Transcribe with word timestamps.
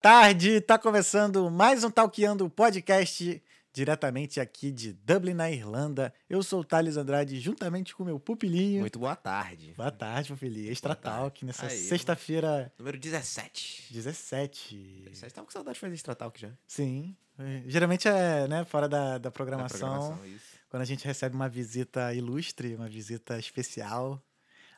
tarde, 0.00 0.60
tá 0.60 0.78
começando 0.78 1.50
mais 1.50 1.84
um 1.84 1.90
Talkeando 1.90 2.48
Podcast 2.48 3.42
diretamente 3.72 4.40
aqui 4.40 4.72
de 4.72 4.92
Dublin, 4.92 5.34
na 5.34 5.50
Irlanda. 5.50 6.12
Eu 6.28 6.42
sou 6.42 6.60
o 6.60 6.64
Thales 6.64 6.96
Andrade, 6.96 7.38
juntamente 7.38 7.94
com 7.94 8.04
meu 8.04 8.18
pupilinho. 8.18 8.80
Muito 8.80 8.98
boa 8.98 9.14
tarde. 9.14 9.74
Boa 9.76 9.90
tarde, 9.90 10.32
pupilinho. 10.32 10.70
Extra. 10.72 10.94
Talk 10.94 11.44
nessa 11.44 11.68
sexta-feira 11.68 12.72
Número 12.78 12.98
17. 12.98 13.92
17. 13.92 15.02
Vocês 15.04 15.22
estavam 15.24 15.46
com 15.46 15.52
saudade 15.52 15.74
de 15.74 15.80
fazer 15.80 15.94
Extra 15.94 16.14
Talk 16.14 16.40
já. 16.40 16.50
Sim. 16.66 17.16
É, 17.38 17.62
Geralmente 17.66 18.08
é 18.08 18.48
né, 18.48 18.64
fora 18.64 18.88
da, 18.88 19.12
da 19.12 19.18
Da 19.18 19.30
programação, 19.30 20.18
isso. 20.26 20.58
quando 20.68 20.82
a 20.82 20.86
gente 20.86 21.04
recebe 21.04 21.36
uma 21.36 21.48
visita 21.48 22.12
ilustre, 22.12 22.74
uma 22.74 22.88
visita 22.88 23.38
especial, 23.38 24.20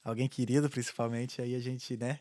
alguém 0.04 0.28
querido 0.28 0.68
principalmente, 0.68 1.40
aí 1.40 1.54
a 1.54 1.60
gente, 1.60 1.96
né? 1.96 2.20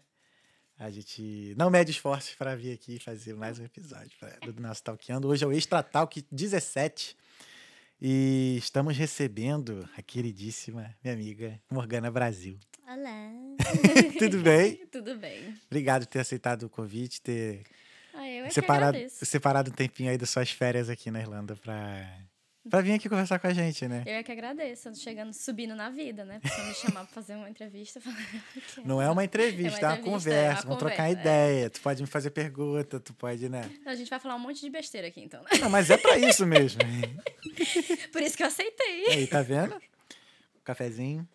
A 0.79 0.89
gente 0.89 1.53
não 1.57 1.69
mede 1.69 1.91
esforços 1.91 2.33
para 2.35 2.55
vir 2.55 2.71
aqui 2.71 2.99
fazer 2.99 3.35
mais 3.35 3.59
um 3.59 3.65
episódio 3.65 4.11
do 4.53 4.61
nosso 4.61 4.81
Talkando. 4.81 5.27
Hoje 5.27 5.43
é 5.43 5.47
o 5.47 5.51
Extra 5.51 5.83
Talk 5.83 6.25
17 6.31 7.17
e 8.01 8.55
estamos 8.57 8.95
recebendo 8.95 9.87
a 9.97 10.01
queridíssima 10.01 10.95
minha 11.03 11.13
amiga 11.13 11.59
Morgana 11.69 12.09
Brasil. 12.09 12.57
Olá. 12.87 13.29
Tudo 14.17 14.37
bem? 14.41 14.77
Tudo 14.89 15.17
bem. 15.17 15.53
Obrigado 15.69 16.05
por 16.05 16.13
ter 16.13 16.19
aceitado 16.19 16.63
o 16.63 16.69
convite, 16.69 17.21
ter 17.21 17.63
Ah, 18.13 18.25
é 18.25 18.49
separado, 18.49 18.97
separado 19.09 19.71
um 19.71 19.73
tempinho 19.73 20.09
aí 20.09 20.17
das 20.17 20.29
suas 20.29 20.49
férias 20.49 20.89
aqui 20.89 21.11
na 21.11 21.19
Irlanda 21.19 21.57
para 21.57 22.09
para 22.69 22.81
vir 22.81 22.93
aqui 22.93 23.09
conversar 23.09 23.39
com 23.39 23.47
a 23.47 23.53
gente, 23.53 23.87
né? 23.87 24.03
Eu 24.05 24.13
é 24.15 24.23
que 24.23 24.31
agradeço, 24.31 24.93
chegando, 24.95 25.33
subindo 25.33 25.75
na 25.75 25.89
vida, 25.89 26.23
né? 26.25 26.39
Pra 26.39 26.63
me 26.65 26.73
chamar 26.73 27.05
pra 27.05 27.13
fazer 27.13 27.35
uma 27.35 27.49
entrevista. 27.49 27.99
Não 28.85 29.01
é 29.01 29.09
uma 29.09 29.23
entrevista, 29.23 29.61
é 29.61 29.69
uma, 29.69 29.69
entrevista, 29.69 29.85
é 29.85 29.89
uma 29.89 29.97
conversa. 29.97 30.63
Vamos 30.63 30.79
trocar 30.79 31.09
ideia. 31.09 31.69
Tu 31.69 31.81
pode 31.81 32.01
me 32.01 32.07
fazer 32.07 32.29
pergunta, 32.31 32.99
tu 32.99 33.13
pode, 33.13 33.49
né? 33.49 33.69
A 33.85 33.95
gente 33.95 34.09
vai 34.09 34.19
falar 34.19 34.35
um 34.35 34.39
monte 34.39 34.61
de 34.61 34.69
besteira 34.69 35.07
aqui, 35.07 35.21
então. 35.21 35.41
né? 35.43 35.49
Não, 35.59 35.69
mas 35.69 35.89
é 35.89 35.97
pra 35.97 36.17
isso 36.17 36.45
mesmo. 36.45 36.81
Por 38.11 38.21
isso 38.21 38.37
que 38.37 38.43
eu 38.43 38.47
aceitei. 38.47 39.07
Aí, 39.07 39.27
tá 39.27 39.41
vendo? 39.41 39.79
Cafezinho. 40.63 41.27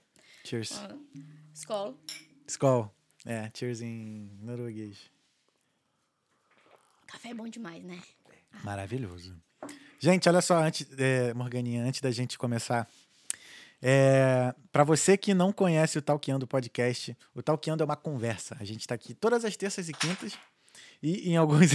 Cheers. 0.45 0.81
Escola. 1.53 1.97
Skol. 2.47 2.95
É, 3.27 3.51
cheers 3.55 3.81
em 3.81 4.31
norueguês. 4.43 5.11
Café 7.07 7.31
é 7.31 7.35
bom 7.35 7.48
demais, 7.48 7.83
né? 7.83 8.01
Maravilhoso. 8.63 9.41
Gente, 10.05 10.29
olha 10.29 10.43
só, 10.43 10.63
antes, 10.63 10.87
é, 10.99 11.33
Morganinha, 11.33 11.83
antes 11.83 12.03
da 12.03 12.11
gente 12.11 12.37
começar. 12.37 12.87
É, 13.81 14.55
para 14.71 14.85
você 14.85 15.17
que 15.17 15.33
não 15.33 15.51
conhece 15.51 15.97
o 15.97 16.03
Talkeando 16.03 16.47
Podcast, 16.47 17.17
o 17.35 17.43
Talkeando 17.43 17.83
é 17.83 17.87
uma 17.87 17.97
conversa. 17.97 18.55
A 18.61 18.65
gente 18.65 18.83
está 18.83 18.95
aqui 18.95 19.15
todas 19.15 19.47
as 19.47 19.57
terças 19.57 19.89
e 19.89 19.95
quintas 19.95 20.35
e 21.03 21.31
em 21.31 21.39
alguns, 21.39 21.71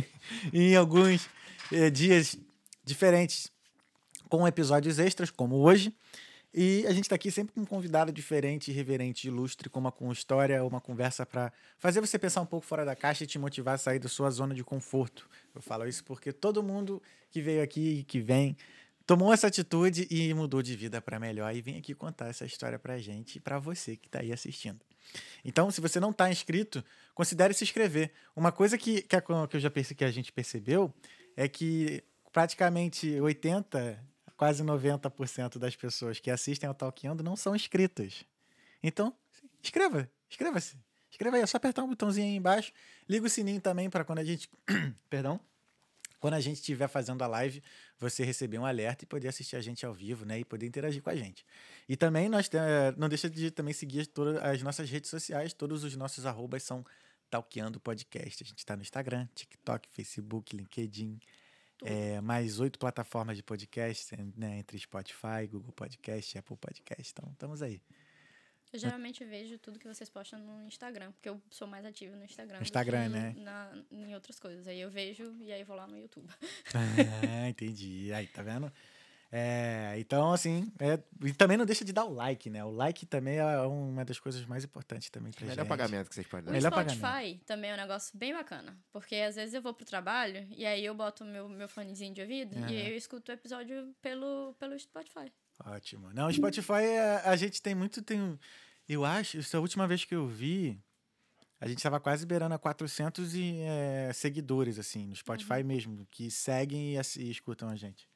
em 0.50 0.74
alguns 0.74 1.28
é, 1.70 1.90
dias 1.90 2.38
diferentes 2.82 3.52
com 4.30 4.48
episódios 4.48 4.98
extras, 4.98 5.30
como 5.30 5.56
hoje. 5.56 5.94
E 6.56 6.86
a 6.86 6.92
gente 6.92 7.02
está 7.06 7.16
aqui 7.16 7.32
sempre 7.32 7.52
com 7.52 7.62
um 7.62 7.64
convidado 7.64 8.12
diferente, 8.12 8.70
irreverente, 8.70 9.26
ilustre, 9.26 9.68
com 9.68 9.80
uma 9.80 9.90
com 9.90 10.12
história, 10.12 10.62
uma 10.64 10.80
conversa 10.80 11.26
para 11.26 11.52
fazer 11.78 12.00
você 12.00 12.16
pensar 12.16 12.40
um 12.42 12.46
pouco 12.46 12.64
fora 12.64 12.84
da 12.84 12.94
caixa 12.94 13.24
e 13.24 13.26
te 13.26 13.40
motivar 13.40 13.74
a 13.74 13.78
sair 13.78 13.98
da 13.98 14.08
sua 14.08 14.30
zona 14.30 14.54
de 14.54 14.62
conforto. 14.62 15.28
Eu 15.52 15.60
falo 15.60 15.84
isso 15.88 16.04
porque 16.04 16.32
todo 16.32 16.62
mundo 16.62 17.02
que 17.30 17.40
veio 17.42 17.60
aqui 17.60 17.98
e 18.00 18.04
que 18.04 18.20
vem 18.20 18.56
tomou 19.04 19.32
essa 19.32 19.48
atitude 19.48 20.06
e 20.08 20.32
mudou 20.32 20.62
de 20.62 20.76
vida 20.76 21.02
para 21.02 21.18
melhor 21.18 21.52
e 21.54 21.60
vem 21.60 21.76
aqui 21.76 21.92
contar 21.92 22.28
essa 22.28 22.44
história 22.46 22.78
para 22.78 22.98
gente 22.98 23.36
e 23.36 23.40
para 23.40 23.58
você 23.58 23.96
que 23.96 24.06
está 24.06 24.20
aí 24.20 24.32
assistindo. 24.32 24.80
Então, 25.44 25.70
se 25.72 25.80
você 25.80 25.98
não 25.98 26.10
está 26.10 26.30
inscrito, 26.30 26.82
considere 27.16 27.52
se 27.52 27.64
inscrever. 27.64 28.12
Uma 28.34 28.52
coisa 28.52 28.78
que, 28.78 29.02
que, 29.02 29.16
a- 29.16 29.20
que 29.20 29.56
eu 29.56 29.60
já 29.60 29.70
percebi, 29.70 29.98
que 29.98 30.04
a 30.04 30.10
gente 30.10 30.32
percebeu 30.32 30.94
é 31.36 31.48
que 31.48 32.02
praticamente 32.32 33.20
80, 33.20 33.98
quase 34.36 34.62
90% 34.62 35.58
das 35.58 35.76
pessoas 35.76 36.20
que 36.20 36.30
assistem 36.30 36.68
ao 36.68 36.74
Talkando 36.74 37.22
não 37.22 37.36
são 37.36 37.54
inscritas. 37.54 38.24
Então, 38.82 39.14
inscreva, 39.62 40.10
inscreva-se. 40.30 40.76
Inscreva 41.10 41.36
aí, 41.36 41.42
é 41.42 41.46
só 41.46 41.56
apertar 41.56 41.84
um 41.84 41.88
botãozinho 41.88 42.26
aí 42.26 42.36
embaixo. 42.36 42.72
Liga 43.08 43.24
o 43.24 43.30
sininho 43.30 43.60
também 43.60 43.88
para 43.88 44.04
quando 44.04 44.18
a 44.18 44.24
gente. 44.24 44.50
Perdão. 45.08 45.38
Quando 46.18 46.34
a 46.34 46.40
gente 46.40 46.56
estiver 46.56 46.88
fazendo 46.88 47.22
a 47.22 47.26
live, 47.26 47.62
você 47.98 48.24
receber 48.24 48.58
um 48.58 48.64
alerta 48.64 49.04
e 49.04 49.06
poder 49.06 49.28
assistir 49.28 49.56
a 49.56 49.60
gente 49.60 49.84
ao 49.84 49.92
vivo, 49.92 50.24
né? 50.24 50.38
E 50.38 50.44
poder 50.44 50.66
interagir 50.66 51.02
com 51.02 51.10
a 51.10 51.14
gente. 51.14 51.44
E 51.86 51.96
também 51.96 52.30
nós 52.30 52.48
eh, 52.52 52.94
não 52.96 53.10
deixa 53.10 53.28
de 53.28 53.50
também 53.50 53.74
seguir 53.74 54.06
todas 54.06 54.42
as 54.42 54.62
nossas 54.62 54.88
redes 54.88 55.10
sociais, 55.10 55.52
todos 55.52 55.84
os 55.84 55.94
nossos 55.96 56.24
arrobas 56.24 56.62
são 56.62 56.82
Talkeando 57.28 57.78
Podcast. 57.78 58.42
A 58.42 58.46
gente 58.46 58.58
está 58.58 58.74
no 58.74 58.82
Instagram, 58.82 59.28
TikTok, 59.34 59.88
Facebook, 59.90 60.56
LinkedIn. 60.56 61.20
É, 61.84 62.20
mais 62.20 62.60
oito 62.60 62.78
plataformas 62.78 63.36
de 63.36 63.42
podcast, 63.42 64.16
né, 64.36 64.58
entre 64.58 64.78
Spotify, 64.78 65.46
Google 65.50 65.72
Podcast, 65.72 66.38
Apple 66.38 66.56
Podcast. 66.56 67.12
Então, 67.12 67.30
estamos 67.32 67.62
aí. 67.62 67.80
Eu 68.72 68.78
geralmente 68.80 69.24
vejo 69.24 69.56
tudo 69.58 69.78
que 69.78 69.86
vocês 69.86 70.10
postam 70.10 70.40
no 70.40 70.66
Instagram, 70.66 71.12
porque 71.12 71.28
eu 71.28 71.40
sou 71.48 71.68
mais 71.68 71.84
ativa 71.84 72.16
no 72.16 72.24
Instagram. 72.24 72.58
Instagram, 72.60 73.08
né? 73.08 73.34
Na, 73.38 73.70
em 73.92 74.12
outras 74.14 74.40
coisas. 74.40 74.66
Aí 74.66 74.80
eu 74.80 74.90
vejo 74.90 75.32
e 75.40 75.52
aí 75.52 75.62
vou 75.62 75.76
lá 75.76 75.86
no 75.86 75.96
YouTube. 75.96 76.28
Ah, 76.74 77.48
entendi. 77.48 78.12
Aí, 78.12 78.26
tá 78.26 78.42
vendo? 78.42 78.72
É, 79.36 79.94
então, 79.98 80.32
assim, 80.32 80.70
é, 80.78 80.96
e 81.26 81.32
também 81.32 81.56
não 81.56 81.66
deixa 81.66 81.84
de 81.84 81.92
dar 81.92 82.04
o 82.04 82.14
like, 82.14 82.48
né? 82.48 82.64
O 82.64 82.70
like 82.70 83.04
também 83.04 83.38
é 83.38 83.44
uma 83.62 84.04
das 84.04 84.20
coisas 84.20 84.46
mais 84.46 84.62
importantes 84.62 85.10
também 85.10 85.32
pra 85.32 85.44
Melhor 85.44 85.56
gente. 85.64 85.68
pagamento 85.68 86.08
que 86.08 86.14
vocês 86.14 86.26
podem 86.28 86.44
O 86.44 86.46
dar. 86.46 86.52
Melhor 86.52 86.70
Spotify 86.70 87.00
pagamento. 87.00 87.44
também 87.44 87.70
é 87.70 87.74
um 87.74 87.76
negócio 87.76 88.16
bem 88.16 88.32
bacana. 88.32 88.78
Porque 88.92 89.16
às 89.16 89.34
vezes 89.34 89.52
eu 89.52 89.60
vou 89.60 89.74
pro 89.74 89.84
trabalho 89.84 90.46
e 90.56 90.64
aí 90.64 90.84
eu 90.84 90.94
boto 90.94 91.24
meu, 91.24 91.48
meu 91.48 91.68
fonezinho 91.68 92.14
de 92.14 92.20
ouvido 92.20 92.54
Aham. 92.56 92.70
e 92.70 92.76
aí 92.80 92.90
eu 92.92 92.96
escuto 92.96 93.32
o 93.32 93.34
episódio 93.34 93.92
pelo, 94.00 94.54
pelo 94.56 94.78
Spotify. 94.78 95.32
Ótimo. 95.64 96.12
Não, 96.12 96.28
o 96.28 96.32
Spotify, 96.32 96.84
é- 96.84 97.22
a 97.24 97.34
gente 97.34 97.60
tem 97.60 97.74
muito. 97.74 98.02
Tem, 98.02 98.38
eu 98.88 99.04
acho, 99.04 99.38
essa 99.38 99.58
última 99.58 99.88
vez 99.88 100.04
que 100.04 100.14
eu 100.14 100.28
vi, 100.28 100.80
a 101.60 101.66
gente 101.66 101.78
estava 101.78 101.98
quase 101.98 102.24
beirando 102.24 102.54
a 102.54 102.58
400 102.58 103.34
e, 103.34 103.56
é, 103.62 104.12
seguidores, 104.12 104.78
assim, 104.78 105.06
no 105.08 105.16
Spotify 105.16 105.54
Uhum. 105.54 105.64
mesmo, 105.64 106.06
que 106.08 106.30
seguem 106.30 106.94
e, 106.94 107.00
e 107.18 107.30
escutam 107.32 107.68
a 107.68 107.74
gente. 107.74 108.08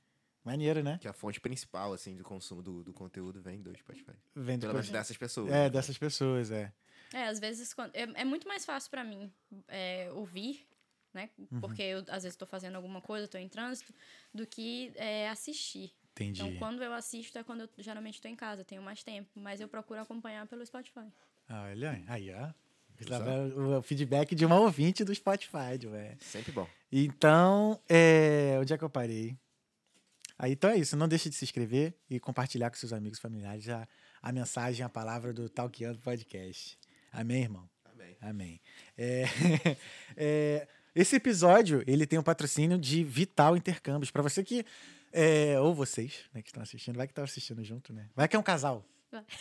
Maneiro, 0.50 0.82
né? 0.82 0.98
Que 1.00 1.09
a 1.09 1.12
fonte 1.12 1.41
principal, 1.41 1.92
assim, 1.92 2.16
do 2.16 2.25
consumo 2.25 2.62
do, 2.62 2.82
do 2.82 2.92
conteúdo 2.92 3.41
vem 3.41 3.60
do 3.60 3.76
Spotify. 3.76 4.12
Vem 4.34 4.59
Pelo 4.59 4.72
depois. 4.72 4.75
menos 4.75 4.91
dessas 4.91 5.16
pessoas. 5.16 5.53
É, 5.53 5.69
dessas 5.70 5.98
pessoas, 5.98 6.50
é. 6.50 6.72
É, 7.12 7.26
às 7.26 7.38
vezes 7.38 7.72
quando, 7.72 7.94
é, 7.94 8.03
é 8.14 8.25
muito 8.25 8.47
mais 8.47 8.64
fácil 8.64 8.91
pra 8.91 9.03
mim 9.03 9.32
é, 9.66 10.10
ouvir, 10.12 10.66
né? 11.12 11.31
Uhum. 11.38 11.60
Porque 11.60 11.82
eu 11.82 12.04
às 12.09 12.22
vezes 12.22 12.36
tô 12.36 12.47
fazendo 12.47 12.76
alguma 12.76 13.00
coisa, 13.00 13.26
tô 13.26 13.38
em 13.38 13.48
trânsito, 13.48 13.92
do 14.32 14.47
que 14.47 14.92
é, 14.97 15.28
assistir. 15.28 15.92
Entendi. 16.12 16.42
Então, 16.42 16.56
quando 16.56 16.82
eu 16.82 16.92
assisto 16.92 17.38
é 17.38 17.44
quando 17.44 17.62
eu 17.62 17.69
geralmente 17.78 18.20
tô 18.20 18.28
em 18.28 18.34
casa, 18.34 18.65
tenho 18.65 18.82
mais 18.82 19.03
tempo, 19.03 19.30
mas 19.34 19.60
eu 19.60 19.69
procuro 19.69 20.00
acompanhar 20.00 20.47
pelo 20.47 20.65
Spotify. 20.66 21.06
Olha, 21.48 22.03
aí, 22.09 22.30
ó. 22.34 22.50
O 23.78 23.80
feedback 23.80 24.34
de 24.34 24.44
uma 24.44 24.59
ouvinte 24.59 25.04
do 25.04 25.15
Spotify, 25.15 25.78
ué. 25.86 26.16
Sempre 26.19 26.50
bom. 26.50 26.69
Então, 26.91 27.80
é, 27.88 28.56
onde 28.60 28.72
é 28.72 28.78
que 28.78 28.82
eu 28.82 28.91
parei? 28.91 29.36
Aí, 30.38 30.53
então 30.53 30.71
é 30.71 30.76
isso. 30.76 30.97
Não 30.97 31.09
deixe 31.09 31.28
de 31.28 31.34
se 31.34 31.44
inscrever 31.44 31.94
e 32.09 32.21
compartilhar 32.21 32.71
com 32.71 32.76
seus 32.76 32.93
amigos 32.93 33.19
e 33.19 33.22
familiares 33.22 33.69
a, 33.69 33.88
a 34.22 34.31
mensagem, 34.31 34.84
a 34.84 34.88
palavra 34.88 35.32
do 35.32 35.49
Talkeando 35.49 35.99
Podcast. 35.99 36.78
Amém, 37.12 37.43
irmão? 37.43 37.69
Amém. 37.84 38.16
Amém. 38.21 38.60
É, 38.97 39.25
é, 40.16 40.69
esse 40.94 41.16
episódio, 41.16 41.82
ele 41.87 42.06
tem 42.06 42.19
um 42.19 42.22
patrocínio 42.22 42.78
de 42.78 43.03
Vital 43.03 43.56
Intercâmbios. 43.56 44.10
Para 44.10 44.22
você 44.22 44.44
que... 44.44 44.65
é, 45.12 45.59
ou 45.59 45.75
vocês, 45.75 46.21
né, 46.32 46.41
que 46.41 46.50
estão 46.50 46.62
assistindo. 46.62 46.97
Vai 46.97 47.06
que 47.06 47.12
estão 47.12 47.25
assistindo 47.25 47.65
junto, 47.65 47.93
né? 47.93 48.09
Vai 48.15 48.28
que 48.28 48.37
é 48.37 48.38
um 48.38 48.43
casal. 48.43 48.84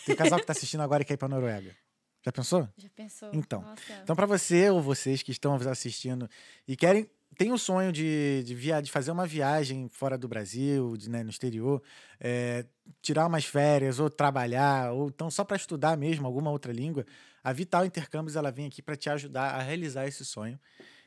Tem 0.04 0.14
um 0.14 0.18
casal 0.18 0.38
que 0.38 0.44
está 0.44 0.52
assistindo 0.52 0.80
agora 0.80 1.02
e 1.02 1.04
quer 1.04 1.14
ir 1.14 1.18
para 1.18 1.28
Noruega. 1.28 1.76
Já 2.24 2.32
pensou? 2.32 2.68
Já 2.76 2.88
pensou? 2.90 3.30
Então, 3.32 3.62
Nossa, 3.62 3.92
Então, 4.02 4.16
para 4.16 4.26
você 4.26 4.68
ou 4.70 4.82
vocês 4.82 5.22
que 5.22 5.30
estão 5.30 5.54
assistindo 5.54 6.28
e 6.66 6.76
querem, 6.76 7.08
tem 7.36 7.52
um 7.52 7.58
sonho 7.58 7.92
de, 7.92 8.42
de, 8.44 8.54
via, 8.54 8.80
de 8.80 8.90
fazer 8.90 9.10
uma 9.10 9.26
viagem 9.26 9.88
fora 9.88 10.16
do 10.16 10.26
Brasil, 10.26 10.96
de, 10.96 11.08
né, 11.08 11.22
no 11.22 11.30
exterior, 11.30 11.82
é, 12.18 12.64
tirar 13.00 13.26
umas 13.26 13.44
férias 13.44 14.00
ou 14.00 14.08
trabalhar, 14.10 14.92
ou 14.92 15.08
então 15.08 15.30
só 15.30 15.44
para 15.44 15.56
estudar 15.56 15.96
mesmo 15.96 16.26
alguma 16.26 16.50
outra 16.50 16.72
língua, 16.72 17.06
a 17.42 17.52
Vital 17.52 17.84
Intercâmbios 17.84 18.36
ela 18.36 18.50
vem 18.50 18.66
aqui 18.66 18.82
para 18.82 18.96
te 18.96 19.08
ajudar 19.08 19.54
a 19.54 19.62
realizar 19.62 20.06
esse 20.06 20.24
sonho. 20.24 20.58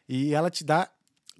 E 0.07 0.33
ela 0.33 0.49
te 0.49 0.63
dá 0.63 0.89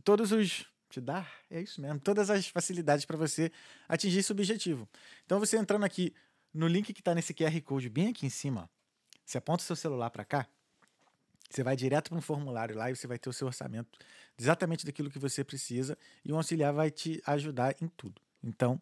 todos 0.03 0.31
os. 0.31 0.65
Te 0.89 1.00
dá? 1.00 1.25
É 1.50 1.61
isso 1.61 1.81
mesmo. 1.81 2.00
Todas 2.00 2.29
as 2.29 2.47
facilidades 2.47 3.05
para 3.05 3.17
você 3.17 3.51
atingir 3.88 4.19
esse 4.19 4.31
objetivo. 4.31 4.88
Então, 5.25 5.39
você 5.39 5.57
entrando 5.57 5.85
aqui 5.85 6.13
no 6.53 6.67
link 6.67 6.94
que 6.94 7.00
está 7.00 7.15
nesse 7.15 7.33
QR 7.33 7.59
Code 7.61 7.89
bem 7.89 8.09
aqui 8.09 8.25
em 8.25 8.29
cima, 8.29 8.63
ó, 8.63 8.67
você 9.25 9.38
aponta 9.38 9.63
o 9.63 9.65
seu 9.65 9.75
celular 9.75 10.09
para 10.09 10.25
cá, 10.25 10.47
você 11.56 11.63
vai 11.63 11.75
direto 11.75 12.09
para 12.09 12.18
um 12.18 12.21
formulário 12.21 12.75
lá 12.75 12.89
e 12.89 12.95
você 12.95 13.07
vai 13.07 13.18
ter 13.18 13.30
o 13.30 13.33
seu 13.33 13.48
orçamento 13.48 14.00
exatamente 14.39 14.86
daquilo 14.86 15.09
que 15.09 15.19
você 15.19 15.44
precisa 15.44 15.98
e 16.24 16.31
o 16.31 16.36
auxiliar 16.36 16.74
vai 16.74 16.89
te 16.89 17.21
ajudar 17.25 17.75
em 17.81 17.88
tudo. 17.88 18.21
Então, 18.44 18.81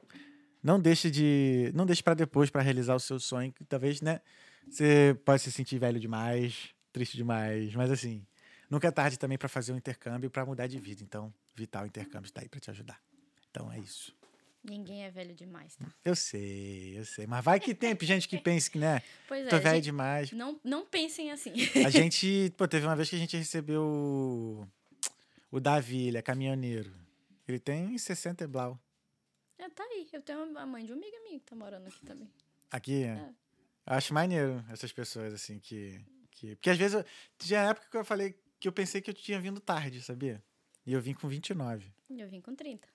não 0.63 0.80
deixe 0.80 1.10
de, 1.10 1.71
não 1.74 1.86
deixe 1.86 2.04
para 2.04 2.13
depois 2.13 2.50
para 2.50 2.62
realizar 2.62 2.95
o 2.95 3.00
seu 3.00 3.19
sonho, 3.19 3.51
que 3.51 3.63
talvez, 3.63 4.01
né, 4.01 4.21
você 4.69 5.18
pode 5.25 5.42
se 5.42 5.51
sentir 5.51 5.80
velho 5.80 6.00
demais, 6.00 6.69
triste 6.92 7.18
demais, 7.18 7.74
mas 7.75 7.92
assim, 7.92 8.25
nunca 8.69 8.88
é 8.88 8.92
tarde 8.92 9.18
também 9.18 9.38
para 9.38 9.50
fazer 9.50 9.74
um 9.74 9.77
intercâmbio 9.77 10.30
para 10.30 10.45
mudar 10.45 10.68
de 10.68 10.80
vida. 10.80 11.04
Então, 11.04 11.33
Vital 11.56 11.86
Intercâmbio 11.86 12.27
está 12.27 12.42
aí 12.42 12.50
para 12.50 12.60
te 12.60 12.69
ajudar. 12.69 13.01
Então 13.50 13.71
é 13.71 13.80
isso. 13.80 14.19
Ninguém 14.63 15.03
é 15.06 15.09
velho 15.09 15.33
demais, 15.33 15.75
tá? 15.77 15.85
Eu 16.03 16.15
sei, 16.15 16.97
eu 17.00 17.06
sei. 17.06 17.25
Mas 17.25 17.44
vai 17.44 17.59
que 17.59 17.73
tem 17.73 17.97
gente 18.01 18.27
que 18.27 18.38
pense 18.41 18.69
que, 18.69 18.77
né? 18.77 19.01
Pois 19.27 19.45
é. 19.45 19.50
Tô 19.50 19.57
velho 19.59 19.81
demais. 19.81 20.31
não, 20.31 20.59
não 20.63 20.85
pensem 20.85 21.31
assim. 21.31 21.53
A 21.85 21.89
gente, 21.91 22.53
pô, 22.57 22.67
teve 22.67 22.85
uma 22.85 22.95
vez 22.95 23.09
que 23.09 23.15
a 23.15 23.19
gente 23.19 23.38
recebeu 23.38 23.81
o, 23.83 24.67
o 25.50 25.59
Davi, 25.59 26.07
ele 26.07 26.17
é 26.17 26.21
caminhoneiro. 26.21 26.94
Ele 27.47 27.57
tem 27.59 27.97
60 27.97 28.44
e 28.44 28.47
blau. 28.47 28.79
É, 29.57 29.69
tá 29.69 29.83
aí. 29.83 30.07
Eu 30.11 30.21
tenho 30.21 30.57
a 30.57 30.65
mãe 30.65 30.85
de 30.85 30.91
uma 30.91 31.01
amiga 31.01 31.17
minha 31.23 31.39
que 31.39 31.45
tá 31.45 31.56
morando 31.56 31.88
aqui 31.88 32.06
também. 32.06 32.29
Aqui, 32.69 33.03
É. 33.03 33.29
eu 33.88 33.94
acho 33.94 34.13
maneiro 34.13 34.63
essas 34.69 34.91
pessoas, 34.91 35.33
assim, 35.33 35.57
que. 35.59 36.00
que 36.31 36.56
porque 36.56 36.69
às 36.69 36.77
vezes. 36.77 36.94
Eu, 36.95 37.06
tinha 37.38 37.61
época 37.61 37.88
que 37.89 37.97
eu 37.97 38.06
falei 38.06 38.35
que 38.59 38.67
eu 38.67 38.71
pensei 38.73 39.01
que 39.01 39.09
eu 39.09 39.13
tinha 39.13 39.39
vindo 39.39 39.59
tarde, 39.61 40.01
sabia? 40.01 40.44
E 40.85 40.91
eu 40.94 41.01
vim 41.01 41.13
com 41.13 41.27
29, 41.29 41.91
E 42.09 42.19
eu 42.19 42.27
vim 42.27 42.41
com 42.41 42.53
30. 42.53 42.88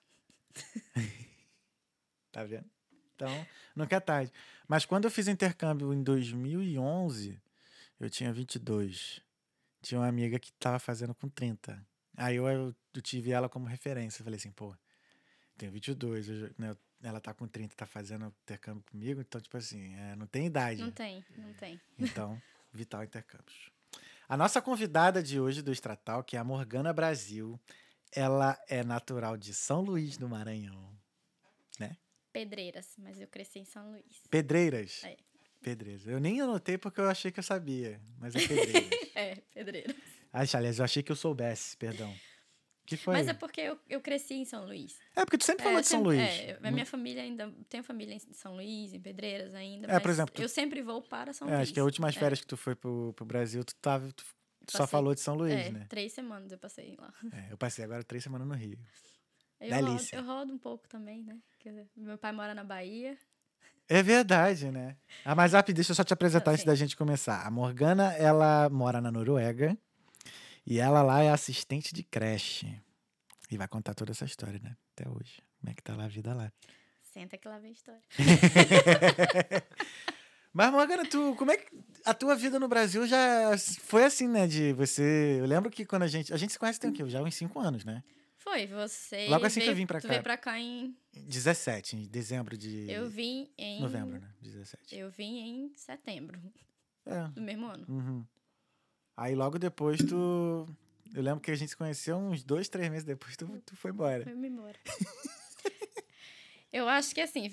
tá 2.35 2.43
vendo? 2.43 2.69
Então, 3.15 3.47
nunca 3.73 3.95
é 3.95 3.99
tarde. 4.01 4.31
Mas 4.67 4.85
quando 4.85 5.05
eu 5.05 5.11
fiz 5.11 5.29
intercâmbio 5.29 5.93
em 5.93 6.03
2011, 6.03 7.41
eu 7.97 8.09
tinha 8.09 8.33
22. 8.33 9.21
Tinha 9.81 10.01
uma 10.01 10.07
amiga 10.07 10.37
que 10.37 10.51
tava 10.53 10.77
fazendo 10.77 11.15
com 11.15 11.29
30. 11.29 11.81
Aí 12.17 12.35
eu, 12.35 12.45
eu, 12.47 12.75
eu 12.93 13.01
tive 13.01 13.31
ela 13.31 13.47
como 13.47 13.65
referência. 13.65 14.21
Falei 14.21 14.37
assim, 14.37 14.51
pô, 14.51 14.75
tenho 15.57 15.71
22, 15.71 16.27
eu, 16.27 16.51
né, 16.57 16.75
ela 17.01 17.21
tá 17.21 17.33
com 17.33 17.47
30, 17.47 17.73
tá 17.73 17.85
fazendo 17.85 18.33
intercâmbio 18.43 18.83
comigo, 18.91 19.21
então, 19.21 19.39
tipo 19.39 19.55
assim, 19.55 19.93
é, 19.93 20.15
não 20.17 20.27
tem 20.27 20.47
idade. 20.47 20.81
Não 20.81 20.91
tem, 20.91 21.23
não 21.37 21.53
tem. 21.53 21.79
Então, 21.97 22.41
Vital 22.73 23.03
Intercâmbios. 23.03 23.71
A 24.27 24.35
nossa 24.35 24.61
convidada 24.61 25.23
de 25.23 25.39
hoje 25.39 25.61
do 25.61 25.71
Estratal, 25.71 26.21
que 26.23 26.35
é 26.35 26.39
a 26.39 26.43
Morgana 26.43 26.91
Brasil, 26.91 27.57
ela 28.11 28.59
é 28.67 28.83
natural 28.83 29.37
de 29.37 29.53
São 29.53 29.81
Luís 29.81 30.17
do 30.17 30.27
Maranhão. 30.27 30.94
Pedreiras, 32.39 32.93
mas 32.97 33.19
eu 33.21 33.27
cresci 33.27 33.59
em 33.59 33.65
São 33.65 33.91
Luís. 33.91 34.21
Pedreiras. 34.29 35.03
É. 35.03 35.15
Pedreiras. 35.61 36.05
Eu 36.05 36.19
nem 36.19 36.41
anotei 36.41 36.77
porque 36.77 36.99
eu 36.99 37.09
achei 37.09 37.31
que 37.31 37.39
eu 37.39 37.43
sabia, 37.43 37.99
mas 38.19 38.35
é 38.35 38.45
Pedreiras. 38.47 38.89
É, 39.15 39.35
pedreiras. 39.53 39.95
ah, 40.33 40.41
aliás, 40.57 40.77
eu 40.79 40.83
achei 40.85 41.01
que 41.01 41.09
eu 41.09 41.15
soubesse, 41.15 41.77
perdão. 41.77 42.13
que 42.85 42.97
foi? 42.97 43.13
Mas 43.15 43.29
é 43.29 43.33
porque 43.33 43.61
eu, 43.61 43.79
eu 43.89 44.01
cresci 44.01 44.33
em 44.33 44.43
São 44.43 44.65
Luís. 44.65 44.99
É 45.15 45.23
porque 45.23 45.37
tu 45.37 45.45
sempre 45.45 45.63
É, 45.63 45.65
falou 45.67 45.79
de 45.81 45.87
São 45.87 45.99
sempre- 46.01 46.17
Luís. 46.17 46.29
É, 46.29 46.59
a 46.61 46.69
minha 46.71 46.85
família 46.85 47.23
ainda. 47.23 47.49
Tenho 47.69 47.81
família 47.83 48.13
em 48.13 48.19
São 48.33 48.53
Luís, 48.55 48.93
em 48.93 48.99
Pedreiras 48.99 49.55
ainda. 49.55 49.87
É, 49.89 49.97
por 50.01 50.11
exemplo, 50.11 50.35
tu- 50.35 50.41
Eu 50.41 50.49
sempre 50.49 50.81
vou 50.81 51.01
para 51.01 51.31
São 51.31 51.47
É, 51.47 51.51
Luís. 51.51 51.61
acho 51.63 51.73
que 51.73 51.79
as 51.79 51.85
últimas 51.85 52.15
É. 52.15 52.19
férias 52.19 52.41
que 52.41 52.47
tu 52.47 52.57
foi 52.57 52.75
pro, 52.75 53.13
pro 53.13 53.25
Brasil, 53.25 53.63
tu, 53.63 53.73
tava, 53.81 54.11
tu 54.11 54.23
só 54.69 54.79
Passei- 54.79 54.91
falou 54.91 55.15
de 55.15 55.21
São 55.21 55.35
Luís, 55.35 55.53
É, 55.53 55.71
né? 55.71 55.85
três 55.87 56.11
semanas 56.11 56.51
eu 56.51 56.57
passei 56.59 56.95
lá. 56.99 57.13
É, 57.31 57.53
eu 57.53 57.57
passei 57.57 57.85
agora 57.85 58.03
três 58.03 58.21
semanas 58.23 58.45
no 58.45 58.53
Rio. 58.53 58.77
Eu 59.59 59.85
rodo, 59.85 60.03
eu 60.11 60.23
rodo 60.23 60.53
um 60.53 60.57
pouco 60.57 60.87
também, 60.87 61.23
né? 61.23 61.37
Porque 61.51 61.71
meu 61.95 62.17
pai 62.17 62.31
mora 62.31 62.53
na 62.53 62.63
Bahia. 62.63 63.17
É 63.87 64.01
verdade, 64.01 64.71
né? 64.71 64.97
Ah, 65.23 65.35
mas 65.35 65.53
rápido, 65.53 65.75
deixa 65.75 65.91
eu 65.91 65.95
só 65.95 66.03
te 66.03 66.13
apresentar 66.13 66.51
antes 66.51 66.65
da 66.65 66.73
gente 66.75 66.97
começar. 66.97 67.45
A 67.45 67.51
Morgana, 67.51 68.13
ela 68.13 68.67
mora 68.69 68.99
na 68.99 69.11
Noruega 69.11 69.77
e 70.65 70.79
ela 70.79 71.03
lá 71.03 71.21
é 71.21 71.29
assistente 71.29 71.93
de 71.93 72.03
creche. 72.03 72.81
E 73.49 73.57
vai 73.57 73.67
contar 73.67 73.93
toda 73.93 74.11
essa 74.11 74.25
história, 74.25 74.59
né? 74.59 74.75
Até 74.93 75.07
hoje. 75.07 75.41
Como 75.59 75.71
é 75.71 75.73
que 75.73 75.83
tá 75.83 75.95
lá 75.95 76.05
a 76.05 76.07
vida 76.07 76.33
lá. 76.33 76.51
Senta 77.01 77.37
que 77.37 77.47
lá 77.47 77.59
vem 77.59 77.69
a 77.69 77.73
história. 77.73 78.01
Mas, 80.51 80.71
Morgana, 80.71 81.05
tu, 81.05 81.35
como 81.35 81.51
é 81.51 81.57
que 81.57 81.67
a 82.05 82.13
tua 82.13 82.35
vida 82.35 82.59
no 82.59 82.67
Brasil 82.67 83.05
já 83.05 83.55
foi 83.81 84.05
assim, 84.05 84.27
né? 84.27 84.47
De 84.47 84.73
você. 84.73 85.37
Eu 85.39 85.45
lembro 85.45 85.69
que 85.69 85.85
quando 85.85 86.03
a 86.03 86.07
gente. 86.07 86.33
A 86.33 86.37
gente 86.37 86.53
se 86.53 86.59
conhece 86.59 86.79
tem 86.79 86.89
o 86.89 86.93
quê? 86.93 87.07
Já 87.07 87.21
uns 87.21 87.35
5 87.35 87.59
anos, 87.59 87.85
né? 87.85 88.03
Foi, 88.45 88.67
você. 88.67 89.27
Logo 89.27 89.43
assim 89.45 89.59
que 89.59 89.63
eu 89.65 89.69
veio- 89.69 89.75
vim 89.77 89.87
pra 89.87 89.99
tu 89.99 90.03
cá. 90.03 90.09
veio 90.09 90.23
pra 90.23 90.37
cá 90.37 90.59
em. 90.59 90.95
17, 91.13 91.95
em 91.97 92.07
dezembro 92.07 92.55
de. 92.55 92.89
Eu 92.89 93.09
vim 93.09 93.49
em. 93.57 93.81
Novembro, 93.81 94.19
né? 94.19 94.29
17. 94.39 94.95
Eu 94.95 95.09
vim 95.09 95.39
em 95.39 95.73
setembro 95.75 96.39
É. 97.07 97.27
do 97.29 97.41
mesmo 97.41 97.65
ano. 97.65 97.85
Uhum. 97.89 98.25
Aí 99.17 99.33
logo 99.33 99.57
depois 99.57 99.97
tu. 99.97 100.67
Eu 101.13 101.23
lembro 101.23 101.39
que 101.41 101.49
a 101.49 101.55
gente 101.55 101.69
se 101.69 101.75
conheceu 101.77 102.17
uns 102.17 102.43
dois, 102.43 102.69
três 102.69 102.87
meses 102.89 103.03
depois, 103.03 103.35
tu, 103.35 103.47
tu 103.65 103.75
foi 103.75 103.89
embora. 103.91 104.23
Foi-me 104.23 104.47
embora. 104.47 104.77
Eu 106.71 106.89
acho 106.89 107.15
que 107.15 107.21
assim, 107.21 107.49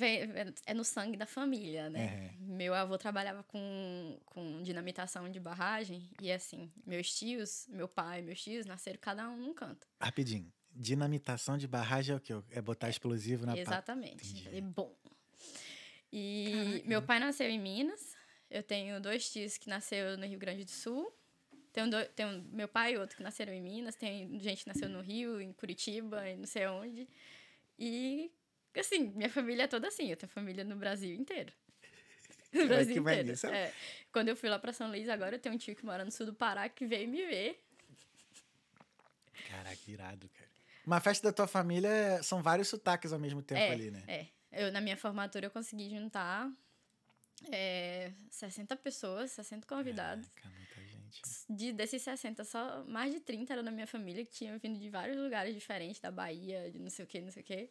é 0.66 0.74
no 0.74 0.82
sangue 0.84 1.16
da 1.16 1.26
família, 1.26 1.88
né? 1.88 2.34
Meu 2.40 2.74
avô 2.74 2.98
trabalhava 2.98 3.44
com, 3.44 4.18
com 4.26 4.60
dinamitação 4.62 5.30
de 5.30 5.38
barragem 5.38 6.10
e 6.20 6.32
assim, 6.32 6.72
meus 6.84 7.14
tios, 7.14 7.68
meu 7.68 7.86
pai 7.86 8.18
e 8.18 8.22
meus 8.22 8.42
tios 8.42 8.66
nasceram 8.66 8.98
cada 9.00 9.28
um 9.30 9.36
num 9.36 9.54
canto. 9.54 9.86
Rapidinho. 10.00 10.52
Dinamitação 10.74 11.58
de 11.58 11.68
barragem 11.68 12.14
é 12.14 12.16
o 12.16 12.20
quê? 12.20 12.34
É 12.50 12.62
botar 12.62 12.88
explosivo 12.88 13.44
na. 13.44 13.56
Exatamente. 13.56 14.48
É 14.48 14.60
bom. 14.60 14.94
E 16.12 16.50
Caraca. 16.52 16.88
meu 16.88 17.02
pai 17.02 17.18
nasceu 17.18 17.48
em 17.48 17.58
Minas. 17.58 18.16
Eu 18.50 18.62
tenho 18.62 19.00
dois 19.00 19.30
tios 19.30 19.56
que 19.56 19.68
nasceram 19.68 20.16
no 20.16 20.26
Rio 20.26 20.38
Grande 20.38 20.64
do 20.64 20.70
Sul. 20.70 21.10
Tenho, 21.72 21.88
do, 21.88 22.04
tenho 22.14 22.42
meu 22.52 22.68
pai 22.68 22.94
e 22.94 22.98
outro 22.98 23.16
que 23.16 23.22
nasceram 23.22 23.52
em 23.52 23.62
Minas. 23.62 23.96
Tem 23.96 24.38
gente 24.38 24.64
que 24.64 24.68
nasceu 24.68 24.88
no 24.90 25.00
Rio, 25.00 25.40
em 25.40 25.52
Curitiba, 25.54 26.28
e 26.28 26.36
não 26.36 26.46
sei 26.46 26.66
onde. 26.66 27.08
E, 27.78 28.30
assim, 28.76 29.10
minha 29.14 29.30
família 29.30 29.62
é 29.62 29.66
toda 29.66 29.88
assim. 29.88 30.10
Eu 30.10 30.16
tenho 30.16 30.30
família 30.30 30.64
no 30.64 30.76
Brasil 30.76 31.14
inteiro. 31.14 31.52
No 32.52 32.66
Brasil 32.66 33.02
que 33.02 33.10
inteiro. 33.10 33.46
É. 33.46 33.72
Quando 34.12 34.28
eu 34.28 34.36
fui 34.36 34.50
lá 34.50 34.58
pra 34.58 34.74
São 34.74 34.86
Luís, 34.86 35.08
agora 35.08 35.36
eu 35.36 35.38
tenho 35.38 35.54
um 35.54 35.58
tio 35.58 35.74
que 35.74 35.86
mora 35.86 36.04
no 36.04 36.10
sul 36.10 36.26
do 36.26 36.34
Pará 36.34 36.68
que 36.68 36.84
veio 36.84 37.08
me 37.08 37.24
ver. 37.24 37.64
Caraca, 39.48 39.90
irado, 39.90 40.28
cara. 40.28 40.51
Uma 40.86 41.00
festa 41.00 41.28
da 41.28 41.32
tua 41.32 41.46
família 41.46 42.22
são 42.22 42.42
vários 42.42 42.68
sotaques 42.68 43.12
ao 43.12 43.18
mesmo 43.18 43.42
tempo 43.42 43.60
é, 43.60 43.70
ali, 43.70 43.90
né? 43.90 44.02
É. 44.06 44.26
Eu, 44.50 44.72
na 44.72 44.80
minha 44.80 44.96
formatura, 44.96 45.46
eu 45.46 45.50
consegui 45.50 45.88
juntar 45.88 46.50
é, 47.50 48.12
60 48.30 48.76
pessoas, 48.76 49.30
60 49.32 49.66
convidados. 49.66 50.28
Caraca, 50.34 50.56
muita 50.56 50.86
gente. 50.86 51.22
De, 51.48 51.72
desses 51.72 52.02
60, 52.02 52.44
só 52.44 52.84
mais 52.84 53.12
de 53.12 53.20
30 53.20 53.52
eram 53.52 53.64
da 53.64 53.70
minha 53.70 53.86
família, 53.86 54.24
que 54.24 54.32
tinham 54.32 54.58
vindo 54.58 54.78
de 54.78 54.90
vários 54.90 55.16
lugares 55.16 55.54
diferentes, 55.54 56.00
da 56.00 56.10
Bahia, 56.10 56.70
de 56.70 56.78
não 56.78 56.90
sei 56.90 57.04
o 57.04 57.08
que, 57.08 57.20
não 57.20 57.30
sei 57.30 57.42
o 57.42 57.46
que. 57.46 57.70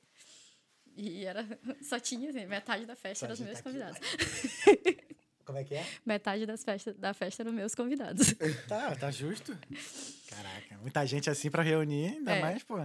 E 0.96 1.26
era, 1.26 1.46
só 1.82 2.00
tinha, 2.00 2.30
assim, 2.30 2.46
metade 2.46 2.86
da 2.86 2.96
festa 2.96 3.26
eram 3.26 3.34
os 3.34 3.40
Só 3.40 3.46
meus 3.46 3.60
aqui, 3.60 3.64
convidados. 3.64 4.00
Como 5.46 5.58
é 5.58 5.64
que 5.64 5.76
é? 5.76 5.86
Metade 6.06 6.46
das 6.46 6.64
festas, 6.64 6.96
da 6.98 7.14
festa 7.14 7.42
eram 7.44 7.52
meus 7.52 7.74
convidados. 7.76 8.34
Tá, 8.68 8.96
tá 8.96 9.12
justo. 9.12 9.58
Caraca, 10.30 10.78
muita 10.80 11.06
gente 11.06 11.30
assim 11.30 11.50
pra 11.52 11.62
reunir, 11.64 12.14
ainda 12.18 12.34
É. 12.36 12.42
mais, 12.42 12.64
pô. 12.64 12.76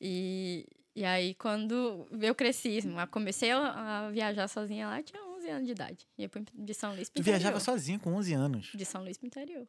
E, 0.00 0.66
e 0.94 1.04
aí, 1.04 1.34
quando 1.34 2.06
eu 2.20 2.34
cresci, 2.34 2.78
comecei 3.10 3.50
a, 3.50 4.10
viajar 4.10 4.48
sozinha 4.48 4.88
lá, 4.88 5.02
tinha 5.02 5.22
11 5.22 5.48
anos 5.50 5.66
de 5.66 5.72
idade. 5.72 6.08
Ia 6.18 6.30
de 6.52 6.74
São 6.74 6.94
Luís 6.94 7.08
pro 7.10 7.20
Tu 7.20 7.24
viajava 7.24 7.56
interior. 7.56 7.60
sozinho 7.64 8.00
com 8.00 8.14
11 8.14 8.32
anos. 8.34 8.72
De 8.74 8.84
São 8.84 9.02
Luís 9.02 9.16
pro 9.18 9.26
interior. 9.26 9.66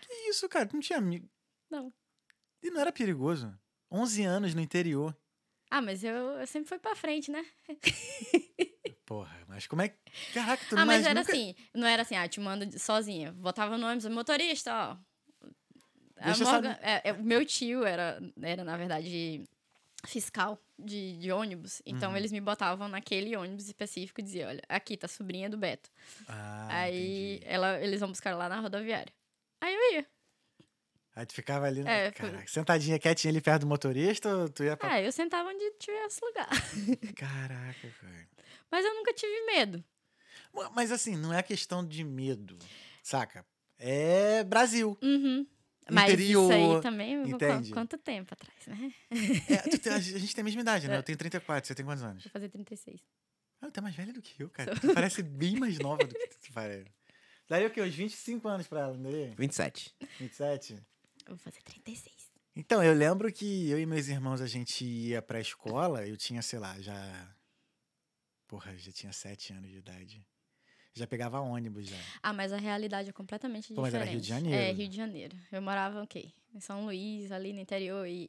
Que 0.00 0.12
isso, 0.30 0.48
cara? 0.48 0.66
Tu 0.66 0.74
não 0.74 0.80
tinha 0.80 0.98
amigo. 0.98 1.28
Não. 1.70 1.92
E 2.62 2.70
não 2.70 2.80
era 2.80 2.92
perigoso. 2.92 3.52
11 3.90 4.22
anos 4.24 4.54
no 4.54 4.60
interior. 4.60 5.16
Ah, 5.70 5.80
mas 5.80 6.02
eu, 6.02 6.12
eu 6.14 6.46
sempre 6.46 6.68
fui 6.68 6.78
pra 6.78 6.96
frente, 6.96 7.30
né? 7.30 7.44
Porra, 9.10 9.36
mas 9.48 9.66
como 9.66 9.82
é 9.82 9.88
que. 9.88 9.96
Caraca, 10.32 10.64
tu 10.68 10.76
ah, 10.78 10.84
mas 10.86 10.98
mas 10.98 11.06
era 11.06 11.18
nunca- 11.18 11.32
assim, 11.32 11.52
não 11.74 11.84
era 11.88 12.02
assim, 12.02 12.14
ah, 12.14 12.28
te 12.28 12.38
manda 12.38 12.64
de- 12.64 12.78
sozinha. 12.78 13.32
Botava 13.32 13.76
no 13.76 13.84
ônibus, 13.84 14.06
motorista, 14.06 14.72
ó. 14.72 14.96
Deixa 16.24 16.44
Morgan- 16.44 16.78
é, 16.80 17.08
é, 17.08 17.12
o 17.12 17.20
meu 17.24 17.44
tio 17.44 17.84
era, 17.84 18.20
era, 18.40 18.62
na 18.62 18.76
verdade, 18.76 19.42
fiscal 20.06 20.62
de, 20.78 21.16
de 21.18 21.32
ônibus. 21.32 21.82
Então, 21.84 22.12
Uhum. 22.12 22.16
eles 22.18 22.30
me 22.30 22.40
botavam 22.40 22.86
naquele 22.86 23.34
ônibus 23.36 23.66
específico 23.66 24.20
e 24.20 24.22
diziam, 24.22 24.48
olha, 24.48 24.62
aqui 24.68 24.96
tá 24.96 25.06
a 25.06 25.08
sobrinha 25.08 25.50
do 25.50 25.56
Beto. 25.58 25.90
Ah, 26.28 26.68
Aí, 26.70 27.34
entendi. 27.38 27.52
ela, 27.52 27.80
eles 27.80 27.98
vão 27.98 28.10
buscar 28.10 28.36
lá 28.36 28.48
na 28.48 28.60
rodoviária. 28.60 29.12
Aí 29.60 29.74
eu 29.74 29.92
ia. 29.94 30.06
Aí 31.20 31.26
tu 31.26 31.34
ficava 31.34 31.66
ali, 31.66 31.80
É, 31.86 32.10
foi- 32.16 32.30
caraca, 32.30 32.48
sentadinha 32.48 32.98
quietinha 32.98 33.30
ali 33.30 33.42
perto 33.42 33.60
do 33.60 33.66
motorista 33.66 34.34
ou 34.34 34.48
tu 34.48 34.64
ia 34.64 34.74
pra. 34.74 34.92
Ah, 34.94 35.02
eu 35.02 35.12
sentava 35.12 35.50
onde 35.50 35.70
tivesse 35.72 36.18
lugar. 36.24 36.48
Caraca, 37.14 37.88
cara. 38.00 38.28
Mas 38.70 38.86
eu 38.86 38.94
nunca 38.94 39.12
tive 39.12 39.44
medo. 39.44 39.84
Mas 40.74 40.90
assim, 40.90 41.16
não 41.16 41.30
é 41.34 41.42
questão 41.42 41.86
de 41.86 42.02
medo, 42.02 42.58
saca? 43.02 43.44
É 43.78 44.42
Brasil. 44.44 44.96
Uhum. 45.02 45.46
Mas 45.90 46.18
isso 46.18 46.50
aí 46.52 46.80
também, 46.80 47.14
entende? 47.28 47.70
quanto 47.70 47.98
tempo 47.98 48.32
atrás, 48.32 48.66
né? 48.66 48.90
É, 49.46 49.76
tem- 49.76 49.92
a 49.92 49.98
gente 50.00 50.34
tem 50.34 50.40
a 50.40 50.44
mesma 50.44 50.62
idade, 50.62 50.88
né? 50.88 50.96
Eu 50.96 51.02
tenho 51.02 51.18
34, 51.18 51.66
você 51.68 51.74
tem 51.74 51.84
quantos 51.84 52.02
anos? 52.02 52.24
Vou 52.24 52.30
fazer 52.32 52.48
36. 52.48 52.98
Ah, 53.60 53.70
tu 53.70 53.78
é 53.78 53.82
mais 53.82 53.94
velha 53.94 54.12
do 54.14 54.22
que 54.22 54.42
eu, 54.42 54.48
cara. 54.48 54.74
Tu 54.74 54.94
parece 54.94 55.22
bem 55.22 55.58
mais 55.58 55.78
nova 55.78 56.02
do 56.02 56.14
que 56.14 56.28
tu 56.28 56.52
parece. 56.54 56.86
Daí 57.46 57.66
o 57.66 57.70
quê? 57.70 57.82
Uns 57.82 57.94
25 57.94 58.48
anos 58.48 58.66
pra 58.68 58.80
ela, 58.80 58.96
não 58.96 59.10
é? 59.10 59.34
27. 59.36 59.94
27? 60.18 60.78
Vou 61.30 61.38
fazer 61.38 61.62
36. 61.62 62.28
Então, 62.56 62.82
eu 62.82 62.92
lembro 62.92 63.32
que 63.32 63.70
eu 63.70 63.78
e 63.78 63.86
meus 63.86 64.08
irmãos, 64.08 64.40
a 64.40 64.48
gente 64.48 64.84
ia 64.84 65.22
pra 65.22 65.40
escola, 65.40 66.04
eu 66.04 66.16
tinha, 66.16 66.42
sei 66.42 66.58
lá, 66.58 66.80
já. 66.80 67.36
Porra, 68.48 68.76
já 68.76 68.90
tinha 68.90 69.12
7 69.12 69.52
anos 69.52 69.70
de 69.70 69.76
idade. 69.76 70.26
Já 70.92 71.06
pegava 71.06 71.38
ônibus 71.38 71.86
já. 71.86 71.96
Ah, 72.20 72.32
mas 72.32 72.52
a 72.52 72.56
realidade 72.56 73.10
é 73.10 73.12
completamente 73.12 73.72
Pô, 73.72 73.82
mas 73.82 73.92
diferente. 73.92 74.08
era 74.08 74.10
Rio 74.10 74.20
de 74.20 74.28
Janeiro. 74.28 74.60
É, 74.60 74.72
Rio 74.72 74.88
de 74.88 74.96
Janeiro. 74.96 75.38
Eu 75.52 75.62
morava, 75.62 76.02
o 76.02 76.06
quê? 76.06 76.32
Em 76.52 76.58
São 76.58 76.84
Luís, 76.84 77.30
ali 77.30 77.52
no 77.52 77.60
interior, 77.60 78.04
e 78.08 78.28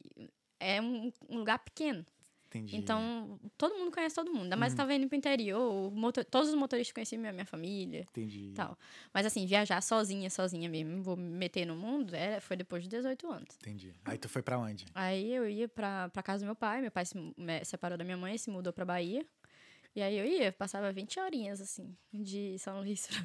é 0.60 0.80
um, 0.80 1.12
um 1.28 1.40
lugar 1.40 1.58
pequeno. 1.58 2.06
Entendi. 2.54 2.76
Então, 2.76 3.40
todo 3.58 3.76
mundo 3.78 3.92
conhece 3.94 4.14
todo 4.14 4.30
mundo. 4.32 4.44
Ainda 4.44 4.58
mais 4.58 4.74
Uhum. 4.74 4.78
tava 4.78 4.94
indo 4.94 5.08
pro 5.08 5.16
interior, 5.18 5.90
motor- 5.92 6.26
todos 6.26 6.50
os 6.50 6.56
motoristas 6.56 6.94
conheciam 6.94 7.20
minha, 7.22 7.32
minha 7.32 7.46
família 7.46 8.02
Entendi. 8.10 8.52
tal. 8.54 8.78
Mas 9.14 9.26
assim, 9.26 9.46
viajar 9.46 9.82
sozinha, 9.82 10.30
sozinha 10.30 10.68
mesmo, 10.70 11.02
vou 11.02 11.16
me 11.16 11.30
meter 11.30 11.66
no 11.66 11.78
mundo, 11.78 12.14
é, 12.14 12.42
foi 12.42 12.58
depois 12.58 12.84
de 12.84 12.90
18 12.90 13.32
anos. 13.32 13.56
Entendi. 13.62 13.94
Aí 14.04 14.18
tu 14.18 14.28
foi 14.28 14.42
pra 14.42 14.60
onde? 14.60 14.86
Aí 14.94 15.34
eu 15.34 15.48
ia 15.50 15.70
pra, 15.70 16.10
pra 16.10 16.22
casa 16.22 16.44
do 16.44 16.46
meu 16.48 16.56
pai, 16.56 16.82
meu 16.82 16.92
pai 16.92 17.06
se 17.06 17.16
separou 17.64 17.98
da 17.98 18.04
minha 18.04 18.18
mãe, 18.18 18.38
se 18.38 18.50
mudou 18.50 18.74
pra 18.74 18.84
Bahia. 18.84 19.26
E 19.96 20.02
aí 20.02 20.18
eu 20.18 20.26
ia, 20.26 20.52
passava 20.52 20.92
20 20.92 21.20
horinhas, 21.20 21.60
assim, 21.62 21.96
de 22.14 22.58
São 22.60 22.80
Luís 22.82 23.08
pra... 23.08 23.18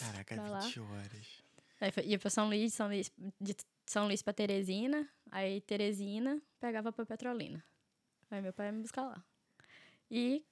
Caraca, 0.00 0.34
Pra 0.34 0.48
lá. 0.48 0.58
20 0.60 0.80
horas. 0.80 1.44
Aí 1.80 1.92
ia 2.06 2.18
pra 2.18 2.30
São 2.30 2.46
Luís, 2.48 2.72
São 2.74 2.86
Luís, 2.88 3.12
de 3.40 3.54
São 3.84 4.06
Luís 4.06 4.22
pra 4.22 4.32
Teresina, 4.32 5.08
aí 5.30 5.60
Teresina 5.60 6.40
pegava 6.60 6.92
pra 6.92 7.04
Petrolina. 7.06 7.62
Aí 8.30 8.42
meu 8.42 8.52
pai 8.52 8.66
ia 8.66 8.72
me 8.72 8.82
buscar 8.82 9.02
lá. 9.02 9.24
E 10.10 10.44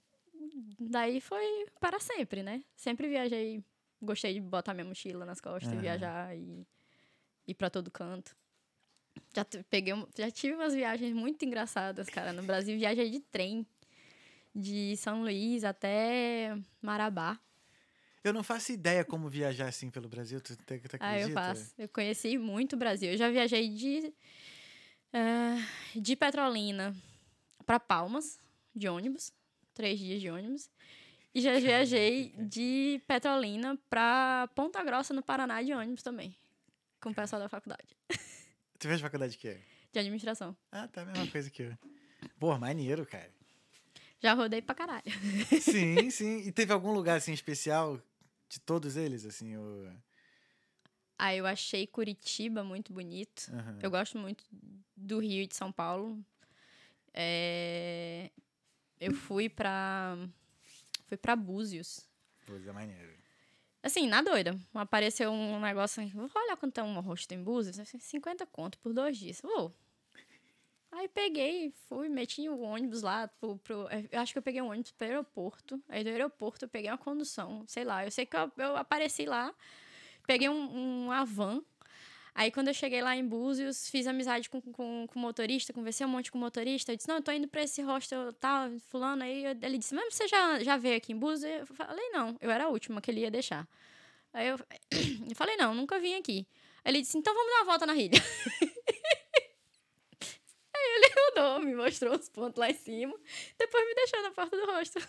daí 0.79 1.21
foi 1.21 1.67
para 1.81 1.99
sempre, 1.99 2.43
né? 2.43 2.65
Sempre 2.77 3.09
viajei, 3.09 3.63
gostei 4.01 4.35
de 4.35 4.41
botar 4.41 4.75
minha 4.75 4.85
mochila 4.85 5.25
nas 5.25 5.41
costas 5.41 5.73
e 5.73 5.77
viajar 5.77 6.37
e 6.37 6.67
ir 7.47 7.55
pra 7.55 7.71
todo 7.71 7.91
canto. 7.91 8.37
Já 9.35 9.45
peguei, 9.69 9.95
já 10.17 10.31
tive 10.31 10.55
umas 10.55 10.75
viagens 10.75 11.13
muito 11.15 11.45
engraçadas, 11.45 12.09
cara. 12.09 12.33
No 12.33 12.43
Brasil, 12.43 12.79
viajei 12.79 13.11
de 13.11 13.21
trem 13.21 13.67
de 14.55 14.97
São 14.97 15.23
Luís 15.23 15.65
até 15.65 16.57
Marabá. 16.81 17.39
Eu 18.23 18.33
não 18.33 18.43
faço 18.43 18.73
ideia 18.73 19.05
como 19.05 19.29
viajar 19.29 19.69
assim 19.69 19.91
pelo 19.91 20.09
Brasil. 20.09 20.41
Tu, 20.41 20.57
tu, 20.57 20.65
tu 20.65 20.97
Ah, 21.01 21.19
eu 21.19 21.31
faço. 21.31 21.75
Eu 21.77 21.89
conheci 21.89 22.39
muito 22.39 22.75
o 22.75 22.79
Brasil. 22.79 23.11
Eu 23.11 23.19
já 23.19 23.31
viajei 23.31 23.69
de, 23.69 24.15
eh, 25.13 25.57
de 25.95 26.17
Petrolina 26.17 26.95
para 27.65 27.81
Palmas, 27.81 28.41
de 28.75 28.89
ônibus. 28.89 29.33
Três 29.73 29.99
dias 29.99 30.21
de 30.21 30.31
ônibus. 30.31 30.71
E 31.35 31.41
já 31.41 31.59
viajei 31.59 32.33
de 32.39 33.03
Petrolina 33.09 33.77
para 33.91 34.49
Ponta 34.55 34.83
Grossa, 34.85 35.13
no 35.13 35.23
Paraná, 35.23 35.63
de 35.63 35.73
ônibus 35.73 36.03
também. 36.03 36.37
Com 37.01 37.11
o 37.11 37.15
pessoal 37.15 37.43
da 37.43 37.49
faculdade 37.49 37.97
Tu 38.79 38.89
fez 38.89 39.01
faculdade 39.01 39.33
de 39.33 39.39
quê? 39.39 39.61
de 39.95 40.01
administração. 40.01 40.57
Ah, 40.73 40.89
tá 40.89 41.03
a 41.03 41.05
mesma 41.05 41.27
coisa 41.29 41.49
que 41.49 41.63
eu. 41.63 41.79
Pô, 42.39 42.59
maneiro, 42.59 43.07
cara. 43.07 43.31
Já 44.21 44.35
rodei 44.35 44.61
pra 44.61 44.75
caralho. 44.75 45.05
Sim, 45.61 46.09
sim. 46.11 46.39
E 46.41 46.53
teve 46.53 46.73
algum 46.73 46.93
lugar 46.93 47.17
assim 47.17 47.33
especial 47.33 48.03
de 48.49 48.59
todos 48.61 48.97
eles, 48.97 49.25
assim? 49.25 49.57
O... 49.57 49.93
Aí 51.17 51.39
eu 51.39 51.47
achei 51.47 51.87
Curitiba 51.87 52.65
muito 52.65 52.93
bonito. 52.93 53.53
Aham. 53.53 53.79
Eu 53.83 53.91
gosto 53.91 54.19
muito 54.19 54.45
do 54.97 55.21
Rio 55.21 55.43
e 55.43 55.47
de 55.47 55.55
São 55.55 55.71
Paulo. 55.71 56.25
É, 57.15 58.31
Eu 59.01 59.15
fui 59.15 59.49
pra. 59.49 60.17
Fui 61.07 61.17
pra 61.17 61.37
Búzios. 61.37 62.07
Pô, 62.47 62.55
é 62.57 62.73
maneiro. 62.73 63.15
Assim, 63.83 64.07
na 64.09 64.21
doida. 64.23 64.59
Apareceu 64.75 65.31
um 65.31 65.61
negócio 65.61 66.03
assim, 66.03 66.11
vou 66.13 66.29
olhar 66.35 66.57
quanto 66.57 66.79
é 66.79 66.83
um 66.83 66.99
rosto 67.01 67.33
em 67.33 67.43
Búzios. 67.43 67.79
Assim, 67.79 67.99
50 67.99 68.45
conto 68.47 68.79
por 68.79 68.93
dois 68.93 69.17
dias. 69.17 69.41
Vou. 69.43 69.73
Aí 70.91 71.09
peguei, 71.09 71.73
fui, 71.89 72.09
meti 72.09 72.49
o 72.49 72.61
ônibus 72.61 73.03
lá 73.03 73.27
pro, 73.29 73.59
pro- 73.59 73.89
Eu 74.13 74.21
acho 74.21 74.33
que 74.33 74.39
eu 74.39 74.43
peguei 74.43 74.63
um 74.63 74.71
ônibus 74.71 74.93
pro 74.93 75.07
aeroporto. 75.07 75.83
Aí 75.89 76.03
do 76.05 76.09
aeroporto 76.11 76.65
eu 76.65 76.69
peguei 76.69 76.91
uma 76.91 76.97
condução, 76.99 77.65
sei 77.67 77.85
lá. 77.85 78.05
Eu 78.05 78.11
sei 78.11 78.25
que 78.25 78.37
eu, 78.37 78.51
eu 78.57 78.77
apareci 78.77 79.27
lá, 79.27 79.53
peguei 80.27 80.49
um, 80.49 81.05
uma 81.07 81.25
van. 81.25 81.63
Aí 82.35 82.51
quando 82.51 82.69
eu 82.69 82.75
cheguei 82.75 83.01
lá 83.01 83.15
em 83.15 83.25
Búzios, 83.27 83.89
fiz 83.89 84.07
amizade 84.09 84.51
com, 84.51 84.61
com, 84.61 85.07
com 85.07 85.19
o 85.19 85.23
motorista, 85.23 85.73
conversei 85.73 86.05
um 86.05 86.09
monte 86.11 86.33
com 86.33 86.39
o 86.39 86.41
motorista. 86.41 86.91
Eu 86.93 86.97
disse, 86.97 87.09
não, 87.09 87.17
eu 87.17 87.23
tô 87.23 87.31
indo 87.31 87.47
pra 87.47 87.63
esse 87.63 87.81
hostel 87.81 88.33
tal, 88.33 88.71
fulano. 88.91 89.23
Aí 89.23 89.45
eu- 89.45 89.57
ele 89.63 89.79
disse, 89.79 89.95
mas 89.95 90.13
você 90.13 90.27
já, 90.27 90.59
já 90.63 90.77
veio 90.77 90.97
aqui 90.97 91.13
em 91.13 91.17
Búzios? 91.17 91.45
Eu 91.61 91.67
falei, 91.67 92.11
não, 92.11 92.37
eu 92.41 92.51
era 92.51 92.65
a 92.65 92.69
última 92.69 93.01
que 93.01 93.09
ele 93.11 93.21
ia 93.21 93.31
deixar. 93.31 93.69
Aí 94.33 94.49
eu, 94.49 94.57
eu 95.31 95.37
falei, 95.37 95.57
não, 95.57 95.75
nunca 95.75 95.99
vim 96.01 96.15
aqui. 96.15 96.45
Aí 96.85 96.91
ele 96.93 97.03
disse, 97.03 97.17
então 97.17 97.33
vamos 97.33 97.53
dar 97.53 97.59
uma 97.59 97.65
volta 97.67 97.87
na 97.87 97.95
ilha. 97.97 98.19
Aí 100.77 100.91
ele 100.97 101.15
rodou, 101.17 101.61
me 101.61 101.75
mostrou 101.75 102.17
os 102.19 102.29
pontos 102.29 102.59
lá 102.59 102.69
em 102.69 102.75
cima, 102.75 103.17
depois 103.57 103.87
me 103.87 103.95
deixou 103.95 104.23
na 104.23 104.31
porta 104.33 104.57
do 104.57 104.67
hostel. 104.73 105.03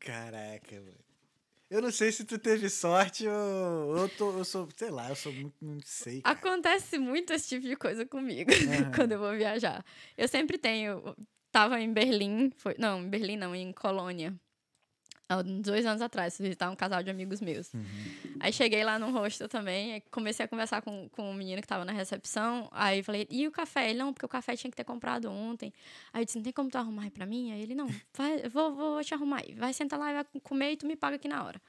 Caraca, 0.00 0.80
mano. 0.80 1.04
Eu 1.74 1.82
não 1.82 1.90
sei 1.90 2.12
se 2.12 2.24
tu 2.24 2.38
teve 2.38 2.70
sorte 2.70 3.26
ou 3.26 3.96
eu, 3.96 4.08
tô, 4.08 4.30
eu 4.38 4.44
sou, 4.44 4.68
sei 4.76 4.90
lá, 4.90 5.08
eu 5.08 5.16
sou 5.16 5.32
muito, 5.32 5.56
não 5.60 5.80
sei. 5.84 6.22
Cara. 6.22 6.38
Acontece 6.38 7.00
muito 7.00 7.32
esse 7.32 7.48
tipo 7.48 7.66
de 7.66 7.74
coisa 7.74 8.06
comigo 8.06 8.48
Aham. 8.70 8.92
quando 8.94 9.10
eu 9.10 9.18
vou 9.18 9.32
viajar. 9.32 9.84
Eu 10.16 10.28
sempre 10.28 10.56
tenho. 10.56 11.02
Tava 11.50 11.80
em 11.80 11.92
Berlim, 11.92 12.52
foi, 12.56 12.76
não, 12.78 13.00
em 13.00 13.08
Berlim 13.08 13.36
não, 13.36 13.56
em 13.56 13.72
Colônia. 13.72 14.32
Há 15.26 15.40
dois 15.40 15.86
anos 15.86 16.02
atrás, 16.02 16.36
visitar 16.38 16.70
um 16.70 16.76
casal 16.76 17.02
de 17.02 17.08
amigos 17.08 17.40
meus. 17.40 17.72
Uhum. 17.72 17.82
Aí 18.40 18.52
cheguei 18.52 18.84
lá 18.84 18.98
no 18.98 19.10
hostel 19.10 19.48
também, 19.48 20.02
comecei 20.10 20.44
a 20.44 20.48
conversar 20.48 20.82
com, 20.82 21.08
com 21.08 21.30
o 21.30 21.34
menino 21.34 21.62
que 21.62 21.68
tava 21.68 21.82
na 21.84 21.92
recepção. 21.92 22.68
Aí 22.70 23.02
falei, 23.02 23.26
e 23.30 23.48
o 23.48 23.50
café? 23.50 23.88
Ele, 23.88 23.98
não, 23.98 24.12
porque 24.12 24.26
o 24.26 24.28
café 24.28 24.54
tinha 24.54 24.70
que 24.70 24.76
ter 24.76 24.84
comprado 24.84 25.30
ontem. 25.30 25.72
Aí 26.12 26.20
eu 26.20 26.26
disse, 26.26 26.36
não 26.36 26.44
tem 26.44 26.52
como 26.52 26.68
tu 26.68 26.76
arrumar 26.76 27.04
aí 27.04 27.10
pra 27.10 27.24
mim? 27.24 27.52
Aí 27.52 27.62
ele, 27.62 27.74
não, 27.74 27.88
vai, 28.14 28.48
vou, 28.50 28.74
vou 28.74 29.02
te 29.02 29.14
arrumar 29.14 29.40
aí. 29.42 29.54
Vai 29.54 29.72
sentar 29.72 29.98
lá 29.98 30.10
e 30.10 30.14
vai 30.14 30.24
comer 30.42 30.72
e 30.72 30.76
tu 30.76 30.86
me 30.86 30.94
paga 30.94 31.16
aqui 31.16 31.26
na 31.26 31.42
hora. 31.42 31.60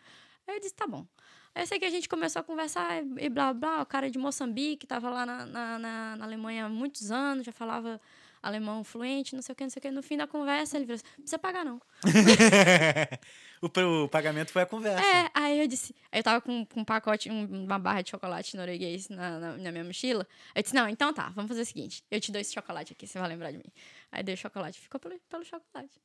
Aí 0.46 0.58
eu 0.58 0.60
disse, 0.60 0.74
tá 0.76 0.86
bom. 0.86 1.06
Aí 1.54 1.64
eu 1.64 1.68
sei 1.68 1.80
que 1.80 1.86
a 1.86 1.90
gente 1.90 2.10
começou 2.10 2.42
a 2.42 2.44
conversar 2.44 3.02
e 3.18 3.30
blá 3.30 3.54
blá. 3.54 3.82
O 3.82 3.86
cara 3.86 4.12
de 4.12 4.20
Moçambique 4.20 4.86
tava 4.86 5.10
lá 5.10 5.26
na, 5.26 5.46
na, 5.46 5.80
na, 5.80 6.16
na 6.18 6.26
Alemanha 6.26 6.66
há 6.66 6.70
muitos 6.70 7.10
anos, 7.10 7.46
já 7.46 7.54
falava 7.54 8.02
alemão 8.46 8.84
fluente, 8.84 9.34
não 9.34 9.42
sei 9.42 9.54
o 9.54 9.56
que, 9.56 9.64
não 9.64 9.70
sei 9.70 9.80
o 9.80 9.82
que. 9.82 9.92
No 9.92 10.04
fim 10.04 10.18
da 10.18 10.28
conversa, 10.28 10.78
ele 10.78 10.86
virou 10.86 10.96
assim, 10.96 11.06
não 11.18 11.24
precisa 11.24 11.40
pagar 11.40 11.66
não. 11.66 11.82
o, 13.62 14.08
pagamento 14.08 14.52
foi 14.52 14.62
a 14.62 14.66
conversa. 14.66 15.04
É, 15.04 15.32
aí 15.34 15.60
eu 15.60 15.68
disse. 15.68 15.96
Aí 16.12 16.20
eu 16.20 16.24
tava 16.24 16.40
com, 16.40 16.64
com 16.66 16.82
um 16.82 16.86
pacote, 16.86 17.32
um- 17.32 17.64
uma 17.64 17.80
barra 17.80 18.04
de 18.04 18.12
chocolate 18.12 18.56
norueguês 18.56 19.10
na, 19.10 19.40
na, 19.40 19.58
na 19.58 19.72
minha 19.72 19.84
mochila. 19.84 20.28
Eu 20.54 20.62
disse, 20.62 20.76
não, 20.76 20.88
então 20.88 21.12
tá, 21.12 21.30
vamos 21.30 21.50
fazer 21.50 21.62
o 21.62 21.66
seguinte. 21.66 22.04
Eu 22.12 22.22
te 22.22 22.32
dou 22.32 22.40
esse 22.40 22.54
chocolate 22.54 22.94
aqui, 22.94 23.08
você 23.08 23.18
vai 23.18 23.28
lembrar 23.28 23.52
de 23.52 23.58
mim. 23.58 23.72
Aí 24.12 24.22
dei 24.22 24.36
o 24.36 24.38
chocolate, 24.38 24.80
ficou 24.80 25.00
pelo, 25.00 25.20
pelo 25.28 25.44
chocolate. 25.44 26.00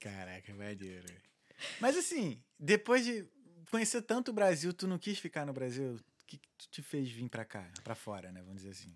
Caraca, 0.00 0.52
maneiro. 0.54 1.06
Mas 1.80 1.96
assim, 1.96 2.42
depois 2.58 3.04
de 3.04 3.24
conhecer 3.70 4.02
tanto 4.02 4.32
o 4.32 4.34
Brasil, 4.34 4.72
tu 4.72 4.88
não 4.88 4.98
quis 4.98 5.18
ficar 5.18 5.46
no 5.46 5.52
Brasil? 5.52 5.94
O 5.94 6.26
que, 6.26 6.38
que 6.58 6.68
te 6.68 6.82
fez 6.82 7.08
vir 7.08 7.28
pra 7.28 7.44
cá, 7.44 7.70
pra 7.84 7.94
fora, 7.94 8.32
né? 8.32 8.40
Vamos 8.42 8.62
dizer 8.62 8.70
assim. 8.70 8.92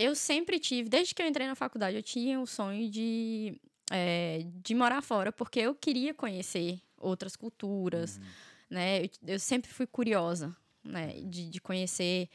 Eu 0.00 0.14
sempre 0.14 0.60
tive, 0.60 0.88
desde 0.88 1.12
que 1.14 1.20
eu 1.20 1.26
entrei 1.26 1.46
na 1.46 1.54
faculdade, 1.56 1.96
eu 1.96 2.02
tinha 2.02 2.40
o 2.40 2.46
sonho 2.46 2.88
de, 2.88 3.60
é, 3.90 4.44
de 4.62 4.74
morar 4.74 5.02
fora, 5.02 5.32
porque 5.32 5.58
eu 5.58 5.74
queria 5.74 6.14
conhecer 6.14 6.80
outras 6.96 7.34
culturas, 7.34 8.16
Uhum. 8.18 8.22
né? 8.70 9.04
Eu, 9.04 9.10
eu 9.34 9.38
sempre 9.40 9.70
fui 9.70 9.86
curiosa, 9.86 10.56
né? 10.84 11.14
De, 11.24 11.48
de 11.50 11.60
conhecer 11.60 12.28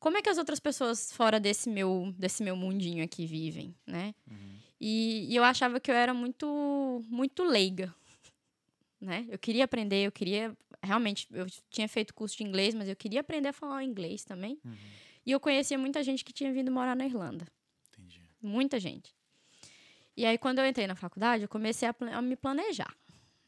como 0.00 0.16
é 0.18 0.22
que 0.22 0.28
as 0.28 0.38
outras 0.38 0.58
pessoas 0.58 1.12
fora 1.12 1.38
desse 1.38 1.68
meu, 1.70 2.12
desse 2.18 2.42
meu 2.42 2.56
mundinho 2.56 3.04
aqui 3.04 3.26
vivem, 3.26 3.74
né? 3.86 4.12
Uhum. 4.28 4.54
E, 4.80 5.26
e 5.30 5.36
eu 5.36 5.44
achava 5.44 5.78
que 5.78 5.90
eu 5.90 5.94
era 5.94 6.12
muito, 6.12 7.02
muito 7.08 7.44
leiga, 7.44 7.94
né? 9.00 9.24
Eu 9.30 9.38
queria 9.38 9.64
aprender, 9.64 10.06
eu 10.06 10.12
queria 10.12 10.52
realmente, 10.82 11.26
eu 11.30 11.46
tinha 11.70 11.88
feito 11.88 12.12
curso 12.12 12.36
de 12.36 12.42
inglês, 12.44 12.74
mas 12.74 12.88
eu 12.88 12.96
queria 12.96 13.20
aprender 13.20 13.48
a 13.48 13.52
falar 13.52 13.84
inglês 13.84 14.24
também. 14.24 14.58
Uhum. 14.64 14.74
E 15.26 15.32
eu 15.32 15.40
conhecia 15.40 15.78
muita 15.78 16.02
gente 16.02 16.24
que 16.24 16.32
tinha 16.32 16.52
vindo 16.52 16.70
morar 16.70 16.94
na 16.94 17.06
Irlanda, 17.06 17.46
Entendi. 17.88 18.20
muita 18.42 18.78
gente. 18.78 19.14
E 20.16 20.24
aí 20.24 20.38
quando 20.38 20.58
eu 20.60 20.66
entrei 20.66 20.86
na 20.86 20.94
faculdade, 20.94 21.42
eu 21.44 21.48
comecei 21.48 21.88
a, 21.88 21.94
a 22.12 22.22
me 22.22 22.36
planejar, 22.36 22.94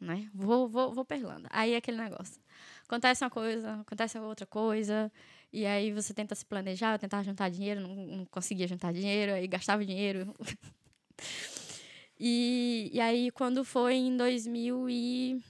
né? 0.00 0.28
Vou, 0.35 0.68
vou, 0.68 0.92
vou 0.92 1.04
pra 1.04 1.16
Irlanda. 1.16 1.49
Aí 1.52 1.73
é 1.75 1.76
aquele 1.76 1.97
negócio. 1.99 2.40
Acontece 2.85 3.23
uma 3.25 3.30
coisa, 3.30 3.80
acontece 3.80 4.18
outra 4.18 4.47
coisa, 4.47 5.12
e 5.52 5.64
aí 5.66 5.92
você 5.92 6.12
tenta 6.14 6.35
se 6.35 6.45
planejar, 6.45 6.95
eu 6.95 6.99
tentava 6.99 7.23
juntar 7.23 7.49
dinheiro, 7.50 7.80
não, 7.80 7.95
não 7.95 8.25
conseguia 8.26 8.66
juntar 8.66 8.92
dinheiro, 8.92 9.33
aí 9.33 9.47
gastava 9.47 9.85
dinheiro. 9.85 10.35
e, 12.18 12.90
e 12.92 13.00
aí, 13.00 13.30
quando 13.30 13.64
foi 13.64 13.95
em 13.95 14.16
2000 14.16 14.88
e 14.88 15.40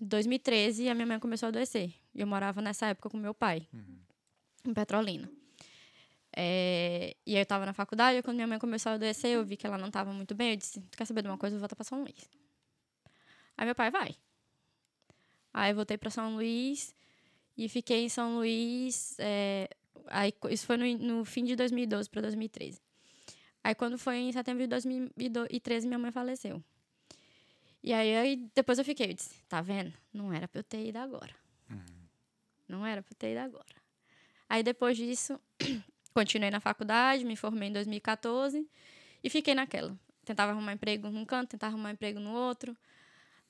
2013, 0.00 0.88
a 0.88 0.94
minha 0.94 1.06
mãe 1.06 1.18
começou 1.18 1.46
a 1.46 1.48
adoecer. 1.48 1.92
E 2.14 2.20
eu 2.20 2.26
morava 2.26 2.60
nessa 2.60 2.86
época 2.86 3.08
com 3.10 3.16
meu 3.16 3.34
pai, 3.34 3.66
Uhum. 3.72 3.98
em 4.66 4.74
Petrolina. 4.74 5.30
É, 6.38 7.16
e 7.24 7.34
aí 7.34 7.40
eu 7.40 7.46
tava 7.46 7.64
na 7.64 7.72
faculdade, 7.72 8.22
quando 8.22 8.36
minha 8.36 8.46
mãe 8.46 8.58
começou 8.58 8.92
a 8.92 8.94
adoecer, 8.96 9.30
eu 9.30 9.42
vi 9.42 9.56
que 9.56 9.66
ela 9.66 9.78
não 9.78 9.90
tava 9.90 10.12
muito 10.12 10.34
bem, 10.34 10.50
eu 10.50 10.56
disse, 10.56 10.82
tu 10.82 10.98
quer 10.98 11.06
saber 11.06 11.22
de 11.22 11.28
uma 11.28 11.38
coisa? 11.38 11.56
Eu 11.56 11.58
vou 11.58 11.62
voltar 11.62 11.74
pra 11.74 11.84
São 11.84 12.02
Luís. 12.02 12.28
Aí 13.56 13.64
meu 13.64 13.74
pai, 13.74 13.90
vai. 13.90 14.14
Aí 15.54 15.70
eu 15.70 15.76
voltei 15.76 15.96
pra 15.96 16.10
São 16.10 16.34
Luís 16.34 16.94
e 17.56 17.70
fiquei 17.70 18.04
em 18.04 18.08
São 18.10 18.36
Luís, 18.36 19.16
é, 19.18 19.70
aí 20.08 20.30
isso 20.50 20.66
foi 20.66 20.76
no, 20.76 20.84
no 20.98 21.24
fim 21.24 21.42
de 21.42 21.56
2012 21.56 22.10
pra 22.10 22.20
2013. 22.20 22.82
Aí 23.64 23.74
quando 23.74 23.96
foi 23.96 24.16
em 24.16 24.30
setembro 24.30 24.62
de 24.62 24.68
2013, 24.68 25.86
minha 25.86 25.98
mãe 25.98 26.12
faleceu. 26.12 26.62
E 27.82 27.94
aí, 27.94 28.14
aí 28.14 28.50
depois 28.54 28.78
eu 28.78 28.84
fiquei, 28.84 29.10
eu 29.10 29.14
disse, 29.14 29.42
tá 29.48 29.62
vendo? 29.62 29.92
Não 30.12 30.32
era 30.32 30.46
pra 30.46 30.58
eu 30.58 30.64
ter 30.64 30.86
ido 30.86 30.98
agora. 30.98 31.34
Não 32.68 32.84
era 32.84 33.02
pra 33.02 33.14
ter 33.16 33.32
ido 33.32 33.40
agora. 33.40 33.74
Aí 34.48 34.62
depois 34.62 34.96
disso, 34.96 35.40
continuei 36.16 36.50
na 36.50 36.60
faculdade, 36.60 37.24
me 37.26 37.36
formei 37.36 37.68
em 37.68 37.72
2014 37.72 38.66
e 39.22 39.28
fiquei 39.28 39.54
naquela. 39.54 39.94
Tentava 40.24 40.52
arrumar 40.52 40.72
emprego 40.72 41.10
num 41.10 41.26
canto, 41.26 41.50
tentava 41.50 41.74
arrumar 41.74 41.90
emprego 41.92 42.18
no 42.18 42.32
outro. 42.32 42.74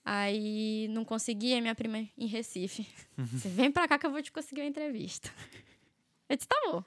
Aí 0.04 0.88
não 0.88 1.04
conseguia, 1.04 1.60
minha 1.60 1.74
prima 1.76 1.98
em 2.18 2.26
Recife. 2.26 2.86
Você 3.16 3.48
vem 3.48 3.70
pra 3.70 3.86
cá 3.86 3.98
que 3.98 4.06
eu 4.06 4.10
vou 4.10 4.20
te 4.20 4.32
conseguir 4.32 4.62
uma 4.62 4.68
entrevista. 4.68 5.30
Eu 6.28 6.36
disse, 6.36 6.48
tá 6.48 6.56
bom. 6.66 6.82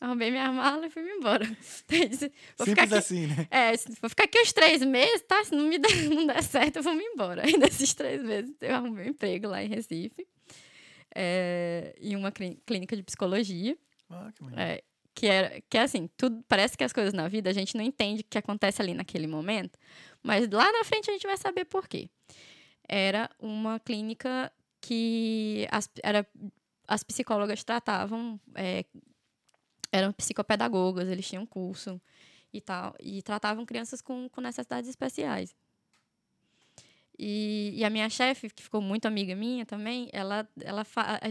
Arrumei 0.00 0.30
minha 0.30 0.52
mala 0.52 0.86
e 0.86 0.90
fui 0.90 1.02
embora. 1.02 1.44
Eu 1.90 2.08
disse, 2.08 2.32
vou 2.56 2.64
ficar 2.66 2.82
Simples 2.82 2.92
aqui, 2.92 2.94
assim, 2.94 3.26
né? 3.26 3.48
é, 3.50 3.72
vou 4.00 4.08
ficar 4.08 4.24
aqui 4.24 4.40
uns 4.40 4.52
três 4.52 4.82
meses, 4.84 5.20
tá? 5.22 5.44
Se 5.44 5.52
não 5.52 5.64
me 5.66 5.78
der, 5.78 5.90
não 6.10 6.26
der 6.26 6.42
certo, 6.44 6.76
eu 6.76 6.82
vou 6.84 6.94
me 6.94 7.02
embora. 7.02 7.42
Aí 7.44 7.56
nesses 7.58 7.92
três 7.92 8.22
meses 8.22 8.54
eu 8.60 8.74
arrumei 8.76 9.06
um 9.06 9.08
emprego 9.10 9.48
lá 9.48 9.62
em 9.64 9.68
Recife, 9.68 10.24
é, 11.14 11.94
em 12.00 12.14
uma 12.14 12.30
clí- 12.30 12.60
clínica 12.64 12.96
de 12.96 13.02
psicologia. 13.02 13.76
Ah, 14.08 14.30
que. 14.32 14.44
É, 14.56 14.82
que 15.14 15.26
era 15.26 15.60
que 15.68 15.76
é 15.78 15.82
assim, 15.82 16.08
tudo 16.16 16.42
parece 16.48 16.76
que 16.76 16.84
as 16.84 16.92
coisas 16.92 17.12
na 17.12 17.28
vida 17.28 17.50
a 17.50 17.52
gente 17.52 17.76
não 17.76 17.84
entende 17.84 18.22
o 18.22 18.24
que 18.28 18.38
acontece 18.38 18.80
ali 18.80 18.94
naquele 18.94 19.26
momento, 19.26 19.78
mas 20.22 20.48
lá 20.50 20.70
na 20.72 20.84
frente 20.84 21.10
a 21.10 21.12
gente 21.12 21.26
vai 21.26 21.36
saber 21.36 21.64
por 21.64 21.88
quê. 21.88 22.08
Era 22.88 23.30
uma 23.38 23.78
clínica 23.80 24.52
que 24.80 25.66
as, 25.70 25.88
era, 26.02 26.26
as 26.88 27.02
psicólogas 27.02 27.62
tratavam, 27.64 28.40
é, 28.54 28.84
eram 29.90 30.12
psicopedagogas, 30.12 31.08
eles 31.08 31.26
tinham 31.28 31.46
curso 31.46 32.00
e 32.52 32.60
tal, 32.60 32.94
e 33.00 33.22
tratavam 33.22 33.64
crianças 33.64 34.00
com, 34.00 34.28
com 34.28 34.40
necessidades 34.40 34.90
especiais. 34.90 35.54
E, 37.18 37.72
e 37.76 37.84
a 37.84 37.90
minha 37.90 38.08
chefe, 38.10 38.50
que 38.50 38.62
ficou 38.62 38.80
muito 38.80 39.06
amiga 39.06 39.36
minha 39.36 39.64
também, 39.64 40.08
ela, 40.12 40.48
ela 40.60 40.84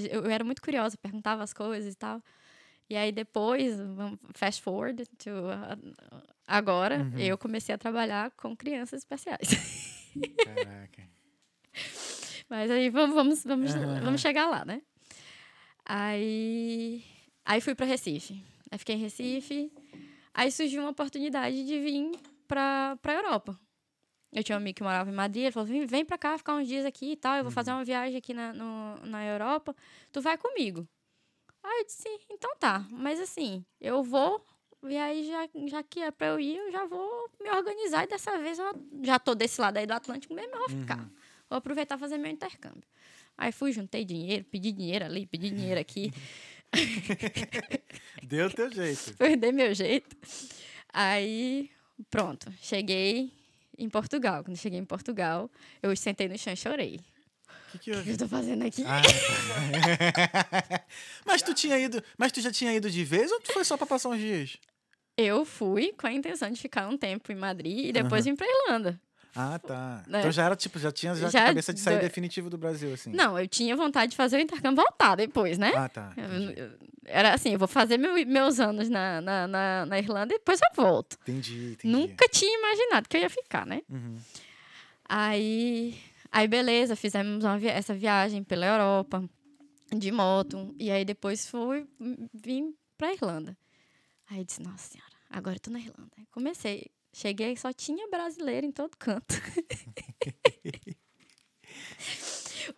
eu 0.10 0.26
era 0.30 0.44
muito 0.44 0.62
curiosa, 0.62 0.98
perguntava 0.98 1.44
as 1.44 1.54
coisas 1.54 1.94
e 1.94 1.98
tal. 1.98 2.22
E 2.92 2.98
aí 2.98 3.10
depois, 3.10 3.78
fast 4.36 4.62
forward 4.62 5.06
to 5.18 5.30
uh, 5.30 6.22
agora, 6.46 6.98
Uhum. 7.14 7.18
eu 7.20 7.38
comecei 7.38 7.74
a 7.74 7.78
trabalhar 7.78 8.32
com 8.32 8.54
crianças 8.54 9.00
especiais. 9.00 9.48
Caraca. 10.44 11.04
Mas 12.50 12.70
aí 12.70 12.90
vamos, 12.90 13.16
vamos, 13.16 13.44
vamos, 13.46 13.74
Aham. 13.74 14.02
vamos 14.02 14.20
chegar 14.20 14.48
lá, 14.50 14.66
né? 14.66 14.82
Aí, 15.86 17.02
aí 17.46 17.62
fui 17.62 17.74
para 17.74 17.86
Recife. 17.86 18.44
Aí 18.70 18.78
fiquei 18.78 18.96
em 18.96 19.00
Recife. 19.00 19.72
Aí 20.34 20.52
surgiu 20.52 20.82
uma 20.82 20.92
oportunidade 20.92 21.66
de 21.66 21.80
vir 21.80 22.12
para 22.46 22.98
para 23.02 23.14
Europa. 23.14 23.58
Eu 24.34 24.44
tinha 24.44 24.58
um 24.58 24.62
amigo 24.62 24.76
que 24.76 24.84
morava 24.84 25.10
em 25.10 25.14
Madrid, 25.14 25.44
ele 25.44 25.52
falou: 25.54 25.66
vem, 25.68 25.86
vem 25.86 26.04
para 26.04 26.18
cá 26.18 26.38
ficar 26.38 26.56
uns 26.56 26.68
dias 26.68 26.86
aqui 26.86 27.14
e 27.14 27.16
tal. 27.16 27.38
Eu 27.38 27.44
vou 27.44 27.52
fazer 27.52 27.72
uma 27.72 27.86
viagem 27.86 28.18
aqui 28.18 28.34
na, 28.34 28.52
no, 28.52 28.98
na 29.06 29.26
Europa. 29.26 29.74
Tu 30.12 30.20
vai 30.22 30.38
comigo. 30.38 30.86
Aí 31.64 31.80
eu 31.80 31.86
disse: 31.86 32.10
então 32.30 32.56
tá. 32.60 32.86
Mas 32.92 33.20
assim, 33.20 33.66
eu 33.80 34.04
vou. 34.04 34.44
E 34.84 34.98
aí, 34.98 35.28
já, 35.28 35.48
já 35.68 35.84
que 35.84 36.00
é 36.00 36.10
pra 36.10 36.28
eu 36.28 36.40
ir, 36.40 36.58
eu 36.58 36.72
já 36.72 36.86
vou 36.86 37.30
me 37.40 37.50
organizar. 37.52 38.04
E 38.04 38.08
dessa 38.08 38.38
vez 38.40 38.58
eu 38.58 38.74
já 39.04 39.20
tô 39.20 39.36
desse 39.36 39.62
lado 39.62 39.78
aí 39.78 39.86
do 39.86 39.94
Atlântico 39.94 40.34
mesmo, 40.34 40.54
eu 40.54 40.60
vou 40.60 40.70
ficar. 40.70 41.08
Vou 41.50 41.58
aproveitar 41.58 41.98
e 41.98 42.00
fazer 42.00 42.18
meu 42.18 42.32
intercâmbio. 42.32 42.84
Aí 43.38 43.52
fui, 43.52 43.72
juntei 43.72 44.04
dinheiro, 44.06 44.44
pedi 44.46 44.72
dinheiro 44.72 45.06
ali, 45.06 45.26
pedi 45.26 45.50
dinheiro 45.52 45.80
aqui. 45.80 46.12
Deu 48.24 48.50
teu 48.50 48.72
jeito. 48.72 49.14
Foi 49.18 49.36
dei 49.36 49.52
meu 49.52 49.74
jeito. 49.74 50.16
Aí, 50.94 51.70
pronto, 52.10 52.52
cheguei 52.62 53.32
em 53.78 53.90
Portugal. 53.90 54.44
Quando 54.44 54.58
cheguei 54.58 54.80
em 54.80 54.86
Portugal, 54.86 55.50
eu 55.82 55.96
sentei 55.96 56.28
no 56.28 56.38
chão 56.38 56.54
e 56.54 56.58
chorei. 56.58 57.00
O 57.74 57.80
que, 57.80 57.80
que 57.80 57.92
O 57.92 58.04
que 58.04 58.10
eu 58.12 58.18
tô 58.18 58.28
fazendo 58.28 58.66
aqui? 58.66 58.84
Ah, 58.86 59.02
tá. 59.02 60.84
mas 61.26 61.42
tu 61.42 61.54
tinha 61.54 61.78
ido, 61.80 62.04
mas 62.18 62.32
tu 62.32 62.42
já 62.42 62.52
tinha 62.52 62.74
ido 62.74 62.90
de 62.90 63.04
vez 63.04 63.32
ou 63.32 63.40
tu 63.40 63.54
foi 63.54 63.64
só 63.64 63.78
pra 63.78 63.88
passar 63.88 64.10
uns 64.10 64.20
dias? 64.20 64.58
Eu 65.18 65.46
fui 65.46 65.94
com 65.98 66.08
a 66.08 66.12
intenção 66.14 66.50
de 66.52 66.60
ficar 66.60 66.88
um 66.88 66.98
tempo 66.98 67.32
em 67.32 67.36
Madrid 67.36 67.86
e 67.86 67.92
depois 67.92 68.26
vim 68.26 68.36
pra 68.36 68.48
Irlanda. 68.48 69.00
Ah, 69.34 69.58
tá. 69.60 70.04
Né? 70.08 70.20
Então 70.20 70.32
já 70.32 70.44
era 70.46 70.56
tipo, 70.58 70.78
já 70.78 70.92
tinha 70.92 71.16
já, 71.16 71.30
Já 71.30 71.44
a 71.44 71.46
cabeça 71.48 71.74
de 71.74 71.80
sair 71.80 71.96
do- 71.98 72.02
definitivo 72.02 72.50
do 72.50 72.58
Brasil 72.58 72.94
assim. 72.94 73.12
Não, 73.14 73.40
eu 73.40 73.48
tinha 73.48 73.76
vontade 73.78 74.12
de 74.12 74.18
fazer 74.18 74.36
o 74.38 74.40
intercâmbio 74.42 74.84
voltar 74.84 75.16
depois, 75.16 75.58
né? 75.58 75.72
Ah, 75.74 75.88
tá. 75.88 76.12
Eu- 76.18 76.52
eu- 76.52 76.72
Era 77.06 77.34
assim, 77.34 77.54
eu 77.54 77.60
vou 77.60 77.68
fazer 77.68 77.98
meu- 77.98 78.14
meus 78.28 78.60
anos 78.60 78.90
na, 78.90 79.22
na, 79.22 79.48
na, 79.48 79.86
na 79.86 79.98
Irlanda 80.00 80.34
e 80.34 80.38
depois 80.38 80.60
eu 80.62 80.70
volto. 80.84 81.18
Entendi, 81.24 81.72
entendi. 81.74 81.88
Nunca 81.88 82.28
tinha 82.28 82.58
imaginado 82.60 83.08
que 83.08 83.16
eu 83.18 83.22
ia 83.22 83.30
ficar, 83.30 83.66
né? 83.66 83.82
Uhum. 83.90 84.18
Aí, 85.08 85.98
aí 86.32 86.48
beleza, 86.48 86.96
fizemos 86.96 87.44
via- 87.60 87.72
essa 87.72 87.94
viagem 87.94 88.44
pela 88.44 88.66
Europa 88.66 89.28
de 89.96 90.12
moto. 90.12 90.74
E 90.80 90.90
aí 90.90 91.04
depois 91.06 91.46
fui, 91.48 91.88
vim 92.34 92.74
pra 92.98 93.14
Irlanda. 93.14 93.58
Aí 94.30 94.44
disse, 94.46 94.62
nossa 94.62 94.90
senhora, 94.90 95.12
agora 95.30 95.58
eu 95.58 95.60
tô 95.60 95.70
na 95.72 95.80
Irlanda. 95.80 96.12
Aí 96.18 96.26
comecei, 96.32 96.90
cheguei, 97.14 97.56
só 97.58 97.74
tinha 97.74 98.08
brasileiro 98.10 98.66
em 98.66 98.72
todo 98.72 98.96
canto. 98.98 99.36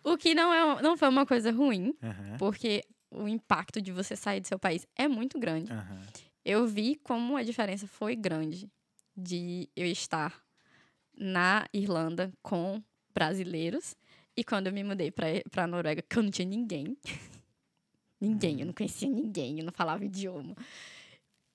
o 0.02 0.16
que 0.16 0.34
não, 0.34 0.52
é, 0.78 0.82
não 0.82 0.96
foi 0.96 1.08
uma 1.08 1.24
coisa 1.26 1.50
ruim, 1.52 1.94
Aham. 2.02 2.36
porque 2.38 2.82
o 3.10 3.28
impacto 3.28 3.80
de 3.80 3.92
você 3.92 4.16
sair 4.16 4.40
do 4.40 4.48
seu 4.48 4.58
país 4.58 4.86
é 4.96 5.06
muito 5.06 5.38
grande. 5.38 5.72
Aham. 5.72 6.02
Eu 6.44 6.66
vi 6.66 6.96
como 6.96 7.36
a 7.36 7.42
diferença 7.42 7.86
foi 7.86 8.14
grande 8.16 8.68
de 9.16 9.68
eu 9.76 9.86
estar 9.86 10.42
na 11.16 11.66
Irlanda 11.72 12.32
com 12.42 12.82
brasileiros 13.14 13.96
e 14.36 14.42
quando 14.42 14.66
eu 14.66 14.72
me 14.72 14.82
mudei 14.82 15.10
pra 15.10 15.26
pra 15.50 15.66
Noruega, 15.66 16.02
que 16.02 16.18
eu 16.18 16.22
não 16.22 16.30
tinha 16.30 16.46
ninguém. 16.46 16.96
ninguém, 18.20 18.60
eu 18.60 18.66
não 18.66 18.72
conhecia 18.72 19.08
ninguém, 19.08 19.58
eu 19.58 19.64
não 19.64 19.72
falava 19.72 20.04
idioma. 20.04 20.56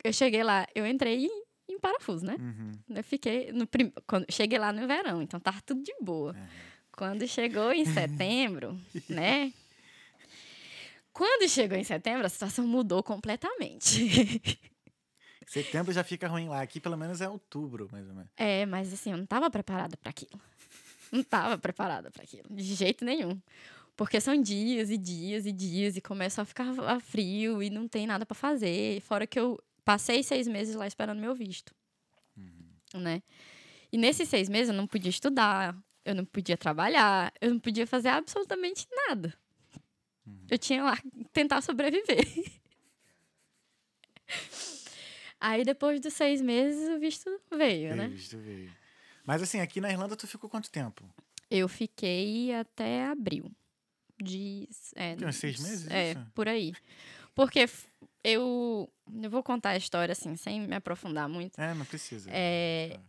Eu 0.03 0.13
cheguei 0.13 0.43
lá, 0.43 0.65
eu 0.73 0.87
entrei 0.87 1.25
em, 1.25 1.43
em 1.67 1.79
parafuso, 1.79 2.25
né? 2.25 2.37
Uhum. 2.39 2.71
Eu 2.89 3.03
fiquei 3.03 3.51
no 3.51 3.67
prim... 3.67 3.91
quando 4.07 4.25
cheguei 4.31 4.57
lá 4.57 4.71
no 4.71 4.87
verão, 4.87 5.21
então 5.21 5.39
tava 5.39 5.61
tudo 5.61 5.83
de 5.83 5.93
boa. 6.01 6.35
Quando 6.91 7.27
chegou 7.27 7.71
em 7.71 7.85
setembro, 7.85 8.79
né? 9.09 9.53
Quando 11.11 11.49
chegou 11.49 11.77
em 11.77 11.83
setembro, 11.83 12.25
a 12.25 12.29
situação 12.29 12.65
mudou 12.65 13.03
completamente. 13.03 14.41
Setembro 15.45 15.91
já 15.91 16.03
fica 16.03 16.27
ruim 16.27 16.47
lá. 16.47 16.61
Aqui 16.61 16.79
pelo 16.79 16.95
menos 16.95 17.21
é 17.21 17.27
outubro, 17.27 17.89
mais 17.91 18.07
ou 18.07 18.13
menos. 18.13 18.29
É, 18.37 18.65
mas 18.65 18.93
assim, 18.93 19.11
eu 19.11 19.17
não 19.17 19.23
estava 19.23 19.49
preparada 19.49 19.97
para 19.97 20.11
aquilo. 20.11 20.39
Não 21.11 21.21
estava 21.21 21.57
preparada 21.57 22.11
para 22.11 22.23
aquilo, 22.23 22.45
de 22.49 22.63
jeito 22.75 23.03
nenhum. 23.03 23.39
Porque 23.95 24.21
são 24.21 24.41
dias 24.41 24.89
e 24.89 24.97
dias 24.97 25.45
e 25.45 25.51
dias 25.51 25.97
e 25.97 26.01
começa 26.01 26.41
a 26.41 26.45
ficar 26.45 26.67
a 26.79 26.99
frio 26.99 27.61
e 27.61 27.69
não 27.69 27.87
tem 27.87 28.07
nada 28.07 28.25
para 28.25 28.35
fazer. 28.35 29.01
Fora 29.01 29.27
que 29.27 29.39
eu 29.39 29.61
passei 29.83 30.23
seis 30.23 30.47
meses 30.47 30.75
lá 30.75 30.87
esperando 30.87 31.19
meu 31.19 31.35
visto, 31.35 31.75
né? 32.93 33.21
E 33.91 33.97
nesses 33.97 34.29
seis 34.29 34.47
meses 34.47 34.69
eu 34.69 34.75
não 34.75 34.87
podia 34.87 35.09
estudar, 35.09 35.75
eu 36.05 36.15
não 36.15 36.23
podia 36.23 36.55
trabalhar, 36.55 37.33
eu 37.41 37.49
não 37.49 37.59
podia 37.59 37.85
fazer 37.87 38.09
absolutamente 38.09 38.87
nada. 39.07 39.33
Eu 40.49 40.57
tinha 40.57 40.83
lá 40.83 40.97
tentar 41.33 41.61
sobreviver. 41.61 42.25
Aí 45.41 45.63
depois 45.63 45.99
dos 45.99 46.13
seis 46.13 46.41
meses 46.41 46.89
o 46.89 46.99
visto 46.99 47.29
veio, 47.51 47.95
né? 47.95 48.07
Veio, 48.07 48.17
visto 48.17 48.37
veio. 48.37 48.78
Mas 49.29 49.43
assim, 49.43 49.59
aqui 49.59 49.79
na 49.79 49.91
Irlanda 49.91 50.15
tu 50.15 50.25
ficou 50.25 50.49
quanto 50.49 50.71
tempo? 50.71 51.03
Eu 51.51 51.69
fiquei 51.69 52.51
até 52.51 53.05
abril. 53.05 53.51
De. 54.19 54.67
É, 54.95 55.15
Tem 55.15 55.27
uns 55.27 55.35
seis 55.35 55.59
meses, 55.59 55.87
É, 55.87 56.13
isso? 56.13 56.27
por 56.33 56.47
aí. 56.47 56.73
Porque 57.35 57.69
eu. 58.23 58.89
Eu 59.21 59.29
vou 59.29 59.43
contar 59.43 59.69
a 59.69 59.77
história 59.77 60.13
assim, 60.13 60.35
sem 60.35 60.61
me 60.61 60.75
aprofundar 60.75 61.29
muito. 61.29 61.61
É, 61.61 61.75
não 61.75 61.85
precisa. 61.85 62.27
É, 62.33 62.99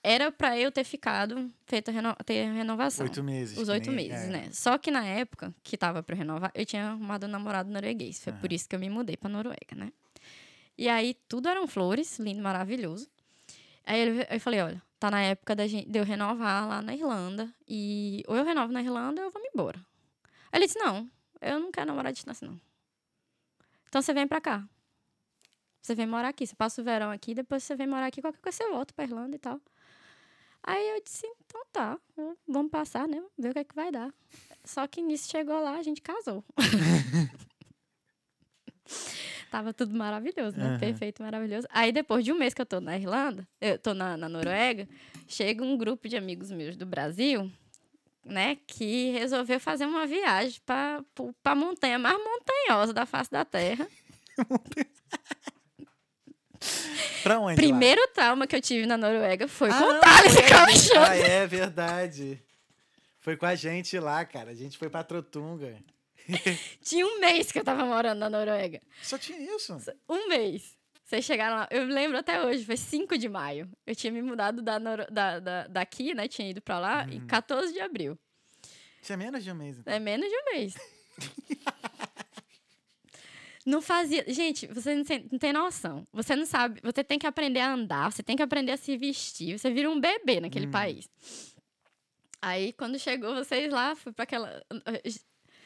era 0.00 0.30
pra 0.30 0.56
eu 0.56 0.70
ter 0.70 0.84
ficado, 0.84 1.52
feito 1.66 1.88
a 1.88 1.92
reno, 1.92 2.14
ter 2.24 2.46
a 2.46 2.52
renovação. 2.52 3.04
Oito 3.04 3.24
meses. 3.24 3.58
Os 3.58 3.68
oito 3.68 3.90
meses, 3.90 4.26
é. 4.26 4.26
né? 4.28 4.48
Só 4.52 4.78
que 4.78 4.92
na 4.92 5.04
época 5.04 5.52
que 5.64 5.76
tava 5.76 6.04
pra 6.04 6.14
renovar, 6.14 6.52
eu 6.54 6.64
tinha 6.64 6.90
arrumado 6.90 7.26
um 7.26 7.30
namorado 7.30 7.68
norueguês. 7.68 8.22
Foi 8.22 8.32
por 8.32 8.52
isso 8.52 8.68
que 8.68 8.76
eu 8.76 8.80
me 8.80 8.88
mudei 8.88 9.16
pra 9.16 9.28
Noruega, 9.28 9.74
né? 9.74 9.92
E 10.76 10.88
aí 10.88 11.14
tudo 11.28 11.48
eram 11.48 11.66
flores, 11.66 12.16
lindo, 12.20 12.40
maravilhoso. 12.40 13.08
Aí 13.88 14.00
ele- 14.00 14.26
eu 14.28 14.38
falei, 14.38 14.60
olha, 14.60 14.82
tá 15.00 15.10
na 15.10 15.22
época 15.22 15.56
da 15.56 15.66
gente, 15.66 15.88
de 15.88 15.98
eu 15.98 16.04
renovar 16.04 16.68
lá 16.68 16.82
na 16.82 16.94
Irlanda. 16.94 17.50
E 17.66 18.22
ou 18.28 18.36
eu 18.36 18.44
renovo 18.44 18.70
na 18.70 18.82
Irlanda 18.82 19.22
ou 19.22 19.28
eu 19.28 19.30
vou 19.30 19.40
me 19.40 19.48
embora. 19.48 19.78
Aí 20.52 20.58
ele 20.58 20.66
disse, 20.66 20.78
não, 20.78 21.10
eu 21.40 21.58
não 21.58 21.72
quero 21.72 21.86
namorar 21.86 22.10
à 22.10 22.12
distância, 22.12 22.46
não. 22.46 22.60
Então 23.88 24.02
você 24.02 24.12
vem 24.12 24.28
pra 24.28 24.42
cá. 24.42 24.62
Você 25.80 25.94
vem 25.94 26.06
morar 26.06 26.28
aqui. 26.28 26.46
Você 26.46 26.54
passa 26.54 26.82
o 26.82 26.84
verão 26.84 27.10
aqui, 27.10 27.34
depois 27.34 27.62
você 27.64 27.74
vem 27.74 27.86
morar 27.86 28.06
aqui, 28.08 28.20
qualquer 28.20 28.40
coisa 28.42 28.58
você 28.58 28.68
volta 28.68 28.92
pra 28.92 29.04
Irlanda 29.04 29.36
e 29.36 29.38
tal. 29.38 29.58
Aí 30.62 30.86
eu 30.90 31.02
disse, 31.02 31.26
então 31.46 31.62
tá, 31.72 31.98
vamos 32.46 32.70
passar, 32.70 33.08
né? 33.08 33.22
Ver 33.38 33.50
o 33.50 33.52
que 33.54 33.60
é 33.60 33.64
que 33.64 33.74
vai 33.74 33.90
dar. 33.90 34.12
Só 34.66 34.86
que 34.86 35.00
nisso 35.00 35.30
chegou 35.30 35.58
lá, 35.62 35.78
a 35.78 35.82
gente 35.82 36.02
casou. 36.02 36.44
Tava 39.50 39.72
tudo 39.72 39.94
maravilhoso, 39.96 40.56
né? 40.58 40.70
Aham. 40.70 40.78
Perfeito, 40.78 41.22
maravilhoso. 41.22 41.66
Aí 41.70 41.90
depois 41.92 42.24
de 42.24 42.32
um 42.32 42.38
mês 42.38 42.52
que 42.54 42.60
eu 42.60 42.66
tô 42.66 42.80
na 42.80 42.96
Irlanda, 42.98 43.46
eu 43.60 43.78
tô 43.78 43.94
na, 43.94 44.16
na 44.16 44.28
Noruega, 44.28 44.86
chega 45.26 45.62
um 45.64 45.76
grupo 45.76 46.08
de 46.08 46.16
amigos 46.16 46.50
meus 46.50 46.76
do 46.76 46.84
Brasil 46.86 47.50
né, 48.24 48.58
que 48.66 49.10
resolveu 49.12 49.58
fazer 49.58 49.86
uma 49.86 50.06
viagem 50.06 50.60
para 50.66 51.02
a 51.44 51.54
montanha 51.54 51.98
mais 51.98 52.18
montanhosa 52.18 52.92
da 52.92 53.06
face 53.06 53.30
da 53.30 53.44
Terra. 53.44 53.86
Pra 57.22 57.38
onde? 57.38 57.52
lá? 57.52 57.56
Primeiro 57.56 58.00
trauma 58.14 58.46
que 58.46 58.56
eu 58.56 58.60
tive 58.60 58.86
na 58.86 58.96
Noruega 58.96 59.46
foi 59.48 59.70
Ah, 59.70 59.78
com 59.78 59.84
o 59.84 60.00
Thales 60.00 60.34
foi 60.34 60.44
a 60.44 60.48
com 60.48 60.54
o 60.64 60.68
gente- 60.74 60.96
Alexandre. 60.96 61.08
Ah, 61.08 61.16
é 61.16 61.46
verdade. 61.46 62.42
Foi 63.20 63.36
com 63.36 63.46
a 63.46 63.54
gente 63.54 63.98
lá, 63.98 64.24
cara. 64.24 64.50
A 64.50 64.54
gente 64.54 64.76
foi 64.76 64.88
pra 64.90 65.04
Trotunga. 65.04 65.76
Tinha 66.82 67.06
um 67.06 67.18
mês 67.20 67.50
que 67.50 67.58
eu 67.58 67.64
tava 67.64 67.84
morando 67.84 68.18
na 68.18 68.28
Noruega. 68.30 68.80
Só 69.02 69.16
tinha 69.18 69.38
isso. 69.56 69.76
Um 70.08 70.28
mês. 70.28 70.76
Vocês 71.04 71.24
chegaram 71.24 71.56
lá. 71.56 71.68
Eu 71.70 71.84
lembro 71.86 72.18
até 72.18 72.44
hoje, 72.44 72.64
foi 72.66 72.76
5 72.76 73.16
de 73.16 73.28
maio. 73.28 73.66
Eu 73.86 73.96
tinha 73.96 74.12
me 74.12 74.20
mudado 74.20 74.60
da, 74.60 74.78
da, 74.78 75.40
da- 75.40 75.66
daqui, 75.66 76.12
né? 76.14 76.28
Tinha 76.28 76.50
ido 76.50 76.60
pra 76.60 76.78
lá, 76.78 77.04
Uhum. 77.04 77.12
e 77.12 77.20
14 77.26 77.72
de 77.72 77.80
abril. 77.80 78.18
Tinha 79.02 79.16
menos 79.16 79.42
de 79.42 79.50
um 79.50 79.54
mês. 79.54 79.78
então. 79.78 79.92
É 79.94 79.98
menos 79.98 80.28
de 80.28 80.34
um 80.36 80.44
mês. 80.52 80.74
Não 83.66 83.82
fazia. 83.82 84.24
Gente, 84.28 84.66
você 84.66 84.94
não 84.94 85.04
tem, 85.04 85.28
não 85.30 85.38
tem 85.38 85.52
noção. 85.52 86.06
Você 86.12 86.34
não 86.34 86.46
sabe. 86.46 86.80
Você 86.82 87.04
tem 87.04 87.18
que 87.18 87.26
aprender 87.26 87.60
a 87.60 87.72
andar, 87.74 88.10
você 88.10 88.22
tem 88.22 88.34
que 88.34 88.42
aprender 88.42 88.72
a 88.72 88.76
se 88.78 88.96
vestir. 88.96 89.58
Você 89.58 89.70
vira 89.70 89.90
um 89.90 90.00
bebê 90.00 90.40
naquele 90.40 90.66
Hum. 90.66 90.70
país. 90.70 91.06
Aí, 92.40 92.72
quando 92.72 92.98
chegou 92.98 93.34
vocês 93.34 93.70
lá, 93.70 93.94
fui 93.94 94.10
pra 94.12 94.22
aquela. 94.22 94.64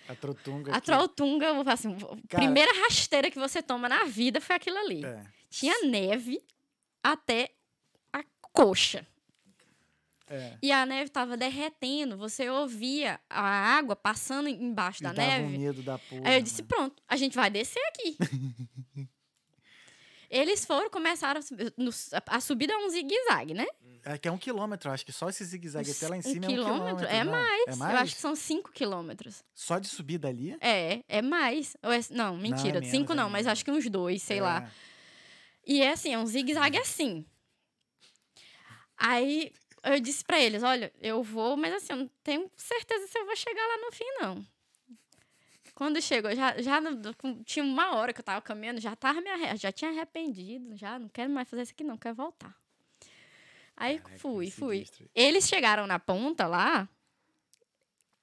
A 0.09 0.15
Trotunga. 0.15 0.73
A 0.73 0.77
aqui. 0.77 0.87
Trolltunga, 0.87 1.73
assim, 1.73 1.97
a 2.33 2.37
primeira 2.37 2.71
rasteira 2.83 3.31
que 3.31 3.39
você 3.39 3.63
toma 3.63 3.89
na 3.89 4.05
vida 4.05 4.41
foi 4.41 4.57
aquilo 4.57 4.79
ali. 4.79 5.05
É. 5.05 5.25
Tinha 5.51 5.87
neve 5.87 6.43
até 7.03 7.51
a 8.13 8.23
coxa. 8.41 9.07
É. 10.29 10.57
E 10.63 10.73
a 10.73 10.87
neve 10.87 11.11
tava 11.11 11.37
derretendo. 11.37 12.17
Você 12.17 12.49
ouvia 12.49 13.21
a 13.29 13.43
água 13.77 13.95
passando 13.95 14.49
embaixo 14.49 15.03
E 15.03 15.05
da 15.05 15.13
neve. 15.13 15.45
um 15.45 15.59
medo 15.59 15.83
da 15.83 15.99
porra. 15.99 16.23
Aí 16.25 16.35
eu 16.37 16.43
disse, 16.43 16.63
né? 16.63 16.69
pronto, 16.69 17.03
a 17.07 17.17
gente 17.17 17.37
vai 17.37 17.51
descer 17.51 17.83
aqui. 17.89 18.17
Eles 20.35 20.65
foram, 20.65 20.89
começaram 20.89 21.39
a 21.41 22.37
A 22.37 22.41
subida 22.41 22.73
é 22.73 22.77
um 22.79 22.89
zigue-zague, 22.89 23.53
né? 23.53 23.67
É 24.03 24.17
que 24.17 24.27
é 24.27 24.33
um 24.33 24.39
quilômetro, 24.39 24.91
acho 24.91 25.05
que 25.05 25.13
só 25.13 25.29
esse 25.29 25.45
zigue-zague 25.45 25.91
até 25.91 26.09
lá 26.09 26.17
em 26.17 26.21
Um 26.21 26.23
cima 26.23 26.47
quilômetro? 26.47 26.73
é 26.73 26.73
um 26.73 26.97
quilômetro. 26.97 27.07
É 27.07 27.23
não? 27.25 27.33
mais. 27.33 27.65
É 27.69 27.77
mais? 27.77 27.93
Eu 27.95 27.99
acho 28.01 28.15
que 28.15 28.21
são 28.21 28.35
cinco 28.35 28.73
quilômetros. 28.73 29.45
Só 29.55 29.79
de 29.79 29.89
subida 29.89 30.29
ali? 30.29 30.57
É, 30.59 31.05
é 31.07 31.21
mais. 31.21 31.77
Ou 31.83 31.93
é- 31.93 32.01
não, 32.11 32.35
mentira. 32.39 32.81
menos, 32.81 32.89
cinco 32.89 33.13
é 33.13 33.15
não, 33.15 33.29
mas 33.29 33.47
acho 33.47 33.63
que 33.63 33.71
uns 33.71 33.89
dois, 33.91 34.23
sei 34.23 34.39
É. 34.39 34.43
lá. 34.43 34.73
E 35.67 35.83
é 35.83 35.91
assim, 35.93 36.15
é 36.15 36.19
um 36.19 36.25
zigue-zague 36.27 36.79
assim. 36.79 37.27
Aí 38.97 39.53
eu 39.85 40.01
disse 40.01 40.25
pra 40.25 40.41
eles: 40.41 40.63
olha, 40.63 40.91
eu 41.01 41.23
vou, 41.23 41.57
mas 41.59 41.75
assim, 41.75 41.93
eu 41.93 41.97
não 41.99 42.11
tenho 42.25 42.51
certeza 42.57 43.07
se 43.07 43.19
eu 43.19 43.27
vou 43.27 43.37
chegar 43.37 43.63
lá 43.67 43.77
no 43.85 43.93
fim, 43.93 44.05
não. 44.21 44.47
Quando 45.83 46.01
chegou, 46.01 46.33
já, 46.33 46.63
já 46.63 46.81
tinha 47.45 47.65
uma 47.65 47.97
hora 47.97 48.13
que 48.13 48.21
eu 48.21 48.25
tava 48.25 48.41
caminhando, 48.41 48.81
já, 48.81 48.95
tava 48.95 49.21
me 49.21 49.29
arre- 49.29 49.57
já 49.57 49.73
tinha 49.73 49.91
arrependido, 49.91 50.77
já 50.77 50.97
não 50.97 51.09
quero 51.09 51.29
mais 51.29 51.51
fazer 51.51 51.63
isso 51.65 51.73
aqui, 51.73 51.83
não, 51.83 51.99
quero 51.99 52.15
voltar. 52.15 52.57
Aí 53.77 53.99
Caraca, 53.99 54.17
fui, 54.21 54.49
fui. 54.49 54.87
Eles 55.13 55.49
chegaram 55.49 55.85
na 55.85 55.99
ponta 55.99 56.47
lá. 56.47 56.89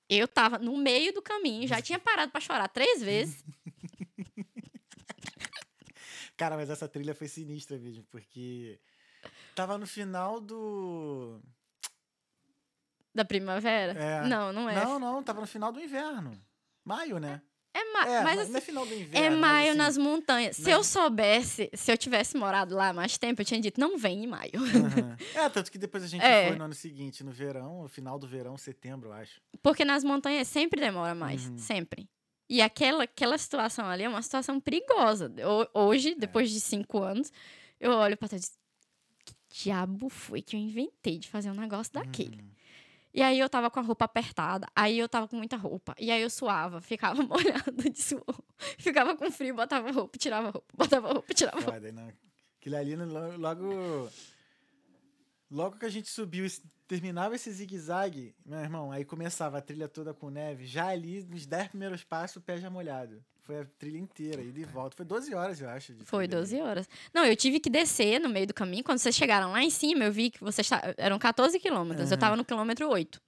Eu 0.07 0.25
tava 0.25 0.57
no 0.57 0.77
meio 0.77 1.13
do 1.13 1.21
caminho, 1.21 1.67
já 1.67 1.81
tinha 1.81 1.99
parado 1.99 2.31
pra 2.31 2.39
chorar 2.39 2.69
três 2.69 3.03
vezes. 3.03 3.43
Cara, 6.37 6.55
mas 6.55 6.69
essa 6.69 6.87
trilha 6.87 7.13
foi 7.13 7.27
sinistra, 7.27 7.77
vídeo, 7.77 8.07
porque 8.09 8.79
tava 9.53 9.77
no 9.77 9.85
final 9.85 10.39
do. 10.39 11.41
Da 13.13 13.25
primavera? 13.25 13.91
É. 13.99 14.25
Não, 14.25 14.53
não 14.53 14.69
é. 14.69 14.75
Não, 14.81 14.97
não, 14.97 15.21
tava 15.21 15.41
no 15.41 15.47
final 15.47 15.73
do 15.73 15.81
inverno. 15.81 16.41
Maio, 16.85 17.19
né? 17.19 17.41
É, 17.73 17.93
ma- 17.93 18.05
É, 18.07 18.23
mas 18.23 18.35
não 18.35 18.43
assim, 18.43 18.55
é 18.57 18.61
final 18.61 18.85
do 18.85 18.93
é 18.93 18.97
inverno. 18.97 19.37
mas 19.37 19.39
maio 19.39 19.69
assim, 19.69 19.77
nas 19.77 19.97
montanhas. 19.97 20.55
Se 20.55 20.63
nas- 20.63 20.71
eu 20.71 20.83
soubesse, 20.83 21.69
se 21.73 21.91
eu 21.91 21.97
tivesse 21.97 22.35
morado 22.35 22.75
lá 22.75 22.91
mais 22.91 23.17
tempo, 23.17 23.41
eu 23.41 23.45
tinha 23.45 23.61
dito, 23.61 23.79
não 23.79 23.97
vem 23.97 24.23
em 24.23 24.27
maio. 24.27 24.51
aham. 24.55 25.17
É, 25.35 25.49
tanto 25.49 25.71
que 25.71 25.77
depois 25.77 26.03
a 26.03 26.07
gente 26.07 26.23
É. 26.23 26.47
foi 26.47 26.57
no 26.57 26.65
ano 26.65 26.73
seguinte, 26.73 27.23
no 27.23 27.31
verão, 27.31 27.83
no 27.83 27.87
final 27.87 28.17
do 28.17 28.27
verão, 28.27 28.57
setembro, 28.57 29.09
eu 29.09 29.13
acho. 29.13 29.39
Porque 29.61 29.85
nas 29.85 30.03
montanhas 30.03 30.47
sempre 30.47 30.81
demora 30.81 31.13
mais, 31.13 31.47
Uhum. 31.47 31.57
sempre. 31.57 32.09
E 32.49 32.61
aquela, 32.61 33.03
aquela 33.03 33.37
situação 33.37 33.85
ali 33.85 34.03
é 34.03 34.09
uma 34.09 34.23
situação 34.23 34.59
perigosa. 34.59 35.31
Ho- 35.73 35.79
Hoje, 35.87 36.15
depois 36.15 36.49
de 36.49 36.59
cinco 36.59 36.97
anos, 37.03 37.31
eu 37.79 37.91
olho 37.91 38.17
pra 38.17 38.27
trás 38.27 38.45
e 38.45 38.47
digo, 38.47 38.59
que 39.23 39.63
diabo 39.63 40.09
foi 40.09 40.41
que 40.41 40.55
eu 40.55 40.59
inventei 40.59 41.19
de 41.19 41.29
fazer 41.29 41.51
um 41.51 41.55
negócio 41.55 41.93
daquele? 41.93 42.37
Uhum. 42.41 42.49
E 43.19 43.21
aí 43.21 43.37
eu 43.37 43.49
tava 43.49 43.69
com 43.69 43.77
a 43.81 43.83
roupa 43.83 44.05
apertada, 44.05 44.65
aí 44.73 44.97
eu 44.97 45.09
tava 45.09 45.27
com 45.27 45.35
muita 45.35 45.57
roupa. 45.57 45.93
E 45.99 46.09
aí 46.09 46.21
eu 46.21 46.29
suava, 46.29 46.79
ficava 46.81 47.21
molhada 47.21 47.89
de 47.89 48.01
suor. 48.01 48.23
Ficava 48.77 49.13
com 49.17 49.29
frio, 49.29 49.53
botava 49.53 49.91
roupa, 49.91 50.17
tirava 50.17 50.51
roupa, 50.51 50.73
botava 50.73 51.11
roupa, 51.11 51.33
tirava 51.33 51.59
roupa. 51.59 51.91
Não. 51.91 52.13
Aquilo 52.61 52.75
ali, 52.77 52.95
lo- 52.95 53.37
logo. 53.37 54.09
Logo 55.51 55.77
que 55.77 55.85
a 55.85 55.89
gente 55.89 56.07
subiu, 56.07 56.47
terminava 56.87 57.35
esse 57.35 57.51
zigue-zague, 57.51 58.33
meu 58.45 58.59
irmão, 58.59 58.89
aí 58.89 59.03
começava 59.03 59.57
a 59.57 59.61
trilha 59.61 59.89
toda 59.89 60.13
com 60.13 60.29
neve. 60.29 60.65
Já 60.65 60.87
ali, 60.87 61.21
nos 61.23 61.45
10 61.45 61.67
primeiros 61.69 62.05
passos, 62.05 62.37
o 62.37 62.41
pé 62.41 62.57
já 62.57 62.69
molhado. 62.69 63.21
Foi 63.49 63.61
a 63.61 63.65
trilha 63.79 63.97
inteira, 63.97 64.43
ida 64.43 64.59
e 64.59 64.63
volta. 64.63 64.95
Foi 64.95 65.03
12 65.03 65.33
horas, 65.33 65.59
eu 65.59 65.67
acho. 65.69 65.91
Foi 66.05 66.27
trilha 66.27 66.39
ali. 66.39 66.49
12 66.51 66.61
horas. 66.61 66.89
Não, 67.11 67.25
eu 67.25 67.35
tive 67.35 67.59
que 67.59 67.67
descer 67.67 68.19
no 68.19 68.29
meio 68.29 68.45
do 68.45 68.53
caminho. 68.53 68.83
Quando 68.83 68.99
vocês 68.99 69.15
chegaram 69.15 69.51
lá 69.51 69.63
em 69.63 69.71
cima, 69.71 70.03
eu 70.05 70.11
vi 70.11 70.29
que 70.29 70.39
vocês 70.39 70.69
eram 70.97 71.17
14 71.17 71.59
quilômetros. 71.59 72.11
Eu 72.11 72.15
Aham. 72.15 72.19
tava 72.19 72.35
no 72.35 72.45
quilômetro 72.45 72.87
8. 72.87 73.19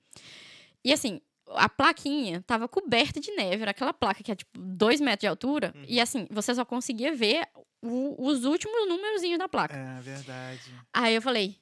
E 0.86 0.94
assim, 0.94 1.20
a 1.48 1.68
plaquinha 1.68 2.44
tava 2.46 2.68
coberta 2.68 3.20
de 3.20 3.32
neve. 3.32 3.64
Era 3.64 3.72
aquela 3.72 3.94
placa 3.94 4.22
que 4.24 4.32
é 4.32 4.36
tipo 4.36 4.60
2 4.60 5.02
metros 5.02 5.22
de 5.22 5.28
altura. 5.28 5.74
Uhum. 5.76 5.86
E 5.88 6.00
assim, 6.00 6.28
você 6.30 6.54
só 6.54 6.64
conseguia 6.64 7.16
ver 7.16 7.44
o- 7.82 8.24
os 8.28 8.46
últimos 8.46 8.88
númerozinhos 8.88 9.40
da 9.40 9.50
placa. 9.50 9.76
É, 9.76 10.02
verdade. 10.02 10.72
Aí 10.94 11.16
eu 11.16 11.22
falei: 11.24 11.58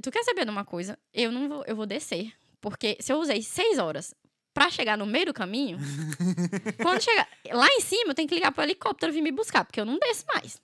Tu 0.00 0.12
quer 0.12 0.22
saber 0.22 0.44
de 0.44 0.50
uma 0.52 0.64
coisa? 0.64 0.96
Eu 1.12 1.32
não 1.32 1.48
vou, 1.48 1.64
eu 1.66 1.74
vou 1.74 1.86
descer. 1.86 2.32
Porque 2.60 2.98
se 3.00 3.12
eu 3.12 3.18
usei 3.18 3.42
6 3.42 3.78
horas 3.78 4.14
pra 4.56 4.70
chegar 4.70 4.96
no 4.96 5.04
meio 5.04 5.26
do 5.26 5.34
caminho, 5.34 5.76
quando 6.82 7.02
chegar 7.02 7.28
lá 7.52 7.68
em 7.68 7.80
cima, 7.82 8.12
eu 8.12 8.14
tenho 8.14 8.26
que 8.26 8.34
ligar 8.34 8.50
pro 8.52 8.62
helicóptero 8.62 9.12
vir 9.12 9.20
me 9.20 9.30
buscar, 9.30 9.66
porque 9.66 9.78
eu 9.78 9.84
não 9.84 9.98
desço 9.98 10.24
mais. 10.32 10.58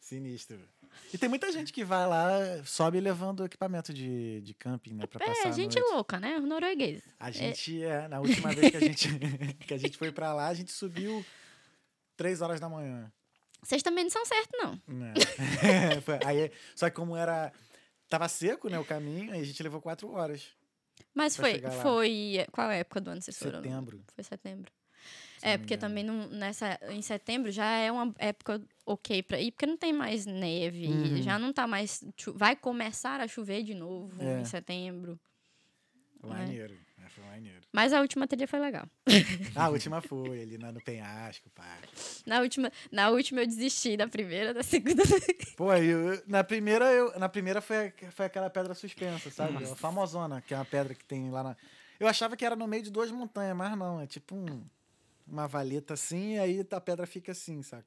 Sinistro. 0.00 0.58
E 1.12 1.16
tem 1.16 1.28
muita 1.28 1.52
gente 1.52 1.72
que 1.72 1.84
vai 1.84 2.08
lá, 2.08 2.28
sobe 2.64 2.98
levando 2.98 3.44
equipamento 3.44 3.94
de, 3.94 4.40
de 4.40 4.52
camping, 4.54 4.94
né? 4.94 5.06
Pra 5.06 5.20
passar 5.24 5.46
É, 5.46 5.48
a 5.48 5.52
gente 5.52 5.78
louca, 5.78 6.18
né? 6.18 6.36
Os 6.38 6.44
noruegueses. 6.44 7.04
A 7.20 7.30
gente, 7.30 7.80
é, 7.84 8.08
na 8.08 8.18
última 8.18 8.52
vez 8.52 8.70
que 8.72 8.76
a 8.76 8.80
gente, 8.80 9.08
que 9.68 9.74
a 9.74 9.78
gente 9.78 9.96
foi 9.96 10.10
pra 10.10 10.34
lá, 10.34 10.48
a 10.48 10.54
gente 10.54 10.72
subiu 10.72 11.24
3 12.16 12.42
horas 12.42 12.58
da 12.58 12.68
manhã. 12.68 13.12
Vocês 13.62 13.80
também 13.80 14.02
não 14.02 14.10
são 14.10 14.24
certos, 14.26 14.58
não. 14.60 14.76
Foi- 16.04 16.18
aí, 16.24 16.50
só 16.74 16.90
que 16.90 16.96
como 16.96 17.16
era. 17.16 17.52
Tava 18.08 18.28
seco, 18.28 18.68
né? 18.68 18.78
O 18.78 18.84
caminho, 18.84 19.32
aí 19.32 19.40
a 19.40 19.44
gente 19.44 19.62
levou 19.62 19.80
4 19.80 20.10
horas. 20.10 20.48
Mas 21.14 21.36
foi, 21.36 21.60
foi. 21.82 22.46
Qual 22.50 22.70
época 22.70 23.00
do 23.00 23.10
ano 23.10 23.22
vocês 23.22 23.38
foram? 23.38 23.62
Setembro. 23.62 24.02
Foi 24.14 24.24
setembro. 24.24 24.72
se 25.38 25.46
É, 25.46 25.58
porque 25.58 25.74
engano. 25.74 25.88
também 25.88 26.04
não, 26.04 26.26
nessa, 26.28 26.78
em 26.90 27.02
setembro 27.02 27.50
já 27.52 27.66
é 27.76 27.92
uma 27.92 28.12
época 28.18 28.60
ok 28.86 29.22
pra 29.22 29.40
ir, 29.40 29.52
porque 29.52 29.66
não 29.66 29.76
tem 29.76 29.92
mais 29.92 30.26
neve, 30.26 30.86
Uhum. 30.88 31.22
já 31.22 31.38
não 31.38 31.52
tá 31.52 31.66
mais. 31.66 32.02
Vai 32.34 32.56
começar 32.56 33.20
a 33.20 33.28
chover 33.28 33.62
de 33.62 33.74
novo 33.74 34.20
É. 34.22 34.40
em 34.40 34.44
setembro. 34.44 35.18
Maneiro. 36.22 36.74
é, 36.74 36.83
Foi 37.08 37.24
maneiro. 37.24 37.60
Mas 37.72 37.92
a 37.92 38.00
última 38.00 38.26
trilha 38.26 38.46
foi 38.48 38.58
legal. 38.60 38.86
A 39.54 39.68
última 39.68 40.00
foi 40.00 40.42
ali 40.42 40.58
na- 40.58 40.72
no 40.72 40.80
penhasco, 40.82 41.48
pá. 41.50 41.78
Na 42.26 42.40
última, 42.40 42.72
na 42.90 43.08
última 43.10 43.40
eu 43.42 43.46
desisti, 43.46 43.96
da 43.96 44.08
primeira, 44.08 44.52
da 44.52 44.62
segunda. 44.62 45.02
Pô, 45.56 45.72
eu- 45.74 46.22
na 46.26 46.42
primeira, 46.42 46.86
eu, 46.92 47.16
na 47.18 47.28
primeira 47.28 47.60
foi, 47.60 47.92
foi 48.10 48.26
aquela 48.26 48.50
pedra 48.50 48.74
suspensa, 48.74 49.30
sabe? 49.30 49.64
A 49.64 49.76
famosona, 49.76 50.40
que 50.40 50.52
é 50.52 50.56
uma 50.56 50.64
pedra 50.64 50.94
que 50.94 51.04
tem 51.04 51.30
lá 51.30 51.42
na. 51.44 51.56
Eu 52.00 52.08
achava 52.08 52.36
que 52.36 52.44
era 52.44 52.56
no 52.56 52.66
meio 52.66 52.82
de 52.82 52.90
duas 52.90 53.10
montanhas, 53.10 53.56
mas 53.56 53.78
não, 53.78 54.00
é 54.00 54.06
tipo 54.06 54.34
um, 54.34 54.64
uma 55.26 55.46
valeta 55.46 55.94
assim, 55.94 56.34
e 56.34 56.38
aí 56.40 56.66
a 56.68 56.80
pedra 56.80 57.06
fica 57.06 57.30
assim, 57.32 57.62
saca? 57.62 57.86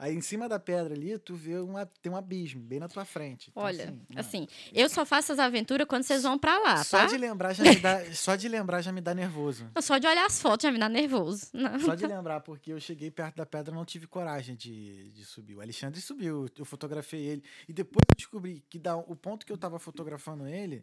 Aí 0.00 0.16
em 0.16 0.20
cima 0.22 0.48
da 0.48 0.58
pedra 0.58 0.94
ali, 0.94 1.18
tu 1.18 1.34
vê 1.34 1.58
uma, 1.58 1.84
tem 1.84 2.10
um 2.10 2.16
abismo 2.16 2.62
bem 2.62 2.80
na 2.80 2.88
tua 2.88 3.04
frente. 3.04 3.50
Então, 3.50 3.62
Olha, 3.62 3.84
mano, 3.84 4.06
assim, 4.16 4.48
eu 4.72 4.88
só 4.88 5.04
faço 5.04 5.30
as 5.30 5.38
aventuras 5.38 5.86
quando 5.86 6.04
vocês 6.04 6.22
vão 6.22 6.38
pra 6.38 6.58
lá, 6.58 6.82
só 6.82 7.00
tá? 7.00 7.06
de 7.06 7.18
lembrar 7.18 7.52
já 7.52 7.62
me 7.62 7.76
dá, 7.76 8.02
só 8.14 8.34
de 8.34 8.48
lembrar 8.48 8.80
já 8.80 8.92
me 8.92 9.02
dá 9.02 9.14
nervoso. 9.14 9.70
Só 9.82 9.98
de 9.98 10.06
olhar 10.06 10.24
as 10.24 10.40
fotos 10.40 10.62
já 10.62 10.72
me 10.72 10.78
dá 10.78 10.88
nervoso. 10.88 11.48
Não. 11.52 11.78
Só 11.80 11.94
de 11.94 12.06
lembrar, 12.06 12.40
porque 12.40 12.72
eu 12.72 12.80
cheguei 12.80 13.10
perto 13.10 13.36
da 13.36 13.44
pedra 13.44 13.74
e 13.74 13.76
não 13.76 13.84
tive 13.84 14.06
coragem 14.06 14.56
de, 14.56 15.10
de 15.10 15.22
subir. 15.22 15.56
O 15.56 15.60
Alexandre 15.60 16.00
subiu, 16.00 16.46
eu 16.56 16.64
fotografei 16.64 17.20
ele. 17.20 17.44
E 17.68 17.72
depois 17.74 18.02
eu 18.08 18.16
descobri 18.16 18.64
que 18.70 18.78
da, 18.78 18.96
o 18.96 19.14
ponto 19.14 19.44
que 19.44 19.52
eu 19.52 19.58
tava 19.58 19.78
fotografando 19.78 20.46
ele 20.46 20.82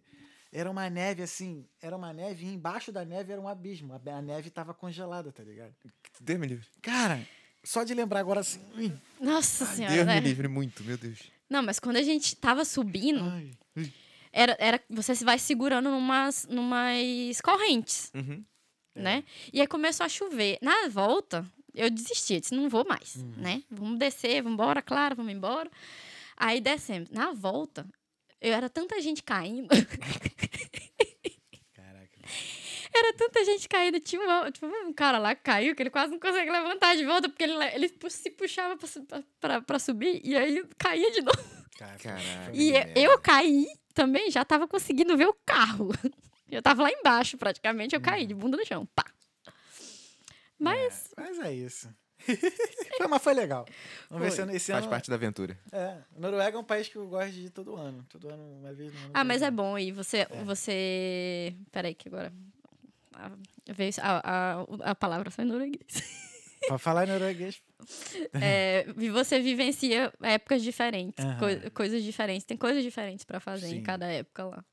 era 0.51 0.69
uma 0.69 0.89
neve 0.89 1.23
assim, 1.23 1.67
era 1.81 1.95
uma 1.95 2.13
neve 2.13 2.45
e 2.45 2.53
embaixo 2.53 2.91
da 2.91 3.03
neve 3.03 3.31
era 3.31 3.41
um 3.41 3.47
abismo. 3.47 3.93
A, 3.93 4.17
a 4.17 4.21
neve 4.21 4.49
tava 4.49 4.73
congelada, 4.73 5.31
tá 5.31 5.43
ligado? 5.43 5.73
Deus 6.21 6.39
me 6.39 6.47
livre. 6.47 6.67
Cara, 6.81 7.19
só 7.63 7.83
de 7.83 7.93
lembrar 7.93 8.19
agora 8.19 8.39
assim. 8.41 8.59
ui, 8.75 8.91
Nossa 9.19 9.65
Ai, 9.65 9.75
senhora, 9.75 9.93
Deus 9.95 10.05
né? 10.07 10.15
me 10.15 10.27
livre 10.27 10.47
muito, 10.47 10.83
meu 10.83 10.97
Deus. 10.97 11.19
Não, 11.49 11.63
mas 11.63 11.79
quando 11.79 11.97
a 11.97 12.03
gente 12.03 12.35
tava 12.35 12.65
subindo, 12.65 13.23
ai, 13.23 13.51
era, 14.33 14.55
era 14.59 14.83
você 14.89 15.15
se 15.15 15.23
vai 15.23 15.39
segurando 15.39 15.89
numas, 15.89 16.45
numas 16.49 17.39
correntes, 17.41 18.11
Uhum. 18.13 18.43
né? 18.95 19.23
E 19.53 19.61
aí 19.61 19.67
começou 19.67 20.05
a 20.05 20.09
chover. 20.09 20.57
Na 20.61 20.87
volta, 20.89 21.45
eu 21.73 21.89
desisti, 21.89 22.33
eu 22.35 22.39
disse, 22.41 22.53
não 22.55 22.67
vou 22.69 22.85
mais, 22.87 23.15
né? 23.37 23.63
Vamos 23.71 23.97
descer, 23.97 24.41
vamos 24.43 24.53
embora, 24.55 24.81
claro, 24.81 25.15
vamos 25.15 25.31
embora. 25.33 25.71
Aí 26.35 26.59
descemos. 26.61 27.09
Na 27.09 27.31
volta, 27.33 27.87
eu 28.41 28.53
era 28.53 28.69
tanta 28.69 29.01
gente 29.01 29.23
caindo. 29.23 29.69
era 32.97 33.13
tanta 33.13 33.43
gente 33.45 33.67
caindo. 33.69 33.99
Tinha 33.99 34.21
um, 34.21 34.51
tipo, 34.51 34.65
um 34.65 34.93
cara 34.93 35.17
lá 35.17 35.35
que 35.35 35.41
caiu, 35.43 35.75
que 35.75 35.81
ele 35.83 35.89
quase 35.89 36.11
não 36.11 36.19
consegue 36.19 36.49
levantar 36.51 36.95
de 36.95 37.05
volta, 37.05 37.29
porque 37.29 37.43
ele, 37.43 37.53
ele 37.73 37.91
se 38.09 38.29
puxava 38.31 38.75
pra, 38.77 39.23
pra, 39.39 39.61
pra, 39.61 39.79
subir 39.79 40.21
e 40.23 40.35
aí 40.35 40.63
caía 40.77 41.11
de 41.11 41.21
novo. 41.23 41.37
Caraca. 41.77 42.17
E 42.53 42.71
eu, 42.95 43.11
eu 43.11 43.19
caí 43.19 43.67
também, 43.93 44.29
já 44.31 44.43
tava 44.43 44.67
conseguindo 44.67 45.15
ver 45.17 45.27
o 45.27 45.33
carro. 45.45 45.89
Eu 46.49 46.61
tava 46.61 46.83
lá 46.83 46.89
embaixo, 46.89 47.37
praticamente, 47.37 47.93
eu 47.93 47.99
caí 47.99 48.25
de 48.25 48.33
bunda 48.33 48.55
no 48.55 48.65
chão. 48.65 48.85
Pá. 48.95 49.03
Mas 50.57 51.11
É, 51.17 51.21
mas 51.21 51.39
é 51.39 51.53
isso. 51.53 51.89
foi, 52.97 53.07
mas 53.07 53.21
foi 53.21 53.33
legal. 53.33 53.65
Vamos 54.09 54.23
ver 54.23 54.29
Foi. 54.29 54.35
se 54.37 54.41
ano- 54.41 54.55
esse 54.55 54.71
Faz 54.71 54.83
ano. 54.83 54.89
parte 54.89 55.09
da 55.09 55.15
aventura. 55.15 55.57
É, 55.71 55.97
Noruega 56.17 56.57
é 56.57 56.59
um 56.59 56.63
país 56.63 56.87
que 56.87 56.95
eu 56.95 57.05
gosto 57.07 57.31
de 57.31 57.47
ir 57.47 57.49
todo 57.49 57.75
ano. 57.75 58.05
Todo 58.09 58.29
ano, 58.29 58.43
uma 58.59 58.73
vez 58.73 58.93
no 58.93 58.99
ano. 58.99 59.11
Ah, 59.13 59.23
mas 59.23 59.41
é 59.41 59.51
bom. 59.51 59.77
E 59.77 59.91
você. 59.91 60.25
você... 60.45 61.53
Peraí, 61.71 61.93
que 61.93 62.07
agora. 62.07 62.33
A, 63.17 63.31
veio, 63.73 63.91
a, 64.01 64.21
a, 64.83 64.91
a 64.91 64.95
palavra 64.95 65.29
só 65.31 65.41
em 65.41 65.45
norueguês. 65.45 66.03
Pra 66.67 66.77
falar 66.77 67.07
em 67.07 67.11
norueguês. 67.11 67.61
É, 68.41 68.85
e 68.97 69.09
você 69.09 69.39
vivencia 69.39 70.11
épocas 70.21 70.61
diferentes, 70.63 71.23
Aham. 71.23 71.37
coi- 71.39 71.69
coisas 71.69 72.03
diferentes. 72.03 72.43
Tem 72.45 72.57
coisas 72.57 72.83
diferentes 72.83 73.23
pra 73.23 73.39
fazer 73.39 73.67
Sim. 73.67 73.77
em 73.77 73.83
cada 73.83 74.07
época 74.07 74.43
lá. 74.45 74.65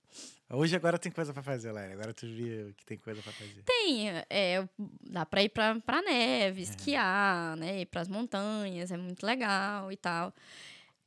Hoje 0.51 0.75
agora 0.75 0.99
tem 0.99 1.13
coisa 1.13 1.33
pra 1.33 1.43
fazer, 1.43 1.71
Laila. 1.73 1.93
Agora 1.93 2.15
tu 2.15 2.27
viu 2.27 2.73
que 2.77 2.85
tem 2.85 2.97
coisa 2.99 3.21
pra 3.23 3.33
fazer. 3.33 3.63
Tem, 3.65 4.09
é, 4.31 4.67
dá 5.03 5.25
pra 5.27 5.43
ir 5.43 5.49
pra, 5.51 5.79
pra 5.81 6.01
neve, 6.03 6.63
esquiar, 6.63 7.57
né? 7.57 7.83
Ir 7.83 7.87
pras 7.87 8.09
montanhas, 8.09 8.91
é 8.91 8.97
muito 8.97 9.25
legal 9.25 9.93
e 9.93 9.97
tal. 9.97 10.33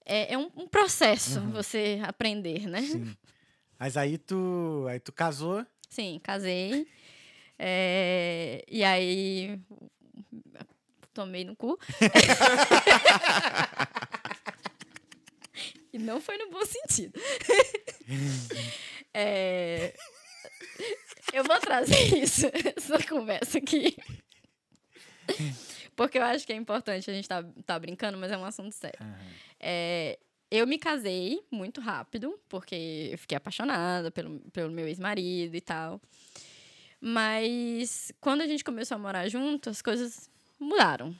É, 0.05 0.33
é 0.33 0.37
um, 0.37 0.49
um 0.55 0.67
processo 0.67 1.41
você 1.51 1.99
aprender, 2.03 2.67
né? 2.67 2.81
Sim. 2.81 3.15
Mas 3.79 3.97
aí 3.97 4.17
tu, 4.17 4.85
aí 4.89 4.99
tu 4.99 5.11
casou. 5.11 5.65
Sim, 5.89 6.19
casei. 6.23 6.87
É, 7.57 8.63
e 8.67 8.83
aí. 8.83 9.59
Tomei 11.13 11.43
no 11.43 11.55
cu. 11.55 11.79
e 15.91 15.97
não 15.97 16.21
foi 16.21 16.37
no 16.37 16.51
bom 16.51 16.63
sentido. 16.65 17.19
É, 19.19 19.95
eu 21.33 21.43
vou 21.43 21.59
trazer 21.59 21.97
isso, 22.17 22.45
essa 22.75 23.03
conversa 23.07 23.57
aqui. 23.57 23.95
Porque 25.95 26.17
eu 26.17 26.23
acho 26.23 26.45
que 26.45 26.53
é 26.53 26.55
importante. 26.55 27.09
A 27.09 27.13
gente 27.13 27.27
tá, 27.27 27.43
tá 27.65 27.79
brincando, 27.79 28.17
mas 28.17 28.31
é 28.31 28.37
um 28.37 28.45
assunto 28.45 28.73
sério. 28.73 28.99
É, 29.59 30.19
eu 30.49 30.67
me 30.67 30.77
casei 30.77 31.41
muito 31.51 31.81
rápido, 31.81 32.39
porque 32.47 33.09
eu 33.11 33.17
fiquei 33.17 33.35
apaixonada 33.35 34.11
pelo, 34.11 34.39
pelo 34.51 34.71
meu 34.71 34.87
ex-marido 34.87 35.55
e 35.55 35.61
tal. 35.61 36.01
Mas 36.99 38.11
quando 38.19 38.41
a 38.41 38.47
gente 38.47 38.63
começou 38.63 38.95
a 38.95 38.99
morar 38.99 39.27
junto, 39.29 39.69
as 39.69 39.81
coisas 39.81 40.29
mudaram. 40.59 41.15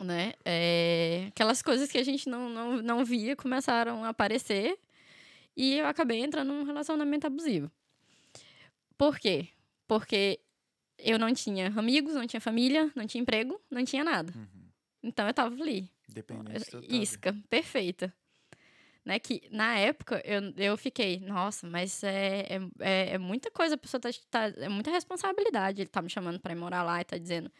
Né? 0.00 0.32
É, 0.44 1.26
aquelas 1.28 1.60
coisas 1.60 1.90
que 1.90 1.98
a 1.98 2.04
gente 2.04 2.28
não, 2.28 2.48
não, 2.48 2.76
não 2.76 3.04
via 3.04 3.34
começaram 3.34 4.04
a 4.04 4.10
aparecer 4.10 4.78
e 5.56 5.74
eu 5.74 5.86
acabei 5.86 6.20
entrando 6.20 6.52
num 6.52 6.62
relacionamento 6.62 7.26
abusivo. 7.26 7.68
Por 8.96 9.18
quê? 9.18 9.48
Porque 9.88 10.38
eu 10.98 11.18
não 11.18 11.34
tinha 11.34 11.66
amigos, 11.76 12.14
não 12.14 12.28
tinha 12.28 12.40
família, 12.40 12.92
não 12.94 13.06
tinha 13.06 13.20
emprego, 13.20 13.60
não 13.68 13.84
tinha 13.84 14.04
nada. 14.04 14.32
Então 15.02 15.26
eu 15.26 15.34
tava 15.34 15.52
ali, 15.60 15.90
Dependente 16.08 16.70
total. 16.70 16.90
isca, 16.90 17.36
perfeita. 17.50 18.14
Né? 19.08 19.18
Que 19.18 19.40
na 19.50 19.74
época 19.78 20.20
eu, 20.22 20.52
eu 20.58 20.76
fiquei, 20.76 21.18
nossa, 21.20 21.66
mas 21.66 22.04
é, 22.04 22.40
é, 22.40 22.60
é, 22.80 23.14
é 23.14 23.18
muita 23.18 23.50
coisa, 23.50 23.74
a 23.74 23.78
pessoa 23.78 23.98
tá, 23.98 24.10
tá. 24.30 24.52
É 24.58 24.68
muita 24.68 24.90
responsabilidade. 24.90 25.80
Ele 25.80 25.88
tá 25.88 26.02
me 26.02 26.10
chamando 26.10 26.38
pra 26.38 26.52
ir 26.52 26.56
morar 26.56 26.82
lá 26.82 27.00
e 27.00 27.04
tá 27.04 27.16
dizendo 27.16 27.50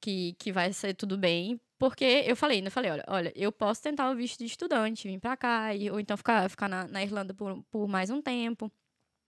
que, 0.00 0.34
que 0.38 0.52
vai 0.52 0.72
ser 0.72 0.94
tudo 0.94 1.18
bem. 1.18 1.60
Porque 1.80 2.04
eu 2.04 2.36
falei, 2.36 2.58
ainda 2.58 2.70
falei, 2.70 2.92
olha, 2.92 3.04
olha, 3.08 3.32
eu 3.34 3.50
posso 3.50 3.82
tentar 3.82 4.08
o 4.08 4.14
visto 4.14 4.38
de 4.38 4.46
estudante, 4.46 5.08
vir 5.08 5.18
pra 5.18 5.36
cá, 5.36 5.74
e, 5.74 5.90
ou 5.90 5.98
então 5.98 6.16
ficar, 6.16 6.48
ficar 6.48 6.68
na, 6.68 6.86
na 6.86 7.02
Irlanda 7.02 7.34
por, 7.34 7.60
por 7.72 7.88
mais 7.88 8.08
um 8.10 8.22
tempo. 8.22 8.70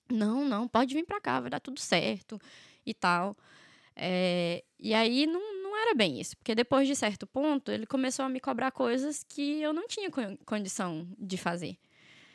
Não, 0.09 0.45
não, 0.45 0.69
pode 0.69 0.95
vir 0.95 1.05
pra 1.05 1.21
cá, 1.21 1.41
vai 1.41 1.51
dar 1.51 1.61
tudo 1.61 1.81
certo 1.81 2.41
e 2.87 2.95
tal. 2.95 3.37
É, 3.97 4.65
e 4.79 4.95
aí 4.95 5.27
não 5.27 5.60
era 5.81 5.95
bem 5.95 6.21
isso, 6.21 6.37
porque 6.37 6.55
depois 6.55 6.87
de 6.87 6.95
certo 6.95 7.27
ponto 7.27 7.71
ele 7.71 7.87
começou 7.87 8.25
a 8.25 8.29
me 8.29 8.41
cobrar 8.41 8.71
coisas 8.71 9.25
que 9.25 9.61
eu 9.61 9.73
não 9.73 9.87
tinha 9.87 10.11
con- 10.11 10.37
condição 10.47 11.07
de 11.19 11.37
fazer. 11.37 11.77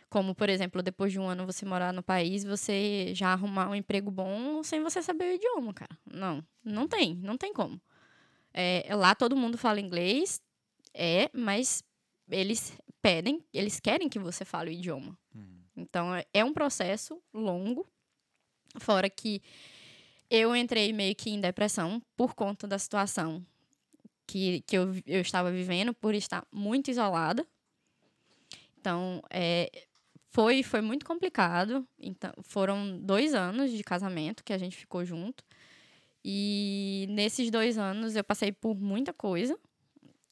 Como, 0.10 0.34
por 0.36 0.50
exemplo, 0.50 0.82
depois 0.84 1.12
de 1.12 1.20
um 1.20 1.28
ano 1.28 1.46
você 1.46 1.66
morar 1.66 1.92
no 1.92 2.04
país, 2.04 2.44
você 2.44 3.12
já 3.14 3.34
arrumar 3.34 3.70
um 3.70 3.76
emprego 3.76 4.10
bom 4.12 4.64
sem 4.64 4.82
você 4.82 5.02
saber 5.02 5.26
o 5.32 5.36
idioma, 5.36 5.74
cara. 5.74 5.98
Não, 6.06 6.46
não 6.64 6.88
tem, 6.88 7.16
não 7.16 7.38
tem 7.38 7.52
como. 7.54 7.82
É, 8.54 8.88
lá 8.96 9.14
todo 9.16 9.36
mundo 9.36 9.58
fala 9.58 9.82
inglês, 9.82 10.42
é, 10.94 11.30
mas 11.34 11.84
eles 12.30 12.78
pedem, 13.02 13.44
eles 13.54 13.80
querem 13.80 14.08
que 14.08 14.18
você 14.20 14.46
fale 14.46 14.70
o 14.70 14.74
idioma. 14.74 15.18
Então 15.76 16.16
é- 16.16 16.26
é 16.34 16.46
um 16.46 16.54
processo 16.54 17.22
longo, 17.34 17.86
fora 18.80 19.10
que 19.10 19.42
eu 20.30 20.56
entrei 20.56 20.92
meio 20.94 21.16
que 21.16 21.30
em 21.30 21.40
depressão 21.40 22.02
por 22.16 22.34
conta 22.34 22.68
da 22.68 22.80
situação 22.80 23.46
que, 24.26 24.62
que 24.62 24.78
eu, 24.78 24.92
eu 25.06 25.22
estava 25.22 25.52
vivendo, 25.52 25.94
por 25.94 26.16
estar 26.16 26.46
muito 26.52 26.90
isolada. 26.90 27.46
Então, 28.80 29.22
é, 29.30 29.70
foi, 30.30 30.64
foi 30.64 30.82
muito 30.82 31.06
complicado. 31.06 31.88
Então, 32.00 32.32
foram 32.44 33.00
dois 33.00 33.34
anos 33.34 33.72
de 33.72 33.84
casamento 33.84 34.44
que 34.44 34.54
a 34.54 34.58
gente 34.58 34.76
ficou 34.76 35.06
junto. 35.06 35.44
E 36.24 37.06
nesses 37.10 37.52
dois 37.52 37.78
anos 37.78 38.16
eu 38.16 38.24
passei 38.24 38.52
por 38.52 38.76
muita 38.76 39.14
coisa. 39.14 39.58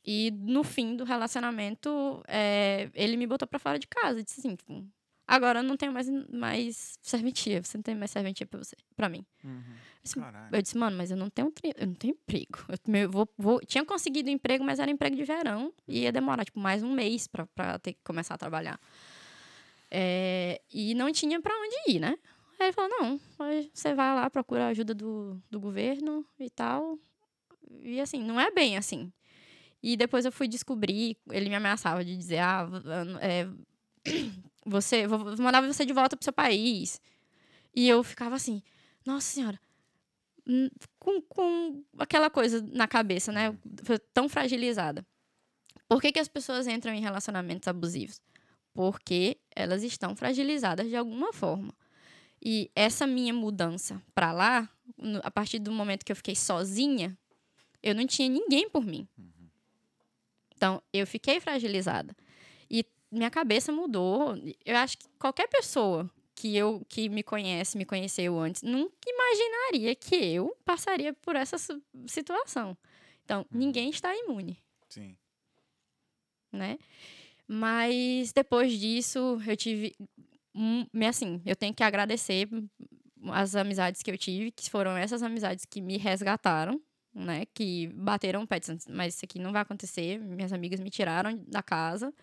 E 0.06 0.32
no 0.32 0.63
fim 0.63 0.95
do 0.95 1.03
relacionamento, 1.03 2.23
é, 2.27 2.89
ele 2.93 3.15
me 3.15 3.25
botou 3.25 3.47
pra 3.47 3.60
fora 3.60 3.79
de 3.79 3.88
casa. 3.88 4.23
Disse 4.23 4.39
assim, 4.39 4.56
tipo, 4.56 4.86
agora 5.27 5.59
eu 5.59 5.63
não 5.63 5.75
tenho 5.77 5.91
mais, 5.91 6.07
mais 6.29 6.97
serventia. 7.01 7.63
Você 7.63 7.77
não 7.77 7.83
tem 7.83 7.95
mais 7.95 8.12
serventia 8.12 8.45
pra 8.45 8.59
você, 8.63 8.75
pra 8.95 9.09
mim. 9.09 9.25
Eu 9.43 9.51
disse, 10.03 10.15
Caralho. 10.15 10.55
eu 10.55 10.62
disse, 10.62 10.77
mano, 10.77 10.97
mas 10.97 11.12
eu 11.12 11.17
não 11.17 11.29
tenho, 11.29 11.51
eu 11.77 11.88
não 11.88 11.93
tenho 11.95 12.12
emprego. 12.13 12.59
Eu, 12.69 12.77
meu, 12.88 13.09
vou, 13.09 13.29
vou- 13.38 13.59
tinha 13.65 13.86
conseguido 13.86 14.29
emprego, 14.29 14.63
mas 14.63 14.79
era 14.79 14.91
emprego 14.91 15.15
de 15.15 15.23
verão. 15.23 15.73
E 15.88 16.01
ia 16.01 16.12
demorar, 16.12 16.43
tipo, 16.45 16.59
mais 16.59 16.83
um 16.83 16.91
mês 16.91 17.27
pra, 17.27 17.45
pra 17.47 17.79
ter 17.79 17.93
que 17.93 17.99
começar 18.03 18.36
a 18.36 18.38
trabalhar. 18.38 18.79
É, 19.89 20.62
e 20.71 20.93
não 20.95 21.12
tinha 21.12 21.39
pra 21.41 21.53
onde 21.55 21.95
ir, 21.95 21.99
né? 21.99 22.17
Aí 22.59 22.67
ele 22.67 22.73
falou, 22.73 22.89
não, 22.89 23.19
você 23.73 23.93
vai 23.93 24.13
lá, 24.15 24.29
procura 24.29 24.65
a 24.65 24.69
ajuda 24.69 24.93
do, 24.93 25.41
do 25.51 25.59
governo 25.59 26.25
e 26.39 26.49
tal. 26.49 26.97
E 27.81 27.99
assim, 27.99 28.23
não 28.23 28.39
é 28.39 28.51
bem 28.51 28.77
assim. 28.77 29.12
E 29.81 29.97
depois 29.97 30.23
eu 30.25 30.31
fui 30.31 30.47
descobrir, 30.47 31.17
ele 31.29 31.49
me 31.49 31.55
ameaçava 31.55 32.03
de 32.05 32.15
dizer, 32.15 32.39
ah, 32.39 32.67
é, 33.21 33.47
você, 34.65 35.08
vou 35.08 35.19
mandar 35.38 35.62
você 35.62 35.86
de 35.86 35.93
volta 35.93 36.15
pro 36.15 36.23
seu 36.23 36.34
país. 36.34 37.02
E 37.76 37.88
eu 37.88 38.04
ficava 38.04 38.36
assim, 38.36 38.62
nossa 39.06 39.28
senhora, 39.28 39.60
hum, 40.47 40.69
com, 40.99 41.21
com 41.21 41.84
aquela 41.97 42.30
coisa 42.30 42.62
na 42.71 42.88
cabeça, 42.88 43.32
né? 43.32 43.58
Foi 43.84 43.99
Tão 43.99 44.30
fragilizada. 44.30 45.06
Por 45.88 46.02
que, 46.02 46.12
que 46.12 46.19
as 46.19 46.28
pessoas 46.28 46.67
entram 46.67 46.93
em 46.93 47.02
relacionamentos 47.02 47.67
abusivos? 47.67 48.21
Porque 48.73 49.38
elas 49.56 49.84
estão 49.84 50.15
fragilizadas 50.15 50.88
de 50.88 50.95
alguma 50.95 51.32
forma. 51.34 51.73
E 52.43 52.71
essa 52.76 53.06
minha 53.08 53.34
mudança 53.34 54.02
pra 54.13 54.32
lá, 54.32 54.69
a 55.23 55.32
partir 55.32 55.60
do 55.60 55.71
momento 55.71 56.04
que 56.04 56.12
eu 56.12 56.15
fiquei 56.15 56.36
sozinha, 56.36 57.17
eu 57.82 57.93
não 57.93 58.06
tinha 58.08 58.28
ninguém 58.28 58.69
por 58.69 58.86
mim. 58.86 59.08
Então, 60.56 60.82
eu 60.91 61.06
fiquei 61.06 61.39
fragilizada. 61.39 62.15
Minha 63.13 63.30
cabeça 63.30 63.71
mudou. 63.71 64.36
Eu 64.65 64.76
acho 64.78 64.97
que 64.97 65.06
qualquer 65.19 65.47
pessoa 65.47 66.10
que 66.36 66.56
eu 66.58 66.84
que 66.89 67.08
me 67.10 67.21
conhece, 67.21 67.78
me 67.78 67.86
conheceu 67.86 68.39
antes, 68.39 68.63
nunca 68.63 68.95
imaginaria 69.08 69.95
que 69.95 70.15
eu 70.15 70.58
passaria 70.65 71.13
por 71.13 71.36
essa 71.36 71.58
situação. 72.08 72.76
Então, 73.23 73.45
ninguém 73.52 73.89
está 73.89 74.13
imune, 74.15 74.58
Sim. 74.89 75.15
né? 76.52 76.78
Mas 77.47 78.34
depois 78.34 78.73
disso, 78.78 79.39
eu 79.45 79.56
tive 79.56 79.95
um, 80.56 80.86
assim, 81.08 81.41
eu 81.45 81.56
tenho 81.56 81.73
que 81.73 81.84
agradecer 81.84 82.49
as 83.32 83.56
amizades 83.56 84.02
que 84.02 84.12
eu 84.12 84.17
tive, 84.17 84.52
que 84.52 84.69
foram 84.69 84.97
essas 84.97 85.21
amizades 85.23 85.65
que 85.65 85.82
me 85.82 85.97
resgataram, 85.97 86.82
né? 87.13 87.45
Que 87.54 87.88
bateram 87.88 88.41
o 88.41 88.47
pé, 88.47 88.60
mas 88.89 89.15
isso 89.15 89.26
aqui 89.26 89.39
não 89.39 89.52
vai 89.52 89.62
acontecer. 89.62 90.19
Minhas 90.19 90.52
amigas 90.52 90.80
me 90.80 90.89
tiraram 90.89 91.41
da 91.47 91.62
casa 91.62 92.13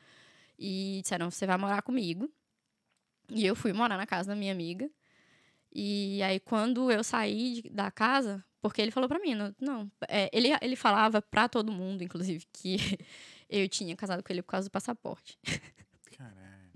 e 0.60 1.00
disseram, 1.02 1.30
você 1.30 1.46
vai 1.46 1.56
morar 1.56 1.80
comigo. 1.82 2.30
E 3.30 3.46
eu 3.46 3.56
fui 3.56 3.72
morar 3.72 3.96
na 3.96 4.06
casa 4.06 4.28
da 4.30 4.36
minha 4.36 4.52
amiga. 4.52 4.90
E 5.72 6.22
aí, 6.22 6.38
quando 6.40 6.90
eu 6.90 7.02
saí 7.02 7.62
de- 7.62 7.70
da 7.70 7.90
casa, 7.90 8.44
porque 8.60 8.82
ele 8.82 8.90
falou 8.90 9.08
pra 9.08 9.18
mim, 9.20 9.34
não, 9.34 9.54
não 9.60 9.90
é, 10.08 10.28
ele, 10.32 10.48
ele 10.60 10.76
falava 10.76 11.22
pra 11.22 11.48
todo 11.48 11.72
mundo, 11.72 12.02
inclusive, 12.02 12.44
que 12.52 12.76
eu 13.48 13.68
tinha 13.68 13.96
casado 13.96 14.22
com 14.22 14.32
ele 14.32 14.42
por 14.42 14.50
causa 14.50 14.68
do 14.68 14.72
passaporte, 14.72 15.38
Caralho. 16.16 16.72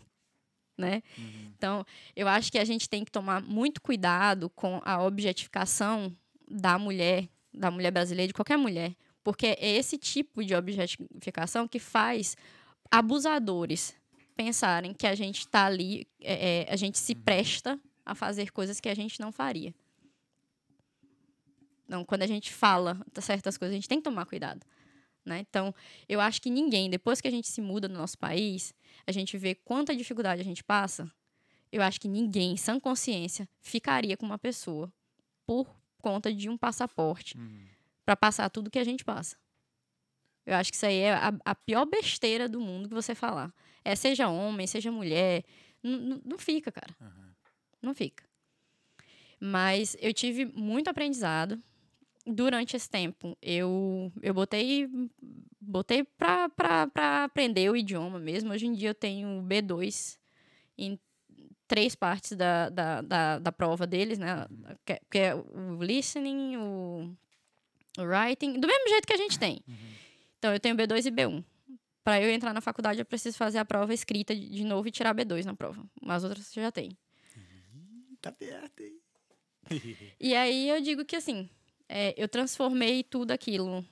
né? 0.79 1.03
Uhum. 1.19 1.53
Então, 1.57 1.85
eu 2.15 2.29
acho 2.29 2.51
que 2.53 2.59
a 2.59 2.65
gente 2.65 2.89
tem 2.89 3.05
que 3.05 3.11
tomar 3.11 3.43
muito 3.43 3.83
cuidado 3.83 4.49
com 4.51 4.81
a 4.85 5.03
objetificação 5.03 6.17
da 6.49 6.79
mulher, 6.79 7.29
da 7.53 7.71
mulher 7.71 7.91
brasileira, 7.91 8.29
de 8.29 8.35
qualquer 8.35 8.57
mulher, 8.57 8.95
porque 9.25 9.47
é 9.59 9.77
esse 9.77 9.99
tipo 9.99 10.45
de 10.45 10.55
objetificação 10.55 11.67
que 11.67 11.81
faz 11.81 12.37
abusadores 12.99 13.95
pensarem 14.37 14.93
que 14.93 15.07
a 15.07 15.15
gente 15.15 15.41
está 15.41 15.67
ali, 15.67 16.07
é, 16.21 16.65
é, 16.67 16.73
a 16.73 16.77
gente 16.77 16.99
se 16.99 17.15
presta 17.15 17.81
a 18.05 18.15
fazer 18.15 18.51
coisas 18.53 18.81
que 18.81 18.89
a 18.89 18.95
gente 18.95 19.21
não 19.21 19.33
faria. 19.33 19.75
Então, 21.87 22.05
quando 22.05 22.23
a 22.23 22.27
gente 22.27 22.53
fala 22.53 23.05
certas 23.21 23.57
coisas, 23.59 23.73
a 23.73 23.77
gente 23.77 23.89
tem 23.89 23.99
que 23.99 24.05
tomar 24.05 24.27
cuidado. 24.27 24.65
Né? 25.25 25.41
Então, 25.41 25.75
eu 26.09 26.21
acho 26.21 26.41
que 26.41 26.51
ninguém, 26.51 26.91
depois 26.91 27.21
que 27.21 27.29
a 27.29 27.31
gente 27.31 27.49
se 27.49 27.61
muda 27.61 27.89
no 27.89 27.97
nosso 27.97 28.19
país, 28.19 28.75
a 29.07 29.13
gente 29.13 29.37
vê 29.37 29.55
quanta 29.55 29.95
dificuldade 29.95 30.41
a 30.41 30.45
gente 30.45 30.63
passa, 30.63 31.11
eu 31.73 31.83
acho 31.83 32.01
que 32.01 32.09
ninguém, 32.09 32.53
em 32.53 32.57
sã 32.57 32.79
consciência, 32.79 33.49
ficaria 33.61 34.17
com 34.17 34.25
uma 34.25 34.39
pessoa 34.39 34.93
por 35.47 35.67
conta 35.99 36.33
de 36.33 36.49
um 36.49 36.57
passaporte 36.57 37.37
Uhum. 37.37 37.67
para 38.05 38.15
passar 38.15 38.49
tudo 38.51 38.71
que 38.71 38.79
a 38.79 38.85
gente 38.85 39.05
passa. 39.05 39.37
Eu 40.47 40.57
acho 40.57 40.71
que 40.71 40.77
isso 40.77 40.87
aí 40.87 40.99
é 40.99 41.13
a, 41.15 41.33
a 41.45 41.55
pior 41.55 41.85
besteira 41.87 42.49
do 42.49 42.61
mundo 42.61 42.89
que 42.89 42.95
você 42.95 43.15
falar. 43.15 43.53
É 43.85 43.95
seja 43.95 44.29
homem, 44.29 44.67
seja 44.67 44.91
mulher, 44.93 45.43
n- 45.83 46.21
não 46.25 46.39
fica, 46.39 46.71
cara. 46.73 46.95
Uhum. 47.01 47.31
Não 47.83 47.95
fica. 47.95 48.25
Mas 49.41 49.97
eu 50.01 50.13
tive 50.13 50.47
muito 50.47 50.89
aprendizado 50.89 51.61
durante 52.27 52.77
esse 52.77 52.89
tempo. 52.89 53.37
Eu, 53.43 54.11
eu 54.23 54.33
botei, 54.33 54.89
botei 55.61 56.05
pra 56.05 56.51
aprender 57.25 57.71
o 57.71 57.77
idioma 57.77 58.19
mesmo. 58.19 58.53
Hoje 58.53 58.67
em 58.67 58.73
dia 58.73 58.91
eu 58.91 58.95
tenho 58.95 59.43
B2 59.43 60.19
em 60.79 60.99
três 61.69 61.95
partes 61.95 62.33
da, 62.37 62.69
da, 62.71 63.01
da, 63.03 63.39
da 63.39 63.53
prova 63.53 63.87
deles, 63.87 64.19
né? 64.19 64.47
Que, 64.85 65.01
que 65.11 65.19
é 65.19 65.35
o 65.35 65.83
listening, 65.83 66.57
o, 66.57 67.15
o 67.99 68.03
writing, 68.03 68.59
do 68.61 68.67
mesmo 68.67 68.89
jeito 68.89 69.07
que 69.07 69.13
a 69.15 69.19
gente 69.19 69.39
tem. 69.39 69.61
Então 70.45 70.53
eu 70.53 70.61
tenho 70.61 70.77
B2 70.77 71.07
e 71.07 71.11
B1. 71.11 71.43
Para 72.05 72.21
eu 72.21 72.29
entrar 72.29 72.53
na 72.53 72.61
faculdade, 72.61 72.99
eu 72.99 73.07
preciso 73.07 73.35
fazer 73.39 73.57
a 73.57 73.65
prova 73.65 73.95
escrita 73.95 74.37
de 74.37 74.63
novo 74.63 74.87
e 74.87 74.91
tirar 74.91 75.15
B2 75.15 75.43
na 75.47 75.55
prova. 75.55 75.83
As 76.07 76.23
outras 76.23 76.47
você 76.49 76.61
já 76.61 76.71
tem. 76.71 76.95
Tá 78.21 78.31
perto, 78.31 78.83
hein? 78.83 79.01
E 80.21 80.35
aí 80.35 80.69
eu 80.69 80.83
digo 80.83 81.03
que 81.03 81.17
assim, 81.17 81.49
é, 81.89 82.13
eu 82.23 82.29
transformei 82.29 83.03
tudo 83.03 83.31
aquilo 83.31 83.83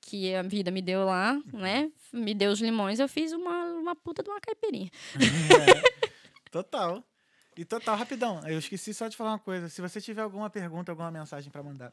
que 0.00 0.34
a 0.34 0.40
vida 0.40 0.70
me 0.70 0.80
deu 0.80 1.04
lá, 1.04 1.38
né? 1.52 1.92
Me 2.10 2.34
deu 2.34 2.52
os 2.52 2.60
limões, 2.62 2.98
eu 2.98 3.06
fiz 3.06 3.34
uma, 3.34 3.64
uma 3.74 3.94
puta 3.94 4.22
de 4.22 4.30
uma 4.30 4.40
caipirinha. 4.40 4.90
Total. 6.50 7.06
E 7.54 7.66
total, 7.66 7.98
rapidão. 7.98 8.40
Eu 8.48 8.58
esqueci 8.60 8.94
só 8.94 9.08
de 9.08 9.16
falar 9.16 9.32
uma 9.32 9.38
coisa. 9.38 9.68
Se 9.68 9.82
você 9.82 10.00
tiver 10.00 10.22
alguma 10.22 10.48
pergunta, 10.48 10.90
alguma 10.90 11.10
mensagem 11.10 11.50
pra 11.50 11.62
mandar, 11.62 11.92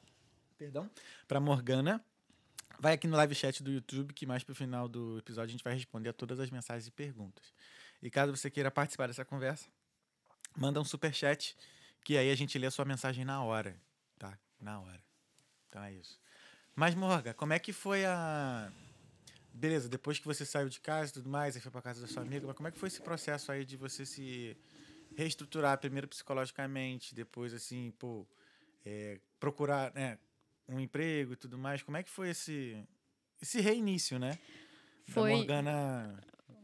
perdão, 0.58 0.90
pra 1.28 1.42
Morgana, 1.42 2.02
vai 2.80 2.94
aqui 2.94 3.08
no 3.08 3.16
live 3.18 3.36
chat 3.36 3.64
do 3.64 3.72
YouTube, 3.72 4.14
que 4.14 4.26
mais 4.26 4.44
pro 4.44 4.56
final 4.56 4.88
do 4.88 5.18
episódio 5.18 5.50
a 5.50 5.52
gente 5.52 5.64
vai 5.64 5.74
responder 5.74 6.10
a 6.10 6.14
todas 6.14 6.40
as 6.40 6.50
mensagens 6.50 6.88
e 6.88 6.92
perguntas. 6.92 7.54
E 8.02 8.10
caso 8.10 8.36
você 8.36 8.50
queira 8.50 8.70
participar 8.70 9.08
dessa 9.08 9.26
conversa, 9.26 9.68
manda 10.56 10.80
um 10.80 10.86
super 10.86 11.14
chat, 11.14 11.56
que 12.04 12.18
aí 12.18 12.32
a 12.32 12.36
gente 12.36 12.58
lê 12.58 12.68
a 12.68 12.72
sua 12.72 12.86
mensagem 12.86 13.26
na 13.26 13.44
hora, 13.44 13.80
tá? 14.18 14.38
Na 14.60 14.80
hora. 14.80 15.04
Então 15.70 15.84
é 15.84 15.94
isso. 15.94 16.20
Mas 16.76 16.94
Morga, 16.94 17.34
como 17.34 17.54
é 17.54 17.60
que 17.60 17.72
foi 17.74 18.06
a 18.06 18.72
Beleza, 19.56 19.88
depois 19.88 20.20
que 20.20 20.26
você 20.26 20.46
saiu 20.46 20.68
de 20.68 20.82
casa 20.82 21.12
e 21.12 21.14
tudo 21.14 21.30
mais, 21.30 21.56
aí 21.56 21.62
foi 21.62 21.72
pra 21.72 21.82
casa 21.82 22.02
da 22.02 22.08
sua 22.08 22.22
amiga, 22.22 22.46
mas 22.46 22.58
como 22.58 22.68
é 22.68 22.72
que 22.72 22.78
foi 22.78 22.88
esse 22.88 23.02
processo 23.02 23.54
aí 23.54 23.64
de 23.64 23.78
você 23.78 24.06
se 24.06 24.58
reestruturar 25.16 25.78
primeiro 25.78 26.10
psicologicamente, 26.10 27.16
depois 27.16 27.54
assim, 27.54 27.94
pô, 27.98 28.28
é, 28.86 29.18
procurar 29.40 29.94
né, 29.96 30.20
um 30.68 30.80
emprego 30.80 31.34
e 31.34 31.36
tudo 31.36 31.58
mais? 31.58 31.84
Como 31.84 31.98
é 31.98 32.04
que 32.04 32.10
foi 32.10 32.30
esse, 32.30 32.84
esse 33.42 33.62
reinício, 33.62 34.18
né? 34.20 34.38
Foi- 35.08 35.30
Da 35.32 35.38
Morgana 35.38 36.20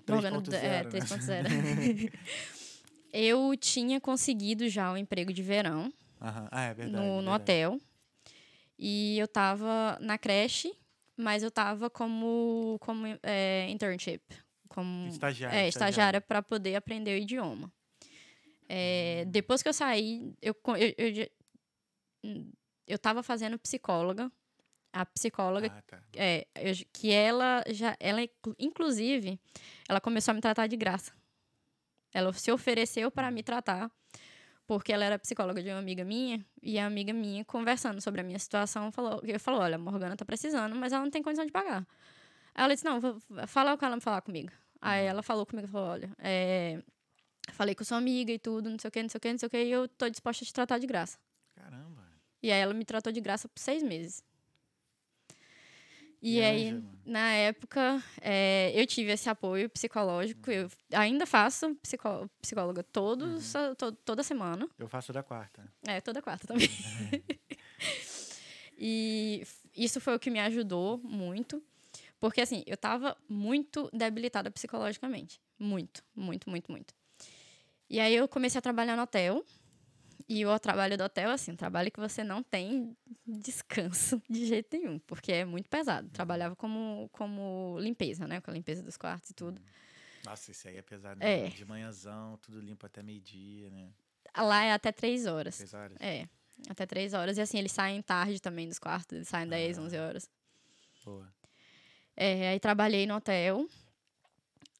3.0, 0.06 0.32
Morgana, 0.34 0.58
é, 0.58 0.84
né? 0.84 0.90
3.0. 0.90 1.48
eu 3.14 3.56
tinha 3.58 4.00
conseguido 4.02 4.68
já 4.70 4.92
um 4.92 4.98
emprego 4.98 5.32
de 5.32 5.44
verão 5.44 5.92
Aham. 6.22 6.48
Ah, 6.52 6.64
é 6.66 6.74
verdade. 6.74 7.04
no, 7.04 7.22
no 7.22 7.32
verdade. 7.32 7.42
hotel. 7.44 7.82
E 8.78 9.18
eu 9.20 9.28
tava 9.28 9.98
na 10.02 10.18
creche, 10.18 10.74
mas 11.16 11.44
eu 11.44 11.52
tava 11.52 11.90
como, 11.90 12.78
como 12.82 13.06
é, 13.22 13.70
internship. 13.70 14.22
Como, 14.68 15.08
Estagiária, 15.08 15.58
É, 15.58 15.68
estagiária. 15.68 16.22
para 16.22 16.42
poder 16.42 16.76
aprender 16.76 17.20
o 17.20 17.22
idioma. 17.22 17.72
É. 18.68 19.26
Depois 19.26 19.62
que 19.62 19.70
eu 19.70 19.74
saí, 19.74 20.34
eu, 20.42 20.56
eu, 20.78 20.94
eu, 20.98 21.30
eu 22.92 23.00
tava 23.00 23.24
fazendo 23.24 23.58
psicóloga. 23.58 24.32
A 24.94 25.06
psicóloga 25.06 25.68
Ah, 25.74 25.82
tá. 25.84 26.04
é, 26.16 26.46
eu 26.56 26.74
que 26.94 27.12
ela 27.12 27.64
já, 27.70 27.96
ela 28.00 28.22
inclu- 28.22 28.56
inclusive, 28.60 29.40
ela 29.88 30.02
começou 30.02 30.32
a 30.34 30.36
me 30.36 30.42
tratar 30.42 30.68
de 30.68 30.76
graça. 30.76 31.14
Ela 32.14 32.34
se 32.34 32.52
ofereceu 32.52 33.10
para 33.10 33.32
me 33.32 33.42
tratar, 33.42 33.90
porque 34.68 34.92
ela 34.92 35.06
era 35.06 35.18
psicóloga 35.18 35.64
de 35.64 35.70
uma 35.70 35.80
amiga 35.80 36.04
minha, 36.04 36.46
e 36.62 36.78
a 36.78 36.86
amiga 36.86 37.14
minha, 37.14 37.46
conversando 37.46 38.02
sobre 38.02 38.20
a 38.20 38.24
minha 38.24 38.38
situação, 38.40 38.92
falou, 38.92 39.22
eu 39.24 39.40
falou, 39.40 39.62
olha, 39.62 39.76
a 39.76 39.80
Morgana 39.80 40.18
tá 40.18 40.26
precisando, 40.26 40.76
mas 40.76 40.92
ela 40.92 41.04
não 41.04 41.12
tem 41.12 41.24
condição 41.24 41.46
de 41.46 41.52
pagar. 41.54 41.88
Aí 42.54 42.66
ela 42.66 42.74
disse, 42.74 42.84
não, 42.84 43.00
vou- 43.00 43.18
fala 43.48 43.78
com 43.78 43.86
ela 43.86 43.96
me 43.96 44.02
falar 44.02 44.22
comigo. 44.22 44.52
Aí 44.82 45.06
ela 45.06 45.24
falou 45.24 45.46
comigo, 45.46 45.70
falou, 45.70 45.88
olha, 45.90 46.12
é, 46.18 46.82
falei 47.54 47.74
com 47.76 47.84
sua 47.86 47.98
amiga 47.98 48.32
e 48.34 48.40
tudo, 48.40 48.70
não 48.70 48.78
sei 48.78 48.90
o 48.90 48.92
que, 48.92 49.02
não 49.02 49.10
sei 49.10 49.18
o 49.18 49.22
que, 49.22 49.32
não 49.32 49.40
sei 49.40 49.48
o 49.48 49.50
que, 49.50 49.64
e 49.64 49.72
eu 49.72 49.88
tô 49.88 50.10
disposta 50.10 50.44
a 50.44 50.48
te 50.48 50.52
tratar 50.54 50.80
de 50.80 50.88
graça. 50.88 51.18
E 52.42 52.52
aí 52.52 52.60
ela 52.60 52.74
me 52.74 52.86
tratou 52.86 53.12
de 53.12 53.22
graça 53.22 53.48
por 53.48 53.60
seis 53.60 53.84
meses. 53.84 54.24
E 56.24 56.40
aí, 56.42 56.84
na 57.04 57.32
época, 57.34 58.02
é, 58.22 58.72
eu 58.76 58.86
tive 58.86 59.12
esse 59.12 59.28
apoio 59.28 59.68
psicológico. 59.70 60.52
Eu 60.52 60.70
ainda 60.94 61.26
faço 61.26 61.74
psicó 61.82 62.28
psicóloga 62.40 62.84
todos, 62.84 63.54
to- 63.78 63.92
toda 64.06 64.22
semana. 64.22 64.70
Eu 64.78 64.88
faço 64.88 65.12
da 65.12 65.24
quarta. 65.24 65.64
É, 65.88 66.00
toda 66.00 66.22
quarta 66.22 66.46
também. 66.46 66.68
e 68.78 69.44
isso 69.76 70.00
foi 70.00 70.16
o 70.16 70.20
que 70.20 70.30
me 70.30 70.40
ajudou 70.40 70.98
muito. 71.00 71.62
Porque, 72.20 72.42
assim, 72.42 72.64
eu 72.68 72.78
tava 72.78 73.18
muito 73.28 73.90
debilitada 73.92 74.52
psicologicamente. 74.52 75.42
Muito, 75.58 76.04
muito, 76.16 76.50
muito, 76.50 76.72
muito. 76.72 76.94
E 77.90 78.00
aí 78.00 78.16
eu 78.16 78.28
comecei 78.28 78.60
a 78.60 78.62
trabalhar 78.62 78.96
no 78.96 79.04
hotel. 79.04 79.44
E 80.34 80.46
o 80.46 80.58
trabalho 80.60 80.98
do 80.98 81.04
hotel, 81.04 81.30
assim, 81.30 81.52
um 81.52 81.56
trabalho 81.58 81.92
que 81.92 82.00
você 82.00 82.24
não 82.24 82.42
tem 82.42 82.96
descanso 83.28 84.22
de 84.30 84.46
jeito 84.46 84.78
nenhum, 84.78 84.98
porque 85.00 85.32
é 85.32 85.44
muito 85.44 85.70
pesado. 85.70 86.10
Trabalhava 86.10 86.56
como, 86.56 87.10
como 87.12 87.78
limpeza, 87.80 88.26
né? 88.26 88.40
Com 88.40 88.50
a 88.50 88.54
limpeza 88.54 88.82
dos 88.82 88.96
quartos 88.96 89.32
e 89.32 89.34
tudo. 89.34 89.62
Nossa, 90.24 90.52
esse 90.52 90.70
aí 90.70 90.78
é 90.78 90.82
pesado. 90.82 91.20
né? 91.20 91.48
É. 91.48 91.50
De 91.50 91.66
manhãzão, 91.66 92.38
tudo 92.42 92.62
limpo 92.62 92.86
até 92.86 93.04
meio-dia, 93.04 93.70
né? 93.72 93.90
Lá 94.38 94.64
é 94.64 94.72
até 94.72 94.92
três 94.94 95.26
horas. 95.26 95.58
Três 95.58 95.74
horas. 95.74 95.98
É, 96.00 96.26
até 96.70 96.86
três 96.86 97.14
horas. 97.14 97.38
E 97.38 97.42
assim, 97.42 97.58
eles 97.58 97.74
saem 97.74 98.02
tarde 98.02 98.40
também 98.42 98.70
dos 98.70 98.80
quartos, 98.80 99.14
eles 99.18 99.28
saem 99.28 99.50
10, 99.50 99.78
Ah. 99.78 99.82
11 99.82 99.98
horas. 99.98 100.30
Boa. 101.04 101.28
É, 102.16 102.50
aí 102.52 102.60
trabalhei 102.60 103.06
no 103.06 103.16
hotel. 103.16 103.68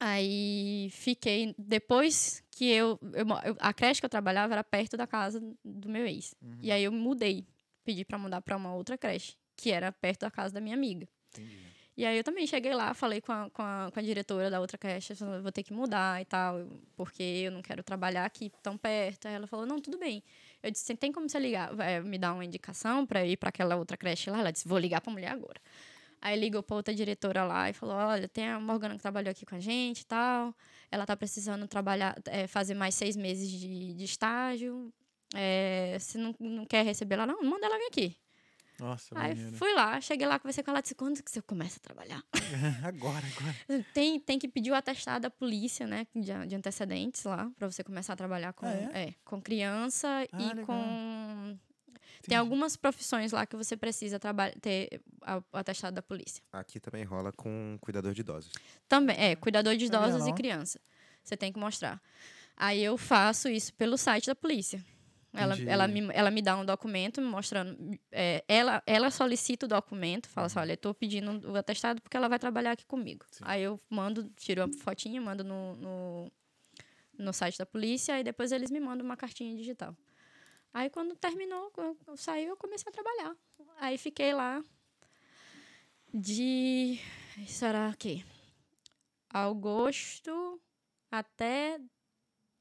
Aí 0.04 0.90
fiquei. 0.92 1.54
Depois 1.60 2.44
que 2.50 2.66
eu, 2.66 3.00
eu 3.14 3.56
A 3.60 3.72
creche 3.72 4.00
que 4.02 4.06
eu 4.06 4.10
trabalhava 4.10 4.56
era 4.56 4.64
perto 4.64 4.98
da 4.98 5.06
casa 5.06 5.40
do 5.64 5.88
meu 5.88 6.08
ex. 6.08 6.34
Uhum. 6.42 6.58
E 6.60 6.72
aí 6.72 6.84
eu 6.84 6.92
mudei. 6.92 7.46
Pedi 7.84 8.04
pra 8.04 8.18
mudar 8.18 8.42
pra 8.42 8.58
uma 8.58 8.74
outra 8.74 8.98
creche, 8.98 9.36
que 9.56 9.70
era 9.70 9.92
perto 9.92 10.22
da 10.22 10.32
casa 10.32 10.56
da 10.56 10.60
minha 10.60 10.76
amiga. 10.76 11.08
Entendi. 11.30 11.56
E 11.96 12.04
aí 12.04 12.18
eu 12.18 12.24
também 12.24 12.48
cheguei 12.48 12.74
lá, 12.74 12.96
falei 12.96 13.22
com 13.22 13.32
a, 13.32 13.50
com 13.52 13.62
a, 13.62 13.92
com 13.94 14.00
a 14.00 14.02
diretora 14.02 14.50
da 14.50 14.60
outra 14.60 14.76
creche, 14.76 15.14
falei, 15.14 15.42
vou 15.42 15.52
ter 15.52 15.62
que 15.62 15.72
mudar 15.74 16.20
e 16.20 16.26
tal, 16.26 16.68
porque 16.96 17.22
eu 17.22 17.52
não 17.52 17.62
quero 17.62 17.84
trabalhar 17.84 18.26
aqui 18.26 18.52
tão 18.64 18.76
perto. 18.76 19.28
Aí 19.28 19.36
ela 19.36 19.46
falou, 19.46 19.68
não, 19.68 19.80
tudo 19.80 20.00
bem. 20.00 20.24
Eu 20.64 20.72
disse, 20.72 20.96
tem 20.96 21.12
como 21.12 21.30
você 21.30 21.38
ligar, 21.38 21.78
eh, 21.80 22.02
me 22.02 22.18
dar 22.18 22.34
uma 22.34 22.44
indicação 22.44 23.06
para 23.06 23.24
ir 23.24 23.38
para 23.38 23.50
aquela 23.50 23.76
outra 23.76 23.98
creche 23.98 24.32
lá? 24.32 24.40
Ela 24.40 24.52
disse, 24.52 24.68
vou 24.68 24.80
ligar 24.80 25.00
para 25.00 25.14
mulher 25.14 25.32
agora. 25.32 25.62
Aí 26.22 26.40
ligou 26.40 26.62
para 26.62 26.76
outra 26.76 26.94
diretora 26.94 27.44
lá 27.44 27.70
e 27.70 27.74
falou, 27.74 27.96
olha, 27.96 28.28
tem 28.28 28.48
a 28.48 28.60
Morgana 28.60 28.96
que 28.96 29.02
trabalhou 29.02 29.32
aqui 29.32 29.44
com 29.46 29.56
a 29.56 29.60
gente 29.60 30.02
e 30.02 30.06
tal, 30.06 30.56
ela 30.92 31.06
tá 31.06 31.18
precisando 31.18 31.68
trabalhar, 31.68 32.16
eh, 32.28 32.46
fazer 32.48 32.76
mais 32.76 32.94
seis 32.94 33.16
meses 33.16 33.50
de, 33.50 33.94
de 33.96 34.04
estágio, 34.04 34.94
eh, 35.34 35.98
você 36.00 36.18
não, 36.20 36.36
não 36.40 36.66
quer 36.66 36.86
receber 36.86 37.16
ela? 37.16 37.26
Não, 37.26 37.42
manda 37.44 37.66
ela 37.66 37.78
vir 37.80 37.88
aqui. 37.88 38.18
Nossa, 38.80 39.18
Aí 39.18 39.36
maneiro. 39.36 39.56
fui 39.58 39.74
lá, 39.74 40.00
cheguei 40.02 40.26
lá, 40.28 40.40
conversei 40.40 40.64
com 40.64 40.72
ela, 40.72 40.82
disse, 40.82 40.96
quando 40.96 41.22
que 41.24 41.30
você 41.30 41.42
começa 41.42 41.78
a 41.78 41.82
trabalhar? 41.82 42.24
agora, 42.84 43.24
agora. 43.38 43.56
Tem, 43.94 44.20
tem 44.20 44.38
que 44.40 44.48
pedir 44.48 44.72
o 44.72 44.76
atestado 44.76 45.24
da 45.24 45.30
polícia, 45.30 45.86
né, 45.88 46.06
de, 46.16 46.32
de 46.48 46.56
antecedentes 46.56 47.24
lá, 47.24 47.50
pra 47.58 47.70
você 47.70 47.84
começar 47.84 48.14
a 48.14 48.16
trabalhar 48.16 48.54
com, 48.54 48.66
Ah, 48.68 48.74
é? 48.94 49.04
é, 49.10 49.14
com 49.26 49.42
criança 49.42 50.08
Ah, 50.32 50.42
e 50.42 50.54
legal. 50.54 50.66
com... 50.66 51.60
Entendi. 52.22 52.30
Tem 52.30 52.38
algumas 52.38 52.76
profissões 52.78 53.32
lá 53.32 53.48
que 53.48 53.56
você 53.56 53.76
precisa 53.76 54.20
ter 54.62 55.02
o 55.52 55.58
atestado 55.58 55.96
da 55.96 56.04
polícia. 56.04 56.44
Aqui 56.54 56.80
também 56.80 57.04
rola 57.04 57.32
com 57.32 57.78
cuidador 57.82 58.14
de 58.14 58.22
idosos. 58.22 58.52
Também, 58.88 59.16
é, 59.18 59.36
cuidador 59.36 59.76
de 59.76 59.86
idosos 59.86 60.28
e 60.28 60.34
criança. 60.34 60.80
Você 61.24 61.36
tem 61.36 61.52
que 61.52 61.60
mostrar. 61.60 62.00
Aí 62.56 62.84
eu 62.84 62.96
faço 62.96 63.50
isso 63.50 63.74
pelo 63.74 63.98
site 63.98 64.28
da 64.28 64.36
polícia. 64.36 64.84
Ela, 65.34 65.56
Entendi. 65.56 65.70
ela, 65.70 65.88
me, 65.88 66.10
ela 66.14 66.30
me 66.30 66.42
dá 66.42 66.58
um 66.58 66.66
documento 66.66 67.22
me 67.22 67.28
mostrando. 67.28 67.76
é, 68.12 68.44
ela, 68.48 68.84
ela 68.86 69.10
solicita 69.10 69.66
o 69.66 69.70
documento, 69.70 70.28
fala 70.28 70.48
assim: 70.48 70.60
olha, 70.60 70.74
eu 70.74 70.78
tô 70.78 70.94
pedindo 70.94 71.50
o 71.50 71.56
atestado 71.56 72.02
porque 72.02 72.18
ela 72.18 72.28
vai 72.28 72.38
trabalhar 72.38 72.74
aqui 72.74 72.86
comigo. 72.86 73.26
Sim. 73.32 73.44
Aí 73.48 73.64
eu 73.64 73.80
mando, 73.90 74.30
tiro 74.36 74.64
uma 74.64 74.74
fotinha, 74.80 75.22
mando 75.22 75.44
no, 75.44 75.76
no, 75.78 76.32
no 77.18 77.34
site 77.34 77.58
da 77.58 77.66
polícia, 77.66 78.20
e 78.20 78.24
depois 78.24 78.52
eles 78.52 78.70
me 78.70 78.80
mandam 78.80 79.06
uma 79.06 79.16
cartinha 79.16 79.56
digital. 79.56 79.96
Aí 80.74 80.90
quando 80.90 81.16
terminou, 81.16 81.70
quando 81.72 81.98
eu 82.08 82.16
saí, 82.18 82.46
eu 82.46 82.56
comecei 82.56 82.90
a 82.90 82.94
trabalhar. 82.94 83.36
Aí 83.78 83.98
fiquei 83.98 84.34
lá 84.34 84.64
de. 86.14 87.00
Isso 87.38 87.66
era 87.66 87.90
o 87.90 87.98
quê? 87.98 88.24
Agosto 89.30 90.62
até 91.10 91.80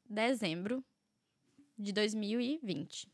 dezembro 0.08 0.84
de 1.78 1.92
2020. 1.92 3.08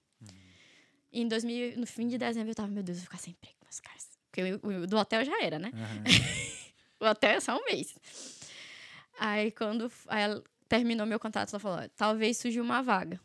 Em 1.12 1.28
2000, 1.28 1.78
no 1.78 1.86
fim 1.86 2.08
de 2.08 2.18
dezembro 2.18 2.50
eu 2.50 2.54
tava, 2.54 2.68
meu 2.68 2.82
Deus, 2.82 2.98
eu 2.98 3.02
vou 3.02 3.06
ficar 3.06 3.18
sem 3.18 3.32
emprego, 3.32 3.56
meus 3.62 3.80
caras. 3.80 4.18
Porque 4.30 4.42
o, 4.42 4.82
o 4.82 4.86
do 4.86 4.96
hotel 4.96 5.24
já 5.24 5.42
era, 5.42 5.58
né? 5.58 5.70
Aham. 5.74 6.04
O 6.98 7.04
hotel 7.04 7.32
é 7.32 7.40
só 7.40 7.54
um 7.54 7.62
mês. 7.66 7.94
Aí 9.20 9.50
quando 9.52 9.92
aí 10.08 10.42
terminou 10.66 11.06
meu 11.06 11.20
contrato, 11.20 11.50
ela 11.50 11.60
falou: 11.60 11.78
"Ó, 11.84 11.88
talvez 11.94 12.38
surja 12.38 12.62
uma 12.62 12.82
vaga 12.82 13.20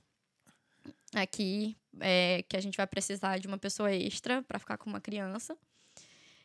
aqui 1.13 1.77
é, 1.99 2.43
que 2.47 2.55
a 2.55 2.61
gente 2.61 2.77
vai 2.77 2.87
precisar 2.87 3.37
de 3.37 3.47
uma 3.47 3.57
pessoa 3.57 3.91
extra 3.93 4.41
para 4.43 4.59
ficar 4.59 4.77
com 4.77 4.89
uma 4.89 5.01
criança 5.01 5.57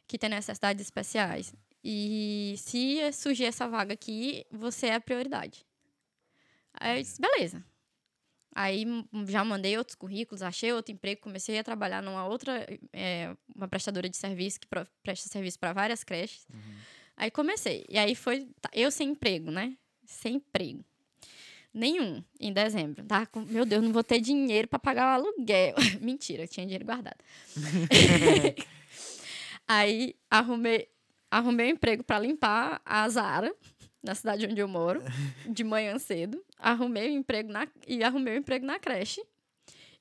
que 0.06 0.18
tem 0.18 0.30
necessidades 0.30 0.84
especiais. 0.84 1.54
E 1.82 2.54
se 2.58 3.12
surgir 3.12 3.44
essa 3.44 3.68
vaga 3.68 3.94
aqui, 3.94 4.44
você 4.50 4.88
é 4.88 4.94
a 4.94 5.00
prioridade. 5.00 5.64
Aí 6.74 6.98
eu 6.98 7.02
disse, 7.02 7.20
beleza. 7.20 7.64
Aí 8.54 8.84
já 9.26 9.44
mandei 9.44 9.76
outros 9.76 9.94
currículos, 9.94 10.42
achei 10.42 10.72
outro 10.72 10.92
emprego, 10.92 11.20
comecei 11.20 11.58
a 11.58 11.64
trabalhar 11.64 12.02
numa 12.02 12.26
outra, 12.26 12.66
é, 12.92 13.36
uma 13.54 13.68
prestadora 13.68 14.08
de 14.08 14.16
serviço 14.16 14.58
que 14.60 14.66
presta 15.02 15.28
serviço 15.28 15.58
para 15.58 15.72
várias 15.72 16.02
creches. 16.02 16.46
Aí 17.16 17.30
comecei. 17.30 17.84
E 17.88 17.98
aí 17.98 18.14
foi 18.14 18.48
tá, 18.60 18.70
eu 18.72 18.90
sem 18.90 19.10
emprego, 19.10 19.50
né? 19.50 19.76
Sem 20.04 20.36
emprego. 20.36 20.84
Nenhum 21.76 22.24
em 22.40 22.54
dezembro. 22.54 23.04
Tá? 23.04 23.28
Meu 23.48 23.66
Deus, 23.66 23.84
não 23.84 23.92
vou 23.92 24.02
ter 24.02 24.18
dinheiro 24.18 24.66
para 24.66 24.78
pagar 24.78 25.20
o 25.20 25.22
aluguel. 25.22 25.74
Mentira, 26.00 26.44
eu 26.44 26.48
tinha 26.48 26.64
dinheiro 26.64 26.86
guardado. 26.86 27.18
aí 29.68 30.16
arrumei, 30.30 30.88
arrumei 31.30 31.66
um 31.66 31.70
emprego 31.72 32.02
para 32.02 32.18
limpar 32.18 32.80
a 32.82 33.06
Zara, 33.10 33.54
na 34.02 34.14
cidade 34.14 34.46
onde 34.46 34.58
eu 34.58 34.66
moro, 34.66 35.02
de 35.46 35.62
manhã 35.62 35.98
cedo. 35.98 36.42
Arrumei 36.58 37.10
um 37.10 37.18
emprego 37.18 37.52
na, 37.52 37.68
e 37.86 38.02
arrumei 38.02 38.36
um 38.36 38.38
emprego 38.38 38.64
na 38.64 38.78
creche. 38.78 39.22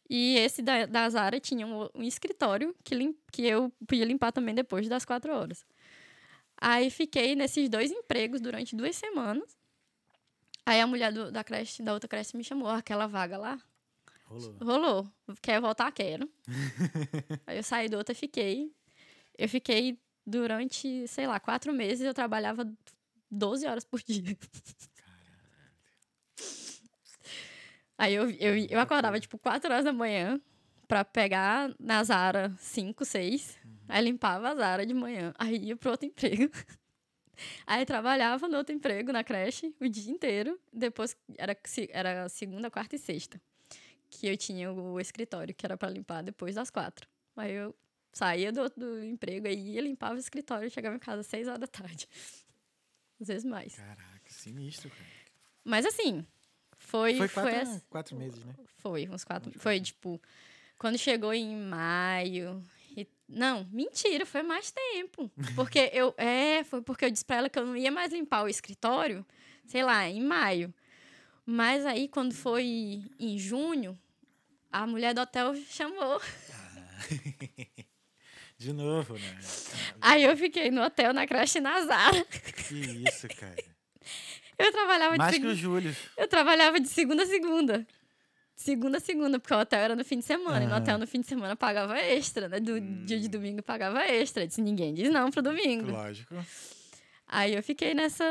E 0.09 0.37
esse 0.37 0.61
da, 0.61 0.85
da 0.85 1.09
Zara 1.09 1.41
tinha 1.41 1.67
um, 1.67 1.89
um 1.93 2.03
escritório 2.03 2.73
que, 2.85 2.95
lim, 2.95 3.13
que 3.33 3.45
eu 3.45 3.69
podia 3.85 4.05
limpar 4.05 4.31
também 4.31 4.55
depois 4.55 4.87
das 4.87 5.03
quatro 5.03 5.35
horas. 5.35 5.65
Aí 6.55 6.89
fiquei 6.89 7.35
nesses 7.35 7.67
dois 7.67 7.91
empregos 7.91 8.39
durante 8.39 8.77
duas 8.77 8.95
semanas. 8.95 9.57
Aí 10.65 10.81
a 10.81 10.87
mulher 10.87 11.11
do- 11.13 11.31
da 11.31 11.43
creche, 11.43 11.83
da 11.83 11.93
outra 11.93 12.07
creche 12.07 12.35
me 12.35 12.43
chamou, 12.43 12.67
"Ó, 12.67 12.75
aquela 12.75 13.07
vaga 13.07 13.37
lá. 13.37 13.59
Rolou. 14.25 14.57
Rolou. 14.61 15.07
Quer 15.41 15.61
voltar? 15.61 15.91
Quero. 15.91 16.27
Aí 17.45 17.57
eu 17.57 17.63
saí 17.63 17.87
do 17.87 17.97
outra 17.97 18.11
e 18.13 18.15
fiquei. 18.15 18.71
Eu 19.37 19.47
fiquei 19.47 19.99
durante, 20.25 21.07
sei 21.07 21.27
lá, 21.27 21.39
quatro 21.39 21.71
meses. 21.71 22.03
Eu 22.05 22.13
trabalhava 22.13 22.67
12 23.29 23.67
horas 23.67 23.83
por 23.83 24.01
dia. 24.01 24.35
Aí 27.97 28.13
eu, 28.13 28.29
eu, 28.31 28.57
eu 28.69 28.79
acordava, 28.79 29.19
tipo, 29.19 29.37
4 29.37 29.71
horas 29.71 29.85
da 29.85 29.93
manhã 29.93 30.39
pra 30.87 31.05
pegar 31.05 31.73
na 31.79 32.03
Zara 32.03 32.53
5, 32.59 33.05
6. 33.05 33.57
Aí 33.87 34.03
limpava 34.03 34.49
a 34.49 34.55
Zara 34.55 34.85
de 34.85 34.93
manhã. 34.93 35.33
Aí 35.37 35.55
ia 35.67 35.77
pro 35.77 35.91
outro 35.91 36.07
emprego. 36.07 36.49
Aí 37.65 37.85
trabalhava 37.85 38.47
no 38.47 38.57
outro 38.57 38.73
emprego, 38.75 39.11
na 39.11 39.23
creche, 39.23 39.73
o 39.79 39.87
dia 39.87 40.11
inteiro. 40.11 40.59
Depois 40.71 41.15
era, 41.37 41.57
era 41.89 42.29
segunda, 42.29 42.69
quarta 42.71 42.95
e 42.95 42.99
sexta. 42.99 43.41
Que 44.09 44.27
eu 44.27 44.37
tinha 44.37 44.71
o 44.71 44.99
escritório, 44.99 45.53
que 45.53 45.65
era 45.65 45.75
pra 45.77 45.89
limpar 45.89 46.21
depois 46.23 46.55
das 46.55 46.69
quatro. 46.69 47.07
Aí 47.35 47.51
eu 47.53 47.75
saía 48.13 48.51
do, 48.51 48.69
do 48.69 49.03
emprego, 49.03 49.47
aí 49.47 49.71
ia, 49.73 49.81
limpava 49.81 50.15
o 50.15 50.19
escritório 50.19 50.67
e 50.67 50.69
chegava 50.69 50.95
em 50.95 50.99
casa 50.99 51.21
às 51.21 51.27
seis 51.27 51.47
horas 51.47 51.59
da 51.59 51.67
tarde. 51.67 52.07
Às 53.19 53.27
vezes 53.29 53.45
mais. 53.45 53.75
Caraca, 53.75 54.29
sinistro, 54.29 54.89
cara. 54.89 55.05
Mas 55.63 55.85
assim, 55.85 56.25
foi. 56.77 57.15
Foi 57.15 57.27
Foi, 57.29 57.43
quatro, 57.43 57.59
assim- 57.61 57.81
quatro 57.89 58.15
meses, 58.17 58.43
né? 58.43 58.53
foi, 58.79 59.07
uns 59.09 59.23
quatro. 59.23 59.57
Foi 59.57 59.79
tipo, 59.79 60.21
quando 60.77 60.97
chegou 60.97 61.33
em 61.33 61.55
maio. 61.55 62.61
Não, 63.27 63.67
mentira, 63.71 64.25
foi 64.25 64.43
mais 64.43 64.71
tempo. 64.71 65.31
Porque 65.55 65.89
eu. 65.93 66.13
É, 66.17 66.63
foi 66.63 66.81
porque 66.81 67.05
eu 67.05 67.11
disse 67.11 67.25
pra 67.25 67.37
ela 67.37 67.49
que 67.49 67.57
eu 67.57 67.65
não 67.65 67.75
ia 67.75 67.91
mais 67.91 68.11
limpar 68.13 68.43
o 68.43 68.49
escritório, 68.49 69.25
sei 69.65 69.83
lá, 69.83 70.07
em 70.07 70.23
maio. 70.23 70.73
Mas 71.45 71.85
aí, 71.85 72.07
quando 72.07 72.33
foi 72.33 73.03
em 73.19 73.37
junho, 73.37 73.97
a 74.71 74.85
mulher 74.85 75.13
do 75.13 75.21
hotel 75.21 75.55
chamou. 75.69 76.21
De 78.57 78.71
novo, 78.71 79.15
né? 79.15 79.39
Aí 80.01 80.23
eu 80.23 80.35
fiquei 80.37 80.71
no 80.71 80.81
hotel, 80.81 81.13
na 81.13 81.27
creche 81.27 81.59
na 81.59 81.81
Zara. 81.85 82.25
Que 82.25 82.75
isso, 83.07 83.27
cara. 83.27 83.63
Eu 84.57 84.71
trabalhava 84.71 85.17
Mais 85.17 85.33
de 85.33 85.41
que 85.41 85.47
o. 85.47 85.53
Júlio. 85.53 85.95
Eu 86.15 86.27
trabalhava 86.27 86.79
de 86.79 86.87
segunda 86.87 87.23
a 87.23 87.25
segunda. 87.25 87.85
Segunda 88.55 88.97
a 88.97 89.01
segunda, 89.01 89.37
porque 89.37 89.53
o 89.53 89.59
hotel 89.59 89.79
era 89.79 89.95
no 89.95 90.05
fim 90.05 90.19
de 90.19 90.25
semana. 90.25 90.63
E 90.63 90.67
no 90.67 90.75
hotel 90.75 90.97
no 90.97 91.05
fim 91.05 91.19
de 91.19 91.27
semana 91.27 91.55
pagava 91.57 91.99
extra, 91.99 92.47
né? 92.47 92.59
Do 92.59 92.79
dia 92.79 93.19
de 93.19 93.27
domingo 93.27 93.61
pagava 93.61 94.01
extra. 94.05 94.43
Eu 94.43 94.47
Disse, 94.47 94.61
ninguém 94.61 94.93
diz 94.93 95.11
não 95.11 95.29
pro 95.29 95.41
domingo. 95.41 95.91
Lógico. 95.91 96.35
Aí 97.27 97.53
eu 97.53 97.61
fiquei 97.61 97.93
nessa, 97.93 98.23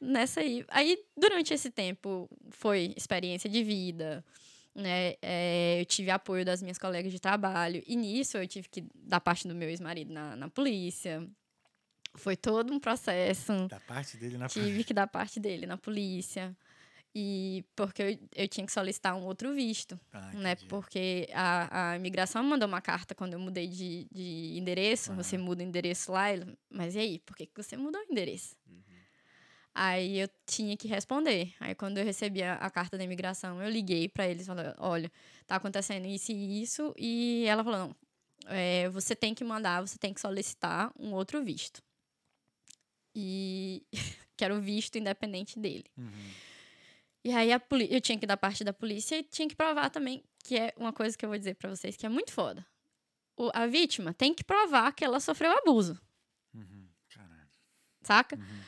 nessa 0.00 0.40
aí. 0.40 0.64
Aí, 0.68 0.98
durante 1.16 1.52
esse 1.52 1.70
tempo, 1.70 2.28
foi 2.50 2.94
experiência 2.96 3.50
de 3.50 3.64
vida, 3.64 4.24
né? 4.74 5.14
É, 5.20 5.80
eu 5.80 5.84
tive 5.84 6.10
apoio 6.10 6.44
das 6.44 6.62
minhas 6.62 6.78
colegas 6.78 7.10
de 7.10 7.18
trabalho. 7.18 7.82
E 7.86 7.96
nisso 7.96 8.36
eu 8.36 8.46
tive 8.46 8.68
que 8.68 8.84
dar 8.94 9.20
parte 9.20 9.48
do 9.48 9.54
meu 9.54 9.68
ex-marido 9.68 10.12
na, 10.12 10.36
na 10.36 10.48
polícia. 10.48 11.26
Foi 12.14 12.36
todo 12.36 12.72
um 12.72 12.78
processo. 12.78 13.66
Da 13.68 13.80
parte 13.80 14.16
dele 14.16 14.36
na 14.36 14.48
Tive 14.48 14.84
que 14.84 14.94
dar 14.94 15.06
parte 15.06 15.40
dele 15.40 15.66
na 15.66 15.78
polícia. 15.78 16.54
E 17.14 17.62
porque 17.76 18.02
eu, 18.02 18.18
eu 18.34 18.48
tinha 18.48 18.64
que 18.64 18.72
solicitar 18.72 19.14
um 19.14 19.24
outro 19.24 19.54
visto, 19.54 20.00
Ah, 20.12 20.32
né? 20.32 20.56
Porque 20.68 21.28
a, 21.34 21.90
a 21.92 21.96
imigração 21.96 22.42
mandou 22.42 22.66
uma 22.66 22.80
carta 22.80 23.14
quando 23.14 23.34
eu 23.34 23.38
mudei 23.38 23.68
de, 23.68 24.08
de 24.10 24.56
endereço. 24.58 25.12
Você 25.14 25.36
muda 25.36 25.62
o 25.62 25.66
endereço 25.66 26.10
lá. 26.10 26.28
Mas 26.70 26.94
e 26.94 26.98
aí? 26.98 27.18
Por 27.18 27.36
que, 27.36 27.46
que 27.46 27.62
você 27.62 27.76
mudou 27.76 28.00
o 28.00 28.12
endereço? 28.12 28.56
Aí 29.74 30.18
eu 30.20 30.28
tinha 30.46 30.76
que 30.76 30.86
responder. 30.88 31.54
Aí 31.60 31.74
quando 31.74 31.98
eu 31.98 32.04
recebi 32.04 32.42
a, 32.42 32.54
a 32.54 32.70
carta 32.70 32.96
da 32.98 33.04
imigração, 33.04 33.62
eu 33.62 33.70
liguei 33.70 34.08
para 34.08 34.26
eles 34.26 34.42
e 34.42 34.46
falei, 34.46 34.72
olha, 34.78 35.10
tá 35.46 35.56
acontecendo 35.56 36.06
isso 36.06 36.32
e 36.32 36.62
isso. 36.62 36.94
E 36.98 37.44
ela 37.46 37.64
falou, 37.64 37.78
não, 37.78 37.96
é, 38.46 38.88
você 38.90 39.14
tem 39.16 39.34
que 39.34 39.44
mandar, 39.44 39.80
você 39.80 39.98
tem 39.98 40.12
que 40.12 40.20
solicitar 40.20 40.92
um 40.98 41.12
outro 41.12 41.42
visto. 41.42 41.82
E 43.14 43.82
que 44.36 44.44
era 44.44 44.54
o 44.54 44.60
visto 44.60 44.96
independente 44.98 45.58
dele. 45.58 45.84
Uhum. 45.96 46.30
E 47.24 47.30
aí 47.32 47.52
a 47.52 47.60
poli- 47.60 47.88
eu 47.90 48.00
tinha 48.00 48.18
que 48.18 48.26
dar 48.26 48.36
parte 48.36 48.64
da 48.64 48.72
polícia 48.72 49.16
e 49.16 49.22
tinha 49.22 49.48
que 49.48 49.54
provar 49.54 49.90
também, 49.90 50.24
que 50.42 50.56
é 50.58 50.72
uma 50.76 50.92
coisa 50.92 51.16
que 51.16 51.24
eu 51.24 51.28
vou 51.28 51.38
dizer 51.38 51.54
pra 51.54 51.70
vocês 51.70 51.96
que 51.96 52.04
é 52.04 52.08
muito 52.08 52.32
foda. 52.32 52.66
O- 53.36 53.50
a 53.54 53.66
vítima 53.66 54.12
tem 54.12 54.34
que 54.34 54.42
provar 54.44 54.92
que 54.92 55.04
ela 55.04 55.20
sofreu 55.20 55.52
abuso, 55.56 56.00
Uhum. 56.54 56.88
Saca? 58.02 58.36
Uhum. 58.36 58.60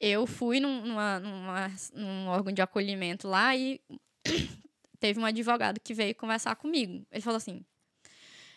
Eu 0.00 0.26
fui 0.26 0.58
num, 0.58 0.84
numa, 0.86 1.20
numa- 1.20 1.70
num 1.92 2.26
órgão 2.28 2.52
de 2.52 2.62
acolhimento 2.62 3.28
lá 3.28 3.54
e 3.54 3.80
teve 4.98 5.20
um 5.20 5.24
advogado 5.26 5.78
que 5.78 5.92
veio 5.94 6.14
conversar 6.14 6.56
comigo. 6.56 7.06
Ele 7.12 7.20
falou 7.20 7.36
assim: 7.36 7.64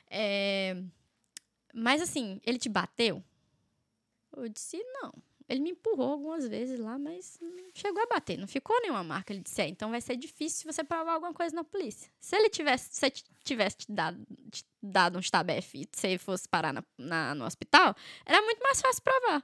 é, 0.10 0.82
Mas 1.74 2.02
assim, 2.02 2.40
ele 2.46 2.58
te 2.58 2.70
bateu? 2.70 3.24
Eu 4.36 4.48
disse: 4.50 4.78
Não. 4.94 5.14
Ele 5.48 5.60
me 5.60 5.72
empurrou 5.72 6.14
algumas 6.14 6.48
vezes 6.48 6.80
lá, 6.80 6.98
mas 6.98 7.38
não 7.40 7.52
chegou 7.74 8.02
a 8.02 8.08
bater. 8.08 8.36
Não 8.38 8.48
ficou 8.48 8.80
nenhuma 8.82 9.04
marca. 9.04 9.32
Ele 9.32 9.42
disse: 9.44 9.62
É, 9.62 9.68
então 9.68 9.92
vai 9.92 10.02
ser 10.02 10.16
difícil 10.16 10.72
você 10.72 10.84
provar 10.84 11.14
alguma 11.14 11.34
coisa 11.34 11.56
na 11.56 11.64
polícia. 11.64 12.12
Se 12.20 12.36
ele 12.36 12.50
tivesse, 12.50 12.90
se 12.92 13.12
tivesse 13.44 13.78
te 13.78 13.92
dado, 13.92 14.26
te 14.50 14.66
dado 14.82 15.18
um 15.18 15.20
estabefe 15.20 15.82
e 15.82 15.88
você 15.92 16.18
fosse 16.18 16.50
parar 16.50 16.74
na, 16.74 16.84
na- 16.98 17.36
no 17.36 17.46
hospital, 17.46 17.96
era 18.26 18.42
muito 18.42 18.60
mais 18.64 18.82
fácil 18.82 19.04
provar. 19.04 19.44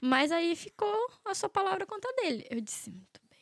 Mas 0.00 0.32
aí 0.32 0.56
ficou 0.56 1.10
a 1.24 1.32
sua 1.34 1.48
palavra 1.48 1.86
contra 1.86 2.10
a 2.10 2.14
dele. 2.16 2.46
Eu 2.50 2.60
disse, 2.60 2.90
muito 2.90 3.20
bem. 3.30 3.38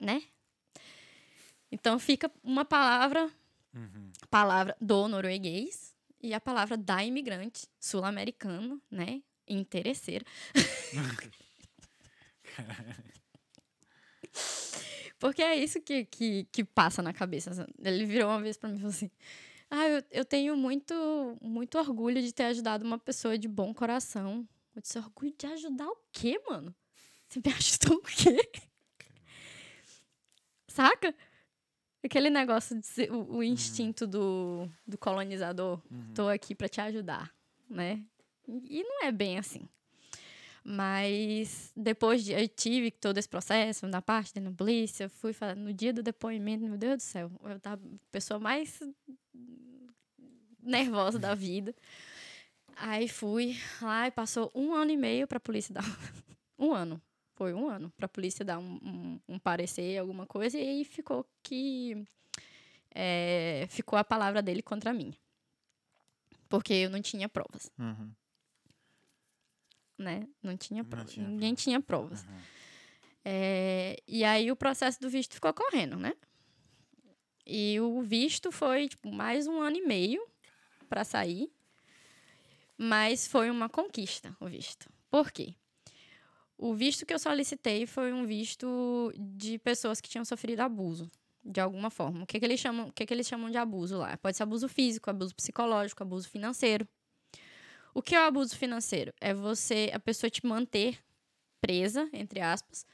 Né? 0.00 0.22
Então 1.70 1.98
fica 1.98 2.30
uma 2.42 2.64
palavra, 2.64 3.30
Uhum. 3.74 4.10
palavra 4.30 4.76
do 4.80 5.06
norueguês 5.08 5.87
e 6.20 6.34
a 6.34 6.40
palavra 6.40 6.76
da 6.76 7.04
imigrante 7.04 7.66
sul-americano, 7.78 8.80
né? 8.90 9.22
Interesseira. 9.46 10.24
Porque 15.18 15.42
é 15.42 15.56
isso 15.56 15.80
que, 15.80 16.04
que, 16.04 16.44
que 16.52 16.64
passa 16.64 17.02
na 17.02 17.12
cabeça. 17.12 17.66
Ele 17.82 18.04
virou 18.04 18.30
uma 18.30 18.40
vez 18.40 18.56
pra 18.56 18.68
mim 18.68 18.76
e 18.76 18.78
falou 18.78 18.94
assim: 18.94 19.10
Ah, 19.70 19.88
eu, 19.88 20.02
eu 20.10 20.24
tenho 20.24 20.56
muito, 20.56 20.94
muito 21.40 21.78
orgulho 21.78 22.22
de 22.22 22.32
ter 22.32 22.44
ajudado 22.44 22.84
uma 22.84 22.98
pessoa 22.98 23.36
de 23.36 23.48
bom 23.48 23.74
coração. 23.74 24.46
Eu 24.74 24.82
disse: 24.82 24.98
Orgulho 24.98 25.34
de 25.36 25.46
ajudar 25.46 25.88
o 25.88 25.98
quê, 26.12 26.40
mano? 26.48 26.74
Você 27.28 27.40
me 27.44 27.52
ajudou 27.54 27.98
o 27.98 28.02
quê? 28.02 28.50
Saca? 30.68 31.14
Aquele 32.04 32.30
negócio 32.30 32.78
de 32.78 32.86
ser, 32.86 33.12
o, 33.12 33.36
o 33.36 33.42
instinto 33.42 34.06
do, 34.06 34.68
do 34.86 34.96
colonizador. 34.96 35.80
Uhum. 35.90 36.14
Tô 36.14 36.28
aqui 36.28 36.54
pra 36.54 36.68
te 36.68 36.80
ajudar, 36.80 37.32
né? 37.68 38.02
E 38.46 38.82
não 38.82 39.04
é 39.04 39.12
bem 39.12 39.38
assim. 39.38 39.68
Mas 40.64 41.72
depois 41.74 42.24
de, 42.24 42.32
eu 42.32 42.46
tive 42.46 42.90
todo 42.90 43.18
esse 43.18 43.28
processo 43.28 43.86
da 43.88 44.02
parte 44.02 44.38
da 44.38 44.50
polícia, 44.50 45.08
fui 45.08 45.32
falar, 45.32 45.56
no 45.56 45.72
dia 45.72 45.92
do 45.92 46.02
depoimento, 46.02 46.64
meu 46.64 46.76
Deus 46.76 46.96
do 46.98 47.02
céu, 47.02 47.30
eu 47.44 47.58
tava 47.58 47.80
a 47.82 47.98
pessoa 48.12 48.38
mais 48.38 48.78
nervosa 50.62 51.18
da 51.18 51.34
vida. 51.34 51.74
Aí 52.76 53.08
fui 53.08 53.56
lá 53.80 54.06
e 54.06 54.10
passou 54.10 54.50
um 54.54 54.72
ano 54.74 54.90
e 54.90 54.96
meio 54.96 55.26
pra 55.26 55.40
polícia 55.40 55.74
dar. 55.74 55.84
um 56.58 56.72
ano. 56.72 57.00
Foi 57.38 57.54
um 57.54 57.68
ano 57.68 57.88
pra 57.96 58.08
polícia 58.08 58.44
dar 58.44 58.58
um, 58.58 58.80
um, 58.82 59.20
um 59.28 59.38
parecer, 59.38 59.96
alguma 59.96 60.26
coisa, 60.26 60.58
e 60.58 60.68
aí 60.68 60.84
ficou 60.84 61.24
que. 61.40 62.04
é, 62.92 63.64
ficou 63.70 63.96
a 63.96 64.02
palavra 64.02 64.42
dele 64.42 64.60
contra 64.60 64.92
mim. 64.92 65.14
Porque 66.48 66.74
eu 66.74 66.90
não 66.90 67.00
tinha 67.00 67.28
provas 67.28 67.70
Uhum. 67.78 68.12
né? 69.96 70.26
Não 70.42 70.56
tinha 70.56 70.82
Não 70.82 70.90
provas. 70.90 71.12
tinha 71.12 71.28
Ninguém 71.28 71.54
tinha 71.54 71.80
provas. 71.80 72.24
Uhum. 72.24 72.40
É, 73.24 74.02
e 74.08 74.24
aí 74.24 74.50
o 74.50 74.56
processo 74.56 75.00
do 75.00 75.08
visto 75.08 75.34
ficou 75.34 75.54
correndo, 75.54 75.96
né? 75.96 76.14
E 77.46 77.78
o 77.78 78.02
visto 78.02 78.50
foi 78.50 78.88
tipo, 78.88 79.12
mais 79.12 79.46
um 79.46 79.60
ano 79.60 79.76
e 79.76 79.86
meio 79.86 80.26
para 80.88 81.04
sair. 81.04 81.52
Mas 82.76 83.28
foi 83.28 83.48
uma 83.48 83.68
conquista 83.68 84.36
o 84.40 84.46
visto. 84.46 84.90
Por 85.08 85.30
quê? 85.30 85.54
O 86.58 86.74
visto 86.74 87.06
que 87.06 87.14
eu 87.14 87.20
solicitei 87.20 87.86
foi 87.86 88.12
um 88.12 88.26
visto 88.26 89.12
de 89.16 89.58
pessoas 89.60 90.00
que 90.00 90.08
tinham 90.08 90.24
sofrido 90.24 90.58
abuso, 90.58 91.08
de 91.44 91.60
alguma 91.60 91.88
forma. 91.88 92.24
O 92.24 92.26
que, 92.26 92.40
que, 92.40 92.44
eles, 92.44 92.58
chamam, 92.58 92.88
o 92.88 92.92
que, 92.92 93.06
que 93.06 93.14
eles 93.14 93.28
chamam 93.28 93.48
de 93.48 93.56
abuso 93.56 93.96
lá? 93.96 94.16
Pode 94.16 94.36
ser 94.36 94.42
abuso 94.42 94.68
físico, 94.68 95.08
abuso 95.08 95.32
psicológico, 95.36 96.02
abuso 96.02 96.28
financeiro. 96.28 96.86
O 97.94 98.02
que 98.02 98.16
é 98.16 98.20
o 98.20 98.24
abuso 98.24 98.56
financeiro? 98.56 99.14
É 99.20 99.32
você, 99.32 99.88
a 99.94 100.00
pessoa 100.00 100.28
te 100.28 100.44
manter 100.44 100.98
presa, 101.60 102.08
entre 102.12 102.40
aspas, 102.40 102.84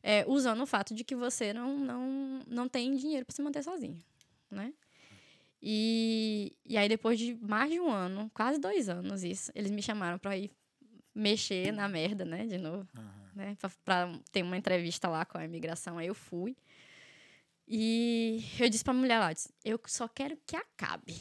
é, 0.00 0.24
usando 0.28 0.62
o 0.62 0.66
fato 0.66 0.94
de 0.94 1.02
que 1.02 1.16
você 1.16 1.52
não, 1.52 1.76
não, 1.76 2.40
não 2.46 2.68
tem 2.68 2.94
dinheiro 2.94 3.26
para 3.26 3.34
se 3.34 3.42
manter 3.42 3.64
sozinho, 3.64 4.00
né? 4.48 4.72
E, 5.60 6.56
e 6.64 6.76
aí, 6.76 6.88
depois 6.88 7.18
de 7.18 7.34
mais 7.34 7.68
de 7.68 7.80
um 7.80 7.90
ano, 7.90 8.30
quase 8.32 8.60
dois 8.60 8.88
anos 8.88 9.24
isso, 9.24 9.50
eles 9.56 9.72
me 9.72 9.82
chamaram 9.82 10.16
para 10.16 10.36
ir 10.36 10.52
mexer 11.18 11.72
na 11.72 11.88
merda, 11.88 12.24
né, 12.24 12.46
de 12.46 12.58
novo, 12.58 12.86
Uhum. 12.96 13.04
né, 13.34 13.56
pra, 13.60 13.70
pra 13.84 14.18
ter 14.32 14.42
uma 14.42 14.56
entrevista 14.56 15.08
lá 15.08 15.24
com 15.24 15.36
a 15.38 15.44
imigração. 15.44 15.98
Aí 15.98 16.06
eu 16.06 16.14
fui. 16.14 16.56
E 17.66 18.42
eu 18.58 18.68
disse 18.70 18.84
pra 18.84 18.94
mulher 18.94 19.18
lá, 19.18 19.30
eu 19.30 19.34
disse, 19.34 19.52
eu 19.64 19.80
só 19.86 20.08
quero 20.08 20.38
que 20.46 20.56
acabe. 20.56 21.14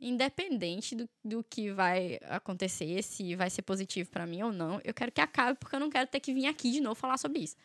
Independente 0.00 0.94
do, 0.94 1.08
do 1.24 1.42
que 1.44 1.70
vai 1.72 2.18
acontecer, 2.24 3.02
se 3.02 3.34
vai 3.34 3.48
ser 3.48 3.62
positivo 3.62 4.10
pra 4.10 4.26
mim 4.26 4.42
ou 4.42 4.52
não, 4.52 4.80
eu 4.84 4.92
quero 4.92 5.10
que 5.10 5.20
acabe, 5.20 5.58
porque 5.58 5.74
eu 5.76 5.80
não 5.80 5.88
quero 5.88 6.06
ter 6.08 6.20
que 6.20 6.34
vir 6.34 6.46
aqui 6.46 6.70
de 6.70 6.80
novo 6.80 6.94
falar 6.94 7.16
sobre 7.16 7.38
isso. 7.40 7.56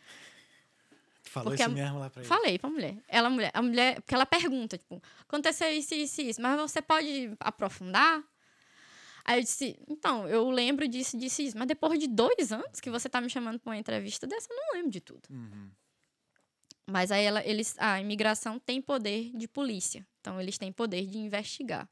Tu 1.22 1.28
falou 1.30 1.50
Porque 1.50 1.62
isso 1.62 1.70
a- 1.70 1.74
mesmo 1.74 1.98
lá 1.98 2.08
pra 2.08 2.22
ele. 2.22 2.28
Falei 2.28 2.58
pra 2.58 2.70
mulher. 2.70 2.96
Ela, 3.06 3.28
mulher, 3.28 3.50
a 3.52 3.60
mulher, 3.60 3.96
porque 3.96 4.14
ela 4.14 4.24
pergunta, 4.24 4.78
tipo, 4.78 5.02
aconteceu 5.28 5.70
isso, 5.70 5.94
isso, 5.94 6.22
isso, 6.22 6.40
mas 6.40 6.58
você 6.58 6.80
pode 6.80 7.32
aprofundar? 7.38 8.22
Aí 9.24 9.38
eu 9.38 9.42
disse, 9.42 9.78
então, 9.88 10.28
eu 10.28 10.48
lembro 10.50 10.88
disso, 10.88 11.16
disso, 11.16 11.42
isso, 11.42 11.58
mas 11.58 11.66
depois 11.66 11.98
de 11.98 12.06
dois 12.06 12.52
anos 12.52 12.80
que 12.80 12.90
você 12.90 13.08
tá 13.08 13.20
me 13.20 13.28
chamando 13.28 13.58
pra 13.58 13.70
uma 13.70 13.78
entrevista 13.78 14.26
dessa, 14.26 14.52
eu 14.52 14.56
não 14.56 14.74
lembro 14.74 14.90
de 14.90 15.00
tudo. 15.00 15.22
Uhum. 15.30 15.70
Mas 16.86 17.10
aí 17.12 17.24
ela, 17.24 17.44
eles, 17.46 17.76
a 17.78 18.00
imigração 18.00 18.58
tem 18.58 18.80
poder 18.82 19.30
de 19.34 19.46
polícia. 19.46 20.06
Então, 20.20 20.40
eles 20.40 20.58
têm 20.58 20.72
poder 20.72 21.06
de 21.06 21.18
investigar. 21.18 21.88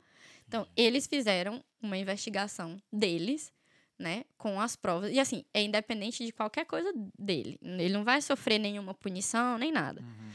Então, 0.47 0.66
eles 0.76 1.07
fizeram 1.07 1.62
uma 1.81 1.97
investigação 1.97 2.81
deles, 2.93 3.53
né? 3.99 4.24
Com 4.37 4.61
as 4.61 4.74
provas. 4.74 5.12
E 5.12 5.20
assim, 5.20 5.45
é 5.53 5.62
independente 5.62 6.24
de 6.24 6.33
qualquer 6.33 6.64
coisa 6.64 6.93
dele. 7.18 7.59
Ele 7.62 7.93
não 7.93 8.05
vai 8.05 8.20
sofrer 8.22 8.59
nenhuma 8.59 8.95
punição, 8.95 9.59
nem 9.59 9.70
nada. 9.70 10.01
Uhum. 10.01 10.31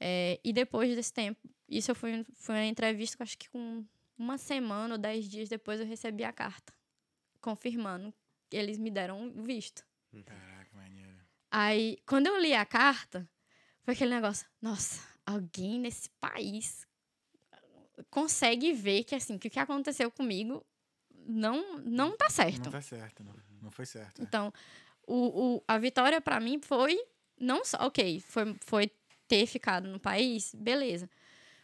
É, 0.00 0.40
e 0.42 0.52
depois 0.52 0.94
desse 0.96 1.12
tempo, 1.12 1.38
isso 1.68 1.90
eu 1.90 1.94
fui, 1.94 2.26
fui 2.34 2.54
uma 2.56 2.64
entrevista, 2.64 3.22
acho 3.22 3.38
que 3.38 3.48
com 3.48 3.84
uma 4.18 4.38
semana 4.38 4.94
ou 4.94 4.98
dez 4.98 5.28
dias 5.28 5.48
depois 5.48 5.80
eu 5.80 5.86
recebi 5.86 6.24
a 6.24 6.32
carta. 6.32 6.72
Confirmando 7.40 8.12
que 8.48 8.56
eles 8.56 8.78
me 8.78 8.90
deram 8.90 9.28
o 9.28 9.42
visto. 9.42 9.84
Caraca, 10.24 10.76
maneiro. 10.76 11.18
Aí, 11.50 11.98
quando 12.06 12.26
eu 12.28 12.40
li 12.40 12.54
a 12.54 12.64
carta, 12.64 13.28
foi 13.82 13.94
aquele 13.94 14.14
negócio, 14.14 14.46
nossa, 14.60 15.06
alguém 15.26 15.78
nesse 15.78 16.08
país 16.20 16.86
consegue 18.10 18.72
ver 18.72 19.04
que 19.04 19.14
assim, 19.14 19.38
que 19.38 19.48
o 19.48 19.50
que 19.50 19.58
aconteceu 19.58 20.10
comigo 20.10 20.64
não 21.26 21.78
não 21.78 22.16
tá 22.16 22.28
certo. 22.30 22.64
Não 22.64 22.72
tá 22.72 22.80
certo, 22.82 23.22
não, 23.22 23.34
não 23.62 23.70
foi 23.70 23.86
certo. 23.86 24.20
é. 24.20 24.24
Então, 24.24 24.52
o, 25.06 25.56
o, 25.56 25.64
a 25.66 25.78
vitória 25.78 26.20
pra 26.20 26.40
mim 26.40 26.60
foi 26.60 26.98
não 27.38 27.64
só, 27.64 27.86
OK, 27.86 28.20
foi 28.20 28.54
foi 28.60 28.90
ter 29.26 29.46
ficado 29.46 29.88
no 29.88 29.98
país, 29.98 30.54
beleza. 30.54 31.08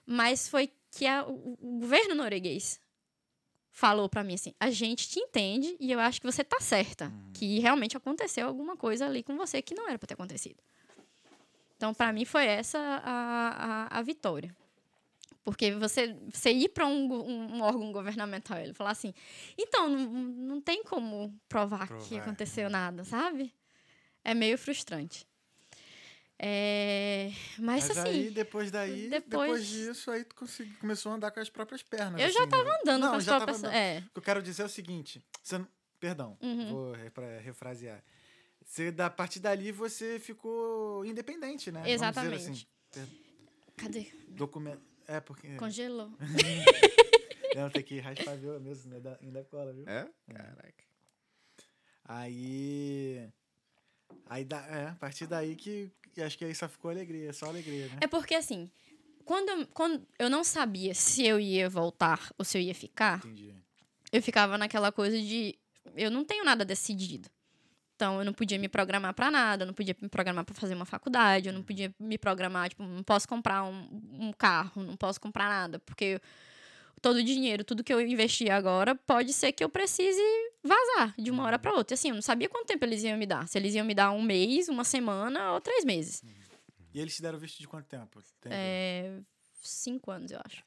Mas 0.06 0.48
foi 0.48 0.72
que 0.90 1.06
a- 1.06 1.24
o, 1.26 1.56
o 1.60 1.78
governo 1.80 2.14
norueguês 2.14 2.80
falou 3.70 4.08
pra 4.08 4.24
mim 4.24 4.34
assim: 4.34 4.54
"A 4.58 4.70
gente 4.70 5.08
te 5.08 5.20
entende 5.20 5.76
e 5.78 5.92
eu 5.92 6.00
acho 6.00 6.20
que 6.20 6.26
você 6.26 6.42
tá 6.42 6.58
certa, 6.60 7.06
Uhum. 7.06 7.32
que 7.34 7.58
realmente 7.60 7.96
aconteceu 7.96 8.46
alguma 8.46 8.76
coisa 8.76 9.06
ali 9.06 9.22
com 9.22 9.36
você 9.36 9.60
que 9.62 9.74
não 9.74 9.88
era 9.88 9.98
pra 9.98 10.06
ter 10.06 10.14
acontecido". 10.14 10.60
Então, 11.76 11.94
pra 11.94 12.12
mim 12.12 12.24
foi 12.24 12.44
essa 12.46 12.78
a, 12.78 13.86
a, 13.94 13.98
a 13.98 14.02
vitória. 14.02 14.54
Porque 15.44 15.70
você, 15.72 16.14
você 16.32 16.50
ir 16.52 16.70
para 16.70 16.86
um, 16.86 17.06
um, 17.12 17.56
um 17.56 17.60
órgão 17.62 17.92
governamental 17.92 18.58
e 18.58 18.74
falar 18.74 18.90
assim, 18.90 19.14
então, 19.56 19.88
não, 19.88 20.06
não 20.10 20.60
tem 20.60 20.82
como 20.82 21.32
provar, 21.48 21.86
que 21.86 21.94
Provar, 21.94 22.18
aconteceu 22.22 22.64
né? 22.64 22.70
nada, 22.70 23.04
sabe? 23.04 23.54
É 24.24 24.34
meio 24.34 24.58
frustrante. 24.58 25.26
É, 26.40 27.32
mas, 27.58 27.88
Mas 27.88 27.98
assim, 27.98 28.08
aí, 28.08 28.30
depois 28.30 28.70
daí, 28.70 29.08
depois- 29.08 29.24
depois, 29.50 29.66
disso, 29.66 30.08
aí 30.10 30.22
tu 30.24 30.36
consegui- 30.36 30.72
começou 30.76 31.10
a 31.10 31.16
andar 31.16 31.32
com 31.32 31.40
as 31.40 31.50
próprias 31.50 31.82
pernas. 31.82 32.20
eu 32.20 32.30
já 32.30 32.40
assim, 32.42 32.48
tava 32.48 32.64
né? 32.64 32.78
andando 32.82 33.02
Não, 33.02 33.10
com 33.10 33.16
as 33.16 33.24
já 33.24 33.32
tava 33.32 33.44
próprias... 33.46 33.64
andando. 33.64 33.74
É, 33.76 33.98
O 33.98 34.10
que 34.12 34.18
eu 34.18 34.22
quero 34.22 34.40
dizer 34.42 34.62
é 34.62 34.66
o 34.66 34.68
seguinte: 34.68 35.20
você 35.42 35.58
não- 35.58 35.68
perdão, 35.98 36.38
Uhum. 36.40 36.70
vou 36.70 36.92
repra- 36.92 37.40
refrasear. 37.40 38.04
Você, 38.64 38.92
da 38.92 39.10
partir 39.10 39.40
dali, 39.40 39.72
você 39.72 40.20
ficou 40.20 41.04
independente, 41.04 41.72
né? 41.72 41.80
Vamos 41.80 41.92
dizer 41.92 41.94
Exatamente. 41.94 42.66
assim. 42.92 43.08
cadê? 43.76 44.06
Documento. 44.28 44.82
É, 45.08 45.18
porque. 45.20 45.56
Congelou. 45.56 46.12
Não, 47.56 47.70
tem 47.70 47.82
que 47.82 47.98
raspar 47.98 48.36
viu 48.36 48.60
mesmo, 48.60 48.92
né? 48.92 49.00
Da- 49.00 49.18
ainda 49.20 49.42
cola, 49.44 49.72
viu? 49.72 49.88
É? 49.88 50.06
Caraca. 50.32 50.84
Aí. 52.04 53.28
Aí, 54.26 54.44
da, 54.44 54.58
é, 54.66 54.88
a 54.88 54.94
partir 54.94 55.26
daí 55.26 55.56
que, 55.56 55.90
que 56.18 56.22
acho 56.24 56.36
que 56.36 56.44
aí 56.44 56.54
só 56.54 56.68
ficou 56.68 56.90
alegria, 56.90 57.32
só 57.32 57.46
alegria, 57.46 57.86
né? 57.86 57.98
É 58.00 58.06
porque, 58.08 58.34
assim, 58.34 58.68
quando, 59.24 59.48
eu- 59.50 59.66
quando 59.68 60.04
eu 60.18 60.28
não 60.28 60.42
sabia 60.42 60.92
se 60.94 61.24
eu 61.24 61.38
ia 61.38 61.68
voltar 61.68 62.32
ou 62.36 62.44
se 62.44 62.58
eu 62.58 62.62
ia 62.62 62.74
ficar, 62.74 63.18
Entendi. 63.24 63.54
eu 64.12 64.20
ficava 64.20 64.58
naquela 64.58 64.90
coisa 64.90 65.16
de 65.20 65.56
eu 65.94 66.10
não 66.10 66.24
tenho 66.24 66.44
nada 66.44 66.64
decidido. 66.64 67.28
Então 67.94 68.18
eu 68.20 68.24
não 68.24 68.32
podia 68.32 68.58
me 68.58 68.68
programar 68.68 69.14
pra 69.14 69.30
nada, 69.30 69.62
eu 69.62 69.66
não 69.66 69.74
podia 69.74 69.96
me 70.00 70.08
programar 70.08 70.44
pra 70.44 70.54
fazer 70.54 70.74
uma 70.74 70.84
faculdade, 70.84 71.48
eu 71.48 71.52
não 71.52 71.62
podia 71.62 71.92
me 71.98 72.16
programar, 72.18 72.68
tipo, 72.68 72.82
não 72.82 73.02
posso 73.02 73.26
comprar 73.28 73.64
um, 73.64 73.88
um 74.20 74.32
carro, 74.32 74.82
não 74.82 74.96
posso 74.96 75.20
comprar 75.20 75.48
nada, 75.48 75.78
porque 75.80 76.20
todo 77.00 77.16
o 77.16 77.22
dinheiro, 77.24 77.64
tudo 77.64 77.84
que 77.84 77.92
eu 77.92 78.00
investi 78.00 78.48
agora, 78.50 78.94
pode 78.94 79.32
ser 79.32 79.52
que 79.52 79.62
eu 79.62 79.68
precise 79.68 80.20
vazar 80.62 81.14
de 81.18 81.30
uma 81.30 81.44
hora 81.44 81.58
pra 81.58 81.72
outra. 81.74 81.94
E 81.94 81.96
assim, 81.96 82.08
eu 82.08 82.14
não 82.14 82.22
sabia 82.22 82.48
quanto 82.48 82.66
tempo 82.66 82.84
eles 82.84 83.02
iam 83.02 83.16
me 83.18 83.26
dar. 83.26 83.46
Se 83.48 83.58
eles 83.58 83.74
iam 83.74 83.84
me 83.84 83.94
dar 83.94 84.10
um 84.10 84.22
mês, 84.22 84.68
uma 84.68 84.84
semana 84.84 85.52
ou 85.52 85.60
três 85.60 85.84
meses. 85.84 86.22
E 86.92 87.00
eles 87.00 87.14
te 87.14 87.22
deram 87.22 87.38
visto 87.38 87.58
de 87.58 87.68
quanto 87.68 87.86
tempo? 87.86 88.20
Tem 88.40 88.52
É, 88.52 89.20
cinco 89.62 90.10
anos, 90.10 90.30
eu 90.30 90.40
acho. 90.44 90.62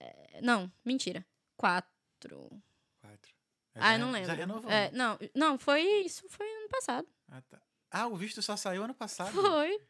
É, 0.00 0.40
não, 0.42 0.70
mentira. 0.84 1.24
Quatro. 1.56 2.48
Quatro. 3.00 3.32
Ah, 3.74 3.80
Já 3.90 3.94
eu 3.94 3.98
não 3.98 4.10
lembro. 4.10 4.26
Já 4.28 4.34
renovou. 4.34 4.70
É, 4.70 4.90
não, 4.92 5.18
não, 5.34 5.58
foi 5.58 5.82
isso 6.04 6.24
foi 6.28 6.46
ano 6.46 6.68
passado. 6.68 7.06
Ah, 7.28 7.42
tá. 7.42 7.60
Ah, 7.90 8.06
o 8.06 8.16
visto 8.16 8.42
só 8.42 8.56
saiu 8.56 8.82
ano 8.84 8.94
passado. 8.94 9.32
Foi. 9.32 9.80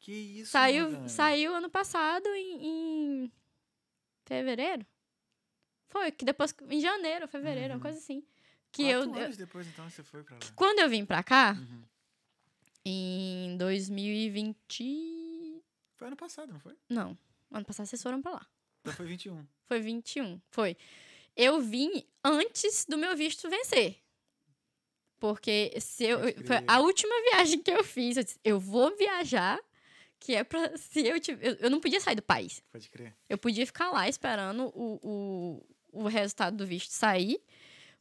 Que 0.00 0.12
isso, 0.12 0.52
Saiu, 0.52 1.08
saiu 1.08 1.54
ano 1.54 1.68
passado 1.68 2.26
em, 2.28 2.66
em 3.24 3.32
fevereiro. 4.34 4.86
Foi, 5.88 6.12
que 6.12 6.24
depois, 6.24 6.54
em 6.68 6.80
janeiro, 6.80 7.26
fevereiro, 7.26 7.70
Uhum. 7.74 7.78
uma 7.78 7.82
coisa 7.82 7.98
assim. 7.98 8.22
Que 8.70 8.84
Quatro 8.84 9.10
eu, 9.18 9.24
anos 9.24 9.36
depois, 9.36 9.66
então, 9.66 9.90
você 9.90 10.04
foi 10.04 10.22
pra 10.22 10.36
lá. 10.36 10.40
quando 10.54 10.78
eu 10.78 10.88
vim 10.88 11.04
pra 11.04 11.20
cá, 11.24 11.56
Uhum. 11.58 11.82
em 12.84 13.56
2020, 13.56 15.60
Foi 15.96 16.06
ano 16.06 16.16
passado, 16.16 16.52
não 16.52 16.60
foi? 16.60 16.76
não, 16.88 17.18
ano 17.50 17.66
passado 17.66 17.86
vocês 17.86 18.00
foram 18.02 18.22
pra 18.22 18.30
lá. 18.32 18.46
Então 18.82 18.92
foi 18.94 19.06
21. 19.06 19.44
Foi 19.66 19.80
21, 19.80 20.40
foi. 20.50 20.76
Eu 21.36 21.60
vim 21.60 22.04
antes 22.24 22.86
do 22.86 22.96
meu 22.96 23.14
visto 23.16 23.50
vencer. 23.50 23.98
Porque 25.18 25.74
se 25.80 26.04
eu, 26.04 26.18
foi 26.46 26.56
a 26.66 26.80
última 26.80 27.14
viagem 27.30 27.60
que 27.62 27.70
eu 27.70 27.84
fiz, 27.84 28.16
eu 28.16 28.24
disse, 28.24 28.40
eu 28.42 28.58
vou 28.60 28.96
viajar, 28.96 29.58
que 30.20 30.34
é 30.34 30.44
pra, 30.44 30.76
se 30.78 31.04
eu 31.04 31.18
tiver, 31.18 31.48
eu, 31.48 31.54
eu 31.54 31.70
não 31.70 31.80
podia 31.80 32.00
sair 32.00 32.14
do 32.14 32.22
país. 32.22 32.62
Pode 32.70 32.88
crer. 32.90 33.16
Eu 33.28 33.38
podia 33.38 33.66
ficar 33.66 33.90
lá 33.90 34.08
esperando 34.08 34.66
o, 34.74 35.00
o, 35.92 36.04
o 36.04 36.06
resultado 36.06 36.56
do 36.56 36.66
visto 36.66 36.92
sair, 36.92 37.42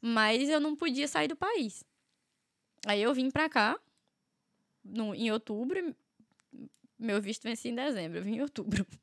mas 0.02 0.50
eu 0.50 0.60
não 0.60 0.76
podia 0.76 1.08
sair 1.08 1.30
do 1.30 1.36
país. 1.36 1.84
Aí 2.86 3.02
eu 3.02 3.14
vim 3.14 3.32
pra 3.32 3.50
cá 3.50 3.80
no, 4.84 5.16
em 5.16 5.32
outubro, 5.32 5.80
e 5.80 5.96
meu 6.98 7.22
visto 7.22 7.44
vencia 7.44 7.72
em 7.72 7.76
dezembro, 7.76 8.20
eu 8.20 8.24
vim 8.24 8.36
em 8.36 8.42
outubro. 8.42 8.86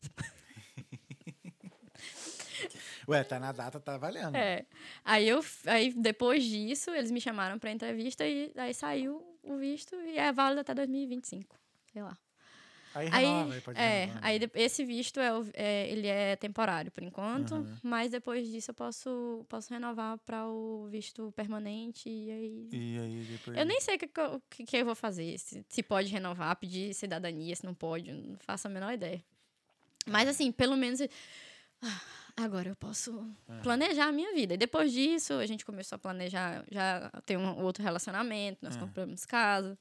Ué, 3.09 3.23
tá 3.23 3.39
na 3.39 3.53
data, 3.53 3.79
tá 3.79 3.97
valendo. 3.97 4.35
É. 4.35 4.67
Aí 5.05 5.29
eu 5.29 5.41
aí 5.67 5.93
depois 5.93 6.43
disso, 6.43 6.91
eles 6.91 7.12
me 7.12 7.21
chamaram 7.21 7.57
pra 7.59 7.71
entrevista 7.71 8.27
e 8.27 8.53
aí 8.57 8.75
saiu 8.75 9.23
o 9.45 9.57
visto 9.57 9.95
e 9.95 10.19
é 10.19 10.33
válido 10.33 10.62
até 10.62 10.75
2025, 10.75 11.57
sei 11.93 12.03
lá. 12.03 12.19
Aí 12.99 13.09
renova, 13.09 13.55
aí 13.55 13.61
pode 13.61 13.79
é, 13.79 14.05
renovar. 14.07 14.25
aí 14.25 14.41
esse 14.55 14.85
visto 14.85 15.21
é, 15.21 15.31
é, 15.55 15.89
ele 15.91 16.07
é 16.07 16.37
temporário 16.37 16.91
por 16.91 17.03
enquanto, 17.03 17.55
Aham. 17.55 17.79
mas 17.83 18.11
depois 18.11 18.49
disso 18.49 18.71
eu 18.71 18.75
posso 18.75 19.45
posso 19.49 19.73
renovar 19.73 20.19
para 20.19 20.47
o 20.47 20.87
visto 20.89 21.33
permanente 21.33 22.09
e 22.09 22.31
aí 22.31 22.69
E 22.73 22.99
aí 22.99 23.27
depois... 23.31 23.57
eu 23.57 23.65
nem 23.67 23.81
sei 23.81 23.97
o 23.97 23.99
que, 23.99 24.09
que, 24.51 24.65
que, 24.65 24.77
eu 24.77 24.85
vou 24.85 24.95
fazer, 24.95 25.39
se, 25.39 25.65
se 25.69 25.83
pode 25.83 26.09
renovar, 26.11 26.57
pedir 26.57 26.95
cidadania, 26.95 27.55
se 27.55 27.65
não 27.65 27.75
pode, 27.75 28.13
não 28.13 28.37
faço 28.39 28.67
a 28.67 28.71
menor 28.71 28.93
ideia. 28.93 29.23
Mas 30.07 30.29
assim, 30.29 30.51
pelo 30.53 30.77
menos 30.77 31.01
ah, 31.83 32.01
agora 32.37 32.69
eu 32.71 32.77
posso 32.77 33.29
planejar 33.63 34.07
a 34.07 34.13
minha 34.13 34.33
vida. 34.33 34.55
E 34.55 34.57
depois 34.57 34.93
disso, 34.93 35.35
a 35.35 35.47
gente 35.47 35.65
começou 35.65 35.97
a 35.97 35.99
planejar, 35.99 36.65
já 36.71 37.11
tem 37.27 37.37
um 37.37 37.63
outro 37.65 37.83
relacionamento, 37.83 38.59
nós 38.63 38.77
Ah. 38.77 38.81
compramos 38.81 39.25
casa. 39.27 39.77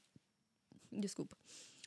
Desculpa. 0.92 1.36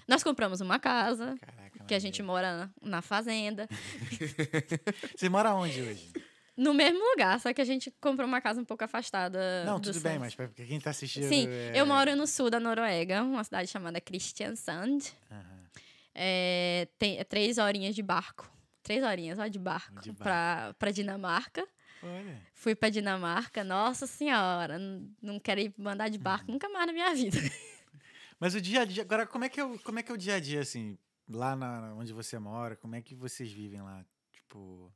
Nós 0.09 0.23
compramos 0.23 0.59
uma 0.59 0.79
casa, 0.79 1.35
Caraca, 1.39 1.85
que 1.85 1.93
a 1.93 1.99
gente 1.99 2.21
mora 2.23 2.71
na, 2.81 2.89
na 2.97 3.01
fazenda, 3.01 3.67
Você 5.15 5.29
mora 5.29 5.53
onde 5.53 5.81
hoje? 5.81 6.11
no 6.57 6.73
mesmo 6.73 6.99
lugar, 7.11 7.39
só 7.39 7.53
que 7.53 7.61
a 7.61 7.65
gente 7.65 7.89
comprou 8.01 8.27
uma 8.27 8.41
casa 8.41 8.59
um 8.59 8.65
pouco 8.65 8.83
afastada. 8.83 9.63
Não, 9.65 9.79
do 9.79 9.91
tudo 9.93 10.01
bem, 10.01 10.19
mas 10.19 10.35
pra 10.35 10.47
quem 10.49 10.79
tá 10.79 10.89
assistindo... 10.89 11.29
Sim, 11.29 11.47
é- 11.47 11.71
eu 11.75 11.85
moro 11.85 12.15
no 12.17 12.27
sul 12.27 12.49
da 12.49 12.59
Noruega, 12.59 13.23
uma 13.23 13.43
cidade 13.45 13.69
chamada 13.69 14.01
Kristiansand. 14.01 14.97
Aham. 15.31 15.59
É, 16.13 16.87
tem 16.97 17.17
é 17.17 17.23
três 17.23 17.57
horinhas 17.57 17.95
de 17.95 18.01
barco. 18.03 18.51
Três 18.83 19.03
horinhas, 19.03 19.39
ó, 19.39 19.47
de 19.47 19.57
barco, 19.59 20.01
De 20.01 20.09
barco. 20.11 20.23
Pra, 20.23 20.75
pra 20.77 20.91
Dinamarca. 20.91 21.65
Olha, 22.03 22.41
Fui 22.53 22.75
pra 22.75 22.89
Dinamarca, 22.89 23.63
nossa 23.63 24.05
senhora, 24.07 24.77
n- 24.79 25.09
não 25.21 25.39
quero 25.39 25.61
ir 25.61 25.73
andar 25.85 26.09
de 26.09 26.17
barco 26.17 26.47
Uhum. 26.47 26.53
nunca 26.53 26.67
mais 26.69 26.87
na 26.87 26.93
minha 26.93 27.13
vida. 27.15 27.37
Mas 28.39 28.55
o 28.55 28.61
dia 28.61 28.81
a 28.81 28.85
dia... 28.85 29.03
Agora, 29.03 29.27
como 29.27 29.43
é 29.43 29.49
que 29.49 29.59
é 29.59 29.63
o, 29.65 29.77
como 29.79 29.99
é, 29.99 30.03
que 30.03 30.11
é 30.11 30.15
o 30.15 30.17
dia 30.17 30.35
a 30.35 30.39
dia, 30.39 30.61
assim, 30.61 30.97
lá 31.27 31.55
na, 31.55 31.93
onde 31.95 32.13
você 32.13 32.39
mora? 32.39 32.75
Como 32.75 32.95
é 32.95 33.01
que 33.01 33.13
vocês 33.15 33.51
vivem 33.51 33.81
lá? 33.81 34.05
Tipo... 34.33 34.91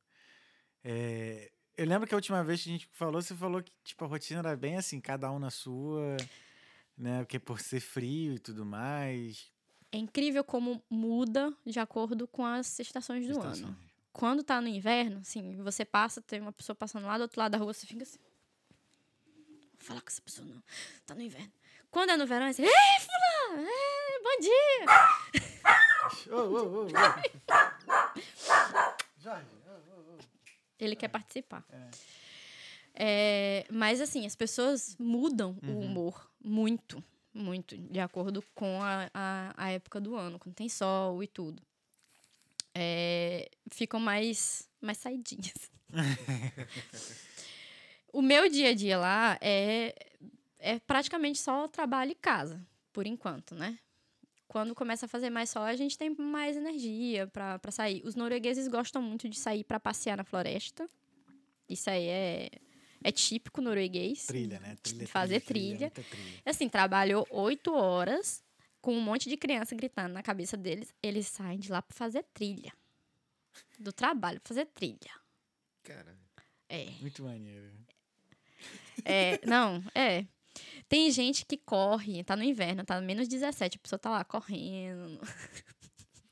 é, 0.83 1.51
Eu 1.77 1.85
lembro 1.85 2.07
que 2.07 2.13
a 2.13 2.17
última 2.17 2.43
vez 2.43 2.63
que 2.63 2.69
a 2.69 2.71
gente 2.71 2.87
falou, 2.93 3.21
você 3.21 3.35
falou 3.35 3.61
que, 3.61 3.71
tipo, 3.83 4.03
a 4.05 4.07
rotina 4.07 4.39
era 4.39 4.55
bem 4.55 4.77
assim, 4.77 5.01
cada 5.01 5.31
um 5.31 5.39
na 5.39 5.49
sua, 5.49 6.17
né? 6.97 7.19
Porque 7.19 7.39
por 7.39 7.59
ser 7.59 7.79
frio 7.79 8.35
e 8.35 8.39
tudo 8.39 8.65
mais... 8.65 9.51
É 9.91 9.97
incrível 9.97 10.43
como 10.43 10.81
muda 10.89 11.53
de 11.65 11.79
acordo 11.79 12.27
com 12.27 12.45
as 12.45 12.79
estações 12.79 13.27
do 13.27 13.39
ano. 13.39 13.53
estações. 13.53 13.75
Quando 14.11 14.43
tá 14.43 14.61
no 14.61 14.67
inverno, 14.67 15.19
assim, 15.19 15.55
você 15.61 15.83
passa, 15.83 16.21
tem 16.21 16.39
uma 16.39 16.51
pessoa 16.51 16.75
passando 16.75 17.05
lá 17.05 17.17
do 17.17 17.21
outro 17.21 17.39
lado 17.39 17.51
da 17.51 17.57
rua, 17.57 17.73
você 17.73 17.85
fica 17.85 18.03
assim. 18.03 18.19
Vou 19.73 19.87
falar 19.87 20.01
com 20.01 20.07
essa 20.07 20.21
pessoa, 20.21 20.47
não. 20.47 20.63
Tá 21.05 21.13
no 21.13 21.21
inverno. 21.21 21.51
Quando 21.91 22.11
é 22.11 22.17
no 22.17 22.25
verão, 22.25 22.45
é 22.45 22.49
assim, 22.49 22.63
ei, 22.63 22.69
fulano! 22.99 23.32
É, 23.55 24.19
bom 24.23 24.39
dia! 24.41 24.85
Jorge, 26.25 26.31
ô, 26.31 26.37
ô, 26.37 26.85
ô. 26.85 26.87
Ele 30.79 30.95
quer 30.95 31.07
participar. 31.07 31.63
É, 32.95 33.67
mas, 33.71 34.01
assim, 34.01 34.25
as 34.25 34.35
pessoas 34.35 34.95
mudam 34.99 35.55
o 35.63 35.79
humor 35.79 36.29
muito, 36.43 37.03
muito, 37.31 37.77
de 37.77 37.99
acordo 37.99 38.43
com 38.55 38.81
a, 38.81 39.07
a, 39.13 39.53
a 39.55 39.69
época 39.71 40.01
do 40.01 40.15
ano, 40.15 40.39
quando 40.39 40.55
tem 40.55 40.67
sol 40.67 41.21
e 41.23 41.27
tudo. 41.27 41.61
É, 42.73 43.51
ficam 43.71 43.99
mais, 43.99 44.67
mais 44.81 44.97
saidinhas. 44.97 45.71
o 48.11 48.19
meu 48.21 48.49
dia 48.49 48.69
a 48.69 48.73
dia 48.73 48.97
lá 48.97 49.37
é, 49.39 49.93
é 50.57 50.79
praticamente 50.79 51.37
só 51.37 51.67
trabalho 51.67 52.09
e 52.11 52.15
casa, 52.15 52.65
por 52.93 53.05
enquanto, 53.07 53.55
né? 53.55 53.77
Quando 54.47 54.75
começa 54.75 55.05
a 55.07 55.09
fazer 55.09 55.29
mais 55.31 55.49
sol, 55.49 55.63
a 55.63 55.75
gente 55.75 55.97
tem 55.97 56.09
mais 56.15 56.55
energia 56.55 57.25
pra 57.27 57.57
pra 57.57 57.71
sair. 57.71 58.01
Os 58.05 58.13
noruegueses 58.15 58.67
gostam 58.67 59.01
muito 59.01 59.27
de 59.27 59.37
sair 59.37 59.63
pra 59.63 59.79
passear 59.79 60.15
na 60.17 60.23
floresta. 60.23 60.87
Isso 61.67 61.89
aí 61.89 62.05
é, 62.07 62.49
é 63.03 63.11
típico 63.11 63.61
norueguês. 63.61 64.27
Trilha, 64.27 64.59
né? 64.59 64.75
Trilha, 64.83 65.07
Fazer 65.07 65.41
trilha. 65.41 65.89
trilha. 65.89 66.07
trilha. 66.09 66.41
Assim, 66.45 66.69
trabalhou 66.69 67.25
oito 67.31 67.73
horas 67.73 68.43
com 68.79 68.93
um 68.95 69.01
monte 69.01 69.27
de 69.27 69.37
criança 69.37 69.73
gritando 69.75 70.13
na 70.13 70.21
cabeça 70.21 70.55
deles. 70.55 70.93
Eles 71.01 71.25
saem 71.27 71.57
de 71.57 71.71
lá 71.71 71.81
pra 71.81 71.95
fazer 71.95 72.23
trilha. 72.33 72.71
Do 73.79 73.91
trabalho, 73.91 74.39
pra 74.41 74.49
fazer 74.49 74.65
trilha. 74.67 75.11
Cara, 75.83 76.15
É. 76.69 76.91
Muito 77.01 77.23
maneiro. 77.23 77.71
É, 79.05 79.39
não, 79.45 79.83
é. 79.95 80.25
Tem 80.87 81.09
gente 81.11 81.45
que 81.45 81.57
corre, 81.57 82.23
tá 82.23 82.35
no 82.35 82.43
inverno, 82.43 82.83
tá 82.85 82.99
menos 83.01 83.27
17, 83.27 83.77
a 83.77 83.79
pessoa 83.79 83.99
tá 83.99 84.09
lá 84.09 84.23
correndo. 84.23 85.19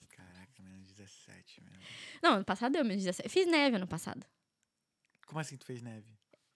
Caraca, 0.10 0.62
menos 0.64 0.92
17 0.94 1.62
mesmo. 1.64 1.80
Não, 2.22 2.34
ano 2.36 2.46
passado 2.46 2.74
deu 2.74 2.84
menos 2.86 3.04
17. 3.04 3.30
Fiz 3.30 3.48
neve 3.48 3.76
ano 3.78 3.88
passado. 3.88 4.26
Como 5.26 5.40
assim 5.40 5.58
tu 5.58 5.66
fez 5.66 5.82
neve? 5.82 6.06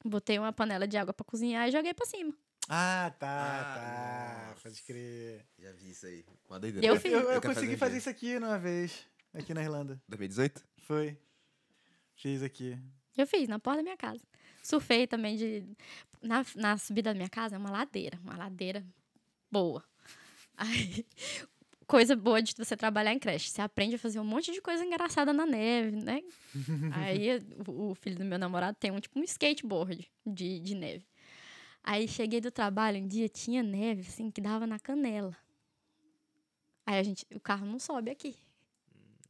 Botei 0.04 0.38
uma 0.38 0.54
panela 0.54 0.88
de 0.88 0.98
água 0.98 1.14
pra 1.14 1.26
cozinhar 1.26 1.68
e 1.68 1.72
joguei 1.72 1.94
pra 1.94 2.06
cima. 2.06 2.34
Ah, 2.70 3.12
tá, 3.20 3.28
Ah, 3.28 3.76
tá. 3.76 4.48
nossa. 4.50 4.62
Pode 4.62 4.84
crer. 4.84 5.46
já 5.60 5.72
vi 5.72 5.92
isso 5.92 6.06
aí. 6.06 6.26
Uma 6.50 6.60
doideira. 6.60 6.86
Eu 6.88 6.96
Eu, 6.96 7.00
fiz. 7.02 7.12
eu, 7.12 7.20
eu 7.32 7.42
consegui 7.42 7.76
um 7.76 7.78
fazer 7.78 7.92
dia. 7.92 7.98
isso 8.00 8.10
aqui 8.10 8.40
numa 8.40 8.58
vez, 8.60 9.06
aqui 9.34 9.54
na 9.54 9.62
Irlanda. 9.64 10.02
2018? 10.08 10.64
Foi. 10.80 11.18
Fiz 12.16 12.42
aqui. 12.44 12.78
Eu 13.18 13.26
fiz, 13.28 13.48
na 13.48 13.60
porta 13.60 13.78
da 13.78 13.84
minha 13.84 13.98
casa. 13.98 14.24
Surfei 14.66 15.06
também 15.06 15.36
de. 15.36 15.64
Na, 16.24 16.44
na 16.56 16.76
subida 16.76 17.12
da 17.12 17.16
minha 17.16 17.30
casa 17.30 17.56
é 17.56 17.60
uma 17.60 17.70
ladeira. 17.70 18.20
Uma 18.24 18.36
ladeira 18.36 18.84
boa. 19.52 19.84
Aí, 20.58 21.06
coisa 21.86 22.16
boa 22.16 22.42
de 22.42 22.56
você 22.58 22.76
trabalhar 22.76 23.14
em 23.14 23.20
creche. 23.20 23.52
Você 23.52 23.62
aprende 23.62 23.96
a 23.96 24.00
fazer 24.00 24.20
um 24.20 24.24
monte 24.24 24.52
de 24.52 24.60
coisa 24.62 24.84
engraçada 24.84 25.32
na 25.32 25.46
neve, 25.46 25.92
né? 25.98 26.24
Aí 26.92 27.38
o, 27.68 27.92
o 27.92 27.96
filho 27.96 28.18
do 28.18 28.26
meu 28.26 28.40
namorado 28.40 28.76
tem 28.80 28.90
um 28.90 29.00
tipo 29.00 29.20
um 29.20 29.24
skateboard 29.24 30.10
de, 30.26 30.60
de 30.60 30.74
neve. 30.74 31.06
Aí 31.84 32.08
cheguei 32.08 32.42
do 32.42 32.50
trabalho, 32.50 32.98
um 32.98 33.08
dia 33.08 33.30
tinha 33.30 33.62
neve, 33.62 34.02
assim, 34.02 34.32
que 34.32 34.42
dava 34.42 34.66
na 34.66 34.80
canela. 34.80 35.38
Aí 36.88 36.98
a 36.98 37.04
gente, 37.04 37.24
o 37.36 37.40
carro 37.40 37.68
não 37.68 37.78
sobe 37.78 38.10
aqui. 38.10 38.36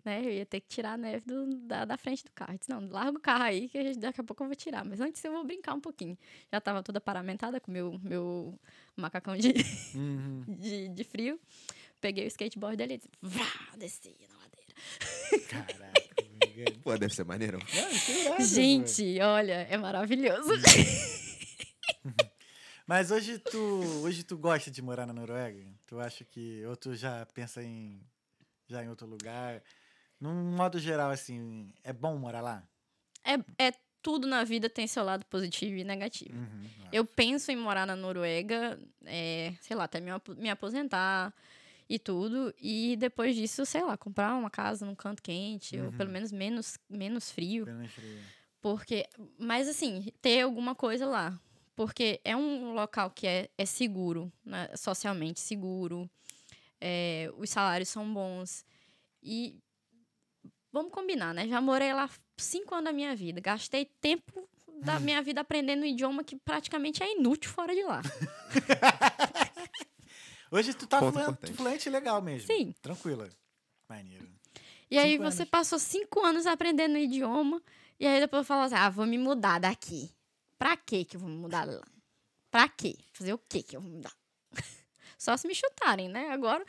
Né? 0.06 0.24
Eu 0.24 0.30
ia 0.32 0.46
ter 0.46 0.62
que 0.62 0.68
tirar 0.68 0.94
a 0.94 0.98
neve 0.98 1.26
do- 1.26 1.56
da, 1.66 1.84
da 1.84 1.98
frente 1.98 2.24
do 2.24 2.32
carro. 2.32 2.54
Eu 2.54 2.58
disse, 2.60 2.70
não, 2.70 2.88
larga 2.90 3.18
o 3.18 3.20
carro 3.22 3.44
aí 3.44 3.68
que 3.68 3.82
gente- 3.84 3.98
daqui 4.00 4.22
a 4.22 4.24
pouco 4.24 4.44
eu 4.44 4.48
vou 4.48 4.56
tirar. 4.56 4.86
Mas 4.86 5.02
antes 5.02 5.24
eu 5.26 5.32
vou 5.32 5.44
brincar 5.44 5.74
um 5.74 5.82
pouquinho. 5.82 6.16
Já 6.52 6.62
tava 6.62 6.84
toda 6.84 7.02
paramentada 7.02 7.60
com 7.60 7.72
meu 7.72 8.00
meu 8.04 8.58
macacão 8.96 9.36
de, 9.36 9.52
Uhum. 9.96 10.44
de, 10.60 10.90
de 10.90 11.04
frio. 11.04 11.40
Peguei 12.00 12.26
o 12.26 12.28
skateboard 12.28 12.78
dele 12.78 12.94
e 12.94 12.98
disse, 12.98 13.10
vrá, 13.22 13.48
desci 13.78 14.16
na 14.30 14.38
ladeira. 14.38 15.48
Caraca. 15.50 16.06
Pô, 16.84 16.96
deve 16.98 17.14
ser 17.16 17.26
maneiro. 17.26 17.58
É 18.38 18.42
Gente, 18.44 19.20
olha, 19.22 19.66
é 19.70 19.76
maravilhoso. 19.78 20.50
pô. 20.50 22.14
Mas 22.88 23.10
hoje 23.10 23.40
tu, 23.40 23.58
hoje 24.04 24.24
tu 24.24 24.38
gosta 24.38 24.70
de 24.70 24.82
morar 24.82 25.08
na 25.08 25.14
Noruega? 25.14 25.66
Tu 25.88 26.00
acha 26.00 26.24
que. 26.24 26.64
Ou 26.66 26.76
tu 26.76 26.96
já 26.96 27.26
pensa 27.34 27.64
em. 27.64 28.00
Já 28.68 28.84
em 28.84 28.90
outro 28.90 29.08
lugar? 29.08 29.62
Num 30.26 30.56
modo 30.56 30.80
geral, 30.80 31.12
assim, 31.12 31.72
é 31.84 31.94
bom 31.94 32.18
morar 32.18 32.42
lá? 32.42 32.68
É, 33.24 33.68
é 33.68 33.74
tudo 34.02 34.28
na 34.28 34.44
vida 34.44 34.70
tem 34.70 34.88
seu 34.88 35.04
lado 35.04 35.26
positivo 35.26 35.76
e 35.78 35.84
negativo. 35.84 36.38
Uhum. 36.38 36.70
Eu 36.92 37.06
penso 37.06 37.52
em 37.52 37.56
morar 37.56 37.86
na 37.86 37.96
Noruega, 37.96 38.80
é, 39.06 39.54
sei 39.62 39.76
lá, 39.76 39.84
até 39.86 40.00
me, 40.00 40.12
apo- 40.12 40.36
me 40.36 40.50
aposentar 40.50 41.34
e 41.90 41.98
tudo. 42.00 42.54
E 42.60 42.96
depois 42.98 43.36
disso, 43.36 43.66
sei 43.66 43.84
lá, 43.84 43.96
comprar 43.98 44.36
uma 44.36 44.50
casa 44.50 44.86
num 44.86 44.96
canto 44.96 45.22
quente, 45.22 45.78
ou 45.80 45.86
Uhum. 45.86 45.92
pelo 45.92 46.10
menos 46.12 46.32
menos, 46.32 46.78
menos 46.90 47.32
frio. 47.32 47.64
Apenas 47.64 47.92
frio. 47.92 48.20
Porque. 48.62 49.08
Mas 49.38 49.68
assim, 49.68 50.12
ter 50.22 50.42
alguma 50.42 50.74
coisa 50.76 51.06
lá. 51.06 51.40
Porque 51.76 52.22
é 52.24 52.36
um 52.36 52.74
local 52.74 53.12
que 53.12 53.28
é, 53.28 53.50
é 53.58 53.66
seguro, 53.66 54.32
né, 54.46 54.70
socialmente 54.76 55.40
seguro. 55.40 56.10
é, 56.80 57.32
os 57.38 57.50
salários 57.50 57.90
são 57.90 58.12
bons. 58.14 58.64
E 59.24 59.60
vamos 60.76 60.92
combinar, 60.92 61.34
né? 61.34 61.48
Já 61.48 61.62
morei 61.62 61.94
lá 61.94 62.10
cinco 62.38 62.76
anos 62.76 62.86
da 62.86 62.94
minha 62.94 63.16
vida. 63.16 63.40
Gastei 63.40 63.86
tempo 63.86 64.48
da 64.84 65.00
minha 65.10 65.22
vida 65.22 65.42
aprendendo 65.42 65.84
um 65.84 65.86
idioma 65.86 66.24
que 66.24 66.36
praticamente 66.36 67.02
é 67.02 67.18
inútil 67.18 67.50
fora 67.50 67.74
de 67.74 67.84
lá. 67.84 68.02
Hoje 70.52 70.74
tu 70.74 70.86
tá 70.88 71.00
fluente, 71.00 71.54
fluente 71.54 71.90
legal 71.90 72.22
mesmo. 72.22 72.48
Sim. 72.48 72.74
Tranquila. 72.82 73.30
Maneiro. 73.90 74.28
E 74.92 74.98
aí 74.98 75.14
Cinco 75.14 75.24
você 75.24 75.42
anos. 75.42 75.50
passou 75.50 75.80
cinco 75.80 76.24
anos 76.24 76.46
aprendendo 76.46 76.96
o 76.96 77.00
idioma. 77.00 77.62
E 78.00 78.06
aí 78.06 78.20
depois 78.20 78.46
fala 78.46 78.66
assim: 78.66 78.76
ah, 78.76 78.90
vou 78.90 79.06
me 79.06 79.18
mudar 79.18 79.60
daqui. 79.60 80.12
Pra 80.58 80.78
quê 80.78 81.04
que 81.04 81.18
eu 81.18 81.22
vou 81.22 81.30
me 81.30 81.38
mudar 81.38 81.66
lá? 81.66 81.82
Pra 82.52 82.70
quê? 82.70 82.96
Fazer 83.14 83.34
o 83.34 83.38
quê 83.38 83.64
que 83.64 83.76
eu 83.76 83.82
vou 83.82 83.92
mudar? 83.92 84.14
Só 85.18 85.36
se 85.38 85.48
me 85.48 85.56
chutarem, 85.56 86.10
né? 86.10 86.30
Agora. 86.30 86.66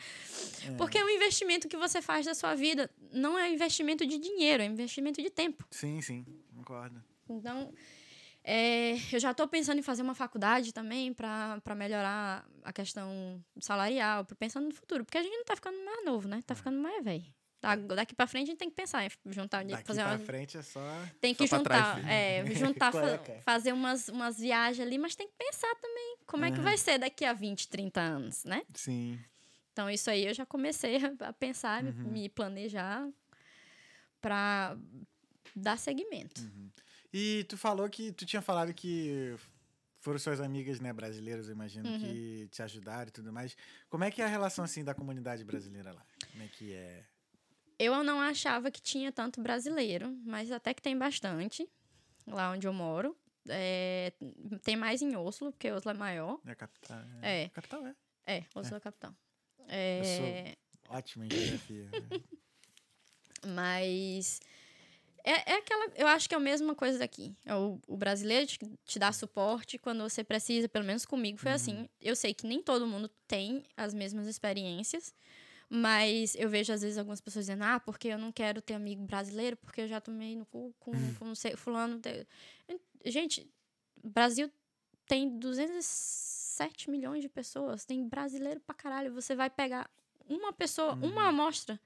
Porque 0.76 0.98
é 0.98 1.04
um 1.04 1.10
investimento 1.10 1.68
que 1.68 1.76
você 1.76 2.00
faz 2.00 2.26
da 2.26 2.34
sua 2.34 2.54
vida. 2.54 2.90
Não 3.12 3.38
é 3.38 3.50
investimento 3.52 4.06
de 4.06 4.18
dinheiro, 4.18 4.62
é 4.62 4.66
investimento 4.66 5.22
de 5.22 5.30
tempo. 5.30 5.64
Sim, 5.70 6.00
sim. 6.00 6.24
Concordo. 6.54 7.02
Então, 7.28 7.72
é, 8.44 8.94
eu 9.12 9.18
já 9.18 9.32
estou 9.32 9.48
pensando 9.48 9.78
em 9.78 9.82
fazer 9.82 10.02
uma 10.02 10.14
faculdade 10.14 10.72
também 10.72 11.12
para 11.12 11.74
melhorar 11.76 12.48
a 12.62 12.72
questão 12.72 13.44
salarial, 13.60 14.24
pensando 14.38 14.66
no 14.66 14.74
futuro. 14.74 15.04
Porque 15.04 15.18
a 15.18 15.22
gente 15.22 15.36
não 15.36 15.44
tá 15.44 15.56
ficando 15.56 15.76
mais 15.84 16.04
novo, 16.04 16.28
né? 16.28 16.42
Tá 16.46 16.54
ficando 16.54 16.78
mais 16.78 17.04
velho. 17.04 17.35
Tá, 17.60 17.74
daqui 17.74 18.14
para 18.14 18.26
frente 18.26 18.44
a 18.44 18.50
gente 18.50 18.58
tem 18.58 18.68
que 18.70 18.76
pensar 18.76 19.04
em 19.04 19.32
juntar 19.32 19.64
Daqui 19.64 19.84
fazer 19.84 20.02
pra 20.02 20.12
uma, 20.12 20.18
frente 20.18 20.58
é 20.58 20.62
só... 20.62 20.80
tem 21.20 21.34
que 21.34 21.46
Só 21.48 21.58
pra 21.58 21.78
juntar, 21.78 22.00
trás, 22.02 22.06
é, 22.06 22.44
juntar, 22.54 22.92
fa- 22.92 23.00
Cueca. 23.00 23.40
fazer 23.42 23.72
umas, 23.72 24.08
umas 24.08 24.38
viagens 24.38 24.86
ali, 24.86 24.98
mas 24.98 25.16
tem 25.16 25.26
que 25.26 25.34
pensar 25.38 25.74
também 25.76 26.18
como 26.26 26.44
é 26.44 26.50
que 26.50 26.58
Aham. 26.58 26.64
vai 26.64 26.76
ser 26.78 26.98
daqui 26.98 27.24
a 27.24 27.32
20, 27.32 27.68
30 27.68 28.00
anos, 28.00 28.44
né? 28.44 28.62
Sim. 28.74 29.18
Então, 29.72 29.90
isso 29.90 30.08
aí 30.10 30.26
eu 30.26 30.34
já 30.34 30.44
comecei 30.46 30.96
a 31.20 31.32
pensar, 31.32 31.82
me- 31.82 31.90
Uhum. 31.90 32.10
me 32.12 32.28
planejar 32.28 33.08
para 34.20 34.76
dar 35.54 35.78
seguimento. 35.78 36.40
E 37.12 37.44
tu 37.44 37.56
falou 37.56 37.88
que... 37.88 38.12
Tu 38.12 38.26
tinha 38.26 38.42
falado 38.42 38.72
que 38.74 39.34
foram 40.00 40.18
suas 40.18 40.40
amigas, 40.40 40.78
né, 40.80 40.92
brasileiras, 40.92 41.48
eu 41.48 41.54
imagino, 41.54 41.88
Uhum. 41.88 41.98
que 41.98 42.48
te 42.50 42.62
ajudaram 42.62 43.08
e 43.08 43.10
tudo 43.10 43.32
mais. 43.32 43.56
Como 43.88 44.04
é 44.04 44.10
que 44.10 44.20
é 44.22 44.24
a 44.24 44.28
relação, 44.28 44.64
assim, 44.64 44.84
da 44.84 44.94
comunidade 44.94 45.44
brasileira 45.44 45.92
lá? 45.92 46.04
Como 46.30 46.42
é 46.42 46.48
que 46.48 46.72
é? 46.74 47.04
Eu 47.78 48.02
não 48.02 48.20
achava 48.20 48.70
que 48.70 48.80
tinha 48.80 49.12
tanto 49.12 49.40
brasileiro, 49.40 50.16
mas 50.24 50.50
até 50.50 50.72
que 50.72 50.80
tem 50.82 50.96
bastante 50.96 51.68
lá 52.26 52.50
onde 52.50 52.66
eu 52.66 52.72
moro. 52.72 53.16
É, 53.48 54.12
tem 54.62 54.76
mais 54.76 55.02
em 55.02 55.14
Oslo, 55.14 55.52
porque 55.52 55.70
Oslo 55.70 55.90
é 55.90 55.94
maior. 55.94 56.40
É 56.46 56.50
a 56.50 56.54
capital? 56.54 56.98
É. 57.22 57.48
Capital, 57.50 57.86
é. 57.86 57.94
É, 58.26 58.44
Oslo 58.54 58.74
é, 58.74 58.78
a 58.78 58.80
capital. 58.80 59.14
É, 59.68 60.56
Ótima 60.88 61.26
em 61.26 61.30
geografia. 61.30 61.84
né? 61.90 62.20
Mas 63.54 64.40
é, 65.24 65.52
é 65.52 65.56
aquela. 65.58 65.92
Eu 65.96 66.06
acho 66.06 66.28
que 66.28 66.34
é 66.34 66.38
a 66.38 66.40
mesma 66.40 66.74
coisa 66.74 66.98
daqui. 66.98 67.36
É 67.44 67.54
O, 67.54 67.80
o 67.86 67.96
brasileiro 67.96 68.46
te, 68.46 68.58
te 68.84 68.98
dá 68.98 69.12
suporte 69.12 69.78
quando 69.78 70.00
você 70.08 70.22
precisa, 70.24 70.68
pelo 70.68 70.84
menos 70.84 71.04
comigo 71.04 71.38
foi 71.38 71.50
assim. 71.52 71.88
Eu 72.00 72.16
sei 72.16 72.32
que 72.32 72.46
nem 72.46 72.62
todo 72.62 72.86
mundo 72.86 73.08
tem 73.26 73.64
as 73.76 73.92
mesmas 73.92 74.26
experiências. 74.26 75.14
Mas 75.68 76.34
eu 76.36 76.48
vejo, 76.48 76.72
às 76.72 76.82
vezes, 76.82 76.96
algumas 76.96 77.20
pessoas 77.20 77.46
dizendo, 77.46 77.64
ah, 77.64 77.80
porque 77.80 78.08
eu 78.08 78.18
não 78.18 78.30
quero 78.30 78.62
ter 78.62 78.74
amigo 78.74 79.04
brasileiro, 79.04 79.56
porque 79.56 79.80
eu 79.80 79.88
já 79.88 80.00
tomei 80.00 80.36
no 80.36 80.46
cu 80.46 80.74
com, 80.78 80.92
com 81.18 81.24
não 81.24 81.34
sei, 81.34 81.56
fulano. 81.56 81.98
de-". 81.98 82.26
Gente, 83.04 83.50
Brasil 84.02 84.50
tem 85.06 85.38
207 85.38 86.90
milhões 86.90 87.22
de 87.22 87.28
pessoas, 87.28 87.84
tem 87.84 88.06
brasileiro 88.06 88.60
pra 88.60 88.74
caralho. 88.74 89.12
Você 89.14 89.34
vai 89.34 89.50
pegar 89.50 89.90
uma 90.28 90.52
pessoa, 90.52 90.94
uma 90.94 91.28
amostra, 91.28 91.80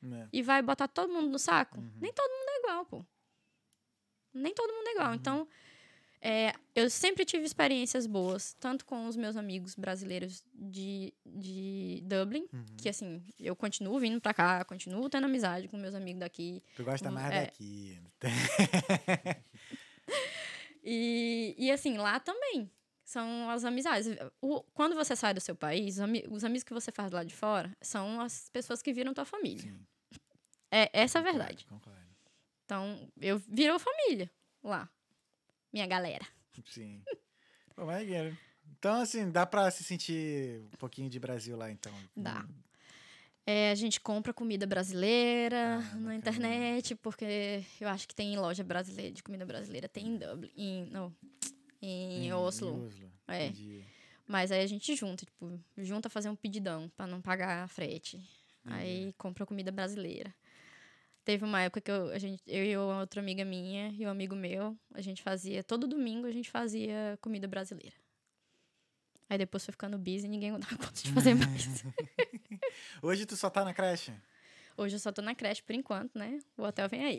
né? 0.00 0.28
e 0.32 0.42
vai 0.42 0.62
botar 0.62 0.88
todo 0.88 1.12
mundo 1.12 1.28
no 1.28 1.38
saco? 1.38 1.82
Nem 2.00 2.12
todo 2.12 2.30
mundo 2.30 2.48
é 2.48 2.58
igual, 2.60 2.86
pô. 2.86 3.04
Nem 4.32 4.54
todo 4.54 4.72
mundo 4.72 4.88
é 4.88 4.92
igual. 4.92 5.14
Então, 5.14 5.48
é, 6.20 6.52
eu 6.74 6.88
sempre 6.90 7.24
tive 7.24 7.44
experiências 7.44 8.06
boas, 8.06 8.54
tanto 8.60 8.84
com 8.84 9.06
os 9.06 9.16
meus 9.16 9.36
amigos 9.36 9.74
brasileiros 9.74 10.44
de, 10.54 11.12
de 11.24 12.02
Dublin, 12.04 12.46
que 12.76 12.88
assim, 12.88 13.22
eu 13.38 13.54
continuo 13.54 13.98
vindo 13.98 14.20
pra 14.20 14.34
cá, 14.34 14.64
continuo 14.64 15.08
tendo 15.08 15.24
amizade 15.26 15.68
com 15.68 15.76
meus 15.76 15.94
amigos 15.94 16.20
daqui. 16.20 16.62
Tu 16.76 16.84
gosta 16.84 17.08
Hum, 17.08 17.12
mais 17.12 17.32
é. 17.34 17.40
daqui. 17.46 18.00
E, 20.82 21.54
e 21.58 21.70
assim, 21.70 21.96
lá 21.98 22.18
também 22.20 22.70
são 23.04 23.50
as 23.50 23.64
amizades. 23.64 24.08
O- 24.40 24.62
quando 24.74 24.94
você 24.94 25.14
sai 25.16 25.34
do 25.34 25.40
seu 25.40 25.54
país, 25.54 25.94
os, 25.96 26.00
ami- 26.00 26.24
os 26.30 26.44
amigos 26.44 26.62
que 26.62 26.72
você 26.72 26.90
faz 26.92 27.10
lá 27.12 27.24
de 27.24 27.34
fora 27.34 27.76
são 27.80 28.20
as 28.20 28.48
pessoas 28.50 28.80
que 28.80 28.92
viram 28.92 29.12
tua 29.12 29.24
família. 29.24 29.62
Sim. 29.62 29.86
É, 30.70 30.88
essa 30.92 31.18
é 31.18 31.20
a 31.20 31.24
verdade. 31.24 31.64
Concordo, 31.66 31.98
concordo. 31.98 32.08
Então, 32.64 33.10
eu 33.20 33.38
virou 33.38 33.78
família 33.78 34.30
lá. 34.62 34.88
Minha 35.72 35.86
galera. 35.86 36.26
Sim. 36.66 37.02
Pô, 37.74 37.84
Então, 38.78 39.00
assim, 39.00 39.30
dá 39.30 39.46
pra 39.46 39.70
se 39.70 39.84
sentir 39.84 40.60
um 40.72 40.76
pouquinho 40.78 41.08
de 41.08 41.18
Brasil 41.18 41.56
lá, 41.56 41.70
então. 41.70 41.92
Dá. 42.16 42.40
Hum, 42.48 42.54
É, 43.46 43.70
a 43.70 43.74
gente 43.74 43.98
compra 44.00 44.34
comida 44.34 44.66
brasileira 44.66 45.78
Ah, 45.78 45.96
na 45.96 46.14
internet, 46.14 46.94
porque 46.96 47.64
eu 47.80 47.88
acho 47.88 48.06
que 48.06 48.14
tem 48.14 48.36
loja 48.38 48.62
brasileira, 48.62 49.10
de 49.12 49.22
comida 49.22 49.46
brasileira, 49.46 49.88
tem 49.88 50.08
em 50.08 50.16
Dublin, 50.18 50.50
em, 50.54 50.84
não, 50.90 51.14
em, 51.80 52.26
em 52.26 52.32
Oslo. 52.32 52.84
Oslo. 52.84 53.10
É. 53.26 53.46
Entendi. 53.46 53.82
Mas 54.26 54.52
aí 54.52 54.60
a 54.60 54.66
gente 54.66 54.94
junta, 54.94 55.24
tipo, 55.24 55.58
junta 55.78 56.10
fazer 56.10 56.28
um 56.28 56.36
pedidão 56.36 56.90
pra 56.94 57.06
não 57.06 57.22
pagar 57.22 57.66
frete. 57.68 58.20
Aí 58.66 59.14
compra 59.16 59.46
comida 59.46 59.72
brasileira. 59.72 60.34
Teve 61.28 61.44
uma 61.44 61.60
época 61.60 61.82
que 61.82 61.90
eu, 61.90 62.08
a 62.08 62.18
gente, 62.18 62.42
eu 62.46 62.64
e 62.64 62.74
uma 62.74 63.00
outra 63.00 63.20
amiga 63.20 63.44
minha 63.44 63.90
e 63.90 64.06
um 64.06 64.08
amigo 64.08 64.34
meu, 64.34 64.74
a 64.94 65.02
gente 65.02 65.22
fazia, 65.22 65.62
todo 65.62 65.86
domingo 65.86 66.26
a 66.26 66.32
gente 66.32 66.50
fazia 66.50 67.18
comida 67.20 67.46
brasileira. 67.46 67.94
Aí 69.28 69.36
depois 69.36 69.62
foi 69.62 69.72
ficando 69.72 69.98
busy 69.98 70.24
e 70.24 70.28
ninguém 70.30 70.52
dava 70.58 70.78
conta 70.78 70.90
de 70.90 71.12
fazer 71.12 71.34
mais. 71.34 71.84
Hoje 73.02 73.26
tu 73.26 73.36
só 73.36 73.50
tá 73.50 73.62
na 73.62 73.74
creche? 73.74 74.10
Hoje 74.74 74.96
eu 74.96 74.98
só 74.98 75.12
tô 75.12 75.20
na 75.20 75.34
creche 75.34 75.62
por 75.62 75.74
enquanto, 75.74 76.18
né? 76.18 76.40
O 76.56 76.62
hotel 76.62 76.88
vem 76.88 77.04
aí. 77.04 77.18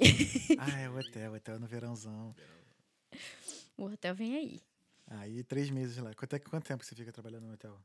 ah, 0.57 0.79
é 0.79 0.89
o 0.89 0.97
hotel, 0.97 1.31
o 1.31 1.35
hotel 1.35 1.59
no 1.59 1.67
verãozão. 1.67 2.35
O 3.77 3.83
hotel 3.85 4.15
vem 4.15 4.35
aí. 4.37 4.59
Aí, 5.05 5.43
três 5.43 5.69
meses 5.69 5.97
lá. 5.97 6.15
Quanto, 6.15 6.33
é, 6.33 6.39
quanto 6.39 6.65
tempo 6.65 6.83
você 6.83 6.95
fica 6.95 7.11
trabalhando 7.11 7.45
no 7.45 7.53
hotel? 7.53 7.79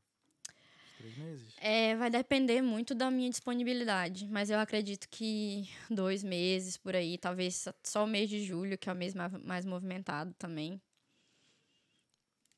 Três 0.97 1.17
meses? 1.17 1.55
É, 1.59 1.95
vai 1.95 2.09
depender 2.09 2.61
muito 2.61 2.93
da 2.95 3.09
minha 3.11 3.29
disponibilidade, 3.29 4.27
mas 4.27 4.49
eu 4.49 4.59
acredito 4.59 5.07
que 5.09 5.69
dois 5.89 6.23
meses 6.23 6.77
por 6.77 6.95
aí, 6.95 7.17
talvez 7.17 7.65
só- 7.83 8.03
o 8.03 8.07
mês 8.07 8.29
de 8.29 8.43
julho, 8.43 8.77
que 8.77 8.89
é 8.89 8.93
o 8.93 8.95
mês 8.95 9.13
ma- 9.13 9.29
mais 9.43 9.65
movimentado 9.65 10.33
também. 10.35 10.81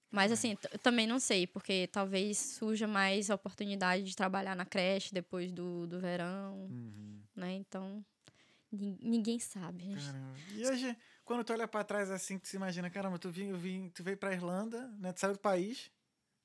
Mas 0.10 0.32
assim, 0.32 0.56
também 0.82 1.06
não 1.06 1.20
sei, 1.20 1.46
porque 1.46 1.88
talvez 1.88 2.38
surja 2.38 2.88
mais 2.88 3.30
oportunidade 3.30 4.04
de 4.04 4.16
trabalhar 4.16 4.56
na 4.56 4.66
creche 4.66 5.14
depois 5.14 5.52
do, 5.52 5.86
do 5.86 6.00
verão, 6.00 6.56
Uhum. 6.72 7.22
né? 7.36 7.54
Então, 7.56 8.04
nin- 8.72 8.98
ninguém 9.02 9.38
sabe. 9.38 9.84
gente. 9.84 10.06
Caramba. 10.06 10.34
E 10.56 10.66
hoje, 10.66 10.98
quando 11.26 11.44
tu 11.44 11.52
olha 11.52 11.68
pra 11.68 11.84
trás 11.84 12.10
assim, 12.10 12.40
tu 12.40 12.48
se 12.48 12.56
imagina, 12.56 12.90
caramba, 12.90 13.20
tu, 13.20 13.30
vim, 13.30 13.48
eu 13.50 13.58
vim, 13.58 13.90
tu 13.90 14.02
veio 14.02 14.18
pra 14.18 14.32
Irlanda, 14.34 14.88
né? 14.98 15.12
Tu 15.12 15.20
saiu 15.20 15.34
do 15.34 15.40
país 15.40 15.92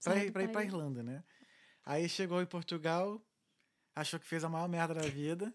pra, 0.03 0.17
ir, 0.25 0.33
pra 0.33 0.43
ir 0.43 0.49
pra. 0.49 0.65
Irlanda, 0.65 1.03
né? 1.03 1.23
Aí 1.85 2.09
chegou 2.09 2.41
em 2.41 2.47
Portugal, 2.47 3.21
achou 3.95 4.19
que 4.21 4.27
fez 4.27 4.45
a 4.45 4.49
maior 4.49 4.69
merda 4.69 4.95
da 4.95 5.03
vida. 5.03 5.53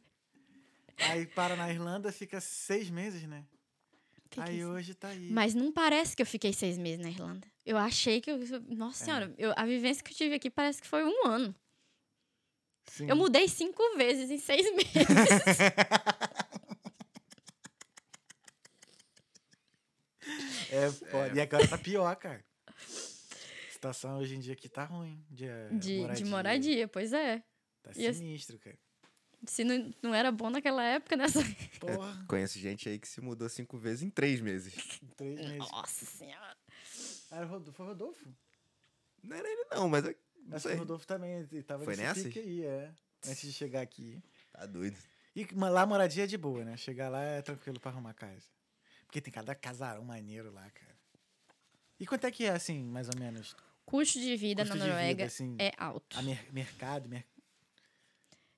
Aí 1.10 1.26
para 1.26 1.56
na 1.56 1.70
Irlanda, 1.72 2.12
fica 2.12 2.42
seis 2.42 2.90
meses, 2.90 3.24
né? 3.24 3.46
Fiquei 4.24 4.44
aí 4.44 4.56
assim. 4.62 4.66
hoje 4.66 4.94
tá 4.94 5.08
aí. 5.10 5.30
Mas 5.32 5.54
não 5.54 5.72
parece 5.72 6.16
que 6.16 6.22
eu 6.22 6.26
fiquei 6.26 6.52
seis 6.52 6.78
meses 6.78 7.00
na 7.00 7.10
Irlanda. 7.10 7.48
Eu 7.66 7.78
achei 7.78 8.20
que. 8.20 8.30
Eu, 8.32 8.40
nossa 8.68 9.06
senhora, 9.06 9.34
eu- 9.38 9.54
a 9.56 9.66
vivência 9.66 10.04
que 10.04 10.12
eu 10.12 10.16
tive 10.18 10.36
aqui 10.36 10.50
parece 10.50 10.82
que 10.82 10.88
foi 10.88 11.04
um 11.06 11.28
ano. 11.28 11.56
Sim. 12.88 13.08
Eu 13.10 13.16
mudei 13.16 13.48
cinco 13.48 13.82
vezes 13.96 14.30
em 14.32 14.38
seis 14.38 14.66
meses. 14.76 15.58
É, 20.72 20.90
foda. 20.92 21.34
E 21.36 21.40
agora 21.42 21.68
tá 21.68 21.78
pior, 21.78 22.16
cara. 22.16 22.44
A 23.78 23.80
situação 23.80 24.18
hoje 24.18 24.36
em 24.36 24.40
dia 24.40 24.54
aqui 24.54 24.68
tá 24.68 24.86
ruim. 24.86 25.24
De, 25.30 25.46
de, 25.78 26.08
de 26.16 26.26
moradia, 26.26 26.88
pois 26.88 27.14
é. 27.14 27.44
Tá 27.84 27.92
E 27.96 28.12
sinistro, 28.12 28.58
cara. 28.58 28.76
Se 29.46 29.64
não, 29.64 29.94
não 30.02 30.16
era 30.16 30.32
bom 30.32 30.50
naquela 30.50 30.84
época, 30.84 31.16
nessa. 31.16 31.40
Porra. 31.80 32.12
Conheço 32.28 32.58
gente 32.58 32.90
aí 32.90 32.98
que 32.98 33.08
se 33.08 33.22
mudou 33.22 33.48
cinco 33.48 33.78
vezes 33.78 34.02
em 34.02 34.10
três 34.10 34.42
meses. 34.42 34.74
Três 35.16 35.40
meses. 35.40 35.58
Nossa 35.60 36.06
senhora. 36.06 36.58
Era 37.30 37.46
Rodolfo, 37.46 37.72
foi 37.74 37.86
o 37.86 37.90
Rodolfo? 37.90 38.26
Não 39.22 39.38
era 39.38 39.48
ele 39.48 39.66
não, 39.70 39.88
mas 39.88 40.06
eu 40.06 40.16
não 40.44 40.58
Acho 40.58 40.64
que 40.64 40.70
sei. 40.70 40.76
o 40.76 40.80
Rodolfo 40.80 41.06
também 41.06 41.34
ele 41.34 41.62
tava 41.62 41.84
Foi 41.84 41.96
nessa? 41.96 42.28
aí, 42.28 42.64
é. 42.66 42.92
Antes 43.28 43.42
de 43.42 43.54
chegar 43.54 43.82
aqui. 43.82 44.20
Tá 44.52 44.66
doido. 44.66 44.98
E 45.36 45.48
lá 45.54 45.84
a 45.84 45.86
moradia 45.86 46.24
é 46.24 46.28
de 46.28 46.36
boa, 46.38 46.66
né? 46.66 46.76
Chegar 46.78 47.10
lá 47.10 47.22
é 47.22 47.44
tranquilo 47.44 47.80
pra 47.80 47.92
arrumar 47.92 48.16
casa. 48.16 48.48
Porque 49.06 49.22
tem 49.22 49.32
cada 49.32 49.54
casarão 49.54 50.04
maneiro 50.04 50.52
lá, 50.52 50.68
cara. 50.72 50.98
E 52.00 52.08
quanto 52.08 52.26
é 52.26 52.32
que 52.32 52.46
é, 52.46 52.50
assim, 52.50 52.84
mais 52.84 53.08
ou 53.08 53.20
menos? 53.20 53.56
Custo 53.88 54.20
de 54.20 54.36
vida 54.36 54.64
Custo 54.64 54.78
na 54.78 54.84
de 54.84 54.90
vida, 54.92 54.96
Noruega 55.00 55.26
assim, 55.26 55.56
é 55.58 55.72
alto. 55.78 56.18
A 56.20 56.22
mer- 56.22 56.46
mercado, 56.52 57.08
mer- 57.08 57.26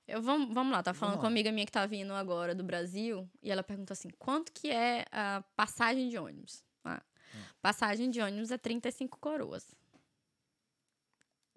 Eu, 0.08 0.20
vamos, 0.20 0.52
vamos 0.52 0.72
lá, 0.72 0.82
tá 0.82 0.92
falando 0.92 1.12
Vamos 1.14 1.20
com 1.22 1.26
uma 1.28 1.30
amiga 1.32 1.52
minha 1.52 1.64
que 1.64 1.70
tá 1.70 1.86
vindo 1.86 2.12
agora 2.12 2.52
do 2.52 2.64
Brasil 2.64 3.30
e 3.40 3.48
ela 3.48 3.62
perguntou 3.62 3.92
assim: 3.92 4.10
quanto 4.18 4.50
que 4.50 4.68
é 4.70 5.04
a 5.12 5.42
passagem 5.54 6.08
de 6.08 6.18
ônibus? 6.18 6.64
Ah, 6.84 7.00
Hum. 7.32 7.38
Passagem 7.62 8.10
de 8.10 8.20
ônibus 8.20 8.50
é 8.50 8.58
35 8.58 9.16
coroas. 9.20 9.72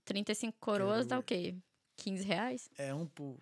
35 0.05 0.55
coroas 0.59 1.07
dá 1.07 1.17
o 1.17 1.23
quê? 1.23 1.55
15 1.95 2.23
reais? 2.23 2.69
é 2.77 2.93
um 2.93 3.07
por. 3.07 3.39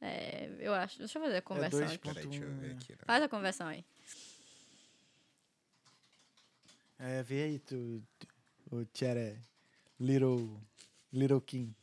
É, 0.00 0.48
eu 0.60 0.72
acho. 0.72 0.98
Deixa 0.98 1.18
eu 1.18 1.22
fazer 1.22 1.34
a 1.34 1.38
É 1.38 1.40
conversão 1.42 1.78
dois 1.80 1.92
aqui. 1.92 1.98
ponto 1.98 2.14
Peraí, 2.14 2.28
deixa 2.30 2.44
eu 2.44 2.54
ver 2.56 2.72
aqui. 2.72 2.92
né? 2.92 2.98
Faz 3.04 3.22
a 3.22 3.28
conversão 3.28 3.66
aí. 3.66 3.84
É, 6.98 7.22
vê 7.22 7.42
aí, 7.42 7.58
tu. 7.58 8.02
tu 8.18 8.26
o 8.70 8.84
Tchere. 8.86 9.38
Little. 9.98 10.60
Little 11.12 11.40
King. 11.40 11.74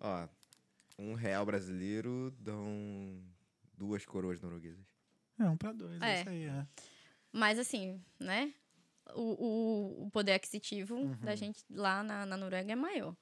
Ó, 0.00 0.28
um 0.98 1.14
real 1.14 1.44
brasileiro 1.46 2.34
dão 2.40 3.22
duas 3.76 4.04
coroas 4.04 4.40
norueguesas. 4.40 4.84
É, 5.38 5.44
um 5.48 5.56
pra 5.56 5.72
dois, 5.72 6.00
é, 6.02 6.10
É. 6.16 6.20
isso 6.20 6.28
aí, 6.28 6.44
é. 6.44 6.66
Mas 7.32 7.58
assim, 7.58 8.00
né? 8.18 8.52
O, 9.14 9.22
o, 10.02 10.06
o 10.06 10.10
poder 10.10 10.32
aquisitivo 10.32 10.94
Uhum. 10.94 11.16
da 11.20 11.34
gente 11.34 11.64
lá 11.70 12.02
na, 12.02 12.24
na 12.26 12.36
Noruega 12.36 12.72
é 12.72 12.76
maior. 12.76 13.14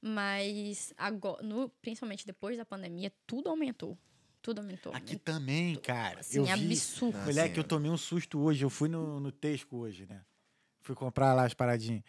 Mas 0.00 0.92
agora, 0.98 1.42
no, 1.42 1.68
principalmente 1.80 2.26
depois 2.26 2.56
da 2.58 2.64
pandemia, 2.64 3.12
tudo 3.26 3.48
aumentou. 3.48 3.96
Tudo 4.42 4.58
aumentou. 4.60 4.94
Aqui 4.94 5.16
também, 5.16 5.76
cara. 5.76 6.20
assim, 6.20 6.38
eu 6.38 6.44
vi, 6.44 6.50
absurdo. 6.52 7.16
Ah, 7.16 7.24
Moleque, 7.24 7.56
eu 7.58 7.64
é. 7.64 7.66
tomei 7.66 7.90
um 7.90 7.96
susto 7.96 8.38
hoje. 8.40 8.62
Eu 8.64 8.68
fui 8.70 8.88
no, 8.88 9.18
no 9.18 9.32
Tesco 9.32 9.78
hoje, 9.78 10.06
né? 10.06 10.22
Fui 10.84 10.94
comprar 10.94 11.32
lá 11.34 11.44
as 11.44 11.54
paradinhas. 11.54 12.04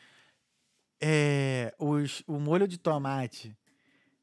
É, 1.01 1.73
os, 1.79 2.21
o 2.27 2.39
molho 2.39 2.67
de 2.67 2.77
tomate, 2.77 3.57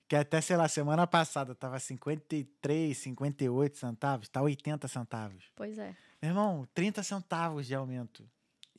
que 0.06 0.14
até, 0.14 0.40
sei 0.40 0.56
lá, 0.56 0.68
semana 0.68 1.06
passada 1.06 1.54
tava 1.54 1.78
53, 1.80 2.96
58 2.96 3.76
centavos, 3.76 4.28
tá 4.28 4.42
80 4.42 4.86
centavos. 4.88 5.44
Pois 5.56 5.78
é. 5.78 5.96
Meu 6.20 6.30
irmão, 6.30 6.68
30 6.74 7.02
centavos 7.02 7.66
de 7.66 7.74
aumento. 7.74 8.28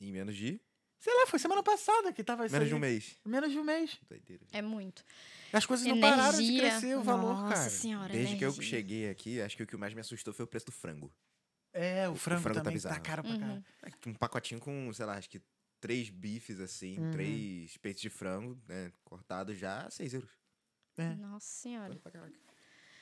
Em 0.00 0.12
menos 0.12 0.36
de? 0.36 0.60
Sei 0.98 1.12
lá, 1.14 1.26
foi 1.26 1.38
semana 1.38 1.62
passada 1.62 2.12
que 2.12 2.24
tava 2.24 2.46
isso 2.46 2.52
menos 2.52 2.66
aí. 2.66 2.68
de 2.70 2.74
um 2.74 2.78
mês. 2.78 3.16
Menos 3.24 3.50
de 3.50 3.58
um 3.58 3.64
mês. 3.64 4.00
É 4.52 4.62
muito. 4.62 5.04
As 5.52 5.66
coisas 5.66 5.86
não 5.86 6.00
pararam 6.00 6.38
de 6.38 6.44
Energia. 6.44 6.70
crescer 6.70 6.96
o 6.96 7.02
valor, 7.02 7.34
Nossa 7.34 7.54
cara. 7.54 7.70
senhora, 7.70 8.12
Desde 8.12 8.36
que 8.36 8.44
eu 8.44 8.48
energia. 8.50 8.70
cheguei 8.70 9.10
aqui, 9.10 9.40
acho 9.42 9.56
que 9.56 9.62
o 9.62 9.66
que 9.66 9.76
mais 9.76 9.92
me 9.92 10.00
assustou 10.00 10.32
foi 10.32 10.44
o 10.44 10.48
preço 10.48 10.66
do 10.66 10.72
frango. 10.72 11.12
É, 11.72 12.08
o 12.08 12.14
frango, 12.14 12.42
frango 12.42 12.58
tá 12.58 12.64
também 12.64 12.80
tá, 12.80 12.88
bizarro. 12.88 13.02
caro 13.02 13.22
pra 13.22 13.32
Uhum. 13.32 13.38
caralho. 13.40 13.64
Um 14.06 14.14
pacotinho 14.14 14.60
com, 14.60 14.92
sei 14.92 15.04
lá, 15.04 15.16
acho 15.18 15.28
que 15.28 15.42
três 15.84 16.08
bifes 16.08 16.60
assim, 16.60 16.98
Uhum. 16.98 17.10
três 17.10 17.76
peitos 17.76 18.00
de 18.00 18.08
frango, 18.08 18.58
né? 18.66 18.90
Cortado 19.04 19.54
já, 19.54 19.86
seis 19.90 20.14
euros. 20.14 20.30
É. 20.96 21.14
Nossa 21.16 21.46
senhora. 21.46 22.00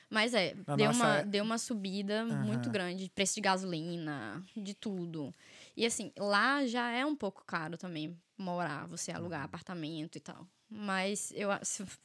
Mas 0.09 0.33
é, 0.33 0.53
Na 0.67 0.75
deu, 0.75 0.87
nossa 0.87 1.05
uma, 1.05 1.15
é- 1.19 1.23
deu 1.23 1.43
uma 1.45 1.57
subida 1.57 2.25
muito 2.25 2.65
Aham. 2.65 2.73
grande. 2.73 3.09
Preço 3.15 3.35
de 3.35 3.41
gasolina, 3.41 4.45
de 4.53 4.73
tudo. 4.73 5.33
E 5.77 5.85
assim, 5.85 6.11
lá 6.17 6.65
já 6.65 6.91
é 6.91 7.05
um 7.05 7.15
pouco 7.15 7.45
caro 7.45 7.77
também 7.77 8.21
morar, 8.37 8.85
você 8.85 9.13
alugar 9.13 9.39
Uhum. 9.39 9.45
apartamento 9.45 10.17
e 10.17 10.21
tal. 10.21 10.45
Mas 10.69 11.31
eu 11.35 11.47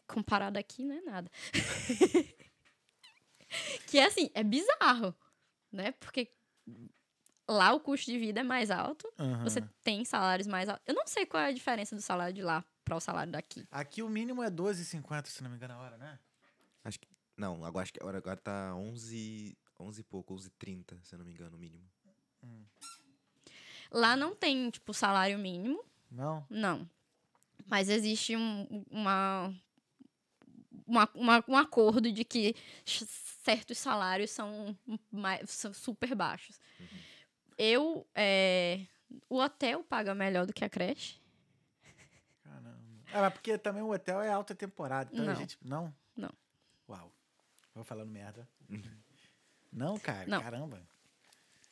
comparado 0.07 0.61
aqui, 0.61 0.85
não 0.85 0.95
é 0.95 1.01
nada. 1.01 1.29
que 3.89 3.99
é 3.99 4.05
assim, 4.05 4.31
é 4.33 4.45
bizarro, 4.45 5.13
né? 5.73 5.91
Porque 5.99 6.31
lá 7.49 7.73
o 7.73 7.81
custo 7.81 8.11
de 8.11 8.19
vida 8.19 8.41
é 8.41 8.43
mais 8.45 8.71
alto, 8.71 9.11
Aham. 9.19 9.43
você 9.45 9.63
tem 9.83 10.05
salários 10.05 10.47
mais 10.47 10.69
altos. 10.69 10.85
Eu 10.87 10.95
não 10.95 11.07
sei 11.07 11.25
qual 11.27 11.43
é 11.43 11.47
a 11.49 11.53
diferença 11.53 11.97
do 11.97 12.03
salário 12.03 12.35
de 12.35 12.43
lá 12.43 12.65
para 12.85 12.97
o 12.97 13.01
salário 13.01 13.33
daqui. 13.33 13.67
Aqui 13.71 14.03
o 14.03 14.09
mínimo 14.09 14.43
é 14.43 14.51
12,50, 14.51 15.27
se 15.27 15.43
não 15.43 15.51
me 15.51 15.57
engano, 15.57 15.75
a 15.75 15.79
hora, 15.79 15.97
né? 15.99 16.19
Acho 16.85 17.01
que. 17.01 17.09
Não, 17.37 17.65
agora 17.65 17.83
acho 17.85 17.93
que 17.93 18.01
agora, 18.01 18.19
agora 18.19 18.37
tá 18.37 18.75
11, 18.75 19.57
11 19.79 20.01
e 20.01 20.05
pouco, 20.05 20.35
11,30, 20.35 20.99
se 21.03 21.15
eu 21.15 21.19
não 21.19 21.27
me 21.27 21.33
engano, 21.33 21.57
o 21.57 21.59
mínimo. 21.61 21.85
Lá 23.91 24.17
não 24.17 24.35
tem, 24.35 24.69
tipo, 24.71 24.93
salário 24.93 25.39
mínimo. 25.39 25.83
Não? 26.11 26.45
Não. 26.51 26.89
Mas 27.67 27.89
existe 27.89 28.37
um, 28.37 28.85
uma, 28.91 29.55
uma, 30.87 31.09
uma- 31.15 31.45
um 31.49 31.57
acordo 31.57 32.11
de 32.13 32.25
que 32.25 32.55
certos 32.85 33.79
salários 33.79 34.31
são, 34.31 34.77
mais, 35.11 35.49
são 35.51 35.73
super 35.73 36.15
baixos. 36.15 36.61
Eu. 37.59 38.07
é, 38.15 38.87
o 39.29 39.39
hotel 39.39 39.83
paga 39.83 40.15
melhor 40.15 40.47
do 40.47 40.53
que 40.53 40.65
a 40.65 40.69
creche. 40.69 41.19
Caramba. 42.45 42.79
Ah, 43.13 43.23
mas 43.23 43.33
porque 43.33 43.59
também 43.59 43.83
o 43.83 43.91
hotel 43.91 44.21
é 44.23 44.31
alta 44.31 44.55
temporada. 44.55 45.11
Então 45.13 45.25
a 45.25 45.29
Não. 45.29 45.35
gente. 45.37 45.59
Não? 45.63 45.95
Não. 46.17 46.31
Uau. 46.89 47.13
Vou 47.75 47.85
falando 47.85 48.11
merda. 48.11 48.49
Não, 49.73 49.99
cara. 49.99 50.27
Não. 50.27 50.43
Caramba. 50.43 50.83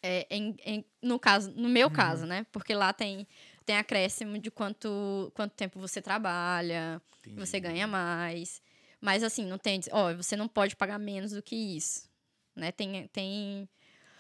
É, 0.03 0.27
em- 0.31 0.57
em- 0.65 0.85
no 1.03 1.19
caso, 1.19 1.51
no 1.53 1.69
meu 1.69 1.91
caso, 1.91 2.27
né? 2.27 2.47
Porque 2.53 2.75
lá 2.75 2.93
tem, 2.93 3.27
tem 3.65 3.77
acréscimo 3.77 4.39
de 4.39 4.51
quanto, 4.51 5.33
quanto 5.35 5.53
tempo 5.55 5.81
você 5.81 6.01
trabalha, 6.01 7.01
Entendi. 7.21 7.37
você 7.41 7.59
ganha 7.59 7.87
mais. 7.87 8.63
Mas 9.01 9.23
assim, 9.23 9.45
não 9.47 9.59
tem. 9.59 9.81
Ó, 9.91 10.15
você 10.15 10.37
não 10.37 10.47
pode 10.49 10.77
pagar 10.77 10.99
menos 10.99 11.33
do 11.33 11.43
que 11.43 11.57
isso. 11.57 12.09
Né? 12.55 12.71
Tem. 12.73 13.07
tem 13.09 13.69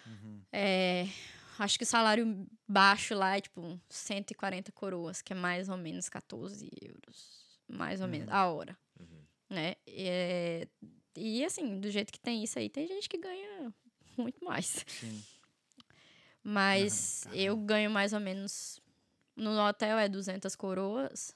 Uhum. 0.06 0.40
é, 0.52 1.06
acho 1.58 1.78
que 1.78 1.84
o 1.84 1.86
salário 1.86 2.46
baixo 2.68 3.14
lá 3.14 3.36
é 3.36 3.40
tipo 3.40 3.80
140 3.88 4.72
coroas, 4.72 5.22
que 5.22 5.32
é 5.32 5.36
mais 5.36 5.68
ou 5.68 5.76
menos 5.76 6.08
14 6.08 6.68
euros. 6.82 7.58
Mais 7.68 8.00
ou 8.00 8.08
menos, 8.08 8.28
a 8.28 8.46
hora. 8.48 8.76
Uhum. 8.98 9.22
Né? 9.50 9.74
É, 9.86 10.68
e 11.16 11.44
assim, 11.44 11.80
do 11.80 11.90
jeito 11.90 12.12
que 12.12 12.20
tem 12.20 12.42
isso 12.44 12.58
aí, 12.58 12.68
tem 12.68 12.86
gente 12.86 13.08
que 13.08 13.18
ganha 13.18 13.72
muito 14.16 14.44
mais. 14.44 14.84
Sim. 14.86 15.22
Mas 16.42 17.22
Caramba, 17.24 17.42
eu 17.42 17.56
ganho 17.56 17.90
mais 17.90 18.12
ou 18.12 18.20
menos. 18.20 18.80
No 19.34 19.50
hotel 19.60 19.98
é 19.98 20.08
200 20.08 20.54
coroas. 20.54 21.34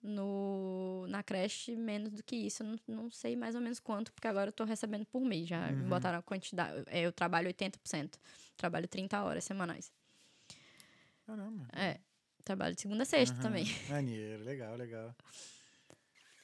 No, 0.00 1.06
na 1.08 1.22
creche, 1.24 1.76
menos 1.76 2.12
do 2.12 2.22
que 2.22 2.36
isso. 2.36 2.62
Eu 2.62 2.68
não, 2.68 2.78
não 3.04 3.10
sei 3.10 3.34
mais 3.36 3.54
ou 3.54 3.60
menos 3.60 3.80
quanto, 3.80 4.12
porque 4.12 4.28
agora 4.28 4.48
eu 4.48 4.52
tô 4.52 4.64
recebendo 4.64 5.04
por 5.04 5.20
mês. 5.20 5.48
Já 5.48 5.70
Uhum. 5.70 5.88
botaram 5.88 6.18
a 6.18 6.22
quantidade. 6.22 6.84
é, 6.86 7.00
Eu 7.02 7.12
trabalho 7.12 7.48
80%. 7.48 8.18
Trabalho 8.58 8.86
30 8.88 9.22
horas 9.22 9.44
semanais. 9.44 9.90
Caramba. 11.26 11.66
É. 11.72 11.98
Trabalho 12.44 12.74
de 12.74 12.80
segunda 12.82 13.04
a 13.04 13.06
sexta 13.06 13.34
Aham. 13.36 13.42
também. 13.42 13.64
Maneiro, 13.88 14.42
legal, 14.44 14.76
legal. 14.76 15.14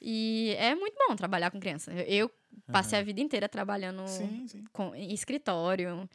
E 0.01 0.55
é 0.57 0.73
muito 0.75 0.95
bom 1.07 1.15
trabalhar 1.15 1.51
com 1.51 1.59
criança. 1.59 1.91
Eu- 1.93 2.31
passei 2.71 2.97
a 2.97 3.03
vida 3.03 3.19
inteira 3.19 3.49
trabalhando 3.49 4.07
Sim, 4.07 4.47
sim. 4.47 4.63
com, 4.71 4.95
em 4.95 5.11
escritório, 5.13 6.09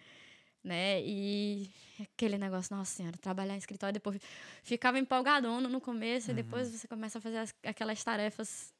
né? 0.64 1.02
E 1.02 1.70
aquele 2.00 2.38
negócio, 2.38 2.74
nossa 2.74 2.94
senhora, 2.94 3.16
trabalhar 3.18 3.54
em 3.54 3.58
escritório, 3.58 3.92
depois 3.92 4.18
ficava 4.62 4.98
empolgadona 4.98 5.68
no 5.68 5.80
começo, 5.82 6.30
e 6.30 6.34
depois 6.34 6.68
Uhum. 6.68 6.78
você 6.78 6.88
começa 6.88 7.18
a 7.18 7.20
fazer 7.20 7.36
as- 7.38 7.54
aquelas 7.64 8.02
tarefas. 8.02 8.72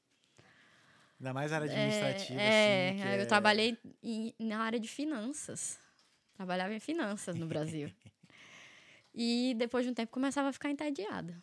Ainda 1.19 1.35
mais 1.35 1.53
área 1.53 1.67
É, 1.67 1.71
administrativa, 1.71 2.41
é, 2.41 2.89
assim. 2.91 2.97
que 2.99 3.03
eu 3.03 3.09
é- 3.23 3.27
trabalhei 3.27 3.77
em- 4.03 4.35
na 4.39 4.61
área 4.61 4.81
de 4.81 4.89
finanças. 4.89 5.79
Trabalhava 6.41 6.73
em 6.73 6.81
finanças 6.81 7.37
no 7.37 7.47
Brasil. 7.47 7.91
e 9.15 9.53
depois 9.59 9.85
de 9.85 9.91
um 9.91 9.95
tempo 9.95 10.11
começava 10.11 10.49
a 10.49 10.53
ficar 10.55 10.71
entediada. 10.71 11.37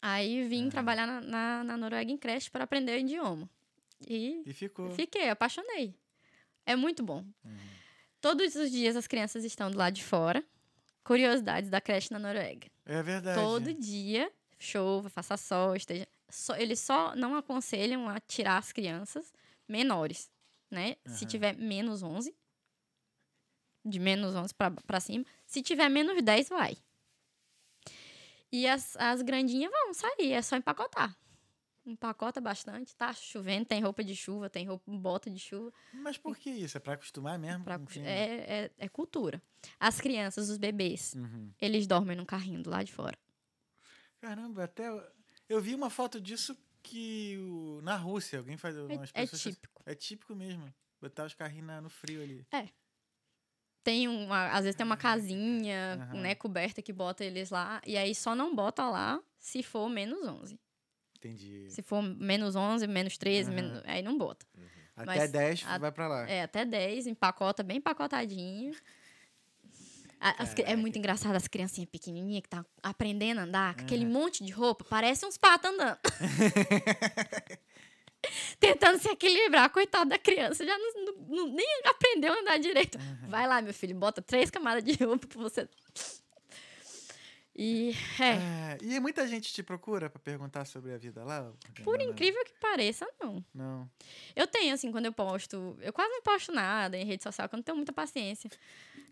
Aí 0.00 0.46
vim 0.46 0.68
trabalhar 0.70 1.04
na, 1.04 1.20
na, 1.20 1.64
na 1.64 1.76
Noruega 1.76 2.12
em 2.12 2.16
creche 2.16 2.48
para 2.48 2.62
aprender 2.62 2.92
o 2.96 3.00
idioma. 3.00 3.50
E 4.06 4.40
E 4.46 4.52
ficou. 4.52 4.92
Fiquei, 4.92 5.28
apaixonei. 5.30 5.96
É 6.64 6.76
muito 6.76 7.02
bom. 7.02 7.24
Uhum. 7.44 7.56
Todos 8.20 8.54
os 8.54 8.70
dias 8.70 8.94
as 8.94 9.08
crianças 9.08 9.42
estão 9.42 9.68
do 9.68 9.76
lado 9.76 9.94
de 9.94 10.04
fora. 10.04 10.44
Curiosidades 11.02 11.68
da 11.68 11.80
creche 11.80 12.12
na 12.12 12.20
Noruega. 12.20 12.68
É 12.84 13.02
verdade. 13.02 13.40
Todo 13.40 13.74
dia, 13.74 14.30
chova, 14.60 15.08
faça 15.10 15.36
sol, 15.36 15.74
esteja. 15.74 16.06
só- 16.28 16.54
eles 16.56 16.78
só 16.78 17.16
não 17.16 17.34
aconselham 17.34 18.08
a 18.08 18.20
tirar 18.20 18.58
as 18.58 18.70
crianças 18.70 19.32
menores, 19.66 20.30
né? 20.70 20.94
Se 21.06 21.24
Aham. 21.24 21.30
tiver 21.30 21.56
menos 21.56 22.04
11, 22.04 22.32
de 23.86 23.98
menos 24.00 24.34
11 24.34 24.54
pra, 24.54 24.70
pra 24.70 25.00
cima. 25.00 25.24
Se 25.46 25.62
tiver 25.62 25.88
menos 25.88 26.20
10, 26.22 26.48
vai. 26.48 26.76
E 28.50 28.66
as, 28.66 28.96
as 28.96 29.22
grandinhas 29.22 29.70
vão 29.70 29.92
sair, 29.94 30.32
é 30.32 30.42
só 30.42 30.56
empacotar. 30.56 31.16
empacota 31.84 32.40
bastante. 32.40 32.94
Tá 32.96 33.12
chovendo, 33.12 33.66
tem 33.66 33.82
roupa 33.82 34.02
de 34.02 34.14
chuva, 34.16 34.48
tem 34.50 34.66
roupa, 34.66 34.84
bota 34.90 35.30
de 35.30 35.38
chuva. 35.38 35.72
Mas 35.92 36.16
por 36.18 36.36
que 36.36 36.50
isso? 36.50 36.76
É 36.76 36.80
pra 36.80 36.94
acostumar 36.94 37.38
mesmo? 37.38 37.64
Pra, 37.64 37.80
é, 38.04 38.64
é, 38.66 38.70
é 38.78 38.88
cultura. 38.88 39.40
As 39.78 40.00
crianças, 40.00 40.48
os 40.48 40.58
bebês, 40.58 41.14
Uhum. 41.14 41.50
eles 41.60 41.86
dormem 41.86 42.16
no 42.16 42.24
carrinho 42.26 42.62
do 42.62 42.70
lado 42.70 42.84
de 42.86 42.92
fora. 42.92 43.18
Caramba, 44.20 44.64
até. 44.64 44.88
eu- 45.48 45.60
vi 45.60 45.74
uma 45.74 45.90
foto 45.90 46.20
disso 46.20 46.56
que 46.82 47.36
o- 47.38 47.80
na 47.82 47.96
Rússia, 47.96 48.38
alguém 48.38 48.56
faz. 48.56 48.76
É, 48.76 49.22
é 49.22 49.26
típico. 49.26 49.82
É 49.84 49.94
típico 49.94 50.34
mesmo. 50.34 50.72
Botar 51.00 51.24
os 51.26 51.34
carrinhos 51.34 51.66
na- 51.66 51.80
no 51.80 51.90
frio 51.90 52.22
ali. 52.22 52.46
Tem 53.86 54.08
uma, 54.08 54.48
às 54.48 54.64
vezes 54.64 54.74
tem 54.74 54.84
uma 54.84 54.96
casinha, 54.96 56.08
Aham. 56.10 56.20
né, 56.20 56.34
coberta 56.34 56.82
que 56.82 56.92
bota 56.92 57.24
eles 57.24 57.50
lá. 57.50 57.80
E 57.86 57.96
aí 57.96 58.16
só 58.16 58.34
não 58.34 58.52
bota 58.52 58.88
lá 58.88 59.22
se 59.38 59.62
for 59.62 59.88
menos 59.88 60.26
11. 60.26 60.58
Entendi. 61.16 61.66
Se 61.70 61.82
for 61.82 62.02
menos 62.02 62.56
11, 62.56 62.84
menos 62.88 63.16
13, 63.16 63.48
Aham. 63.48 63.54
menos- 63.54 63.82
aí 63.86 64.02
não 64.02 64.18
bota. 64.18 64.44
Até 64.96 65.06
mas 65.20 65.30
10 65.30 65.64
a- 65.68 65.78
vai 65.78 65.92
pra 65.92 66.08
lá. 66.08 66.28
É, 66.28 66.42
até 66.42 66.64
10, 66.64 67.06
empacota 67.06 67.62
bem 67.62 67.76
empacotadinho. 67.76 68.74
As 70.18 70.52
é 70.58 70.74
muito 70.74 70.98
engraçado 70.98 71.36
as 71.36 71.46
criancinhas 71.46 71.88
pequenininhas 71.88 72.42
que 72.42 72.48
tá 72.48 72.66
aprendendo 72.82 73.38
a 73.38 73.44
andar, 73.44 73.74
com 73.76 73.82
aquele 73.82 74.04
monte 74.04 74.42
de 74.44 74.50
roupa, 74.50 74.84
parece 74.90 75.24
uns 75.24 75.38
patos 75.38 75.70
andando. 75.70 75.98
Tentando 78.60 78.98
se 78.98 79.08
equilibrar, 79.08 79.70
coitado 79.70 80.10
da 80.10 80.18
criança, 80.18 80.64
já 80.64 80.76
não, 80.78 81.14
não- 81.28 81.48
nem 81.48 81.66
aprendeu 81.84 82.32
a 82.32 82.40
andar 82.40 82.58
direito. 82.58 82.98
Vai 83.28 83.46
lá, 83.46 83.60
meu 83.62 83.74
filho, 83.74 83.94
bota 83.94 84.20
três 84.22 84.50
camadas 84.50 84.82
de 84.84 84.92
roupa 85.02 85.26
pra 85.26 85.40
você. 85.42 85.68
E, 87.58 87.94
é, 88.20 88.74
É, 88.74 88.78
e 88.82 89.00
muita 89.00 89.26
gente 89.26 89.50
te 89.50 89.62
procura 89.62 90.10
pra 90.10 90.20
perguntar 90.20 90.66
sobre 90.66 90.92
a 90.92 90.98
vida 90.98 91.24
lá? 91.24 91.50
por 91.82 91.96
né? 91.96 92.04
incrível 92.04 92.44
que 92.44 92.52
pareça, 92.60 93.06
não. 93.18 93.42
Não. 93.54 93.90
Eu 94.34 94.46
tenho, 94.46 94.74
assim, 94.74 94.92
quando 94.92 95.06
eu 95.06 95.12
posto. 95.12 95.76
Eu 95.80 95.92
quase 95.92 96.10
não 96.10 96.20
posto 96.22 96.52
nada 96.52 96.98
em 96.98 97.06
rede 97.06 97.22
social, 97.22 97.48
porque 97.48 97.54
eu 97.54 97.58
não 97.58 97.64
tenho 97.64 97.76
muita 97.76 97.94
paciência. 97.94 98.50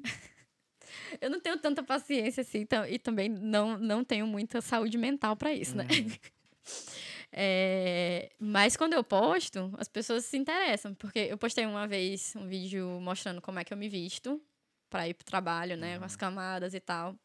eu 1.22 1.30
não 1.30 1.40
tenho 1.40 1.56
tanta 1.58 1.82
paciência, 1.82 2.42
assim, 2.42 2.66
e 2.90 2.98
também 2.98 3.30
não, 3.30 3.78
não 3.78 4.04
tenho 4.04 4.26
muita 4.26 4.60
saúde 4.60 4.98
mental 4.98 5.34
pra 5.36 5.52
isso, 5.54 5.74
né? 5.74 5.86
É, 7.36 8.30
mas 8.38 8.76
quando 8.76 8.92
eu 8.92 9.02
posto, 9.02 9.74
as 9.76 9.88
pessoas 9.88 10.24
se 10.24 10.36
interessam, 10.36 10.94
porque 10.94 11.18
eu 11.18 11.36
postei 11.36 11.66
uma 11.66 11.84
vez 11.84 12.32
um 12.36 12.46
vídeo 12.46 13.00
mostrando 13.00 13.42
como 13.42 13.58
é 13.58 13.64
que 13.64 13.72
eu 13.72 13.76
me 13.76 13.88
visto 13.88 14.40
pra 14.88 15.08
ir 15.08 15.14
pro 15.14 15.24
trabalho, 15.24 15.76
né? 15.76 15.98
Com 15.98 16.04
as 16.04 16.14
camadas 16.14 16.74
e 16.74 16.80
tal. 16.80 17.18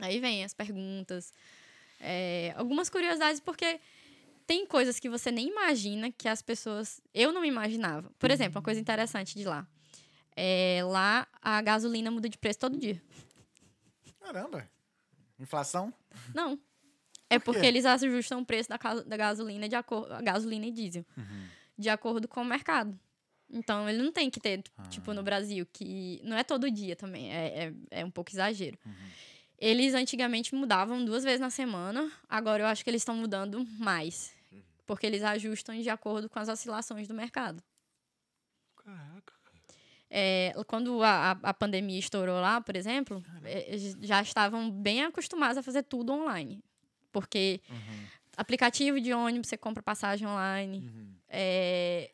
Aí 0.00 0.20
vem 0.20 0.44
as 0.44 0.54
perguntas, 0.54 1.32
é, 1.98 2.54
algumas 2.56 2.88
curiosidades, 2.88 3.40
porque 3.40 3.80
tem 4.46 4.64
coisas 4.64 5.00
que 5.00 5.08
você 5.08 5.32
nem 5.32 5.48
imagina 5.48 6.12
que 6.12 6.28
as 6.28 6.40
pessoas. 6.40 7.00
Eu 7.12 7.32
não 7.32 7.44
imaginava. 7.44 8.08
Por 8.20 8.30
exemplo, 8.30 8.58
uma 8.58 8.64
coisa 8.64 8.78
interessante 8.78 9.36
de 9.36 9.44
lá. 9.44 9.66
É, 10.36 10.80
lá 10.84 11.26
a 11.42 11.60
gasolina 11.60 12.08
muda 12.08 12.28
de 12.28 12.38
preço 12.38 12.60
todo 12.60 12.78
dia. 12.78 13.02
Caramba. 14.20 14.70
Inflação? 15.40 15.92
Não. 16.32 16.56
É 17.30 17.38
Por 17.38 17.54
porque 17.54 17.64
eles 17.64 17.86
ajustam 17.86 18.40
o 18.40 18.44
preço 18.44 18.68
da, 18.68 18.76
da 18.76 19.16
gasolina 19.16 19.68
de 19.68 19.76
acordo. 19.76 20.22
Gasolina 20.22 20.66
e 20.66 20.72
diesel. 20.72 21.06
De 21.78 21.88
acordo 21.88 22.26
com 22.26 22.42
o 22.42 22.44
mercado. 22.44 22.98
Então 23.48 23.88
ele 23.88 24.02
não 24.02 24.12
tem 24.12 24.28
que 24.28 24.38
ter, 24.38 24.62
tipo, 24.88 25.14
no 25.14 25.22
Brasil, 25.22 25.66
que. 25.72 26.20
Não 26.24 26.36
é 26.36 26.44
todo 26.44 26.70
dia 26.70 26.94
também. 26.96 27.32
É, 27.32 27.64
é, 27.64 28.00
é 28.00 28.04
um 28.04 28.10
pouco 28.10 28.30
exagero. 28.30 28.76
Eles 29.58 29.94
antigamente 29.94 30.54
mudavam 30.54 31.04
duas 31.04 31.22
vezes 31.22 31.40
na 31.40 31.50
semana. 31.50 32.10
Agora 32.28 32.62
eu 32.62 32.66
acho 32.66 32.82
que 32.82 32.90
eles 32.90 33.02
estão 33.02 33.14
mudando 33.14 33.64
mais. 33.78 34.32
Porque 34.86 35.06
eles 35.06 35.22
ajustam 35.22 35.80
de 35.80 35.88
acordo 35.88 36.28
com 36.28 36.38
as 36.38 36.48
oscilações 36.48 37.06
do 37.06 37.14
mercado. 37.14 37.62
Caraca. 38.76 39.32
É, 40.12 40.52
quando 40.66 41.04
a, 41.04 41.32
a, 41.40 41.54
pandemia 41.54 41.98
estourou 41.98 42.40
lá, 42.40 42.60
por 42.60 42.74
exemplo, 42.74 43.22
é, 43.44 43.76
já 44.00 44.20
estavam 44.20 44.68
bem 44.68 45.04
acostumados 45.04 45.56
a 45.56 45.62
fazer 45.62 45.84
tudo 45.84 46.12
online. 46.12 46.60
Porque 47.12 47.60
aplicativo 48.36 49.00
de 49.00 49.12
ônibus, 49.12 49.48
você 49.48 49.56
compra 49.56 49.82
passagem 49.82 50.26
online. 50.26 50.78
Uhum. 50.78 51.14
É, 51.28 52.10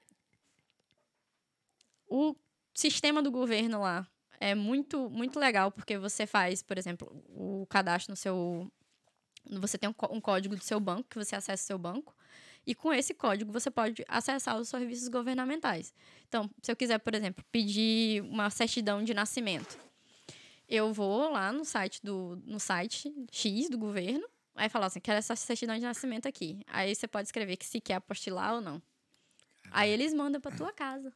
o 2.08 2.34
sistema 2.74 3.22
do 3.22 3.30
governo 3.30 3.80
lá 3.80 4.06
é 4.40 4.54
muito, 4.54 5.08
muito 5.10 5.38
legal, 5.38 5.70
porque 5.70 5.96
você 5.98 6.26
faz, 6.26 6.62
por 6.62 6.78
exemplo, 6.78 7.08
o 7.28 7.66
cadastro 7.68 8.12
no 8.12 8.16
seu. 8.16 8.70
Você 9.60 9.78
tem 9.78 9.88
um, 9.88 9.94
um 10.10 10.20
código 10.20 10.56
do 10.56 10.62
seu 10.62 10.80
banco, 10.80 11.08
que 11.08 11.16
você 11.16 11.36
acessa 11.36 11.62
o 11.62 11.66
seu 11.66 11.78
banco. 11.78 12.14
E 12.66 12.74
com 12.74 12.92
esse 12.92 13.14
código 13.14 13.52
você 13.52 13.70
pode 13.70 14.04
acessar 14.08 14.58
os 14.58 14.68
serviços 14.68 15.06
governamentais. 15.06 15.94
Então, 16.28 16.50
se 16.60 16.70
eu 16.70 16.74
quiser, 16.74 16.98
por 16.98 17.14
exemplo, 17.14 17.44
pedir 17.52 18.22
uma 18.22 18.50
certidão 18.50 19.04
de 19.04 19.14
nascimento, 19.14 19.78
eu 20.68 20.92
vou 20.92 21.30
lá 21.30 21.52
no 21.52 21.64
site 21.64 22.00
do 22.02 22.42
no 22.44 22.58
site 22.58 23.14
X 23.30 23.70
do 23.70 23.78
governo, 23.78 24.26
aí 24.56 24.68
falar 24.68 24.86
assim, 24.86 25.00
quero 25.00 25.18
essa 25.18 25.36
certidão 25.36 25.74
de 25.76 25.82
nascimento 25.82 26.26
aqui. 26.26 26.60
Aí 26.66 26.94
você 26.94 27.06
pode 27.06 27.28
escrever 27.28 27.56
que 27.56 27.66
se 27.66 27.80
quer 27.80 27.94
apostilar 27.94 28.54
ou 28.54 28.60
não. 28.60 28.82
Aí 29.70 29.90
eles 29.90 30.12
mandam 30.14 30.40
pra 30.40 30.50
tua 30.52 30.72
casa. 30.72 31.12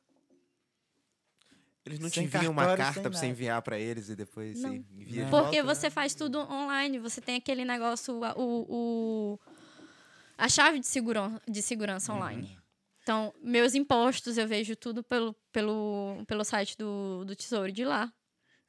Eles 1.84 1.98
não 1.98 2.08
te 2.10 2.16
Sem 2.16 2.24
enviam 2.24 2.52
uma 2.52 2.76
carta 2.76 3.00
pra 3.00 3.10
você 3.10 3.26
enviar 3.26 3.60
pra 3.62 3.78
eles 3.78 4.10
e 4.10 4.14
depois 4.16 4.60
Não. 4.60 4.70
você 4.70 4.76
envia 4.92 5.22
Não. 5.24 5.30
Porque 5.30 5.62
volta? 5.62 5.74
você 5.80 5.90
faz 5.90 6.14
tudo 6.14 6.38
online, 6.38 6.98
você 6.98 7.20
tem 7.20 7.36
aquele 7.36 7.64
negócio, 7.64 8.22
a- 8.22 8.34
o, 8.36 8.66
o- 8.68 9.40
a 10.36 10.48
chave 10.48 10.78
de, 10.78 10.86
segura, 10.86 11.40
de 11.48 11.62
segurança 11.62 12.12
online. 12.12 12.58
Então, 13.02 13.32
meus 13.42 13.74
impostos 13.74 14.36
eu 14.36 14.46
vejo 14.46 14.76
tudo 14.76 15.02
pelo, 15.02 15.34
pelo, 15.50 16.22
pelo 16.26 16.44
site 16.44 16.76
do, 16.76 17.24
do 17.24 17.34
Tesouro 17.34 17.72
de 17.72 17.84
lá. 17.84 18.12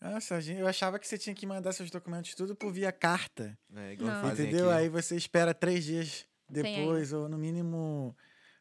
Nossa, 0.01 0.39
eu 0.51 0.67
achava 0.67 0.97
que 0.97 1.07
você 1.07 1.17
tinha 1.17 1.35
que 1.35 1.45
mandar 1.45 1.71
seus 1.73 1.91
documentos 1.91 2.33
tudo 2.33 2.55
por 2.55 2.71
via 2.73 2.91
carta. 2.91 3.57
É, 3.75 3.93
igual 3.93 4.09
fazem 4.21 4.47
Entendeu? 4.47 4.71
aqui. 4.71 4.79
Aí 4.79 4.89
você 4.89 5.15
espera 5.15 5.53
três 5.53 5.83
dias 5.85 6.25
depois, 6.49 7.13
ou 7.13 7.29
no 7.29 7.37
mínimo 7.37 8.15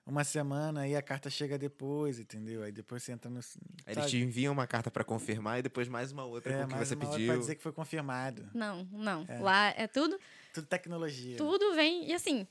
uma 0.05 0.25
semana, 0.25 0.83
aí 0.83 0.95
a 0.97 1.03
carta 1.03 1.31
chega 1.31 1.57
depois, 1.57 2.19
entendeu? 2.19 2.63
Aí 2.63 2.73
depois 2.73 3.03
você 3.03 3.13
entra 3.13 3.31
no. 3.31 3.39
Aí 3.87 3.95
eles 3.95 4.11
te 4.11 4.19
enviam 4.19 4.53
uma 4.53 4.67
carta 4.67 4.91
pra 4.91 5.03
confirmar 5.05 5.61
e 5.61 5.63
depois 5.63 5.89
mais 5.89 6.13
uma 6.13 6.25
outra 6.25 6.53
é, 6.53 6.59
com 6.59 6.65
o 6.65 6.69
que 6.69 6.75
mais 6.75 6.89
você 6.89 6.95
uma 6.95 7.07
pediu. 7.11 7.27
pra 7.29 7.37
dizer 7.37 7.55
que 7.55 7.63
foi 7.63 7.73
confirmado. 7.73 8.49
Não, 8.53 8.87
não. 8.93 9.25
É. 9.29 9.39
Lá 9.39 9.69
é 9.77 9.87
tudo, 9.87 10.19
Tudo 10.53 10.67
tecnologia. 10.67 11.37
tudo 11.37 11.75
vem. 11.75 12.09
E 12.09 12.13
assim, 12.13 12.47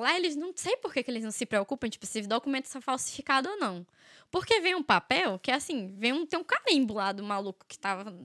lá 0.00 0.16
eles 0.16 0.36
não 0.36 0.52
sei 0.56 0.76
por 0.76 0.92
que, 0.92 1.02
que 1.02 1.10
eles 1.10 1.24
não 1.24 1.30
se 1.30 1.44
preocupam, 1.46 1.88
tipo, 1.88 2.06
se 2.06 2.20
o 2.20 2.28
documento 2.28 2.66
está 2.66 2.80
falsificado 2.80 3.48
ou 3.48 3.58
não. 3.58 3.86
Porque 4.30 4.60
vem 4.60 4.74
um 4.74 4.82
papel 4.82 5.38
que, 5.38 5.50
assim, 5.50 5.94
vem 5.96 6.12
um, 6.12 6.26
tem 6.26 6.38
um 6.38 6.44
carimbo 6.44 6.94
lá 6.94 7.12
do 7.12 7.22
maluco 7.22 7.64
que 7.66 7.78
tava. 7.78 8.16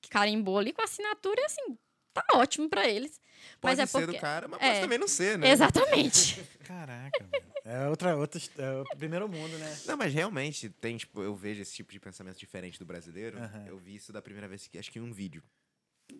Que 0.00 0.08
carimbou 0.10 0.58
ali 0.58 0.72
com 0.72 0.82
a 0.82 0.84
assinatura 0.84 1.40
e 1.40 1.44
assim, 1.44 1.76
tá 2.14 2.24
ótimo 2.34 2.68
pra 2.68 2.88
eles. 2.88 3.20
Pode 3.60 3.76
mas 3.76 3.78
é 3.78 3.86
ser 3.86 4.00
porque. 4.00 4.16
do 4.16 4.20
cara, 4.20 4.46
mas 4.46 4.60
é. 4.62 4.68
pode 4.68 4.80
também 4.80 4.98
não 4.98 5.08
ser, 5.08 5.36
né? 5.38 5.50
Exatamente. 5.50 6.42
Caraca. 6.64 7.28
É 7.64 7.88
outra, 7.88 8.16
outra. 8.16 8.40
É 8.58 8.80
o 8.80 8.84
primeiro 8.96 9.28
mundo, 9.28 9.58
né? 9.58 9.78
Não, 9.86 9.96
mas 9.96 10.14
realmente 10.14 10.70
tem, 10.70 10.96
tipo, 10.96 11.20
eu 11.22 11.34
vejo 11.34 11.60
esse 11.62 11.74
tipo 11.74 11.90
de 11.90 11.98
pensamento 11.98 12.38
diferente 12.38 12.78
do 12.78 12.84
brasileiro. 12.84 13.38
Aham. 13.38 13.64
Eu 13.66 13.78
vi 13.78 13.96
isso 13.96 14.12
da 14.12 14.22
primeira 14.22 14.46
vez 14.46 14.68
que 14.68 14.78
acho 14.78 14.90
que 14.92 14.98
em 14.98 15.02
um 15.02 15.12
vídeo. 15.12 15.42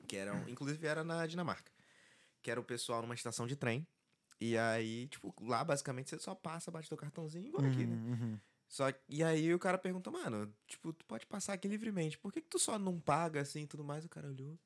Que 0.09 0.17
era, 0.17 0.35
um- 0.35 0.49
inclusive 0.49 0.85
era 0.85 1.05
na 1.05 1.25
Dinamarca. 1.27 1.71
Que 2.43 2.51
era 2.51 2.61
o 2.61 2.65
pessoal 2.65 3.03
numa 3.03 3.15
estação 3.15 3.47
de 3.47 3.55
trem. 3.55 3.87
E 4.41 4.57
aí, 4.59 5.07
tipo, 5.09 5.35
lá 5.43 5.65
basicamente 5.65 6.11
você 6.11 6.19
só 6.19 6.35
passa, 6.35 6.71
bate 6.71 6.89
teu 6.89 6.97
cartãozinho 6.99 7.47
igual 7.47 7.65
aqui, 7.65 7.87
né? 7.87 7.97
Uhum, 7.97 8.11
uhum. 8.13 8.41
Só 8.69 8.87
e 9.09 9.23
aí 9.23 9.55
o 9.55 9.59
cara 9.59 9.79
pergunta, 9.79 10.11
mano, 10.11 10.53
tipo, 10.67 10.93
tu 10.93 11.05
pode 11.07 11.25
passar 11.27 11.53
aqui 11.55 11.69
livremente. 11.69 12.19
Por 12.19 12.33
que, 12.33 12.41
que 12.43 12.49
tu 12.49 12.59
só 12.59 12.79
não 12.79 13.01
paga 13.01 13.41
assim 13.41 13.63
e 13.63 13.67
tudo 13.67 13.85
mais? 13.85 14.05
O 14.05 14.09
cara 14.09 14.29
olhou. 14.29 14.59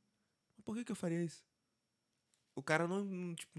Por 0.65 0.75
que, 0.75 0.85
que 0.85 0.93
eu 0.93 0.97
faria 0.97 1.23
isso? 1.23 1.45
O 2.55 2.63
cara 2.63 2.89
não, 2.89 3.35
tipo, 3.35 3.53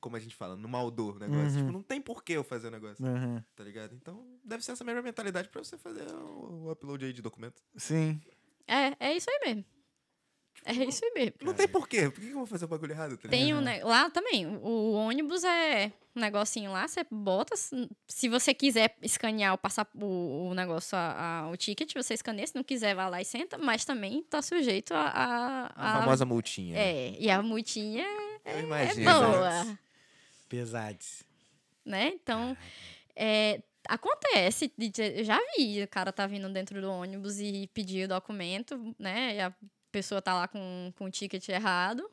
como 0.00 0.14
a 0.16 0.20
gente 0.20 0.34
fala, 0.34 0.56
não 0.56 0.68
maldou 0.68 1.14
o 1.14 1.18
negócio. 1.18 1.42
Uhum. 1.50 1.56
Tipo, 1.58 1.72
não 1.72 1.82
tem 1.82 2.00
por 2.00 2.22
que 2.22 2.34
eu 2.34 2.44
fazer 2.44 2.68
o 2.68 2.70
negócio, 2.70 3.04
Uhum. 3.04 3.42
tá 3.56 3.64
ligado? 3.64 3.94
Então, 3.94 4.38
deve 4.44 4.64
ser 4.64 4.72
essa 4.72 4.84
mesma 4.84 5.02
mentalidade 5.02 5.48
pra 5.48 5.62
você 5.62 5.76
fazer 5.76 6.06
o, 6.14 6.66
o 6.66 6.70
upload 6.70 7.04
aí 7.04 7.12
de 7.12 7.20
documento. 7.20 7.60
Sim. 7.76 8.20
É, 8.66 8.94
é 9.08 9.16
isso 9.16 9.28
aí 9.28 9.40
mesmo. 9.46 9.64
É 10.64 10.72
isso 10.72 11.04
aí 11.04 11.12
mesmo. 11.14 11.34
Não 11.42 11.54
tem 11.54 11.66
por 11.68 11.88
quê. 11.88 12.10
Por 12.10 12.20
que, 12.20 12.28
eu 12.30 12.34
vou 12.34 12.46
fazer 12.46 12.64
o 12.64 12.68
bagulho 12.68 12.92
errado? 12.92 13.16
Tá? 13.16 13.28
Tem 13.28 13.54
um, 13.54 13.60
ne- 13.60 13.82
lá 13.82 14.10
também, 14.10 14.46
o, 14.46 14.92
ônibus 14.92 15.44
é 15.44 15.92
um 16.14 16.20
negocinho 16.20 16.72
lá, 16.72 16.86
você 16.86 17.06
bota, 17.10 17.56
se- 17.56 18.28
você 18.28 18.52
quiser 18.52 18.94
escanear 19.02 19.54
o, 19.54 19.58
passar, 19.58 19.86
o, 19.94 20.48
o 20.50 20.54
negócio, 20.54 20.96
a, 20.98 21.40
a- 21.44 21.48
o 21.48 21.56
ticket, 21.56 21.94
você 21.94 22.14
escaneia, 22.14 22.46
se 22.46 22.54
não 22.54 22.64
quiser, 22.64 22.94
vai 22.94 23.08
lá 23.10 23.20
e 23.20 23.24
senta, 23.24 23.56
mas 23.56 23.84
também 23.84 24.22
tá 24.24 24.42
sujeito 24.42 24.92
a... 24.92 25.00
a, 25.02 25.66
A 25.74 25.96
a- 25.96 26.00
famosa 26.00 26.24
multinha. 26.24 26.76
É, 26.76 27.16
e 27.18 27.30
a 27.30 27.40
multinha 27.42 28.04
Eu 28.44 28.52
é 28.52 28.60
imagino. 28.62 29.10
boa, 29.10 29.78
Pesados. 30.48 31.22
né? 31.84 32.08
Então, 32.14 32.56
é, 33.14 33.62
acontece, 33.88 34.72
já 35.22 35.38
vi, 35.56 35.82
o 35.82 35.88
cara 35.88 36.12
tá 36.12 36.26
vindo 36.26 36.48
dentro 36.52 36.80
do 36.80 36.90
ônibus 36.90 37.38
e 37.38 37.68
pedir 37.72 38.04
o 38.04 38.08
documento, 38.08 38.94
né? 38.98 39.36
E 39.36 39.40
a 39.40 39.52
pessoa 39.90 40.20
tá 40.22 40.34
lá 40.34 40.48
com, 40.48 40.92
com 40.96 41.04
o 41.06 41.10
ticket 41.10 41.48
errado. 41.48 42.08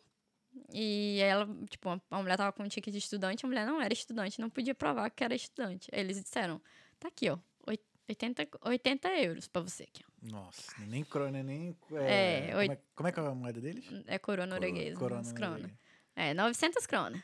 E 0.73 1.19
ela, 1.21 1.45
tipo, 1.69 1.89
a- 1.89 2.21
mulher 2.21 2.37
tava 2.37 2.53
com 2.53 2.63
um 2.63 2.67
ticket 2.67 2.91
de 2.93 2.97
estudante, 2.99 3.45
a 3.45 3.47
mulher 3.47 3.65
não 3.65 3.81
era 3.81 3.93
estudante, 3.93 4.39
não 4.39 4.49
podia 4.49 4.73
provar 4.73 5.09
que 5.09 5.23
era 5.23 5.35
estudante. 5.35 5.89
Aí 5.93 5.99
eles 5.99 6.21
disseram: 6.21 6.61
tá 6.97 7.09
aqui, 7.09 7.29
ó, 7.29 7.37
oit- 7.67 7.83
80, 8.07 8.47
80 8.61 9.09
euros 9.19 9.47
pra 9.49 9.61
você 9.61 9.83
aqui, 9.83 10.01
ó. 10.07 10.31
Nossa, 10.31 10.71
nem 10.85 11.03
crona, 11.03 11.43
nem. 11.43 11.75
É, 11.91 12.47
como, 12.47 12.57
oit- 12.59 12.71
é, 12.71 12.79
como 12.95 13.07
é 13.09 13.11
que 13.11 13.19
é 13.19 13.23
a 13.27 13.35
moeda 13.35 13.59
deles? 13.59 13.85
É 14.07 14.17
coroa 14.17 14.45
norueguesa, 14.45 14.97
Corona. 14.97 15.33
crona. 15.33 15.79
É, 16.15 16.33
900 16.33 16.85
crona. 16.87 17.21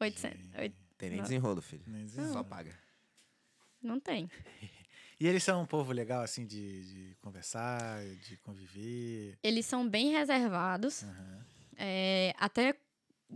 800. 0.00 0.40
oit- 0.58 0.74
Tem 0.96 1.10
nem 1.10 1.20
desenrolo, 1.20 1.60
filho. 1.60 1.82
Nem 1.86 2.08
Só 2.32 2.42
paga. 2.42 2.74
Não 3.82 4.00
tem. 4.00 4.30
E 5.20 5.26
eles 5.28 5.42
são 5.42 5.62
um 5.62 5.66
povo 5.66 5.92
legal, 5.92 6.22
assim, 6.22 6.46
de, 6.46 7.08
de 7.10 7.14
conversar, 7.16 8.02
de 8.26 8.38
conviver. 8.38 9.38
Eles 9.42 9.66
são 9.66 9.86
bem 9.86 10.12
reservados, 10.12 11.02
Aham. 11.02 11.46
é, 11.76 12.34
até 12.38 12.74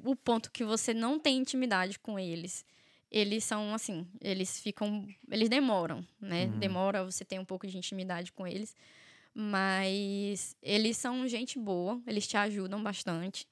o 0.03 0.17
ponto 0.17 0.51
que 0.51 0.65
você 0.65 0.95
não 0.95 1.19
tem 1.19 1.37
intimidade 1.37 1.99
com 1.99 2.19
eles. 2.19 2.65
Eles 3.11 3.45
são 3.45 3.75
assim, 3.75 4.09
eles 4.21 4.59
ficam. 4.59 5.07
Eles 5.31 5.49
demoram, 5.49 6.05
né? 6.19 6.47
Uhum. 6.47 6.59
Demora 6.59 7.05
você 7.05 7.25
ter 7.25 7.39
um 7.39 7.45
pouco 7.45 7.67
de 7.67 7.77
intimidade 7.77 8.33
com 8.33 8.47
eles. 8.47 8.75
Mas 9.35 10.57
eles 10.63 10.97
são 10.97 11.27
gente 11.29 11.59
boa, 11.59 12.01
eles 12.07 12.27
te 12.27 12.37
ajudam 12.37 12.83
bastante. 12.83 13.47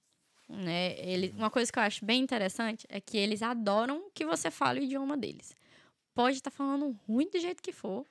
Né? 0.48 0.98
Ele, 0.98 1.34
uma 1.36 1.50
coisa 1.50 1.70
que 1.72 1.78
eu 1.78 1.82
acho 1.82 2.04
bem 2.04 2.22
interessante 2.22 2.86
é 2.88 3.00
que 3.00 3.16
eles 3.16 3.42
adoram 3.42 4.10
que 4.14 4.24
você 4.24 4.50
fale 4.50 4.80
o 4.80 4.84
idioma 4.84 5.16
deles. 5.16 5.54
Pode 6.14 6.36
estar 6.36 6.50
falando 6.50 6.96
ruim 7.06 7.28
do 7.30 7.38
jeito 7.38 7.62
que 7.62 7.72
for, 7.72 8.06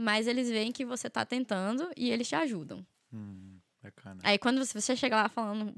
mas 0.00 0.26
eles 0.26 0.48
veem 0.48 0.72
que 0.72 0.84
você 0.84 1.08
está 1.08 1.26
tentando 1.26 1.90
e 1.94 2.10
eles 2.10 2.26
te 2.26 2.34
ajudam. 2.34 2.84
Hum. 3.12 3.58
Aí 4.22 4.38
quando 4.38 4.64
você, 4.64 4.78
você 4.80 4.96
chega 4.96 5.16
lá 5.16 5.28
falando 5.28 5.74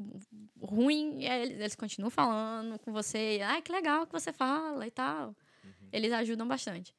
ruim, 0.60 1.24
eles, 1.24 1.50
eles 1.50 1.74
continuam 1.74 2.10
falando 2.10 2.78
com 2.78 2.92
você. 2.92 3.40
Ah, 3.44 3.60
que 3.60 3.70
legal 3.72 4.06
que 4.06 4.12
você 4.12 4.32
fala 4.32 4.86
e 4.86 4.90
tal. 4.90 5.36
Eles 5.92 6.12
ajudam 6.12 6.46
bastante. 6.46 6.94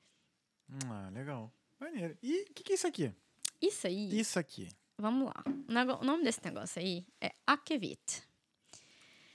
Ah, 0.85 1.09
legal. 1.13 1.51
Maneiro. 1.79 2.17
E 2.21 2.43
o 2.43 2.53
que, 2.53 2.63
que 2.63 2.73
é 2.73 2.75
isso 2.75 2.87
aqui? 2.87 3.13
Isso 3.61 3.87
aí, 3.87 4.19
Isso 4.19 4.37
aqui. 4.37 4.69
vamos 4.97 5.27
lá. 5.27 5.43
O 5.99 6.03
nome 6.03 6.23
desse 6.23 6.43
negócio 6.43 6.81
aí 6.81 7.05
é 7.21 7.31
Akevit. 7.47 8.23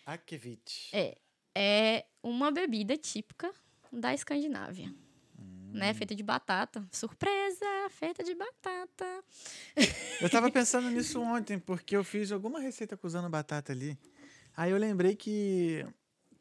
Akevit. 0.04 0.90
É, 0.92 1.18
é 1.54 2.06
uma 2.22 2.50
bebida 2.50 2.96
típica 2.96 3.52
da 3.90 4.12
Escandinávia. 4.12 4.94
Hum. 5.68 5.78
Né? 5.78 5.94
Feita 5.94 6.14
de 6.14 6.22
batata. 6.22 6.86
Surpresa! 6.90 7.66
Feita 7.90 8.24
de 8.24 8.34
batata. 8.34 9.24
Eu 10.20 10.30
tava 10.30 10.50
pensando 10.50 10.90
nisso 10.90 11.20
ontem, 11.22 11.58
porque 11.58 11.96
eu 11.96 12.02
fiz 12.02 12.32
alguma 12.32 12.60
receita 12.60 12.98
usando 13.02 13.28
batata 13.28 13.72
ali. 13.72 13.96
Aí 14.56 14.72
eu 14.72 14.76
lembrei 14.76 15.14
que 15.14 15.86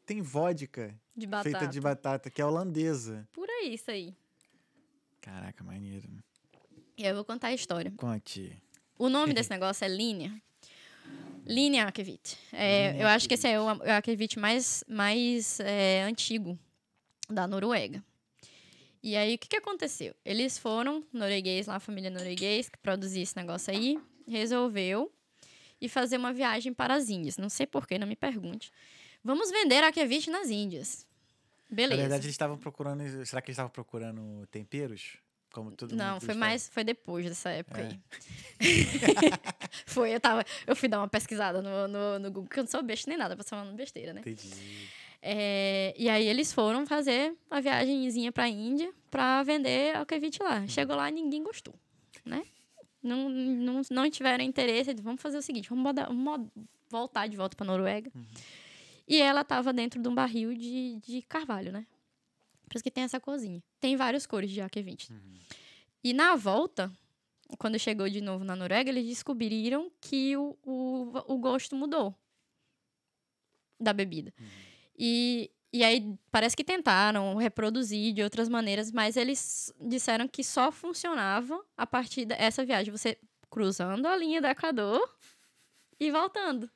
tem 0.04 0.20
vodka 0.20 0.92
De 1.16 1.28
feita 1.42 1.68
de 1.68 1.80
batata, 1.80 2.28
que 2.28 2.42
é 2.42 2.44
holandesa. 2.44 3.28
Por 3.32 3.48
aí, 3.48 3.74
isso 3.74 3.90
aí. 3.90 4.16
Caraca, 5.20 5.62
maneiro. 5.62 6.08
E 6.96 7.04
aí 7.04 7.10
eu 7.10 7.14
vou 7.14 7.24
contar 7.24 7.48
a 7.48 7.54
história. 7.54 7.92
Conte. 7.96 8.60
O 8.98 9.08
nome 9.08 9.32
desse 9.32 9.50
negócio 9.52 9.84
é 9.84 9.88
Linea. 9.88 10.32
Linea 11.46 11.86
Akevit. 11.86 12.36
É, 12.52 13.00
eu 13.00 13.06
acho 13.06 13.28
que 13.28 13.34
esse 13.34 13.46
é 13.46 13.60
o, 13.60 13.64
o 13.64 13.90
Akevit 13.92 14.38
mais, 14.38 14.82
mais 14.88 15.60
é, 15.60 16.02
antigo 16.02 16.58
da 17.28 17.46
Noruega. 17.46 18.02
E 19.02 19.16
aí, 19.16 19.34
o 19.34 19.38
que, 19.38 19.48
que 19.48 19.56
aconteceu? 19.56 20.14
Eles 20.24 20.58
foram, 20.58 21.04
norueguês 21.12 21.66
lá, 21.66 21.76
a 21.76 21.80
família 21.80 22.10
norueguês, 22.10 22.68
que 22.68 22.78
produzia 22.78 23.22
esse 23.22 23.36
negócio 23.36 23.72
aí, 23.72 23.98
resolveu 24.26 25.12
ir 25.80 25.88
fazer 25.88 26.16
uma 26.16 26.32
viagem 26.32 26.72
para 26.72 26.94
as 26.94 27.08
Índias. 27.08 27.36
Não 27.36 27.48
sei 27.48 27.66
porquê, 27.66 27.98
não 27.98 28.06
me 28.06 28.16
pergunte. 28.16 28.72
Vamos 29.22 29.50
vender 29.50 29.82
Akevit 29.84 30.30
nas 30.30 30.50
Índias. 30.50 31.06
Beleza. 31.70 31.96
Na 31.96 32.02
verdade, 32.02 32.24
eles 32.24 32.34
estavam 32.34 32.56
procurando. 32.56 33.02
Será 33.26 33.42
que 33.42 33.50
eles 33.50 33.54
estavam 33.54 33.70
procurando 33.70 34.46
temperos? 34.46 35.18
Como 35.52 35.72
todo 35.72 35.94
Não, 35.96 36.20
foi 36.20 36.34
mais, 36.34 36.68
foi 36.68 36.84
depois 36.84 37.24
dessa 37.24 37.48
época 37.50 37.80
É. 37.80 37.86
aí. 37.86 38.00
foi, 39.86 40.14
eu 40.14 40.20
tava, 40.20 40.44
eu 40.66 40.76
fui 40.76 40.88
dar 40.88 40.98
uma 40.98 41.08
pesquisada 41.08 41.62
no, 41.62 41.88
no, 41.88 42.18
no 42.18 42.28
Google, 42.30 42.44
porque 42.44 42.60
eu 42.60 42.64
não 42.64 42.70
sou 42.70 42.82
besta 42.82 43.10
nem 43.10 43.18
nada, 43.18 43.34
pra 43.34 43.44
falando 43.44 43.74
besteira, 43.74 44.12
né? 44.12 44.20
Entendi. 44.20 44.50
É, 45.20 45.94
e 45.98 46.08
aí 46.08 46.26
eles 46.26 46.52
foram 46.52 46.86
fazer 46.86 47.36
a 47.50 47.60
viagemzinha 47.60 48.30
pra 48.30 48.48
Índia 48.48 48.92
pra 49.10 49.42
vender 49.42 49.96
alquevite 49.96 50.42
lá. 50.42 50.60
Uhum. 50.60 50.68
Chegou 50.68 50.94
lá 50.96 51.08
e 51.08 51.12
ninguém 51.12 51.42
gostou, 51.42 51.74
né? 52.24 52.44
Não, 53.02 53.28
não, 53.28 53.82
não 53.90 54.10
tiveram 54.10 54.44
interesse, 54.44 54.94
vamos 54.94 55.20
fazer 55.22 55.38
o 55.38 55.42
seguinte, 55.42 55.68
vamos, 55.68 55.84
vamos 55.94 56.14
mo- 56.16 56.52
voltar 56.88 57.26
de 57.26 57.36
volta 57.36 57.56
pra 57.56 57.66
Noruega. 57.66 58.10
Uhum. 58.14 58.24
E 59.06 59.20
ela 59.20 59.42
tava 59.42 59.72
dentro 59.72 60.00
de 60.00 60.08
um 60.08 60.14
barril 60.14 60.54
de, 60.54 60.96
de 61.00 61.22
carvalho, 61.22 61.72
né? 61.72 61.86
Por 62.68 62.76
isso 62.76 62.84
que 62.84 62.90
tem 62.90 63.04
essa 63.04 63.18
corzinha. 63.18 63.62
Tem 63.80 63.96
várias 63.96 64.26
cores 64.26 64.50
de 64.50 64.60
aquevite. 64.60 65.10
E 66.04 66.12
na 66.12 66.36
volta, 66.36 66.92
quando 67.58 67.78
chegou 67.78 68.08
de 68.08 68.20
novo 68.20 68.44
na 68.44 68.54
Noruega, 68.54 68.90
eles 68.90 69.06
descobriram 69.06 69.90
que 70.00 70.36
o, 70.36 70.56
o, 70.62 71.12
o 71.26 71.38
gosto 71.38 71.74
mudou 71.74 72.14
da 73.80 73.92
bebida. 73.92 74.32
E, 74.98 75.50
e 75.72 75.84
aí 75.84 76.12
parece 76.30 76.56
que 76.56 76.64
tentaram 76.64 77.36
reproduzir 77.36 78.12
de 78.12 78.22
outras 78.22 78.48
maneiras, 78.48 78.90
mas 78.90 79.16
eles 79.16 79.72
disseram 79.80 80.26
que 80.26 80.42
só 80.42 80.72
funcionava 80.72 81.64
a 81.76 81.86
partir 81.86 82.24
dessa 82.24 82.64
viagem. 82.64 82.90
Você 82.90 83.16
cruzando 83.48 84.06
a 84.06 84.16
linha 84.16 84.40
do 84.40 84.46
Equador 84.46 85.08
e 85.98 86.10
voltando. 86.10 86.70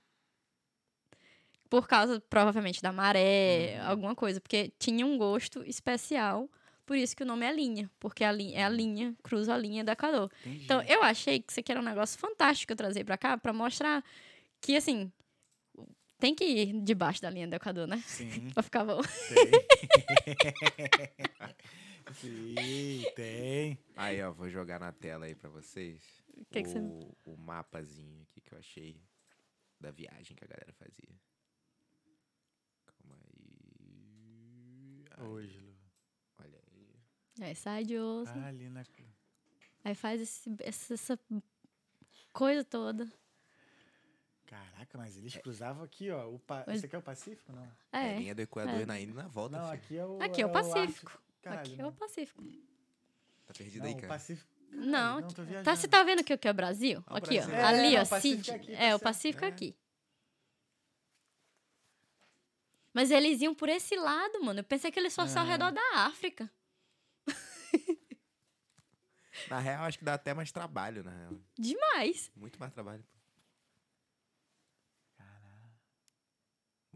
Por 1.69 1.89
causa, 1.89 2.21
provavelmente, 2.29 2.83
da 2.83 2.93
maré, 2.93 3.81
alguma 3.81 4.15
coisa. 4.15 4.41
Porque 4.41 4.73
tinha 4.79 5.07
um 5.07 5.17
gosto 5.17 5.65
especial. 5.65 6.49
Por 6.85 6.97
isso 6.97 7.17
que 7.17 7.23
o 7.23 7.27
nome 7.27 7.47
é 7.47 7.53
linha. 7.53 7.91
Porque 7.99 8.23
a 8.25 8.31
linha, 8.31 8.59
é 8.59 8.65
a 8.65 8.69
linha, 8.69 9.17
cruza 9.23 9.55
a 9.55 9.57
linha 9.57 9.83
do 9.83 9.91
Equador. 9.91 10.31
Entendi. 10.41 10.65
Então, 10.65 10.83
eu 10.83 11.03
achei 11.03 11.41
que 11.41 11.51
isso 11.51 11.61
aqui 11.61 11.73
era 11.73 11.81
um 11.81 11.85
negócio 11.85 12.19
fantástico 12.19 12.73
eu 12.73 12.77
trazer 12.77 13.05
pra 13.05 13.17
cá, 13.17 13.39
pra 13.39 13.55
mostrar 13.55 14.05
que, 14.61 14.77
assim, 14.77 15.11
tem 16.23 16.35
que 16.37 16.45
ir 16.45 16.81
debaixo 16.83 17.21
da 17.21 17.29
linha 17.29 17.49
do 17.49 17.55
Equador, 17.55 17.89
né? 17.89 18.01
Sim, 18.07 18.31
Pra 18.55 18.63
ficar 18.63 18.85
bom. 18.85 19.01
tem. 19.03 19.51
Sim, 22.15 23.03
tem. 23.17 23.77
Aí, 23.97 24.23
ó, 24.23 24.31
vou 24.33 24.49
jogar 24.49 24.79
na 24.79 24.93
tela 24.93 25.27
aí 25.27 25.35
pra 25.35 25.51
vocês 25.51 26.01
Que 26.51 26.63
que 26.63 26.69
você- 26.69 26.79
o, 26.79 27.13
o 27.25 27.37
mapazinho 27.37 28.23
aqui 28.23 28.41
que 28.41 28.55
eu 28.55 28.59
achei 28.59 29.03
da 29.81 29.91
viagem 29.91 30.37
que 30.37 30.45
a 30.45 30.47
galera 30.47 30.73
fazia. 30.75 31.13
Calma 32.87 33.17
aí. 33.17 35.05
Aí, 35.17 35.27
Hoje, 35.27 35.59
Lu. 35.59 35.75
Olha 36.39 36.61
aí. 36.73 37.01
Aí 37.49 37.55
sai 37.57 37.83
de 37.85 37.99
osso, 37.99 38.33
Ah, 38.37 38.47
ali 38.47 38.69
na. 38.69 38.85
aí 39.85 39.95
faz 39.97 40.21
esse- 40.21 40.55
essa, 40.61 40.95
essa 40.95 41.19
coisa 42.33 42.63
toda. 42.65 43.11
Caraca, 44.53 44.99
mas 44.99 45.17
eles 45.17 45.35
cruzavam 45.37 45.83
aqui, 45.83 46.11
ó. 46.11 46.29
O 46.29 46.39
pa... 46.39 46.63
Mas- 46.67 46.77
Esse 46.77 46.87
aqui 46.87 46.95
é 46.95 46.99
o 46.99 47.03
Pacífico, 47.03 47.51
não? 47.53 47.65
É, 47.91 48.17
É, 48.17 48.19
linha 48.19 48.35
do 48.35 48.41
Equador 48.43 48.83
é. 48.83 48.85
na 48.85 49.01
ida 49.01 49.11
e 49.13 49.15
na 49.15 49.27
volta, 49.27 49.57
Não, 49.57 49.65
filho. 49.65 49.75
aqui 49.81 49.97
é 49.97 50.05
o. 50.05 50.23
aqui 50.23 50.43
é 50.43 50.47
o 50.47 50.53
Pacífico. 50.53 50.79
Ártico. 51.11 51.23
Caralho, 51.41 51.61
Aqui 51.73 51.81
é 51.81 51.85
o 51.85 51.87
não. 51.87 51.93
Pacífico. 51.95 52.43
Tá 53.47 53.55
perdido 53.55 53.79
Não, 53.83 53.87
aí, 53.89 53.93
o 53.93 53.97
cara. 53.97 54.09
Pacífico. 54.09 54.51
Não, 54.71 55.21
não 55.23 55.29
tô 55.29 55.43
viajando. 55.43 55.65
Tá, 55.65 55.75
você 55.75 55.89
tá 55.89 56.03
vendo 56.03 56.23
que 56.23 56.33
aqui 56.35 56.47
é 56.47 56.51
o 56.51 56.55
Brasil? 56.55 57.03
Ah, 57.07 57.15
o 57.15 57.17
aqui, 57.17 57.35
Brasil. 57.39 57.55
ó. 57.55 57.57
É, 57.57 57.63
Ali, 57.65 57.93
não, 57.95 58.01
ó, 58.01 58.05
o 58.05 58.09
Pacífico 58.09 58.45
Cid. 58.45 58.51
é 58.51 58.55
aqui, 58.55 58.75
é, 58.75 58.95
o. 58.95 58.99
Pacífico 59.01 59.45
é 59.45 59.49
É. 59.49 59.51
aqui. 59.51 59.77
Mas 62.93 63.11
eles 63.11 63.41
iam 63.41 63.55
por 63.55 63.71
esse 63.71 63.97
lado, 63.97 64.43
mano. 64.45 64.61
Eu 64.61 64.65
pensei 64.65 64.91
que 64.93 64.99
eles 65.01 65.15
fossem 65.15 65.39
ao 65.39 65.47
Ah. 65.47 65.49
redor 65.51 65.71
da 65.73 65.81
África. 66.07 66.51
Na 69.49 69.59
real, 69.59 69.85
acho 69.85 69.99
que 69.99 70.05
dá 70.05 70.15
até 70.15 70.35
mais 70.35 70.53
trabalho, 70.53 71.03
na 71.03 71.11
real. 71.11 71.33
Demais. 71.59 72.31
Muito 72.37 72.61
mais 72.61 72.71
trabalho. 72.73 73.03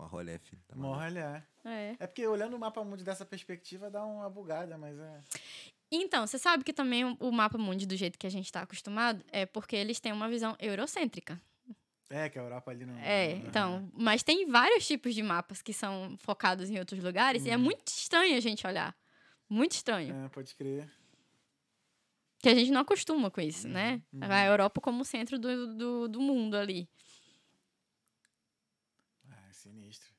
Rolé, 0.05 0.39
filho. 0.39 0.61
Tá. 0.69 0.77
Morra 0.77 1.07
olhar. 1.07 1.49
É. 1.65 1.97
É 1.99 2.07
porque 2.07 2.27
olhando 2.27 2.55
o 2.55 2.59
mapa 2.59 2.85
mundo 2.85 3.03
dessa 3.03 3.25
perspectiva 3.25 3.91
dá 3.91 4.05
uma 4.05 4.29
bugada, 4.29 4.77
mas 4.77 4.99
é. 4.99 5.23
Então, 5.91 6.27
você 6.27 6.39
sabe 6.39 6.63
que 6.65 6.73
também 6.73 7.05
o- 7.19 7.33
mapa 7.33 7.57
mundi 7.57 7.87
do 7.87 7.97
jeito 7.97 8.19
que 8.19 8.27
a 8.27 8.31
gente 8.31 8.53
tá 8.53 8.61
acostumado 8.63 9.25
é 9.33 9.47
porque 9.47 9.75
eles 9.75 9.99
têm 9.99 10.13
uma 10.13 10.29
visão 10.29 10.55
eurocêntrica. 10.59 11.41
É, 12.11 12.29
que 12.29 12.39
a 12.39 12.43
Europa 12.43 12.71
ali 12.71 12.85
não. 12.85 12.97
É, 12.99 13.35
não- 13.37 13.47
então, 13.47 13.91
mas 13.95 14.23
tem 14.23 14.47
vários 14.47 14.87
tipos 14.87 15.15
de 15.15 15.23
mapas 15.23 15.63
que 15.63 15.73
são 15.73 16.17
focados 16.19 16.69
em 16.71 16.79
outros 16.79 17.03
lugares 17.03 17.45
e 17.47 17.51
é 17.51 17.57
muito 17.57 17.89
estranho 17.89 18.37
a 18.37 18.41
gente 18.41 18.67
olhar. 18.67 18.95
Muito 19.49 19.73
estranho. 19.73 20.15
É, 20.15 20.29
pode 20.29 20.55
crer. 20.55 20.89
Que 22.39 22.49
a 22.51 22.55
gente 22.55 22.71
não 22.71 22.83
acostuma 22.83 23.31
com 23.31 23.41
isso, 23.41 23.67
né? 23.67 24.03
uhum. 24.13 24.21
A 24.23 24.45
Europa 24.45 24.81
como 24.81 25.05
centro 25.05 25.39
do, 25.39 25.75
do, 25.77 26.09
do 26.09 26.21
mundo 26.21 26.57
ali. 26.57 26.89
Ah, 29.31 29.53
sinistro. 29.53 30.13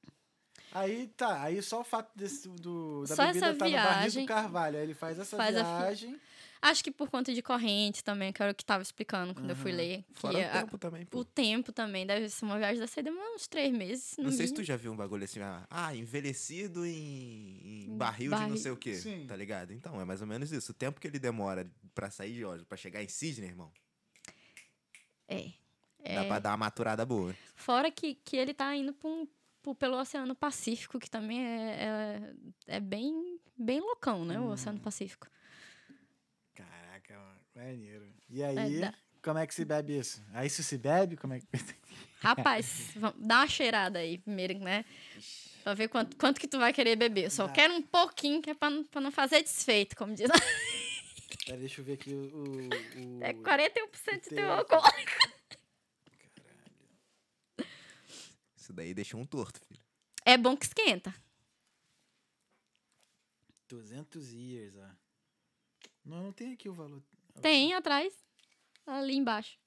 Aí 0.72 1.08
tá, 1.16 1.42
aí 1.44 1.62
só 1.62 1.82
o 1.82 1.84
fato 1.84 2.12
desse, 2.16 2.48
do, 2.50 3.04
da 3.08 3.16
Só 3.16 3.26
bebida 3.28 3.48
essa 3.48 3.58
tá 3.58 3.66
no 3.66 3.72
barril 3.72 3.78
do 3.80 4.00
viagem. 4.00 4.26
Carvalho. 4.26 4.78
Aí 4.78 4.84
ele 4.84 4.94
faz 4.94 5.18
essa 5.18 5.38
Faz 5.38 5.56
a 5.56 5.64
fi- 5.64 5.82
viagem. 5.82 6.20
Acho 6.60 6.84
que 6.84 6.90
por 6.92 7.10
conta 7.10 7.32
de 7.34 7.42
corrente 7.42 8.04
também, 8.04 8.34
que 8.34 8.42
era 8.42 8.52
o 8.52 8.56
que 8.56 8.66
tava 8.66 8.82
explicando 8.82 9.34
quando 9.34 9.50
eu 9.50 9.56
fui 9.56 9.72
Uhum. 9.72 9.78
ler. 9.78 10.04
Que 10.14 10.20
Fora 10.20 10.38
a- 10.46 10.50
o 10.58 10.62
tempo 10.62 10.78
também, 10.80 11.06
pô. 11.06 11.20
o 11.20 11.24
tempo 11.26 11.72
também 11.72 12.06
deve 12.06 12.30
ser 12.30 12.46
uma 12.46 12.58
viagem 12.58 12.80
dessa 12.80 13.00
aí 13.00 13.04
demora 13.04 13.36
uns 13.36 13.48
três 13.48 13.72
meses. 13.72 14.16
no 14.18 14.26
Não 14.26 14.32
sei 14.32 14.48
se 14.48 14.54
tu 14.56 14.64
já 14.64 14.76
viu 14.76 14.92
um 14.92 14.96
bagulho 14.96 15.24
assim, 15.24 15.40
ah, 15.40 15.66
ah, 15.70 15.96
envelhecido 15.96 16.84
em, 16.86 16.92
em 17.64 17.84
Em 17.86 17.98
barril, 17.98 18.32
de 18.32 18.36
não 18.38 18.40
barril. 18.48 18.58
sei 18.58 18.72
o 18.72 18.76
quê, 18.78 18.96
Sim. 18.96 19.26
tá 19.28 19.36
ligado? 19.36 19.72
Então, 19.72 20.02
é 20.02 20.04
mais 20.06 20.20
ou 20.22 20.28
menos 20.28 20.52
isso. 20.52 20.72
O 20.72 20.76
tempo 20.76 21.00
que 21.00 21.08
ele 21.08 21.20
demora 21.20 21.70
pra 21.94 22.10
sair 22.10 22.34
de 22.34 22.44
Oslo, 22.44 22.66
pra 22.66 22.76
chegar 22.78 23.04
em 23.04 23.08
Sydney, 23.08 23.50
irmão, 23.50 23.72
É. 25.28 25.52
dá 26.04 26.24
É. 26.24 26.28
pra 26.28 26.40
dar 26.40 26.50
uma 26.52 26.58
maturada 26.58 27.06
boa. 27.06 27.36
Fora 27.56 27.92
que, 27.92 28.16
que 28.16 28.36
ele 28.36 28.54
tá 28.54 28.76
indo 28.76 28.94
pra 28.94 29.10
um- 29.10 29.28
pro- 29.68 29.76
pelo 29.76 29.98
Oceano 30.00 30.36
Pacífico, 30.36 31.00
que 31.00 31.10
também 31.10 31.46
é, 31.46 31.84
é, 32.68 32.76
é 32.78 32.80
bem, 32.80 33.40
bem 33.58 33.80
loucão, 33.80 34.24
né? 34.24 34.40
Hum. 34.40 34.48
O 34.48 34.52
Oceano 34.52 34.80
Pacífico. 34.80 35.28
Caraca, 36.54 37.14
mano, 37.18 37.40
maneiro. 37.56 38.08
E 38.30 38.44
aí, 38.44 38.80
dá- 38.82 38.94
como 39.22 39.40
é 39.40 39.48
que 39.48 39.54
se 39.54 39.66
bebe 39.66 39.98
isso? 39.98 40.24
Aí 40.34 40.50
se 40.50 40.64
se 40.64 40.78
bebe, 40.78 41.18
como 41.18 41.34
é 41.34 41.40
que... 41.40 41.48
Rapaz, 42.20 42.92
vamos, 42.96 43.18
dá 43.26 43.40
uma 43.40 43.48
cheirada 43.48 44.00
aí 44.00 44.18
primeiro, 44.18 44.58
né? 44.60 44.84
Pra 45.64 45.74
ver 45.74 45.88
quanto, 45.90 46.16
quanto 46.18 46.40
que 46.40 46.48
tu 46.48 46.58
vai 46.58 46.72
querer 46.74 46.96
beber. 46.96 47.26
Eu 47.26 47.32
só 47.32 47.46
Dá. 47.48 47.54
quero 47.54 47.74
um 47.76 47.82
pouquinho, 47.82 48.42
que 48.42 48.50
é 48.50 48.54
pra, 48.54 48.70
não- 48.70 48.84
pra 48.86 49.02
não 49.02 49.12
fazer 49.12 49.42
desfeito, 49.44 49.96
como 49.96 50.14
diz. 50.16 50.30
Pera, 51.46 51.58
deixa 51.58 51.82
eu 51.82 51.86
ver 51.86 51.94
aqui 51.94 52.14
o... 52.14 52.18
o, 52.18 53.18
o- 53.20 53.24
É 53.24 53.34
41% 53.34 54.24
de 54.24 54.30
Teu 54.30 54.52
alcoólico. 54.52 55.12
Isso 58.68 58.74
daí 58.74 58.94
deixou 58.94 59.18
um 59.22 59.26
torto, 59.26 59.62
filho. 59.62 59.82
É 60.26 60.38
bom 60.38 60.58
que 60.58 60.66
esquenta. 60.66 61.16
200 63.70 64.34
years, 64.34 64.76
ó. 64.76 64.90
Não, 66.04 66.24
não 66.24 66.34
tem 66.34 66.52
aqui 66.52 66.68
o 66.68 66.74
valor. 66.74 67.02
Tem 67.42 67.74
atrás, 67.74 68.14
ali 68.86 69.16
embaixo. 69.16 69.58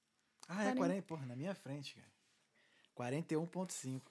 Ah, 0.46 0.64
é 0.64 0.74
40. 0.74 0.76
40, 0.76 1.02
porra, 1.06 1.24
na 1.24 1.34
minha 1.34 1.54
frente, 1.54 1.94
cara. 1.94 2.12
41.5. 2.94 4.02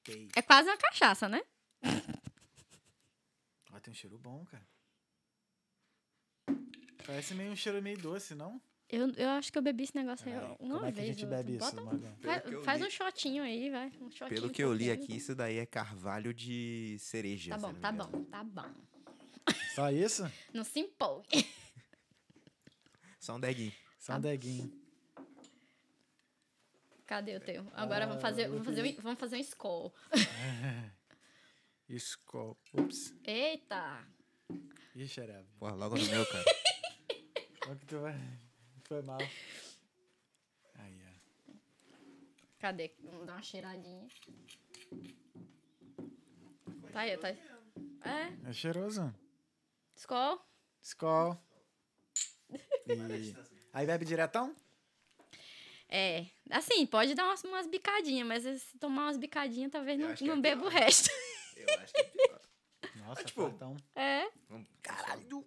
Ok. 0.00 0.28
É 0.36 0.42
quase 0.42 0.68
uma 0.68 0.76
cachaça, 0.76 1.26
né? 1.26 1.42
Ó, 3.72 3.80
tem 3.80 3.90
um 3.90 3.96
cheiro 3.96 4.18
bom, 4.18 4.44
cara. 4.44 4.68
Parece 7.06 7.34
meio 7.34 7.52
um 7.52 7.56
cheiro 7.56 7.80
meio 7.80 7.96
doce, 7.96 8.34
não? 8.34 8.60
Eu, 8.92 9.10
eu 9.12 9.30
acho 9.30 9.50
que 9.50 9.56
eu 9.56 9.62
bebi 9.62 9.84
esse 9.84 9.96
negócio 9.96 10.28
aí 10.28 10.34
Ai, 10.34 10.56
uma 10.60 10.74
como 10.74 10.86
é 10.86 10.92
que 10.92 11.00
a 11.00 11.02
vez. 11.02 11.16
gente 11.16 11.26
bebe 11.26 11.56
isso, 11.56 11.80
um- 11.80 12.62
faz 12.62 12.78
li- 12.80 12.86
um 12.86 12.90
shotinho 12.90 13.42
aí, 13.42 13.70
vai. 13.70 13.86
Um 13.98 14.10
shotinho 14.10 14.28
Pelo 14.28 14.50
que 14.50 14.62
eu 14.62 14.72
li 14.74 14.90
aqui, 14.90 15.16
isso 15.16 15.34
daí 15.34 15.56
é 15.56 15.64
carvalho 15.64 16.34
de 16.34 16.98
cereja. 17.00 17.50
Tá 17.52 17.56
bom, 17.58 17.72
tá 17.72 17.90
bom, 17.90 18.24
tá 18.24 18.44
bom. 18.44 18.70
Só 19.74 19.90
isso? 19.90 20.30
Não 20.52 20.62
se 20.62 20.80
empolgue. 20.80 21.26
Só 23.18 23.36
um 23.36 23.40
deguinho. 23.40 23.72
Só 23.98 24.12
um 24.12 24.16
Tá. 24.16 24.28
deguinho. 24.28 24.70
Cadê 27.06 27.36
o 27.36 27.40
teu? 27.40 27.66
Agora 27.74 28.04
Ah, 28.04 28.08
vamos 28.08 28.22
fazer, 28.22 28.48
vamos 28.48 28.64
fazer, 28.66 28.82
um, 28.82 29.02
vamos 29.02 29.18
fazer 29.20 29.36
um 29.36 29.40
skull. 29.40 29.94
Skol. 31.88 32.58
Ups. 32.74 33.14
Eita! 33.24 34.06
Ih, 34.94 35.06
xerebe. 35.08 35.48
Porra, 35.58 35.74
logo 35.74 35.96
no 35.96 36.04
meu, 36.06 36.26
cara. 36.26 36.44
Olha 37.68 37.76
que 37.76 37.86
tu 37.86 37.98
vai... 38.00 38.14
Foi 38.92 39.00
mal. 39.00 39.16
Aí, 40.74 41.02
ó. 41.08 41.52
Cadê? 42.58 42.92
Vamos 43.02 43.26
dar 43.26 43.32
uma 43.36 43.42
cheiradinha. 43.42 44.06
Tá 46.92 47.00
aí, 47.00 47.16
tá 47.16 47.28
aí. 47.28 47.38
É, 48.04 48.50
É 48.50 48.52
cheiroso. 48.52 49.14
skull. 49.96 50.44
Skol. 50.82 51.38
E... 52.50 53.34
Aí 53.72 53.86
bebe 53.86 54.04
diretão? 54.04 54.54
É, 55.88 56.26
assim, 56.50 56.84
pode 56.84 57.14
dar 57.14 57.24
umas, 57.24 57.42
umas 57.44 57.66
bicadinhas, 57.66 58.28
mas 58.28 58.42
se 58.62 58.76
tomar 58.78 59.04
umas 59.04 59.16
bicadinhas, 59.16 59.72
talvez 59.72 59.98
Eu 59.98 60.08
não, 60.08 60.16
não 60.26 60.34
é 60.34 60.40
beba 60.42 60.66
o 60.66 60.68
resto. 60.68 61.08
Eu 61.56 61.66
acho 61.80 61.94
que 61.94 62.00
é 62.02 62.04
pior. 62.04 62.40
Nossa, 62.96 63.24
tipo- 63.24 63.48
então. 63.48 63.74
É. 63.94 64.30
Vamos, 64.50 64.68
Caralho! 64.82 65.46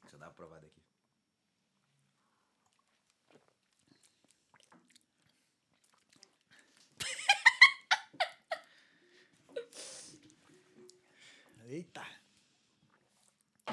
Deixa 0.00 0.16
eu 0.16 0.18
dar 0.18 0.28
uma 0.28 0.32
provada 0.34 0.66
aqui. 0.66 0.79
Eita. 11.70 12.04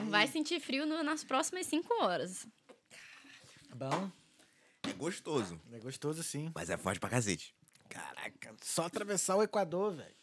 Vai 0.09 0.27
sentir 0.27 0.59
frio 0.59 0.85
no- 0.85 1.01
nas 1.03 1.23
próximas 1.23 1.65
cinco 1.65 1.91
horas. 2.03 2.45
Bom. 3.75 4.11
É 4.87 4.93
gostoso, 4.93 5.59
É 5.73 5.79
gostoso 5.79 6.21
sim. 6.23 6.51
mas 6.53 6.69
é 6.69 6.77
forte 6.77 6.99
pra 6.99 7.09
cacete. 7.09 7.53
Caraca, 7.89 8.55
só 8.61 8.85
atravessar 8.85 9.35
o 9.35 9.41
Equador, 9.43 9.95
velho. 9.95 10.15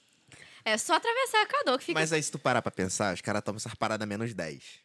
É 0.64 0.78
só 0.78 0.94
atravessar 0.94 1.38
o 1.40 1.42
Equador 1.42 1.78
que 1.78 1.86
fica. 1.86 1.98
Mas 2.00 2.12
aí, 2.12 2.22
se 2.22 2.30
tu 2.30 2.38
parar 2.38 2.62
pra 2.62 2.70
pensar, 2.70 3.12
os 3.12 3.20
caras 3.20 3.42
tomam 3.42 3.56
essas 3.56 3.74
paradas 3.74 4.06
menos 4.08 4.32
10. 4.32 4.80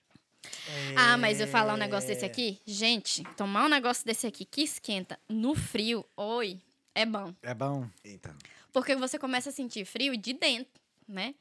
Ah, 0.98 1.18
mas 1.18 1.40
eu 1.40 1.48
falar 1.48 1.74
um 1.76 1.78
negócio 1.78 2.10
É. 2.10 2.14
desse 2.14 2.26
aqui, 2.26 2.60
gente, 2.66 3.24
tomar 3.38 3.66
um 3.66 3.70
negócio 3.70 4.03
desse 4.06 4.26
aqui 4.26 4.44
que 4.45 4.61
esquenta 4.64 5.20
no 5.30 5.53
frio, 5.56 6.03
oi, 6.18 6.60
é 6.95 7.06
bom. 7.06 7.34
É 7.44 7.53
bom. 7.53 7.88
Então. 8.03 8.36
Porque 8.74 8.95
você 8.95 9.20
começa 9.20 9.49
a 9.49 9.53
sentir 9.53 9.86
frio 9.86 10.18
de 10.18 10.34
dentro, 10.34 10.82
né? 11.07 11.36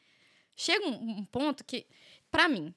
Chega 0.60 0.84
um, 0.88 1.18
um 1.18 1.24
ponto 1.24 1.64
que, 1.64 1.86
pra 2.32 2.48
mim, 2.48 2.74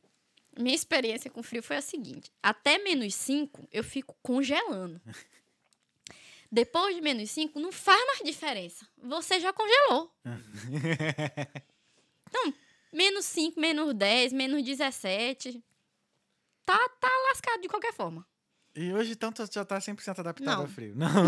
minha 0.56 0.76
experiência 0.76 1.32
com 1.32 1.42
frio 1.42 1.64
foi 1.64 1.78
a 1.78 1.82
seguinte: 1.82 2.32
até 2.42 2.78
menos 2.78 3.16
5 3.16 3.68
eu 3.72 3.84
fico 3.84 4.16
congelando. 4.22 5.02
Depois 6.52 6.94
de 6.96 7.02
menos 7.02 7.32
5, 7.32 7.60
não 7.60 7.72
faz 7.72 8.06
mais 8.06 8.20
diferença. 8.20 8.88
Você 9.02 9.40
já 9.40 9.52
congelou. 9.52 10.14
Então, 12.34 12.54
menos 12.94 13.26
5, 13.26 13.60
menos 13.60 13.94
10, 13.94 14.32
menos 14.32 14.64
17. 14.64 15.62
Tá, 16.66 16.78
tá 16.98 17.10
lascado 17.28 17.62
de 17.62 17.68
qualquer 17.68 17.92
forma. 17.92 18.26
E 18.74 18.94
hoje, 18.94 19.18
tanto 19.18 19.46
já 19.52 19.66
tá 19.66 19.78
100% 19.80 20.20
adaptado 20.20 20.46
Não. 20.46 20.62
ao 20.62 20.68
frio. 20.70 20.96
Não. 20.96 21.10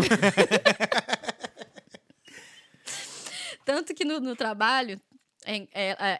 Tanto 3.66 3.94
que 3.94 4.02
no, 4.02 4.18
no 4.18 4.34
trabalho, 4.34 4.98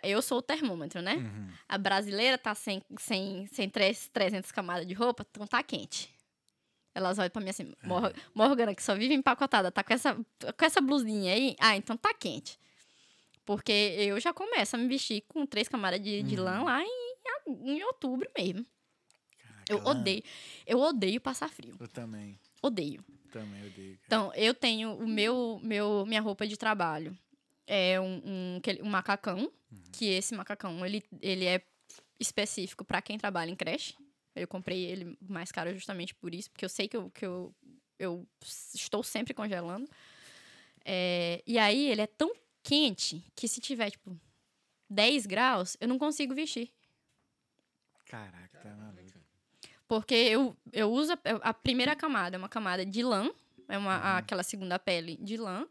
eu 0.02 0.20
sou 0.22 0.38
o 0.38 0.42
termômetro, 0.42 1.00
né? 1.02 1.14
Uhum. 1.16 1.48
A 1.68 1.78
brasileira 1.78 2.36
tá 2.38 2.54
sem, 2.54 2.82
sem, 2.98 3.46
sem 3.46 3.68
três, 3.68 4.08
300 4.08 4.52
camadas 4.52 4.86
de 4.86 4.94
roupa, 4.94 5.26
então 5.30 5.46
tá 5.46 5.62
quente. 5.62 6.12
Elas 6.94 7.18
olham 7.18 7.30
pra 7.30 7.42
mim 7.42 7.50
assim, 7.50 7.72
Mor- 7.82 8.12
Morgana, 8.34 8.74
que 8.74 8.82
só 8.82 8.94
vive 8.94 9.14
empacotada, 9.14 9.72
tá 9.72 9.82
com 9.82 9.92
essa, 9.92 10.14
com 10.14 10.64
essa 10.64 10.80
blusinha 10.80 11.32
aí? 11.34 11.56
Ah, 11.58 11.76
então 11.76 11.96
tá 11.96 12.14
quente. 12.14 12.58
Porque 13.44 13.72
eu 13.72 14.18
já 14.20 14.32
começo 14.32 14.76
a 14.76 14.78
me 14.78 14.86
vestir 14.88 15.22
com 15.28 15.44
três 15.44 15.68
camadas 15.68 16.00
de, 16.00 16.22
de 16.22 16.36
lã 16.36 16.62
lá 16.62 16.82
em, 16.82 17.16
em 17.46 17.82
outubro 17.84 18.28
mesmo. 18.38 18.64
Eu 19.68 19.78
Caraca, 19.78 19.98
odeio. 20.00 20.22
Eu 20.66 20.78
odeio 20.80 21.20
passar 21.20 21.48
frio. 21.48 21.74
Eu 21.80 21.88
também. 21.88 22.38
Odeio. 22.62 23.04
Também 23.32 23.66
odeio. 23.66 23.94
cara. 23.96 24.04
Então, 24.06 24.32
eu 24.34 24.54
tenho 24.54 24.94
o 24.94 25.06
meu, 25.06 25.58
meu 25.62 26.06
minha 26.06 26.20
roupa 26.20 26.46
de 26.46 26.56
trabalho. 26.56 27.16
É 27.66 28.00
um, 28.00 28.20
um, 28.24 28.60
um 28.82 28.90
macacão, 28.90 29.50
que 29.92 30.06
esse 30.06 30.34
macacão, 30.34 30.84
ele, 30.84 31.02
ele 31.20 31.46
é 31.46 31.62
específico 32.18 32.84
para 32.84 33.00
quem 33.00 33.18
trabalha 33.18 33.50
em 33.50 33.56
creche. 33.56 33.94
Eu 34.34 34.48
comprei 34.48 34.84
ele 34.84 35.16
mais 35.20 35.50
caro 35.52 35.72
justamente 35.72 36.14
por 36.14 36.34
isso, 36.34 36.50
porque 36.50 36.64
eu 36.64 36.68
sei 36.68 36.88
que 36.88 36.96
eu, 36.96 37.10
que 37.10 37.24
eu, 37.24 37.54
eu 37.98 38.26
estou 38.42 39.02
sempre 39.02 39.32
congelando. 39.32 39.88
É, 40.84 41.42
e 41.46 41.58
aí, 41.58 41.88
ele 41.90 42.02
é 42.02 42.06
tão 42.06 42.34
quente 42.62 43.24
que 43.34 43.48
se 43.48 43.60
tiver, 43.60 43.90
tipo, 43.90 44.18
10 44.90 45.26
graus, 45.26 45.76
eu 45.80 45.88
não 45.88 45.98
consigo 45.98 46.34
vestir. 46.34 46.70
Caraca, 48.06 48.58
tá 48.58 48.76
maluco. 48.76 49.24
Porque 49.86 50.14
eu, 50.14 50.56
eu 50.72 50.90
uso 50.90 51.12
a, 51.12 51.18
a 51.42 51.54
primeira 51.54 51.94
camada, 51.94 52.36
é 52.36 52.38
uma 52.38 52.48
camada 52.48 52.84
de 52.84 53.02
lã, 53.02 53.30
é 53.68 53.76
uma, 53.76 54.18
aquela 54.18 54.42
segunda 54.42 54.78
pele 54.78 55.16
de 55.16 55.36
lã. 55.36 55.66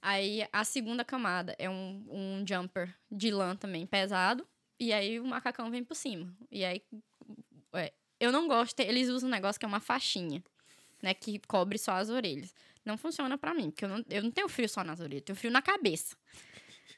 Aí 0.00 0.46
a 0.52 0.64
segunda 0.64 1.04
camada 1.04 1.54
é 1.58 1.68
um, 1.68 2.06
um 2.08 2.44
jumper 2.46 2.94
de 3.10 3.30
lã 3.30 3.56
também 3.56 3.86
pesado. 3.86 4.46
E 4.78 4.92
aí 4.92 5.18
o 5.18 5.24
macacão 5.24 5.70
vem 5.70 5.82
por 5.82 5.94
cima. 5.94 6.34
E 6.50 6.64
aí. 6.64 6.82
é, 7.72 7.92
eu 8.20 8.30
não 8.30 8.46
gosto, 8.46 8.78
eles 8.80 9.08
usam 9.08 9.28
um 9.28 9.32
negócio 9.32 9.58
que 9.58 9.64
é 9.64 9.68
uma 9.68 9.80
faixinha, 9.80 10.42
né? 11.02 11.14
Que 11.14 11.38
cobre 11.40 11.78
só 11.78 11.92
as 11.92 12.08
orelhas. 12.08 12.54
Não 12.84 12.96
funciona 12.96 13.36
pra 13.36 13.52
mim, 13.52 13.70
porque 13.70 13.84
eu 13.84 13.88
não, 13.88 14.04
eu 14.08 14.22
não 14.22 14.30
tenho 14.30 14.48
frio 14.48 14.68
só 14.68 14.84
nas 14.84 15.00
orelhas, 15.00 15.22
eu 15.22 15.24
tenho 15.26 15.36
frio 15.36 15.50
na 15.50 15.62
cabeça. 15.62 16.16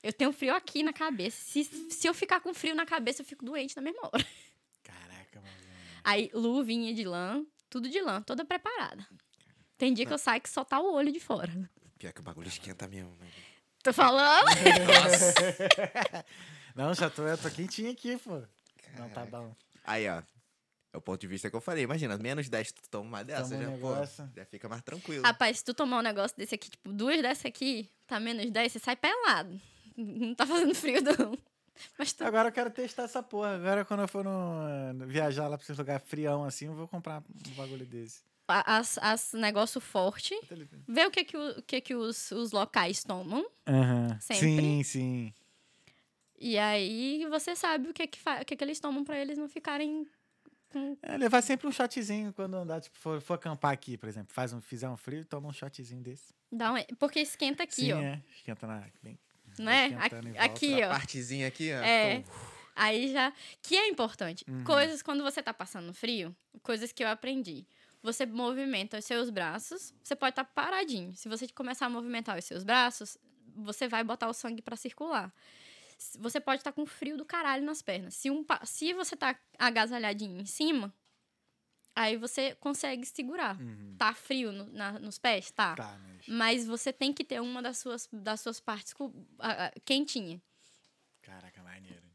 Eu 0.03 0.13
tenho 0.13 0.33
frio 0.33 0.55
aqui 0.55 0.83
na 0.83 0.93
cabeça. 0.93 1.43
Se, 1.43 1.65
se 1.65 2.07
eu 2.07 2.15
ficar 2.15 2.41
com 2.41 2.55
frio 2.55 2.75
na 2.75 2.87
cabeça, 2.87 3.23
eu 3.23 3.27
fico 3.27 3.45
doente 3.45 3.75
na 3.75 3.83
mesma 3.83 4.03
hora. 4.03 4.25
Caraca, 4.85 5.41
mano. 5.41 5.55
Aí, 6.05 6.31
luvinha 6.33 6.95
de 6.95 7.05
lã, 7.05 7.45
tudo 7.69 7.89
de 7.89 8.01
lã, 8.01 8.23
toda 8.23 8.45
preparada. 8.45 9.07
Tem 9.77 9.93
dia 9.93 10.07
que 10.07 10.13
eu 10.13 10.19
saio 10.19 10.41
que 10.41 10.51
só 10.51 10.65
tá 10.65 10.79
o 10.81 10.93
olho 10.93 11.13
de 11.13 11.21
fora. 11.21 11.53
Pior 11.99 12.13
que 12.13 12.21
o 12.21 12.25
bagulho 12.25 12.49
esquenta 12.49 12.87
mesmo, 12.87 13.11
né? 13.17 13.27
Tô 13.83 13.93
falando. 13.93 14.47
Não, 16.75 16.95
já 16.95 17.11
tô, 17.11 17.27
eu 17.27 17.37
tô 17.39 17.51
quentinho 17.51 17.91
aqui, 17.91 18.17
pô. 18.19 18.43
Não, 18.97 19.09
tá 19.11 19.25
bom. 19.27 19.55
Aí, 19.85 20.09
ó. 20.09 20.23
É 20.93 20.97
o 20.97 21.01
ponto 21.01 21.21
de 21.21 21.27
vista 21.27 21.51
que 21.51 21.57
eu 21.57 21.61
falei. 21.61 21.85
Imagina, 21.85 22.17
menos 22.17 22.49
10 22.49 22.73
tu 22.73 22.83
toma 22.91 23.09
uma 23.09 23.25
dessa, 23.25 23.51
Toma 23.51 23.57
um 23.57 23.63
já, 23.65 23.71
negócio. 23.71 24.25
pô, 24.27 24.31
já 24.37 24.45
fica 24.47 24.69
mais 24.69 24.83
tranquilo. 24.83 25.23
Rapaz, 25.25 25.59
se 25.59 25.65
tu 25.65 25.75
tomar 25.75 25.99
um 25.99 26.03
negócio 26.03 26.37
desse 26.37 26.55
aqui, 26.55 26.71
tipo, 26.71 26.93
duas 26.93 27.21
dessa 27.21 27.49
aqui, 27.49 27.91
tá 28.07 28.19
menos 28.19 28.51
10, 28.51 28.73
você 28.73 28.79
sai 28.79 28.97
pelado. 28.97 29.61
Não 29.97 30.35
tá 30.35 30.47
fazendo 30.47 30.75
frio, 30.75 31.01
não. 31.03 31.37
Mas 31.99 32.13
tu... 32.13 32.25
Agora 32.25 32.49
eu 32.49 32.53
quero 32.53 32.71
testar 32.71 33.05
essa 33.05 33.23
porra. 33.23 33.55
Agora 33.57 33.85
quando 33.85 34.01
eu 34.01 34.09
for 34.09 34.25
no, 34.25 34.93
no- 34.95 35.07
viajar 35.07 35.47
lá 35.49 35.59
pra 35.59 35.65
esse 35.65 35.73
lugar 35.79 36.01
frião 36.01 36.45
assim, 36.45 36.67
eu 36.67 36.75
vou 36.75 36.89
comprar 36.89 37.23
um 37.49 37.55
bagulho 37.55 37.85
desse. 37.85 38.23
A- 38.49 38.79
As, 38.79 38.99
as 38.99 39.33
negócio 39.35 39.81
forte. 39.81 40.35
Vê 40.87 41.05
o 41.07 41.11
que 41.11 41.25
que, 41.25 41.37
o, 41.37 41.63
que, 41.63 41.81
que 41.81 41.95
os, 41.95 42.31
os 42.33 42.53
locais 42.53 43.05
tomam. 43.05 43.47
Aham. 43.67 44.19
Sempre. 44.21 44.47
Sim, 44.61 44.83
sim. 44.83 45.35
E 46.41 46.57
aí 46.57 47.27
você 47.29 47.57
sabe 47.57 47.89
o 47.91 47.93
que 47.95 48.07
que, 48.07 48.19
fa- 48.19 48.41
o 48.41 48.45
que, 48.45 48.55
que 48.57 48.63
eles 48.65 48.79
tomam 48.79 49.03
pra 49.05 49.19
eles 49.19 49.37
não 49.37 49.49
ficarem 49.49 50.07
com... 50.71 50.97
É, 51.03 51.17
levar 51.17 51.43
sempre 51.43 51.67
um 51.67 51.73
shotzinho 51.73 52.33
quando 52.33 52.55
andar, 52.55 52.81
tipo, 52.81 52.97
for, 52.97 53.21
for 53.21 53.35
acampar 53.35 53.73
aqui, 53.73 53.97
por 53.97 54.09
exemplo. 54.09 54.33
Faz 54.33 54.53
um, 54.53 54.61
fizer 54.61 54.89
um 54.89 54.97
frio, 54.97 55.25
toma 55.25 55.49
um 55.49 55.53
shotzinho 55.53 56.01
desse. 56.01 56.33
Dá 56.53 56.73
um... 56.73 56.77
Porque 56.99 57.19
esquenta 57.21 57.65
aqui, 57.65 57.75
sim, 57.75 57.93
ó. 57.93 57.99
é. 58.01 58.23
Esquenta 58.37 58.67
na. 58.67 58.85
Bem, 59.03 59.19
Não 59.59 59.71
é? 59.73 59.89
em 59.89 59.95
Aqui, 59.97 60.39
aqui, 60.39 60.83
A 60.83 60.89
ó. 60.89 60.91
partezinha 60.93 61.49
aqui, 61.49 61.73
ó. 61.73 61.77
É. 61.85 62.19
um- 62.19 62.59
Aí 62.81 63.13
já. 63.13 63.33
Que 63.61 63.77
é 63.77 63.89
importante. 63.89 64.45
Uhum. 64.49 64.63
Coisas 64.63 65.03
quando 65.03 65.25
você 65.25 65.43
tá 65.43 65.53
passando 65.53 65.93
frio, 65.93 66.35
coisas 66.63 66.93
que 66.93 67.03
eu 67.03 67.09
aprendi. 67.09 67.67
Você 68.03 68.25
movimenta 68.27 68.99
os 68.99 69.05
seus 69.05 69.29
braços, 69.31 69.93
você 70.03 70.15
pode 70.15 70.31
estar 70.33 70.45
paradinho. 70.45 71.15
Se 71.17 71.29
você 71.29 71.49
começar 71.49 71.87
a 71.87 71.91
movimentar 71.91 72.39
os 72.39 72.45
seus 72.45 72.63
braços, 72.63 73.19
você 73.57 73.89
vai 73.89 74.05
botar 74.05 74.29
o 74.29 74.33
sangue 74.33 74.63
pra 74.63 74.77
circular. 74.77 75.33
Você 76.21 76.41
pode 76.41 76.61
estar 76.61 76.73
com 76.73 76.87
frio 76.87 77.17
do 77.17 77.25
caralho 77.25 77.65
nas 77.65 77.83
pernas. 77.83 78.15
Se, 78.15 78.31
um, 78.31 78.45
se 78.65 78.93
você 78.93 79.17
tá 79.17 79.37
agasalhadinho 79.59 80.41
em 80.41 80.47
cima, 80.47 80.95
aí 81.95 82.17
você 82.17 82.55
consegue 82.55 83.05
segurar. 83.05 83.61
Uhum. 83.61 83.97
Tá 83.99 84.15
frio 84.15 84.53
no- 84.53 84.73
na- 84.73 84.99
nos 85.01 85.19
pés? 85.19 85.51
Tá. 85.51 85.75
Tá, 85.75 85.99
mas. 86.01 86.29
Mas 86.29 86.67
você 86.67 86.93
tem 86.93 87.13
que 87.13 87.25
ter 87.25 87.41
uma 87.41 87.61
das 87.61 87.79
suas, 87.79 88.09
das 88.13 88.41
suas 88.41 88.61
partes 88.61 88.95
a- 89.41 89.73
quentinha. 89.85 90.41
Caraca, 91.23 91.63
maneiro. 91.65 92.08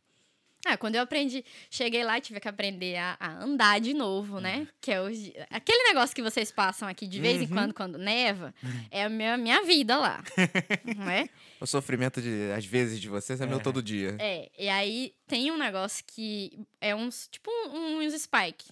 Ah, 0.65 0.77
quando 0.77 0.95
eu 0.95 1.02
aprendi, 1.02 1.44
cheguei 1.69 2.06
lá 2.06 2.18
e 2.18 2.22
tive 2.22 2.40
que 2.40 2.48
aprender 2.48 2.95
a, 2.95 3.18
a 3.19 3.44
andar 3.44 3.81
de 3.81 3.94
novo, 3.94 4.40
né? 4.40 4.65
Que 4.80 4.94
é 4.94 5.02
os, 5.02 5.18
aquele 5.49 5.84
negócio 5.90 6.15
que 6.15 6.22
vocês 6.22 6.52
passam 6.53 6.88
aqui 6.88 7.06
de 7.06 7.19
vez 7.19 7.41
em 7.41 7.45
Uhum. 7.48 7.52
quando, 7.53 7.73
quando 7.73 7.98
neva, 7.98 8.56
é 8.90 9.03
a 9.03 9.10
minha, 9.10 9.35
minha 9.38 9.61
vida 9.64 9.98
lá. 9.98 10.23
não 10.95 11.10
é? 11.10 11.27
O 11.60 11.65
sofrimento, 11.68 12.22
de, 12.22 12.49
às 12.56 12.65
vezes, 12.65 12.99
de 13.02 13.10
vocês 13.10 13.41
é 13.41 13.45
meu 13.45 13.60
É. 13.60 13.61
todo 13.61 13.84
dia. 13.84 14.15
É, 14.19 14.49
e 14.57 14.69
aí 14.69 15.14
tem 15.27 15.52
um 15.52 15.57
negócio 15.57 16.02
que 16.07 16.57
é 16.80 16.95
uns, 16.95 17.27
tipo 17.30 17.52
um- 17.69 17.99
uns 17.99 18.14
spike, 18.14 18.65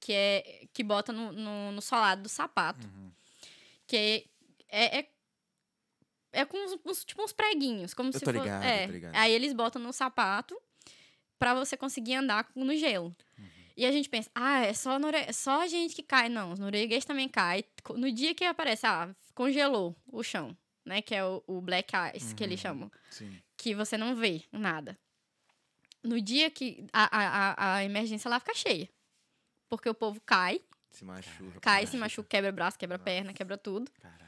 que 0.00 0.12
é, 0.14 0.66
que 0.72 0.82
bota 0.82 1.12
no, 1.12 1.32
no, 1.32 1.72
no 1.72 1.82
solado 1.82 2.22
do 2.22 2.28
sapato, 2.30 2.86
Uhum. 2.86 3.10
que 3.86 4.24
é, 4.70 5.00
é, 5.00 5.06
é 6.32 6.44
com 6.46 6.56
uns, 6.56 6.78
uns- 6.84 7.04
tipo 7.04 7.22
uns 7.22 7.32
preguinhos, 7.32 7.92
como 7.92 8.08
Eu 8.08 8.18
se 8.18 8.24
fosse... 8.24 8.38
é. 8.48 8.88
Aí 9.14 9.32
eles 9.32 9.52
botam 9.52 9.80
no 9.82 9.92
sapato 9.92 10.56
pra 11.38 11.54
você 11.54 11.76
conseguir 11.76 12.14
andar 12.14 12.48
no 12.54 12.74
gelo. 12.76 13.14
E 13.76 13.84
a 13.84 13.92
gente 13.92 14.08
pensa, 14.08 14.30
ah, 14.34 14.60
é 14.64 14.72
só, 14.72 14.98
nore... 14.98 15.18
é 15.18 15.32
só 15.32 15.60
a 15.62 15.66
gente 15.66 15.94
que 15.94 16.02
cai. 16.02 16.30
Não, 16.30 16.52
os 16.52 16.58
noruegueses 16.58 17.04
também 17.04 17.28
caem. 17.28 17.62
No 17.94 18.10
dia 18.10 18.34
que 18.34 18.42
aparece, 18.44 18.86
ah, 18.86 19.14
congelou 19.34 19.94
o 20.10 20.22
chão, 20.22 20.56
né? 20.82 21.02
Que 21.02 21.14
é 21.14 21.22
o, 21.22 21.42
o 21.46 21.60
black 21.60 21.92
ice, 22.14 22.34
que 22.34 22.42
eles 22.42 22.58
Uhum. 22.60 22.62
chamam. 22.62 22.92
Sim. 23.10 23.38
Que 23.54 23.74
você 23.74 23.98
não 23.98 24.16
vê 24.16 24.42
nada. 24.50 24.98
No 26.02 26.18
dia 26.22 26.50
que 26.50 26.86
a, 26.92 27.04
a, 27.54 27.74
a, 27.76 27.84
emergência 27.84 28.30
lá 28.30 28.40
fica 28.40 28.54
cheia. 28.54 28.88
Porque 29.68 29.88
o 29.90 29.94
povo 29.94 30.20
cai, 30.24 30.60
Se 30.90 31.04
machuca. 31.04 31.60
cai, 31.60 31.86
se 31.86 31.96
machuca, 31.98 32.28
quebra 32.30 32.52
braço, 32.52 32.78
quebra 32.78 32.98
perna, 32.98 33.34
quebra 33.34 33.58
tudo. 33.58 33.90
Caralho. 34.00 34.25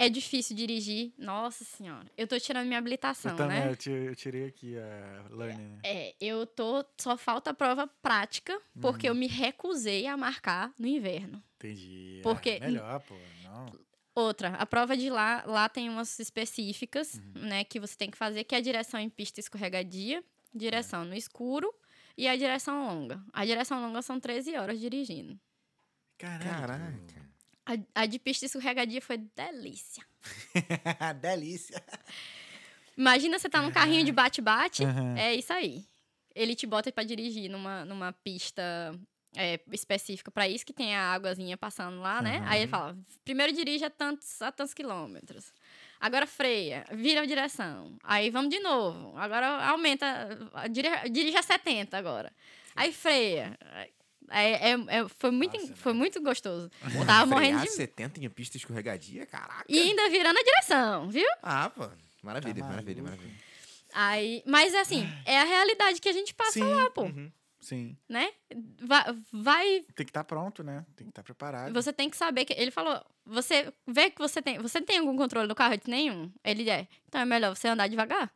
É 0.00 0.08
difícil 0.08 0.56
dirigir. 0.56 1.12
Nossa 1.18 1.64
senhora. 1.64 2.06
Eu 2.16 2.26
tô 2.26 2.38
tirando 2.40 2.66
minha 2.66 2.78
habilitação, 2.78 3.32
eu 3.32 3.36
também, 3.36 3.60
né? 3.60 3.70
eu, 3.70 3.76
ti- 3.76 3.90
eu 3.90 4.16
tirei 4.16 4.46
aqui 4.46 4.76
a 4.78 5.26
learning, 5.30 5.68
né? 5.68 5.78
É, 5.84 6.14
eu 6.20 6.46
tô. 6.46 6.84
Só 6.98 7.16
falta 7.16 7.50
a 7.50 7.54
prova 7.54 7.86
prática, 7.86 8.58
porque 8.80 9.06
Uhum. 9.08 9.14
eu 9.14 9.18
me 9.18 9.26
recusei 9.26 10.06
a 10.06 10.16
marcar 10.16 10.72
no 10.78 10.86
inverno. 10.86 11.42
Entendi. 11.56 12.20
Porque- 12.22 12.58
Ah, 12.62 12.66
melhor, 12.66 13.00
pô. 13.00 13.14
Não. 13.44 13.72
Outra, 14.14 14.48
a 14.54 14.66
prova 14.66 14.96
de 14.96 15.08
lá, 15.08 15.44
lá 15.46 15.68
tem 15.68 15.88
umas 15.88 16.18
específicas, 16.18 17.14
Uhum. 17.14 17.42
né, 17.46 17.64
que 17.64 17.78
você 17.78 17.96
tem 17.96 18.10
que 18.10 18.16
fazer, 18.18 18.44
que 18.44 18.54
é 18.54 18.58
a 18.58 18.60
direção 18.60 18.98
em 18.98 19.08
pista 19.08 19.38
escorregadia, 19.38 20.22
direção 20.54 21.04
no 21.04 21.14
escuro 21.14 21.72
e 22.18 22.26
a 22.26 22.34
direção 22.36 22.86
longa. 22.86 23.22
A 23.32 23.44
direção 23.44 23.80
longa 23.80 24.02
são 24.02 24.18
13 24.18 24.56
horas 24.56 24.80
dirigindo. 24.80 25.38
Caralho. 26.18 26.44
Caraca. 26.50 27.29
A, 27.66 28.02
a 28.02 28.06
de 28.06 28.18
pista 28.18 28.46
escorregadia 28.46 29.00
foi 29.00 29.18
delícia. 29.18 30.04
Delícia. 31.20 31.82
Imagina 32.96 33.38
você 33.38 33.48
tá 33.48 33.62
num 33.62 33.70
carrinho 33.70 34.04
de 34.04 34.12
bate-bate, 34.12 34.84
Aham. 34.84 35.16
é 35.16 35.34
isso 35.34 35.52
aí. 35.52 35.84
Ele 36.34 36.54
te 36.54 36.66
bota 36.66 36.92
pra 36.92 37.02
dirigir 37.02 37.50
numa, 37.50 37.84
numa 37.84 38.12
pista 38.12 38.62
é, 39.36 39.60
específica 39.72 40.30
pra 40.30 40.48
isso, 40.48 40.66
que 40.66 40.72
tem 40.72 40.94
a 40.94 41.12
águazinha 41.12 41.56
passando 41.56 42.00
lá, 42.00 42.20
né? 42.20 42.38
Aham. 42.38 42.48
Aí 42.48 42.60
ele 42.62 42.70
fala, 42.70 42.98
primeiro 43.24 43.52
dirige 43.52 43.84
a 43.84 43.90
tantos, 43.90 44.42
a 44.42 44.52
tantos 44.52 44.74
quilômetros. 44.74 45.52
Agora 45.98 46.26
freia, 46.26 46.84
vira 46.92 47.22
a 47.22 47.26
direção. 47.26 47.96
Aí 48.02 48.30
vamos 48.30 48.50
de 48.50 48.60
novo. 48.60 49.16
Agora 49.16 49.64
aumenta, 49.66 50.28
dirige 51.10 51.36
a 51.36 51.42
70 51.42 51.96
agora. 51.96 52.32
Aí 52.74 52.92
freia. 52.92 53.58
É, 54.30 54.70
é- 54.70 54.76
é- 54.88 55.08
foi, 55.08 55.30
muito, 55.30 55.58
Nossa, 55.58 55.74
foi 55.76 55.92
né? 55.92 55.98
muito 55.98 56.22
gostoso. 56.22 56.70
Eu 56.94 57.04
tava 57.04 57.26
morrendo 57.26 57.62
de... 57.62 57.70
70 57.70 58.24
em 58.24 58.30
pista 58.30 58.56
escorregadia? 58.56 59.26
Caraca. 59.26 59.64
E 59.68 59.78
ainda 59.78 60.08
virando 60.08 60.38
a 60.38 60.42
direção, 60.42 61.10
viu? 61.10 61.26
Ah, 61.42 61.68
pô. 61.68 61.88
Maravilha, 62.22 62.62
Tá 62.62 62.68
maravilha, 62.68 63.02
maravilha. 63.02 63.34
Aí, 63.92 64.42
mas 64.46 64.74
assim, 64.74 65.06
é 65.24 65.40
a 65.40 65.44
realidade 65.44 66.00
que 66.00 66.08
a 66.08 66.12
gente 66.12 66.32
passa 66.34 66.52
Sim. 66.52 66.64
lá, 66.64 66.90
pô. 66.90 67.02
Uhum. 67.02 67.30
Sim. 67.60 67.96
Né? 68.08 68.30
Vai, 68.80 69.04
vai 69.32 69.66
Tem 69.94 70.06
que 70.06 70.10
estar 70.10 70.24
pronto, 70.24 70.62
né? 70.62 70.84
Tem 70.96 71.06
que 71.06 71.10
estar 71.10 71.22
preparado. 71.22 71.72
Você 71.74 71.92
tem 71.92 72.08
que 72.08 72.16
saber 72.16 72.44
que. 72.44 72.54
Ele 72.54 72.70
falou. 72.70 73.04
Você 73.26 73.72
vê 73.86 74.10
que 74.10 74.18
você 74.18 74.40
tem. 74.40 74.58
Você 74.58 74.80
tem 74.80 74.98
algum 74.98 75.14
controle 75.16 75.46
do 75.46 75.54
carro? 75.54 75.74
Eu 75.74 75.78
disse, 75.78 75.90
nenhum. 75.90 76.32
Ele 76.42 76.70
é. 76.70 76.88
Então 77.06 77.20
é 77.20 77.24
melhor 77.24 77.54
você 77.54 77.68
andar 77.68 77.86
devagar. 77.88 78.32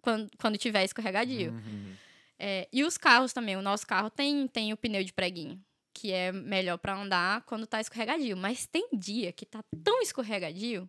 Quando, 0.00 0.30
quando 0.38 0.56
tiver 0.58 0.84
escorregadio. 0.84 1.50
Uhum. 1.52 1.96
É, 2.46 2.68
e 2.70 2.84
os 2.84 2.98
carros 2.98 3.32
também. 3.32 3.56
O 3.56 3.62
nosso 3.62 3.86
carro 3.86 4.10
tem, 4.10 4.46
tem 4.48 4.70
o 4.72 4.76
pneu 4.76 5.02
de 5.02 5.12
preguinho. 5.14 5.58
Que 5.94 6.12
é 6.12 6.30
melhor 6.32 6.76
pra 6.76 6.94
andar 6.94 7.40
quando 7.46 7.66
tá 7.66 7.80
escorregadio. 7.80 8.36
Mas 8.36 8.66
tem 8.66 8.86
dia 8.92 9.32
que 9.32 9.46
tá 9.46 9.62
tão 9.82 10.02
escorregadio 10.02 10.88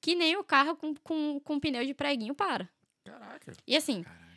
que 0.00 0.14
nem 0.14 0.36
o 0.36 0.44
carro 0.44 0.76
com, 0.76 0.94
com, 0.96 1.40
com 1.40 1.58
pneu 1.58 1.84
de 1.84 1.92
preguinho 1.94 2.34
para. 2.34 2.68
Caraca. 3.04 3.52
E 3.66 3.76
assim, 3.76 4.02
Caraca. 4.04 4.28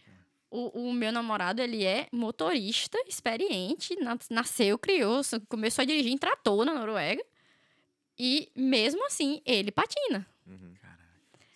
o, 0.49 0.89
o 0.89 0.93
meu 0.93 1.11
namorado, 1.11 1.61
ele 1.61 1.83
é 1.83 2.07
motorista 2.11 2.97
experiente, 3.07 3.95
na- 3.97 4.17
nasceu, 4.31 4.77
criou, 4.79 5.21
começou 5.47 5.83
a 5.83 5.85
dirigir 5.85 6.11
em 6.11 6.17
trator 6.17 6.65
na 6.65 6.73
Noruega. 6.73 7.23
E 8.17 8.49
mesmo 8.55 9.05
assim, 9.05 9.41
ele 9.45 9.71
patina. 9.71 10.25
Uhum. 10.47 10.73
Caraca. 10.81 11.03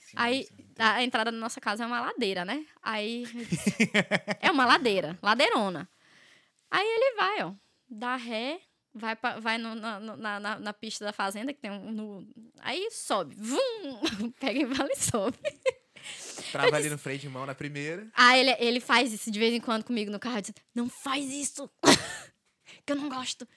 Sim, 0.01 0.13
Aí, 0.15 0.43
sim. 0.43 0.68
A 0.79 1.03
entrada 1.03 1.31
da 1.31 1.37
nossa 1.37 1.59
casa 1.61 1.83
é 1.83 1.87
uma 1.87 1.99
ladeira, 2.01 2.43
né? 2.45 2.65
Aí. 2.81 3.25
é 4.41 4.49
uma 4.51 4.65
ladeira, 4.65 5.17
ladeirona. 5.21 5.87
Aí 6.71 6.85
ele 6.87 7.15
vai, 7.15 7.43
ó, 7.43 7.53
dá 7.89 8.15
ré, 8.15 8.59
vai, 8.93 9.15
pra, 9.15 9.39
vai 9.39 9.57
no- 9.57 9.75
na, 9.75 9.99
na, 9.99 10.39
na, 10.39 10.59
na 10.59 10.73
pista 10.73 11.03
da 11.05 11.11
fazenda, 11.13 11.53
que 11.53 11.59
tem 11.59 11.71
um. 11.71 11.91
no- 11.91 12.27
aí 12.59 12.89
sobe. 12.91 13.35
Vum! 13.35 13.99
Pega 14.39 14.59
e 14.59 14.65
vale 14.65 14.91
e 14.93 14.97
sobe. 14.99 15.37
Trava 16.51 16.75
ali 16.77 16.89
no 16.89 16.97
freio 16.97 17.19
de 17.19 17.27
mão 17.29 17.45
na 17.45 17.53
primeira. 17.53 18.07
Aí 18.13 18.39
ele, 18.39 18.55
ele 18.59 18.79
faz 18.79 19.11
isso 19.11 19.29
de 19.29 19.37
vez 19.39 19.53
em 19.53 19.59
quando 19.59 19.83
comigo 19.83 20.09
no 20.11 20.19
carro, 20.19 20.41
diz, 20.41 20.53
não 20.73 20.87
faz 20.89 21.25
isso, 21.29 21.69
que 22.85 22.91
eu 22.93 22.95
não 22.95 23.09
gosto. 23.09 23.47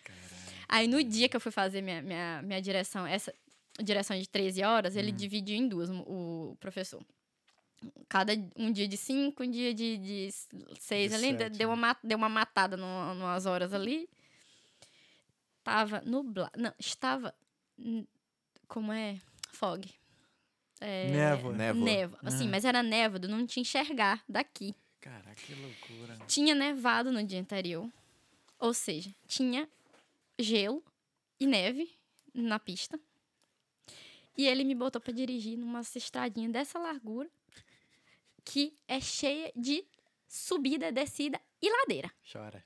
Aí 0.68 0.88
no 0.88 1.02
dia 1.04 1.28
que 1.28 1.36
eu 1.36 1.40
fui 1.40 1.52
fazer 1.52 1.82
minha, 1.82 2.02
minha, 2.02 2.42
minha 2.42 2.60
direção, 2.60 3.06
essa 3.06 3.32
direção 3.82 4.18
de 4.18 4.28
13 4.28 4.62
horas, 4.64 4.96
ele 4.96 5.12
dividiu 5.12 5.56
em 5.56 5.68
duas, 5.68 5.88
o 5.90 6.56
professor. 6.60 7.02
Cada 8.08 8.32
um 8.56 8.70
dia 8.70 8.86
de 8.86 8.96
cinco, 8.96 9.42
um 9.42 9.50
dia 9.50 9.74
de, 9.74 9.98
de 9.98 10.28
seis 10.78 11.10
De 11.10 11.16
ali, 11.16 11.32
de- 11.32 11.38
sete, 11.44 11.58
deu, 11.58 11.68
né? 11.68 11.74
uma, 11.74 11.88
ma- 11.88 11.96
deu 12.04 12.16
uma 12.18 12.28
matada 12.28 12.76
no, 12.76 13.14
numas 13.14 13.44
horas 13.46 13.72
ali. 13.72 14.08
Tava 15.64 16.00
nublado, 16.04 16.52
não, 16.60 16.72
estava, 16.78 17.32
como 18.68 18.92
é? 18.92 19.18
Fog. 19.52 19.88
É, 20.80 21.08
Névoa. 21.10 21.52
Névoa. 21.52 21.84
Névoa. 21.84 22.18
Assim, 22.24 22.46
Ah. 22.48 22.50
mas 22.50 22.64
era 22.64 22.82
névoa, 22.82 23.20
não 23.28 23.46
te 23.46 23.60
enxergar 23.60 24.22
daqui. 24.28 24.74
Caraca, 25.00 25.34
que 25.34 25.54
loucura. 25.54 26.16
Tinha 26.26 26.54
nevado 26.54 27.12
no 27.12 27.22
dia 27.24 27.40
anterior. 27.40 27.88
Ou 28.58 28.72
seja, 28.74 29.12
tinha 29.26 29.68
gelo 30.38 30.82
e 31.38 31.46
neve 31.46 31.90
na 32.34 32.58
pista. 32.58 32.98
E 34.36 34.46
ele 34.46 34.64
me 34.64 34.74
botou 34.74 35.00
pra 35.00 35.12
dirigir 35.12 35.58
numa 35.58 35.80
estradinha 35.80 36.48
dessa 36.48 36.78
largura 36.78 37.30
que 38.44 38.74
é 38.88 39.00
cheia 39.00 39.52
de 39.54 39.84
subida, 40.26 40.90
descida 40.90 41.40
e 41.60 41.70
ladeira. 41.70 42.10
Chora. 42.30 42.64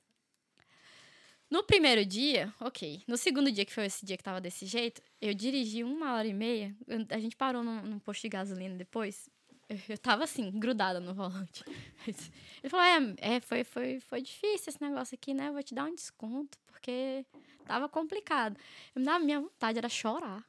No 1.49 1.63
primeiro 1.63 2.05
dia, 2.05 2.53
ok. 2.61 3.03
No 3.07 3.17
segundo 3.17 3.53
dia, 3.53 3.65
que 3.65 3.73
foi 3.73 3.87
esse 3.87 4.05
dia 4.05 4.17
que 4.17 4.23
tava 4.23 4.41
desse 4.41 4.67
jeito, 4.67 5.01
eu 5.21 5.33
dirigi 5.33 5.85
uma 5.85 6.15
hora 6.15 6.27
e 6.27 6.35
meia. 6.35 6.75
a 7.11 7.19
gente 7.19 7.37
parou 7.37 7.63
num, 7.63 7.83
num 7.83 7.99
posto 8.01 8.23
de 8.23 8.29
gasolina 8.29 8.75
depois. 8.75 9.29
Eu, 9.69 9.79
eu 9.91 9.99
tava 9.99 10.25
assim, 10.25 10.51
grudada 10.59 10.99
no 10.99 11.15
volante. 11.15 11.65
Ele 12.07 12.69
falou: 12.69 12.85
É, 12.85 13.37
é 13.37 13.41
foi, 13.41 13.63
foi, 13.63 14.01
foi 14.01 14.23
difícil 14.23 14.71
esse 14.71 14.83
negócio 14.83 15.15
aqui, 15.15 15.35
né? 15.35 15.49
Eu 15.49 15.53
vou 15.53 15.63
te 15.63 15.75
dar 15.75 15.85
um 15.85 15.95
desconto, 15.95 16.59
porque 16.67 17.25
tava 17.65 17.89
complicado. 17.89 18.57
Eu, 18.95 19.21
minha 19.21 19.41
vontade 19.41 19.79
era 19.79 19.89
chorar. 19.89 20.45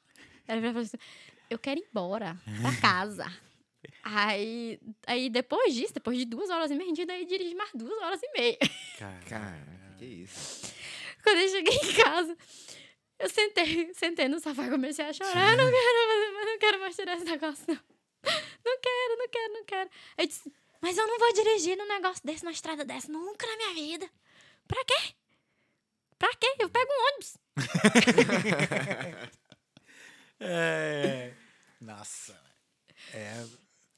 Era 0.48 0.60
virar 0.60 0.72
e 0.72 0.74
falar 0.74 0.86
assim, 0.86 0.98
eu 1.50 1.60
quero 1.60 1.80
ir 1.80 1.88
embora 1.90 2.38
pra 2.62 2.76
casa. 2.82 3.26
Aí, 4.04 4.80
aí, 5.06 5.30
depois 5.30 5.74
disso, 5.74 5.94
depois 5.94 6.18
de 6.18 6.26
duas 6.26 6.50
horas 6.50 6.72
e 6.72 6.76
meia, 6.76 6.86
a 6.92 6.96
gente 6.96 7.06
daí 7.06 7.26
dirige 7.26 7.54
mais 7.56 7.70
duas 7.74 8.02
horas 8.02 8.20
e 8.24 8.32
meia. 8.38 8.58
Cara. 8.98 9.20
Caraca, 9.30 9.96
que 9.98 10.06
isso. 10.06 10.74
Quando 11.24 11.38
eu 11.40 11.50
cheguei 11.50 11.76
em 11.76 11.94
casa, 11.94 12.38
eu 13.20 13.30
sentei, 13.30 13.94
sentei 13.94 14.28
no 14.28 14.40
sofá 14.40 14.66
e 14.66 14.70
comecei 14.70 15.06
a 15.06 15.14
chorar. 15.14 15.52
Eu 15.52 15.58
não 15.58 15.72
quero 15.72 16.46
não 16.46 16.60
quero 16.60 16.80
mais 16.80 16.96
tirar 16.96 17.16
esse 17.16 17.26
negócio, 17.26 17.66
não. 17.68 17.76
Não 18.66 18.80
quero, 18.82 19.18
não 19.18 19.30
quero, 19.30 19.54
não 19.54 19.66
quero. 19.66 19.90
Aí 20.18 20.26
Eu 20.26 20.28
disse, 20.28 20.52
mas 20.82 20.98
eu 20.98 21.08
não 21.08 21.20
vou 21.20 21.34
dirigir 21.34 21.78
num 21.78 21.88
negócio 21.88 22.26
desse, 22.26 22.44
numa 22.44 22.52
estrada 22.52 22.84
dessa, 22.84 23.12
nunca 23.12 23.46
na 23.46 23.58
minha 23.58 23.74
vida. 23.74 24.10
Pra 24.68 24.84
quê? 24.86 25.14
Pra 26.18 26.30
quê? 26.40 26.56
Eu 26.60 26.70
pego 26.70 26.92
um 26.92 27.06
ônibus. 27.08 27.38
É. 30.40 31.34
Nossa. 31.80 32.40
É. 33.14 33.46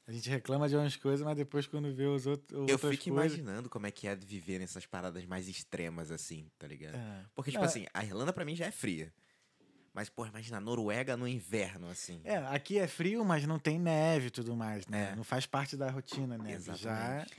A 0.06 0.12
gente 0.12 0.28
reclama 0.28 0.68
de 0.68 0.74
umas 0.76 0.96
coisas, 0.96 1.24
mas 1.24 1.36
depois 1.36 1.66
quando 1.66 1.94
vê 1.94 2.06
os 2.06 2.26
outros, 2.26 2.50
Eu 2.52 2.62
outras 2.74 2.90
fico 2.98 3.14
coisas... 3.14 3.38
imaginando 3.38 3.68
como 3.70 3.86
é 3.86 3.90
que 3.90 4.08
é 4.08 4.16
viver 4.16 4.58
nessas 4.58 4.84
paradas 4.84 5.24
mais 5.24 5.46
extremas, 5.48 6.10
assim, 6.10 6.50
tá 6.58 6.66
ligado? 6.66 6.96
É. 6.96 7.24
Porque, 7.34 7.50
tipo 7.52 7.62
É. 7.62 7.66
assim, 7.66 7.86
a 7.94 8.04
Irlanda 8.04 8.32
pra 8.32 8.44
mim 8.44 8.56
já 8.56 8.66
é 8.66 8.70
fria. 8.72 9.12
Mas, 9.92 10.08
pô, 10.08 10.24
imagina 10.26 10.58
a 10.58 10.60
Noruega 10.60 11.16
no 11.16 11.26
inverno, 11.26 11.88
assim. 11.88 12.20
É, 12.24 12.36
aqui 12.36 12.78
é 12.78 12.86
frio, 12.86 13.24
mas 13.24 13.44
não 13.46 13.58
tem 13.58 13.78
neve 13.78 14.28
e 14.28 14.30
tudo 14.30 14.56
mais, 14.56 14.86
né? 14.86 15.10
É. 15.12 15.16
Não 15.16 15.24
faz 15.24 15.46
parte 15.46 15.76
da 15.76 15.90
rotina, 15.90 16.36
né? 16.38 16.50
Já 16.60 16.74
Exatamente. 16.74 17.36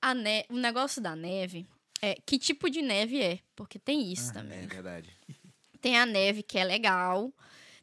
A 0.00 0.14
ne 0.14 0.44
o 0.48 0.56
negócio 0.58 1.00
da 1.00 1.14
neve 1.14 1.66
é 2.00 2.16
que 2.26 2.38
tipo 2.38 2.68
de 2.68 2.82
neve 2.82 3.20
é, 3.22 3.38
porque 3.54 3.78
tem 3.78 4.12
isso 4.12 4.32
também. 4.32 4.58
É 4.64 4.66
verdade. 4.66 5.16
Tem 5.80 5.96
a 5.98 6.04
neve 6.06 6.42
que 6.42 6.58
é 6.58 6.64
legal. 6.64 7.32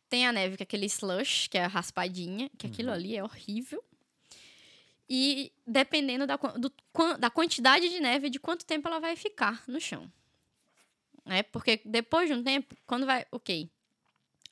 Tem 0.09 0.27
a 0.27 0.33
neve 0.33 0.57
que 0.57 0.63
é 0.63 0.65
aquele 0.65 0.87
slush, 0.87 1.47
que 1.47 1.57
é 1.57 1.63
a 1.63 1.67
raspadinha, 1.67 2.49
que 2.57 2.65
aquilo 2.65 2.91
ali 2.91 3.15
é 3.15 3.23
horrível. 3.23 3.83
E 5.07 5.51
dependendo 5.65 6.27
da, 6.27 6.35
do 6.35 6.71
da 7.17 7.29
quantidade 7.29 7.89
de 7.89 7.99
neve, 7.99 8.29
de 8.29 8.39
quanto 8.39 8.65
tempo 8.65 8.87
ela 8.87 8.99
vai 8.99 9.15
ficar 9.15 9.63
no 9.67 9.79
chão. 9.79 10.11
Né? 11.25 11.43
Porque 11.43 11.81
depois 11.85 12.27
de 12.27 12.35
um 12.35 12.43
tempo, 12.43 12.75
quando 12.85 13.05
vai. 13.05 13.25
Ok. 13.31 13.69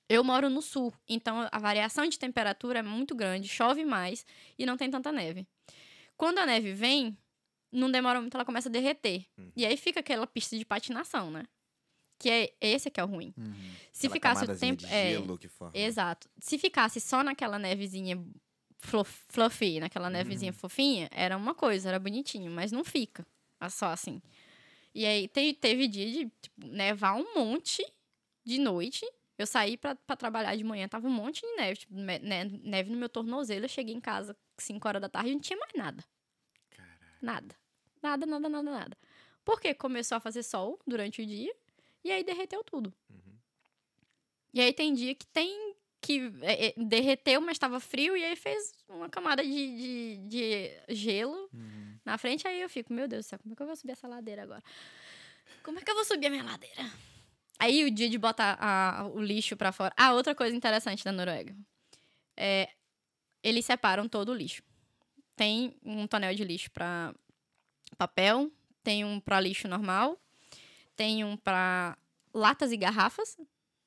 Eu 0.10 0.24
moro 0.24 0.50
no 0.50 0.62
sul, 0.62 0.94
então 1.10 1.50
a 1.52 1.60
variação 1.60 2.08
de 2.08 2.18
temperatura 2.18 2.80
é 2.80 2.82
muito 2.82 3.14
grande, 3.14 3.50
chove 3.50 3.84
mais 3.84 4.26
e 4.58 4.66
não 4.66 4.78
tem 4.78 4.90
tanta 4.90 5.12
neve. 5.12 5.46
Quando 6.16 6.38
a 6.38 6.46
neve 6.46 6.72
vem, 6.72 7.18
não 7.70 7.92
demora 7.92 8.22
muito, 8.22 8.34
ela 8.34 8.46
começa 8.46 8.70
a 8.70 8.72
derreter. 8.72 9.26
Uhum. 9.38 9.52
E 9.54 9.66
aí 9.66 9.76
fica 9.76 10.00
aquela 10.00 10.26
pista 10.26 10.58
de 10.58 10.64
patinação, 10.64 11.30
né? 11.30 11.44
Que 12.20 12.30
é 12.30 12.54
esse 12.60 12.90
que 12.90 13.00
é 13.00 13.04
o 13.04 13.08
ruim. 13.08 13.34
Uhum. 13.38 13.54
Se 13.92 14.08
Aquela 14.08 14.14
ficasse 14.14 14.52
o 14.52 14.58
tempo. 14.60 14.82
de 14.82 14.86
É, 14.94 15.12
gelo 15.12 15.38
que 15.38 15.48
forma. 15.48 15.78
exato. 15.78 16.28
Se 16.40 16.58
ficasse 16.58 17.00
só 17.00 17.24
naquela 17.24 17.60
nevezinha 17.60 18.20
fluffy, 18.80 19.80
naquela 19.80 20.10
nevezinha 20.10 20.54
fofinha, 20.54 21.10
era 21.12 21.36
uma 21.38 21.54
coisa, 21.54 21.90
era 21.90 22.00
bonitinho, 22.00 22.52
mas 22.52 22.72
não 22.72 22.84
fica. 22.84 23.26
é 23.60 23.70
Só 23.70 23.88
assim. 23.88 24.22
E 24.94 25.06
aí 25.06 25.28
te- 25.28 25.54
teve 25.54 25.88
dia 25.88 26.06
de 26.12 26.32
tipo, 26.42 26.66
nevar 26.68 27.16
um 27.16 27.34
monte 27.36 27.84
de 28.44 28.58
noite. 28.60 29.06
Eu 29.38 29.46
saí 29.46 29.78
pra, 29.78 29.94
pra 29.96 30.16
trabalhar 30.16 30.56
de 30.56 30.64
manhã, 30.64 30.88
tava 30.88 31.08
um 31.08 31.12
monte 31.12 31.42
de 31.42 31.56
neve, 31.56 31.78
tipo, 31.82 31.94
ne- 31.94 32.20
neve 32.64 32.90
no 32.90 32.98
meu 32.98 33.10
tornozelo. 33.10 33.66
Eu 33.66 33.70
cheguei 33.70 33.94
em 33.94 34.00
casa 34.02 34.36
5 34.58 34.88
horas 34.88 35.02
da 35.02 35.10
tarde 35.10 35.30
e 35.30 35.34
não 35.34 35.40
tinha 35.42 35.58
mais 35.60 35.74
nada. 35.76 36.04
Caralho. 36.72 37.00
Nada. 37.22 37.56
Nada, 38.02 38.26
nada, 38.26 38.50
nada, 38.50 38.72
nada. 38.72 38.98
Porque 39.46 39.74
começou 39.76 40.16
a 40.16 40.20
fazer 40.20 40.42
sol 40.44 40.80
durante 40.88 41.22
o 41.22 41.26
dia 41.26 41.54
e 42.08 42.12
aí 42.12 42.24
derreteu 42.24 42.64
tudo. 42.64 42.94
Uhum. 43.10 43.36
E 44.54 44.62
aí 44.62 44.74
tem 44.74 44.94
dia 44.94 45.14
que 45.14 45.26
tem 45.28 45.76
que 46.00 46.32
é, 46.42 46.68
é, 46.68 46.74
derreteu, 46.78 47.42
mas 47.42 47.54
estava 47.56 47.80
frio 47.80 48.16
e 48.16 48.24
aí 48.24 48.36
fez 48.36 48.74
uma 48.88 49.10
camada 49.10 49.44
de, 49.44 49.50
de, 49.50 50.18
de 50.28 50.96
gelo 50.96 51.50
Uhum. 51.54 51.98
na 52.06 52.18
frente. 52.18 52.48
Aí 52.48 52.62
eu 52.62 52.70
fico, 52.70 52.94
meu 52.94 53.08
Deus 53.08 53.26
do 53.26 53.30
céu, 53.30 53.40
como 53.40 53.54
é 53.54 53.56
que 53.56 53.62
eu 53.62 53.68
vou 53.68 53.76
subir 53.76 53.92
essa 53.94 54.08
ladeira 54.08 54.44
agora? 54.44 54.64
Como 55.64 55.80
é 55.80 55.82
que 55.82 55.90
eu 55.92 55.96
vou 55.96 56.06
subir 56.06 56.28
a 56.28 56.30
minha 56.30 56.44
ladeira? 56.44 56.90
Aí 57.60 57.84
o 57.84 57.92
dia 57.92 58.08
de 58.10 58.18
botar 58.18 58.58
a- 58.62 59.08
o 59.08 59.20
lixo 59.20 59.58
pra 59.58 59.72
fora. 59.72 59.94
Ah, 59.98 60.14
outra 60.14 60.34
coisa 60.36 60.56
interessante 60.56 61.04
da 61.04 61.12
Noruega. 61.12 61.56
É, 62.38 62.70
eles 63.44 63.66
separam 63.66 64.08
todo 64.08 64.30
o 64.32 64.36
lixo. 64.36 64.62
Tem 65.36 65.76
um 65.84 66.06
tonel 66.08 66.34
de 66.36 66.44
lixo 66.44 66.70
pra 66.72 67.14
papel, 67.98 68.52
tem 68.84 69.04
um 69.04 69.20
pra 69.20 69.40
lixo 69.42 69.68
normal, 69.68 70.18
tem 70.98 71.24
um 71.24 71.38
pra 71.38 71.98
latas 72.34 72.72
e 72.74 72.78
garrafas 72.78 73.38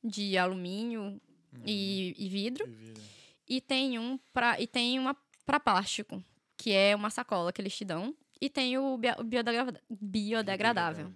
de 0.03 0.39
alumínio 0.39 1.21
e, 1.67 2.15
e 2.17 2.29
vidro. 2.31 2.67
Vida. 2.67 3.01
E 3.47 3.61
tem 3.61 3.99
um 3.99 4.17
para 4.33 4.59
e 4.61 4.67
tem 4.67 4.99
uma 4.99 5.15
para 5.45 5.61
plástico, 5.61 6.25
que 6.57 6.73
é 6.73 6.95
uma 6.97 7.11
sacola 7.11 7.53
que 7.53 7.61
eles 7.61 7.77
te 7.77 7.85
dão. 7.85 8.17
E 8.41 8.49
tem 8.49 8.79
o, 8.79 8.97
bio- 8.97 9.17
o 9.19 9.25
biodegra- 9.25 9.83
biodegradável. 9.91 11.13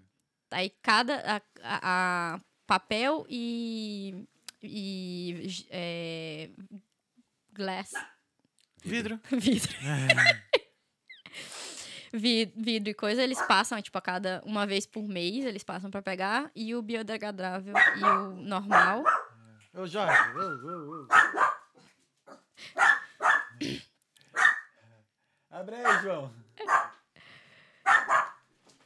Aí 0.50 0.68
cada 0.82 1.40
a, 1.62 2.34
a- 2.34 2.40
papel 2.66 3.24
e 3.30 4.26
e 4.62 5.46
é, 5.70 6.50
glass 7.52 7.92
Vidro. 8.82 9.18
vidro 9.30 9.40
Vi- 9.40 9.60
vidro 12.18 12.88
e 12.90 12.94
coisa 12.94 13.22
eles 13.22 13.40
passam 13.42 13.80
tipo 13.82 13.98
a 13.98 14.00
cada 14.00 14.42
uma 14.44 14.66
vez 14.66 14.86
por 14.86 15.02
mês 15.02 15.44
eles 15.44 15.64
passam 15.64 15.90
pra 15.90 16.00
pegar 16.00 16.50
e 16.54 16.74
o 16.74 16.82
biodegradável 16.82 17.74
e 17.96 18.04
o 18.04 18.30
normal 18.36 19.04
Ô, 19.76 19.86
Jorge. 19.88 20.16
Ô, 20.36 20.40
ô, 20.40 21.02
ô. 21.02 21.08
Abre 25.50 25.74
aí, 25.74 26.02
João. 26.02 26.32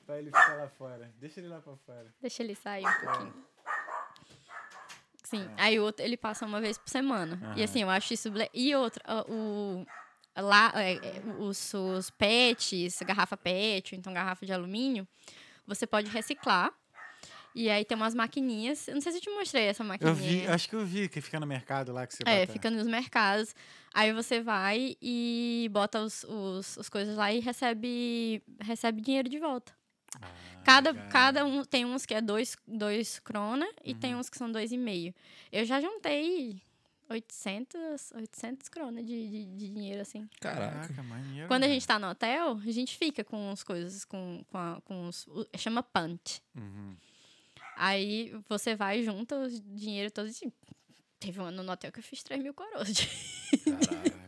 pra 0.07 0.19
ele 0.19 0.27
ficar 0.29 0.55
lá 0.55 0.69
fora. 0.69 1.13
Deixa 1.21 1.41
ele 1.41 1.49
lá 1.49 1.61
pra 1.61 1.77
fora. 1.77 2.07
Deixa 2.23 2.43
ele 2.43 2.55
sair 2.55 2.87
um 2.87 2.93
pouquinho. 3.01 3.45
Sim, 5.25 5.51
aí 5.59 5.79
o 5.79 5.83
outro 5.85 6.03
ele 6.03 6.17
passa 6.17 6.47
uma 6.47 6.59
vez 6.59 6.79
por 6.79 6.89
semana. 6.89 7.39
E 7.43 7.45
Aham. 7.45 7.65
assim, 7.65 7.83
eu 7.83 7.91
acho 7.91 8.15
isso. 8.15 8.33
E 8.55 8.75
outra, 8.75 9.03
ó, 9.07 9.25
o. 9.29 9.87
Lá, 10.41 10.73
é, 10.75 10.95
é, 10.95 11.23
os, 11.39 11.73
os 11.75 12.11
pets, 12.11 12.99
garrafa 13.05 13.37
pet, 13.37 13.95
ou 13.95 13.99
então 13.99 14.13
garrafa 14.13 14.45
de 14.47 14.53
alumínio, 14.53 15.07
você 15.67 15.87
pode 15.87 16.11
reciclar. 16.11 16.73
E 17.55 17.69
aí 17.71 17.85
tem 17.85 17.97
umas 17.97 18.15
maquininhas. 18.15 18.87
Eu 18.87 18.95
não 18.95 19.01
sei 19.01 19.11
se 19.11 19.19
eu 19.19 19.23
te 19.23 19.31
mostrei 19.31 19.65
essa 19.65 19.83
Eu 19.83 19.87
maquininha. 19.89 20.15
vi, 20.15 20.47
acho 20.47 20.69
que 20.69 20.77
eu 20.77 20.85
vi 20.87 21.09
que 21.09 21.21
fica 21.21 21.41
no 21.41 21.47
mercado 21.47 21.93
lá 21.93 22.07
que 22.07 22.15
você 22.15 22.23
É, 22.25 22.41
bota. 22.41 22.53
fica 22.53 22.71
nos 22.71 22.87
mercados. 22.87 23.55
Aí 23.93 24.13
você 24.13 24.41
vai 24.41 24.97
e 25.03 25.69
bota 25.73 26.01
os, 26.01 26.23
os, 26.25 26.79
as 26.79 26.89
coisas 26.89 27.17
lá 27.17 27.33
e 27.33 27.41
recebe, 27.41 28.43
recebe 28.61 29.01
dinheiro 29.01 29.29
de 29.29 29.39
volta. 29.41 29.73
Ah, 30.23 30.29
Cada, 30.65 30.91
legal. 30.93 31.09
cada 31.11 31.45
um 31.45 31.65
tem 31.65 31.85
uns 31.85 32.07
que 32.07 32.15
é 32.15 32.21
dois, 32.21 32.57
dois 32.67 33.19
krona 33.19 33.67
e 33.85 33.95
tem 33.95 34.15
Uhum. 34.15 34.21
uns 34.21 34.29
que 34.31 34.37
são 34.39 34.53
dois 34.53 34.71
e 34.71 34.77
meio. 34.77 35.13
Eu 35.51 35.65
já 35.65 35.81
juntei 35.81 36.63
800, 37.11 38.13
800 38.15 38.69
krona 38.69 39.03
de, 39.03 39.29
de, 39.29 39.45
de 39.47 39.69
dinheiro, 39.73 40.01
assim. 40.03 40.29
Caraca. 40.41 41.03
maneiro. 41.03 41.49
Quando 41.49 41.65
a 41.65 41.69
gente 41.69 41.87
tá 41.87 41.99
no 41.99 42.09
hotel, 42.11 42.61
a 42.67 42.71
gente 42.73 42.97
fica 42.97 43.25
com 43.25 43.51
as 43.51 43.63
coisas, 43.63 44.05
com, 44.05 44.45
com, 44.49 44.59
a- 44.59 44.81
com 44.85 45.09
os... 45.09 45.27
chama 45.57 45.83
punt. 45.83 46.39
Uhum. 46.55 46.97
Aí 47.77 48.35
você 48.49 48.75
vai, 48.75 49.03
junta 49.03 49.37
o 49.37 49.49
dinheiro 49.49 50.11
todo 50.11 50.29
e... 50.29 50.53
Teve 51.21 51.41
um 51.41 51.45
ano 51.47 51.63
no 51.65 51.73
hotel 51.73 51.91
que 51.91 51.99
eu 51.99 52.03
fiz 52.03 52.23
3 52.23 52.41
mil 52.43 52.55
coroas. 52.55 52.93
de- 52.95 53.09
Caraca. 53.65 54.28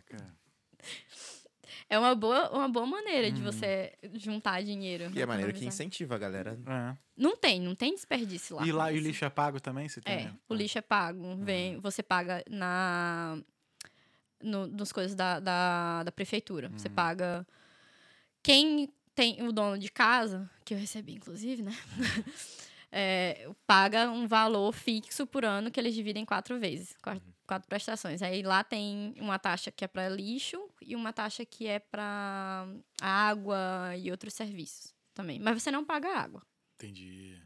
É 1.92 1.98
uma 1.98 2.14
boa, 2.14 2.48
uma 2.56 2.68
boa 2.68 2.86
maneira 2.86 3.32
de 3.32 3.40
Uhum. 3.42 3.50
você 3.50 3.92
juntar 4.14 4.62
dinheiro. 4.62 5.10
E 5.12 5.20
é 5.20 5.26
maneiro 5.26 5.52
que 5.52 5.66
incentiva 5.66 6.14
a 6.14 6.18
galera. 6.18 6.56
É. 6.64 6.96
Não 7.16 7.36
tem, 7.36 7.60
não 7.60 7.74
tem 7.74 7.92
desperdício 7.92 8.54
lá. 8.56 8.64
E 8.64 8.70
lá 8.70 8.92
e 8.92 8.94
o 8.94 8.98
Assim. 8.98 9.08
lixo 9.08 9.24
é 9.24 9.28
pago 9.28 9.58
também? 9.60 9.88
Você 9.88 10.00
tem, 10.00 10.14
É, 10.14 10.24
né? 10.26 10.34
o 10.48 10.54
lixo 10.54 10.78
é 10.78 10.80
pago. 10.82 11.36
Vem, 11.38 11.78
você 11.80 12.00
paga 12.02 12.44
na. 12.48 13.36
No, 14.42 14.66
nos 14.68 14.90
coisas 14.92 15.14
da, 15.16 15.38
da, 15.40 16.04
da 16.04 16.12
prefeitura. 16.12 16.70
Você 16.70 16.88
paga. 16.88 17.44
Quem 18.42 18.88
tem 19.14 19.42
o 19.42 19.52
dono 19.52 19.76
de 19.78 19.90
casa, 19.90 20.48
que 20.64 20.72
eu 20.72 20.78
recebi, 20.78 21.12
inclusive, 21.14 21.60
né? 21.62 21.76
é, 22.90 23.50
paga 23.66 24.10
um 24.10 24.26
valor 24.26 24.72
fixo 24.72 25.26
por 25.26 25.44
ano 25.44 25.70
que 25.70 25.78
eles 25.78 25.94
dividem 25.94 26.22
em 26.22 26.26
quatro 26.26 26.58
vezes, 26.58 26.96
quatro, 27.02 27.22
Uhum. 27.26 27.32
Quatro 27.50 27.68
prestações. 27.68 28.22
Aí 28.22 28.42
lá 28.42 28.62
tem 28.62 29.12
uma 29.18 29.36
taxa 29.38 29.72
que 29.72 29.84
é 29.84 29.88
para 29.88 30.08
lixo 30.08 30.56
e 30.80 30.94
uma 30.94 31.12
taxa 31.12 31.44
que 31.44 31.66
é 31.66 31.80
para 31.80 32.64
água 33.00 33.96
e 33.98 34.08
outros 34.10 34.34
serviços 34.34 34.94
também. 35.12 35.40
Mas 35.40 35.60
você 35.60 35.70
não 35.72 35.84
paga 35.84 36.08
água. 36.16 36.42
Entendi. 36.76 37.36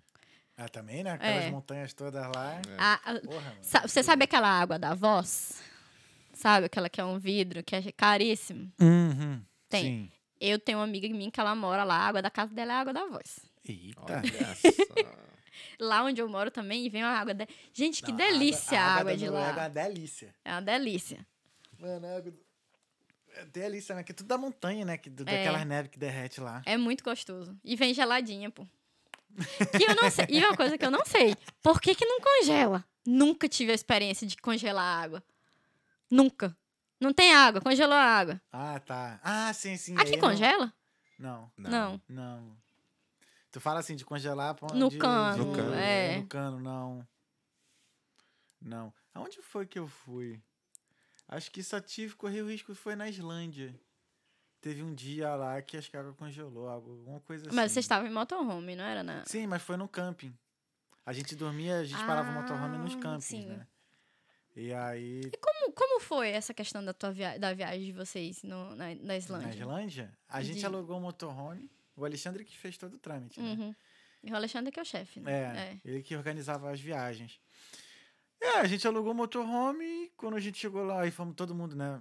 Ah, 0.56 0.68
também, 0.68 1.02
né? 1.02 1.12
Aquelas 1.12 1.44
É. 1.44 1.50
montanhas 1.50 1.92
todas 1.94 2.22
lá. 2.36 2.52
É. 2.68 2.76
A- 2.78 3.00
a- 3.12 3.20
Porra, 3.20 3.40
mano. 3.50 3.58
sa- 3.62 3.80
você 3.88 4.02
sabe 4.02 4.24
aquela 4.24 4.46
água 4.48 4.78
da 4.78 4.94
voz? 4.94 5.60
Sabe 6.34 6.66
aquela 6.66 6.88
que 6.90 7.00
é 7.00 7.04
um 7.04 7.18
vidro, 7.18 7.62
que 7.64 7.74
é 7.74 7.90
caríssimo? 7.92 8.70
Uhum. 8.80 9.42
Tem. 9.70 9.82
Sim. 9.82 10.12
Eu 10.40 10.58
tenho 10.58 10.78
uma 10.78 10.84
amiga 10.84 11.08
minha 11.08 11.30
que 11.30 11.40
ela 11.40 11.54
mora 11.54 11.82
lá, 11.82 11.94
a 11.96 12.06
água 12.08 12.20
da 12.22 12.30
casa 12.30 12.52
dela 12.54 12.72
é 12.72 12.76
a 12.76 12.80
água 12.80 12.92
da 12.92 13.06
voz. 13.06 13.40
Eita. 13.66 14.02
Olha 14.22 14.54
só. 14.54 15.33
Lá 15.78 16.02
onde 16.04 16.20
eu 16.20 16.28
moro 16.28 16.50
também 16.50 16.88
vem 16.88 17.02
uma 17.02 17.12
água. 17.12 17.34
De... 17.34 17.46
Gente, 17.72 18.02
que 18.02 18.10
Não, 18.10 18.16
delícia 18.18 18.80
a 18.80 18.94
água, 18.96 19.12
da 19.12 19.16
de 19.16 19.26
Noruega 19.26 19.48
É 19.50 19.52
lá. 19.54 19.62
uma 19.62 19.68
delícia. 19.70 20.34
É 20.44 20.52
uma 20.52 20.62
delícia. 20.62 21.26
Mano, 21.78 22.06
a 22.06 22.16
água. 22.16 22.32
É 23.36 23.44
delícia, 23.46 23.94
né? 23.96 24.02
Que 24.04 24.12
é 24.12 24.14
tudo 24.14 24.26
da 24.28 24.38
montanha, 24.38 24.84
né? 24.84 24.96
Que, 24.96 25.10
do- 25.10 25.28
É. 25.28 25.38
daquelas 25.44 25.66
neves 25.66 25.90
que 25.90 25.98
derrete 25.98 26.40
lá. 26.40 26.62
É 26.64 26.76
muito 26.76 27.02
gostoso. 27.02 27.58
E 27.64 27.74
vem 27.76 27.92
geladinha, 27.92 28.50
pô. 28.50 28.66
Que 29.76 29.84
eu 29.90 29.94
não 29.96 30.08
sei. 30.10 30.26
E 30.28 30.38
uma 30.44 30.56
coisa 30.56 30.78
que 30.78 30.84
eu 30.84 30.90
não 30.90 31.04
sei. 31.04 31.34
Por 31.60 31.80
que, 31.80 31.94
que 31.96 32.06
não 32.06 32.20
congela? 32.20 32.84
Nunca 33.04 33.48
tive 33.48 33.72
a 33.72 33.74
experiência 33.74 34.24
de 34.26 34.36
congelar 34.36 34.84
a 34.84 35.02
água. 35.02 35.22
Nunca. 36.10 36.56
Não 37.00 37.12
tem 37.12 37.34
água, 37.34 37.60
congelou 37.60 37.96
a 37.96 38.02
água. 38.04 38.40
Ah, 38.52 38.78
tá. 38.78 39.20
Ah, 39.22 39.52
sim, 39.52 39.76
sim. 39.76 39.94
Aqui 39.98 40.14
aí 40.14 40.16
não- 40.20 40.28
congela? 40.30 40.72
Não, 41.18 41.50
Não. 41.58 42.00
não. 42.08 42.56
Tu 43.54 43.60
fala 43.60 43.78
assim 43.78 43.94
de 43.94 44.04
congelar 44.04 44.56
No 44.74 44.88
de- 44.90 44.98
cano, 44.98 45.44
No 45.46 45.54
cano. 45.54 45.74
é. 45.74 46.16
No 46.18 46.26
cano, 46.26 46.58
não. 46.58 47.06
Não. 48.60 48.92
Aonde 49.14 49.40
foi 49.42 49.64
que 49.64 49.78
eu 49.78 49.86
fui? 49.86 50.42
Acho 51.28 51.52
que 51.52 51.62
só 51.62 51.80
tive, 51.80 52.16
corri 52.16 52.42
o 52.42 52.48
risco, 52.48 52.74
foi 52.74 52.96
na 52.96 53.08
Islândia. 53.08 53.72
Teve 54.60 54.82
um 54.82 54.92
dia 54.92 55.36
lá 55.36 55.62
que 55.62 55.76
acho 55.76 55.88
que 55.88 55.96
a 55.96 56.00
água 56.00 56.12
congelou, 56.14 56.68
algo- 56.68 56.90
alguma 56.90 57.20
coisa 57.20 57.46
assim. 57.46 57.54
Mas 57.54 57.70
você 57.70 57.78
estava 57.78 58.08
em 58.08 58.10
motorhome, 58.12 58.74
não 58.74 58.82
era 58.84 59.04
na. 59.04 59.24
Sim, 59.24 59.46
mas 59.46 59.62
foi 59.62 59.76
no 59.76 59.86
camping. 59.86 60.36
A 61.06 61.12
gente 61.12 61.36
dormia, 61.36 61.76
a 61.78 61.84
gente 61.84 62.04
parava 62.04 62.30
o 62.30 62.32
motorhome 62.34 62.76
nos 62.78 62.94
Ah, 62.96 62.98
campings, 62.98 63.24
sim. 63.24 63.46
né? 63.46 63.68
E 64.56 64.72
aí, 64.74 65.20
E 65.32 65.36
como, 65.36 65.72
como 65.72 66.00
foi 66.00 66.30
essa 66.30 66.52
questão 66.52 66.84
da, 66.84 66.92
tua 66.92 67.12
via... 67.12 67.38
da 67.38 67.54
viagem 67.54 67.84
de 67.86 67.92
vocês 67.92 68.42
no, 68.42 68.74
na, 68.74 68.94
na 68.96 69.16
Islândia? 69.16 69.46
na 69.48 69.54
Islândia, 69.54 70.18
a 70.28 70.42
gente 70.42 70.58
De- 70.58 70.66
alugou 70.66 70.96
um 70.98 71.02
motorhome. 71.02 71.70
O 71.96 72.04
Alexandre 72.04 72.44
que 72.44 72.56
fez 72.56 72.76
todo 72.76 72.94
o 72.94 72.98
trâmite, 72.98 73.40
né? 73.40 73.52
Uhum. 73.58 73.74
E 74.22 74.32
o 74.32 74.36
Alexandre 74.36 74.72
que 74.72 74.78
é 74.78 74.82
o 74.82 74.86
chefe, 74.86 75.20
né? 75.20 75.32
É, 75.84 75.88
ele 75.88 76.02
que 76.02 76.16
organizava 76.16 76.70
as 76.70 76.80
viagens. 76.80 77.38
É, 78.40 78.58
a 78.60 78.66
gente 78.66 78.86
alugou 78.86 79.12
o 79.12 79.14
motorhome 79.14 79.84
e 79.84 80.12
quando 80.16 80.36
a 80.36 80.40
gente 80.40 80.58
chegou 80.58 80.82
lá, 80.84 81.02
aí 81.02 81.10
fomos 81.10 81.34
todo 81.34 81.54
mundo, 81.54 81.74
né? 81.76 82.00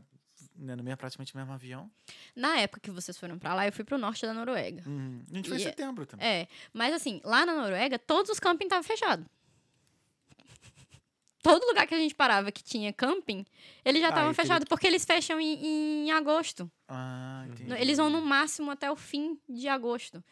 né, 0.56 0.76
no 0.76 0.84
mesmo, 0.84 0.98
praticamente 0.98 1.34
no 1.34 1.40
mesmo 1.42 1.54
avião. 1.54 1.90
Na 2.36 2.58
época 2.58 2.80
que 2.82 2.92
vocês 2.92 3.18
foram 3.18 3.40
pra 3.40 3.54
lá, 3.54 3.66
eu 3.68 3.72
fui 3.72 3.84
pro 3.86 3.98
norte 3.98 4.26
da 4.26 4.34
Noruega. 4.34 4.84
Uhum. 4.88 5.24
A 5.32 5.36
gente 5.36 5.48
foi 5.50 5.58
em 5.58 5.62
E- 5.62 5.64
setembro 5.64 6.06
também. 6.06 6.26
É, 6.26 6.48
mas 6.74 6.94
assim, 6.94 7.22
lá 7.24 7.46
na 7.46 7.56
Noruega, 7.56 7.98
todos 7.98 8.30
os 8.32 8.40
campings 8.40 8.66
estavam 8.66 8.84
fechados. 8.84 9.26
Todo 11.44 11.68
lugar 11.68 11.86
que 11.86 11.94
a 11.94 12.00
gente 12.00 12.16
parava 12.16 12.52
que 12.52 12.64
tinha 12.64 12.92
camping, 12.94 13.46
eles 13.84 14.02
já 14.02 14.08
Ah, 14.08 14.10
estavam 14.10 14.32
e 14.32 14.34
teria 14.34 14.48
fechados, 14.48 14.68
porque 14.70 14.88
eles 14.88 15.04
fecham 15.06 15.40
em, 15.40 16.06
em 16.08 16.12
agosto. 16.12 16.72
Ah, 16.88 17.46
entendi. 17.50 17.74
Eles 17.80 17.98
vão 17.98 18.10
no 18.10 18.22
máximo 18.22 18.72
até 18.72 18.90
o 18.90 18.96
fim 18.96 19.38
de 19.48 19.68
agosto. 19.68 20.24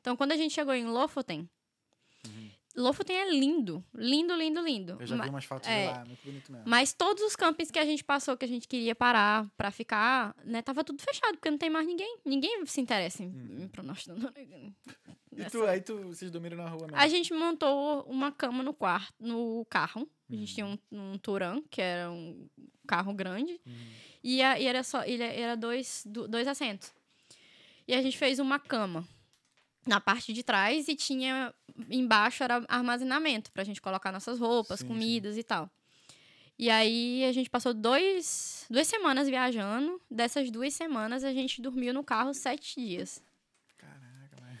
Então, 0.00 0.16
quando 0.16 0.32
a 0.32 0.36
gente 0.36 0.54
chegou 0.54 0.72
em 0.72 0.86
Lofoten, 0.86 1.46
Lofoten 2.76 3.16
é 3.16 3.30
lindo. 3.30 3.84
Lindo, 3.94 4.34
lindo, 4.34 4.60
lindo. 4.60 4.96
Eu 5.00 5.06
já 5.06 5.16
Ma- 5.16 5.24
vi 5.24 5.30
umas 5.30 5.44
fotos 5.44 5.68
é. 5.68 5.86
de 5.88 5.92
lá, 5.92 6.04
muito 6.04 6.24
bonito 6.24 6.52
mesmo. 6.52 6.68
Mas 6.68 6.92
todos 6.92 7.22
os 7.24 7.34
campings 7.34 7.70
que 7.70 7.78
a 7.78 7.84
gente 7.84 8.04
passou, 8.04 8.36
que 8.36 8.44
a 8.44 8.48
gente 8.48 8.68
queria 8.68 8.94
parar 8.94 9.50
pra 9.56 9.70
ficar, 9.72 10.34
né, 10.44 10.62
tava 10.62 10.84
tudo 10.84 11.02
fechado, 11.02 11.32
porque 11.32 11.50
não 11.50 11.58
tem 11.58 11.68
mais 11.68 11.86
ninguém. 11.86 12.18
Ninguém 12.24 12.64
se 12.66 12.80
interessa 12.80 13.24
em 13.24 13.28
ir 13.64 13.68
pro 13.70 13.82
Noruega. 13.82 14.72
E 15.36 15.44
tu, 15.50 15.64
aí 15.64 15.80
tu, 15.80 15.96
vocês 16.08 16.30
dormiram 16.30 16.56
na 16.58 16.68
rua 16.68 16.86
mesmo? 16.86 16.96
A 16.96 17.08
gente 17.08 17.32
montou 17.32 18.02
uma 18.04 18.30
cama 18.30 18.62
no 18.62 18.72
quarto, 18.74 19.14
no 19.18 19.64
carro. 19.68 20.08
A 20.30 20.34
gente 20.36 20.54
tinha 20.54 20.66
um, 20.66 20.78
Uhum. 20.92 21.12
um 21.14 21.18
Turan, 21.18 21.62
que 21.70 21.80
era 21.82 22.10
um 22.10 22.48
carro 22.86 23.12
grande. 23.14 23.60
Uhum. 23.66 23.72
E, 24.22 24.42
a- 24.42 24.60
e 24.60 24.66
era 24.66 24.82
só, 24.84 25.02
ele 25.04 25.22
era 25.24 25.56
dois, 25.56 26.02
do- 26.06 26.28
dois 26.28 26.46
assentos. 26.46 26.92
E 27.88 27.94
a 27.94 28.02
gente 28.02 28.16
fez 28.16 28.38
uma 28.38 28.58
cama 28.60 29.04
na 29.86 30.00
parte 30.00 30.32
de 30.32 30.42
trás 30.42 30.88
e 30.88 30.94
tinha 30.94 31.54
embaixo 31.90 32.42
era 32.42 32.64
armazenamento 32.68 33.50
pra 33.52 33.64
gente 33.64 33.80
colocar 33.80 34.12
nossas 34.12 34.38
roupas, 34.38 34.80
Sim, 34.80 34.86
comidas 34.86 35.36
e 35.36 35.42
tal. 35.42 35.70
E 36.58 36.68
aí 36.68 37.24
a 37.24 37.32
gente 37.32 37.48
passou 37.48 37.72
dois, 37.72 38.66
duas 38.68 38.86
semanas 38.86 39.26
viajando. 39.28 39.98
Dessas 40.10 40.50
duas 40.50 40.74
semanas 40.74 41.24
a 41.24 41.32
gente 41.32 41.62
dormiu 41.62 41.94
no 41.94 42.04
carro 42.04 42.34
sete 42.34 42.78
dias. 42.78 43.22
Caraca, 43.78 44.36
mas... 44.42 44.58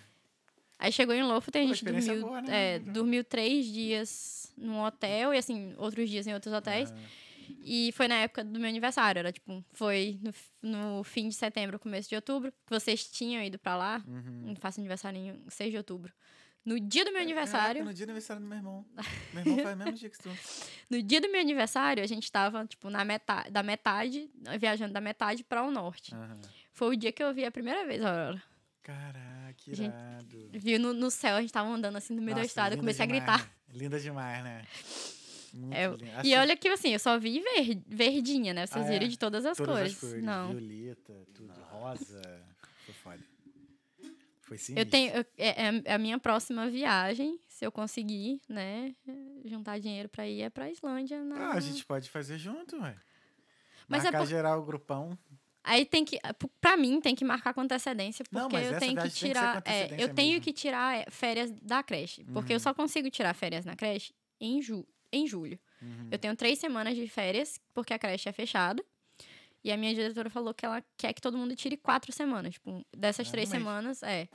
Aí 0.78 0.90
chegou 0.90 1.14
em 1.14 1.22
Lofoten, 1.22 1.64
a 1.64 1.66
gente 1.66 1.84
dormiu, 1.84 2.20
boa, 2.22 2.40
né? 2.40 2.76
é, 2.76 2.78
dormiu 2.78 3.22
três 3.22 3.66
dias 3.66 4.50
num 4.56 4.82
hotel 4.82 5.34
e 5.34 5.36
assim, 5.36 5.74
outros 5.76 6.08
dias 6.08 6.26
em 6.26 6.32
outros 6.32 6.54
hotéis. 6.54 6.90
Ah, 6.90 6.96
E 7.62 7.92
foi 7.92 8.08
na 8.08 8.16
época 8.16 8.42
do 8.44 8.58
meu 8.58 8.68
aniversário, 8.68 9.18
era 9.18 9.32
tipo, 9.32 9.64
foi 9.72 10.18
no, 10.62 10.96
no 10.98 11.04
fim 11.04 11.28
de 11.28 11.34
setembro, 11.34 11.78
começo 11.78 12.08
de 12.08 12.14
outubro, 12.16 12.50
que 12.52 12.70
vocês 12.70 13.04
tinham 13.10 13.42
ido 13.42 13.58
pra 13.58 13.76
lá. 13.76 14.02
uhum. 14.06 14.54
Faço 14.60 14.80
aniversário 14.80 15.18
em 15.18 15.42
6 15.48 15.70
de 15.70 15.76
outubro. 15.76 16.12
No 16.64 16.78
dia 16.78 17.04
do 17.04 17.10
meu 17.10 17.20
Caraca, 17.20 17.32
aniversário, 17.32 17.84
no 17.84 17.94
dia 17.94 18.04
do 18.04 18.10
aniversário 18.10 18.42
do 18.42 18.48
meu 18.48 18.58
irmão. 18.58 18.86
Meu 19.32 19.42
irmão 19.42 19.58
faz 19.64 19.74
o 19.74 19.78
mesmo 19.78 19.92
dia 19.94 20.10
que 20.10 20.18
tu. 20.18 20.28
no 20.90 21.02
dia 21.02 21.20
do 21.20 21.30
meu 21.32 21.40
aniversário, 21.40 22.02
a 22.02 22.06
gente 22.06 22.30
tava, 22.30 22.66
tipo, 22.66 22.90
na 22.90 23.02
metade, 23.04 23.50
da 23.50 23.62
metade, 23.62 24.30
viajando 24.58 24.92
da 24.92 25.00
metade 25.00 25.42
para 25.42 25.62
o 25.62 25.70
norte. 25.70 26.14
Aham. 26.14 26.38
Foi 26.72 26.94
o 26.94 26.96
dia 26.96 27.12
que 27.12 27.22
eu 27.22 27.32
vi 27.32 27.44
a 27.46 27.50
primeira 27.50 27.86
vez 27.86 28.02
a 28.04 28.10
Aurora. 28.10 28.42
Caraca, 28.82 29.54
que 29.56 29.70
irado. 29.70 30.50
Viu 30.52 30.78
no, 30.78 30.92
no 30.92 31.10
céu, 31.10 31.36
a 31.36 31.40
gente 31.40 31.52
tava 31.52 31.68
andando 31.68 31.96
assim 31.96 32.14
no 32.14 32.20
meio 32.22 32.34
da 32.34 32.42
Nossa, 32.42 32.46
estrada, 32.50 32.74
eu 32.74 32.78
comecei 32.78 33.04
a 33.04 33.06
demais, 33.06 33.24
gritar. 33.24 33.46
né? 33.46 33.50
Linda 33.72 33.98
demais, 34.00 34.44
né? 34.44 34.64
É. 35.72 36.26
E 36.26 36.34
olha 36.36 36.56
que 36.56 36.68
assim, 36.68 36.90
eu 36.92 36.98
só 36.98 37.18
vi 37.18 37.40
ver, 37.40 37.82
verdinha, 37.86 38.52
né? 38.54 38.66
Vocês 38.66 38.84
Ah, 38.86 38.88
viram 38.88 39.06
é? 39.06 39.08
de 39.08 39.18
todas 39.18 39.44
as 39.46 39.56
todas 39.56 39.74
cores. 39.74 39.92
as 39.94 40.00
cores. 40.00 40.24
Não. 40.24 40.50
Violeta, 40.54 41.26
tudo, 41.34 41.52
rosa. 41.70 42.22
Foi 42.84 42.94
foda. 42.94 43.20
Foi 44.42 44.58
sim. 44.58 44.74
Eu 44.76 44.84
tenho. 44.86 45.12
eu- 45.14 45.24
é, 45.38 45.82
é 45.84 45.94
a 45.94 45.98
minha 45.98 46.18
próxima 46.18 46.68
viagem, 46.68 47.38
se 47.48 47.64
eu 47.64 47.70
conseguir, 47.70 48.40
né? 48.48 48.94
Juntar 49.44 49.78
dinheiro 49.78 50.08
pra 50.08 50.26
ir, 50.26 50.42
é 50.42 50.50
pra 50.50 50.70
Islândia. 50.70 51.22
Na... 51.22 51.50
Ah, 51.50 51.52
a 51.54 51.60
gente 51.60 51.84
pode 51.84 52.10
fazer 52.10 52.36
junto, 52.38 52.76
ué. 52.80 52.96
Mas 53.88 54.02
é 54.02 54.04
Marcar 54.04 54.18
por- 54.20 54.26
geral 54.28 54.60
o 54.60 54.64
grupão. 54.64 55.16
Aí 55.62 55.84
tem 55.84 56.04
que. 56.04 56.18
Pra 56.60 56.76
mim, 56.76 57.00
tem 57.00 57.14
que 57.14 57.24
marcar 57.24 57.52
com 57.52 57.60
antecedência, 57.60 58.24
porque 58.24 58.36
Não, 58.38 58.48
mas 58.50 58.64
eu 58.64 58.70
essa 58.70 58.80
tenho 58.80 58.96
que 58.96 59.02
tem 59.02 59.10
que 59.10 59.16
tirar. 59.16 59.62
é, 59.66 60.02
eu 60.02 60.14
tenho 60.14 60.30
mesmo. 60.30 60.44
que 60.44 60.52
tirar 60.52 60.96
é, 60.96 61.04
férias 61.10 61.50
da 61.60 61.82
creche. 61.82 62.24
Porque 62.32 62.52
eu 62.52 62.56
Uhum. 62.56 62.60
só 62.60 62.72
consigo 62.74 63.10
tirar 63.10 63.34
férias 63.34 63.64
na 63.64 63.76
creche 63.76 64.12
em, 64.40 64.60
ju 64.62 64.86
em 65.12 65.26
julho. 65.26 65.58
Uhum. 65.82 66.08
Eu 66.10 66.18
tenho 66.18 66.34
três 66.36 66.58
semanas 66.58 66.94
de 66.96 67.06
férias, 67.08 67.60
porque 67.74 67.92
a 67.94 67.98
creche 67.98 68.28
é 68.28 68.32
fechada. 68.32 68.84
E 69.62 69.70
a 69.70 69.76
minha 69.76 69.94
diretora 69.94 70.30
falou 70.30 70.54
que 70.54 70.64
ela 70.64 70.82
quer 70.96 71.12
que 71.12 71.20
todo 71.20 71.36
mundo 71.36 71.54
tire 71.54 71.76
quatro 71.76 72.12
semanas. 72.12 72.54
Tipo, 72.54 72.84
dessas 72.96 73.28
Ah, 73.28 73.30
três 73.30 73.48
semanas, 73.48 74.02
é. 74.02 74.26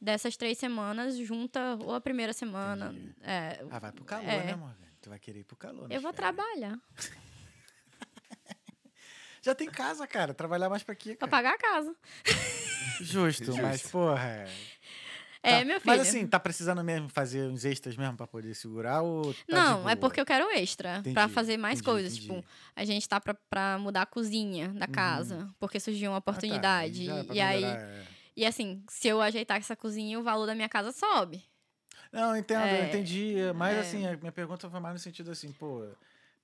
Dessas 0.00 0.36
três 0.36 0.56
semanas, 0.56 1.16
junta 1.18 1.76
ou 1.82 1.94
a 1.94 2.00
primeira 2.00 2.32
semana. 2.32 2.94
É, 3.20 3.62
Ah, 3.70 3.78
vai 3.78 3.92
pro 3.92 4.04
calor, 4.04 4.24
É. 4.28 4.44
né, 4.44 4.56
Morgan? 4.56 4.76
Tu 5.02 5.10
vai 5.10 5.18
querer 5.18 5.40
ir 5.40 5.44
pro 5.44 5.56
calor. 5.56 5.90
eu 5.92 6.00
vou 6.00 6.12
férias. 6.12 6.16
trabalhar. 6.36 6.78
Já 9.42 9.54
tem 9.54 9.70
casa, 9.70 10.06
cara. 10.06 10.34
Trabalhar 10.34 10.68
mais 10.68 10.82
pra 10.82 10.94
quê, 10.94 11.14
Pra 11.16 11.26
cara? 11.26 11.30
pagar 11.30 11.54
a 11.54 11.58
casa. 11.58 11.96
Justo, 13.00 13.44
Justo. 13.46 13.62
mas, 13.62 13.82
porra. 13.90 14.46
É, 15.42 15.50
É, 15.52 15.58
Tá. 15.60 15.64
meu 15.64 15.80
filho. 15.80 15.96
Mas 15.96 16.00
assim, 16.08 16.26
tá 16.26 16.38
precisando 16.38 16.84
mesmo 16.84 17.08
fazer 17.08 17.48
uns 17.48 17.64
extras 17.64 17.96
mesmo 17.96 18.16
pra 18.16 18.26
poder 18.26 18.54
segurar 18.54 19.02
ou. 19.02 19.32
Tá 19.34 19.46
não, 19.48 19.88
é 19.88 19.96
porque 19.96 20.20
eu 20.20 20.26
quero 20.26 20.50
extra. 20.50 21.00
Pra 21.14 21.22
Entendi, 21.22 21.34
fazer 21.34 21.56
mais 21.56 21.80
entendi, 21.80 21.90
coisas. 21.90 22.12
entendi. 22.16 22.42
Tipo, 22.42 22.44
a 22.76 22.84
gente 22.84 23.08
tá 23.08 23.20
pra, 23.20 23.34
pra 23.48 23.78
mudar 23.78 24.02
a 24.02 24.06
cozinha 24.06 24.68
da 24.68 24.86
Uhum. 24.86 24.92
casa. 24.92 25.48
Porque 25.58 25.80
surgiu 25.80 26.10
uma 26.10 26.16
Ah, 26.18 26.20
tá, 26.22 26.32
oportunidade. 26.32 27.08
é 27.10 27.24
pra 27.24 27.34
e 27.34 27.40
aí. 27.40 27.64
é. 27.64 28.06
E 28.36 28.46
assim, 28.46 28.82
se 28.88 29.08
eu 29.08 29.20
ajeitar 29.20 29.58
essa 29.58 29.74
cozinha, 29.76 30.18
o 30.18 30.22
valor 30.22 30.46
da 30.46 30.54
minha 30.54 30.68
casa 30.68 30.92
sobe. 30.92 31.42
Não, 32.12 32.36
entendo, 32.36 32.74
eu 32.74 32.84
É, 32.84 32.84
entendi. 32.84 33.34
Mas 33.54 33.76
é. 33.76 33.80
assim, 33.80 34.06
a 34.06 34.16
minha 34.16 34.32
pergunta 34.32 34.68
foi 34.68 34.80
mais 34.80 34.94
no 34.94 34.98
sentido 34.98 35.30
assim, 35.30 35.52
pô, 35.52 35.86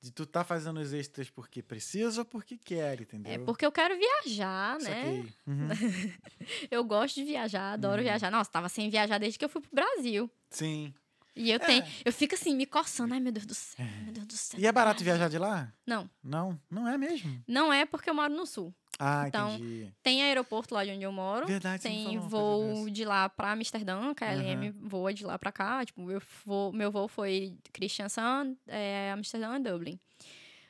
de 0.07 0.13
tu 0.13 0.25
tá 0.27 0.43
fazendo 0.45 0.79
os 0.81 0.93
extras 0.93 1.29
porque 1.31 1.63
precisa 1.63 2.23
ou 2.23 2.25
porque 2.25 2.57
quer, 2.57 3.01
entendeu? 3.01 3.33
É 3.33 3.39
porque 3.39 3.65
eu 3.67 3.73
quero 3.73 3.95
viajar, 3.99 4.79
né? 4.81 5.25
Uhum. 5.47 5.69
Eu 6.71 6.85
gosto 6.85 7.17
de 7.17 7.25
viajar, 7.25 7.73
adoro 7.73 8.03
viajar. 8.03 8.31
Nossa, 8.31 8.51
tava 8.51 8.69
sem 8.69 8.89
viajar 8.89 9.19
desde 9.19 9.39
que 9.39 9.45
eu 9.45 9.49
fui 9.49 9.61
pro 9.61 9.71
Brasil. 9.75 10.31
Sim. 10.51 10.93
E 11.35 11.51
eu 11.51 11.57
É. 11.57 11.59
tenho. 11.59 11.85
Eu 12.05 12.13
fico 12.13 12.35
assim, 12.35 12.55
me 12.57 12.65
coçando. 12.65 13.13
Ai, 13.13 13.21
meu 13.21 13.31
Deus 13.33 13.45
do 13.45 13.55
céu, 13.55 13.85
meu 14.05 14.13
Deus 14.13 14.27
do 14.27 14.33
céu. 14.37 14.59
E 14.61 14.67
é 14.67 14.73
barato 14.73 15.05
viajar 15.05 15.29
de 15.29 15.37
lá? 15.39 15.71
Não, 15.87 16.09
Não, 16.23 16.59
não 16.71 16.89
é 16.89 16.97
mesmo. 16.97 17.43
não 17.47 17.73
é 17.73 17.85
porque 17.85 18.09
eu 18.09 18.15
moro 18.15 18.33
no 18.33 18.47
sul. 18.47 18.75
Ah, 18.99 19.29
Então, 19.29 19.55
entendi. 19.57 19.93
Tem 20.03 20.23
aeroporto 20.23 20.75
lá 20.75 20.85
de 20.85 20.91
onde 20.91 21.03
eu 21.03 21.13
moro. 21.13 21.47
Verdade, 21.47 21.83
Tem 21.83 22.19
voo 22.19 22.89
de 22.91 23.05
lá 23.05 23.29
pra 23.29 23.53
Amsterdã, 23.53 24.15
que 24.15 24.25
a 24.25 24.33
LM 24.33 24.71
voa 24.81 25.13
de 25.13 25.25
lá 25.25 25.39
pra 25.39 25.53
cá. 25.53 25.85
Tipo, 25.85 26.11
eu 26.11 26.23
vou, 26.45 26.73
meu 26.73 26.91
voo 26.91 27.07
foi 27.09 27.57
Kristiansand, 27.73 28.57
é, 28.67 29.11
Amsterdã 29.13 29.57
e 29.57 29.63
Dublin. 29.63 30.01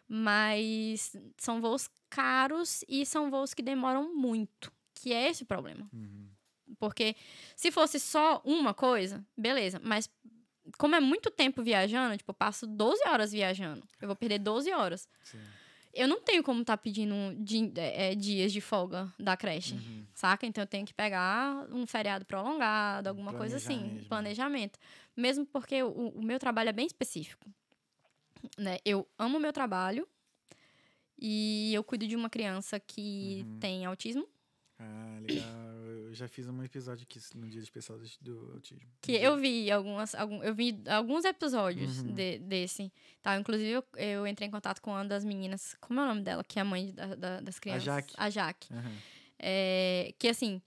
Mas 0.09 1.17
são 1.37 1.61
voos 1.61 1.89
caros 2.09 2.85
e 2.89 3.05
são 3.05 3.31
voos 3.31 3.53
que 3.55 3.63
demoram 3.63 4.15
muito, 4.15 4.73
que 4.95 5.13
é 5.13 5.29
esse 5.29 5.43
o 5.43 5.47
problema. 5.47 5.89
Uhum. 5.93 6.29
Porque 6.79 7.15
se 7.55 7.71
fosse 7.71 7.99
só 7.99 8.41
uma 8.45 8.73
coisa, 8.75 9.25
beleza. 9.37 9.81
Mas 9.83 10.09
como 10.79 10.95
é 10.97 11.01
muito 11.01 11.31
tempo 11.31 11.63
viajando, 11.63 12.17
tipo, 12.17 12.31
eu 12.31 12.35
passo 12.35 12.67
12 12.67 13.07
horas 13.09 13.33
viajando. 13.33 13.87
Eu 14.01 14.09
vou 14.09 14.17
perder 14.17 14.39
12 14.39 14.73
horas. 14.73 15.09
Sim. 15.23 15.41
Eu 15.97 16.07
não 16.07 16.21
tenho 16.21 16.43
como 16.43 16.61
estar 16.61 16.77
pedindo 16.77 17.15
di- 17.39 17.73
é, 17.77 18.13
é, 18.13 18.15
dias 18.15 18.53
de 18.53 18.61
folga 18.61 19.13
da 19.19 19.37
creche, 19.37 19.75
Uhum. 19.75 20.05
saca? 20.15 20.45
Então 20.47 20.63
eu 20.63 20.67
tenho 20.69 20.85
que 20.87 20.93
pegar 20.95 21.67
um 21.73 21.87
feriado 21.87 22.25
prolongado, 22.25 23.09
alguma 23.09 23.33
coisa 23.33 23.57
assim, 23.57 23.83
mesmo. 23.95 24.09
planejamento. 24.09 24.79
Mesmo 25.17 25.47
porque 25.47 25.83
o, 25.83 26.09
o 26.11 26.23
meu 26.23 26.39
trabalho 26.39 26.69
é 26.69 26.73
bem 26.73 26.87
específico. 26.87 27.49
Né? 28.59 28.79
Eu 28.85 29.09
amo 29.19 29.39
o 29.39 29.41
meu 29.41 29.53
trabalho 29.53 30.07
e 31.19 31.73
eu 31.75 31.83
cuido 31.83 32.07
de 32.07 32.15
uma 32.15 32.29
criança 32.29 32.79
que 32.79 33.45
Uhum. 33.49 33.59
tem 33.59 33.87
autismo. 33.87 34.27
Ah, 34.79 35.19
legal. 35.23 35.47
Já 36.17 36.27
fiz 36.29 36.49
um 36.49 36.63
episódio 36.63 37.03
aqui 37.09 37.21
no 37.35 37.47
dia 37.49 37.61
especial 37.61 37.99
do, 38.21 38.53
autismo. 38.55 38.83
Que 39.03 39.13
eu 39.13 39.37
vi 39.37 39.71
algumas, 39.71 40.15
algum, 40.15 40.43
eu 40.43 40.55
vi 40.55 40.83
alguns 40.89 41.25
episódios 41.25 41.99
Uhum. 42.01 42.15
de- 42.15 42.39
desse. 42.39 42.91
Tá? 43.23 43.37
Inclusive, 43.39 43.71
eu, 43.71 43.85
eu 43.97 44.27
entrei 44.27 44.49
em 44.49 44.51
contato 44.51 44.81
com 44.81 44.91
uma 44.93 45.05
das 45.05 45.25
meninas. 45.25 45.77
Como 45.81 46.01
é 46.01 46.05
o 46.05 46.07
nome 46.07 46.23
dela? 46.23 46.43
Que 46.43 46.59
é 46.59 46.63
a 46.63 46.65
mãe 46.65 46.93
da- 46.93 47.15
da- 47.15 47.41
das 47.41 47.59
crianças. 47.59 47.83
Jaque. 47.85 48.15
A 48.17 48.31
Jaque. 48.31 48.73
Aham. 48.73 48.93
É, 49.39 50.15
que 50.19 50.29
assim, 50.29 50.63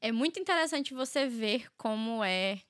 é 0.00 0.10
muito 0.10 0.40
interessante 0.40 0.92
você 0.92 1.28
ver 1.28 1.70
como 1.76 2.24
é, 2.24 2.60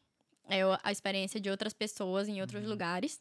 é 0.48 0.60
a 0.82 0.92
experiência 0.92 1.40
de 1.40 1.48
outras 1.48 1.72
pessoas 1.72 2.28
em 2.28 2.40
outros 2.42 2.64
lugares. 2.66 3.20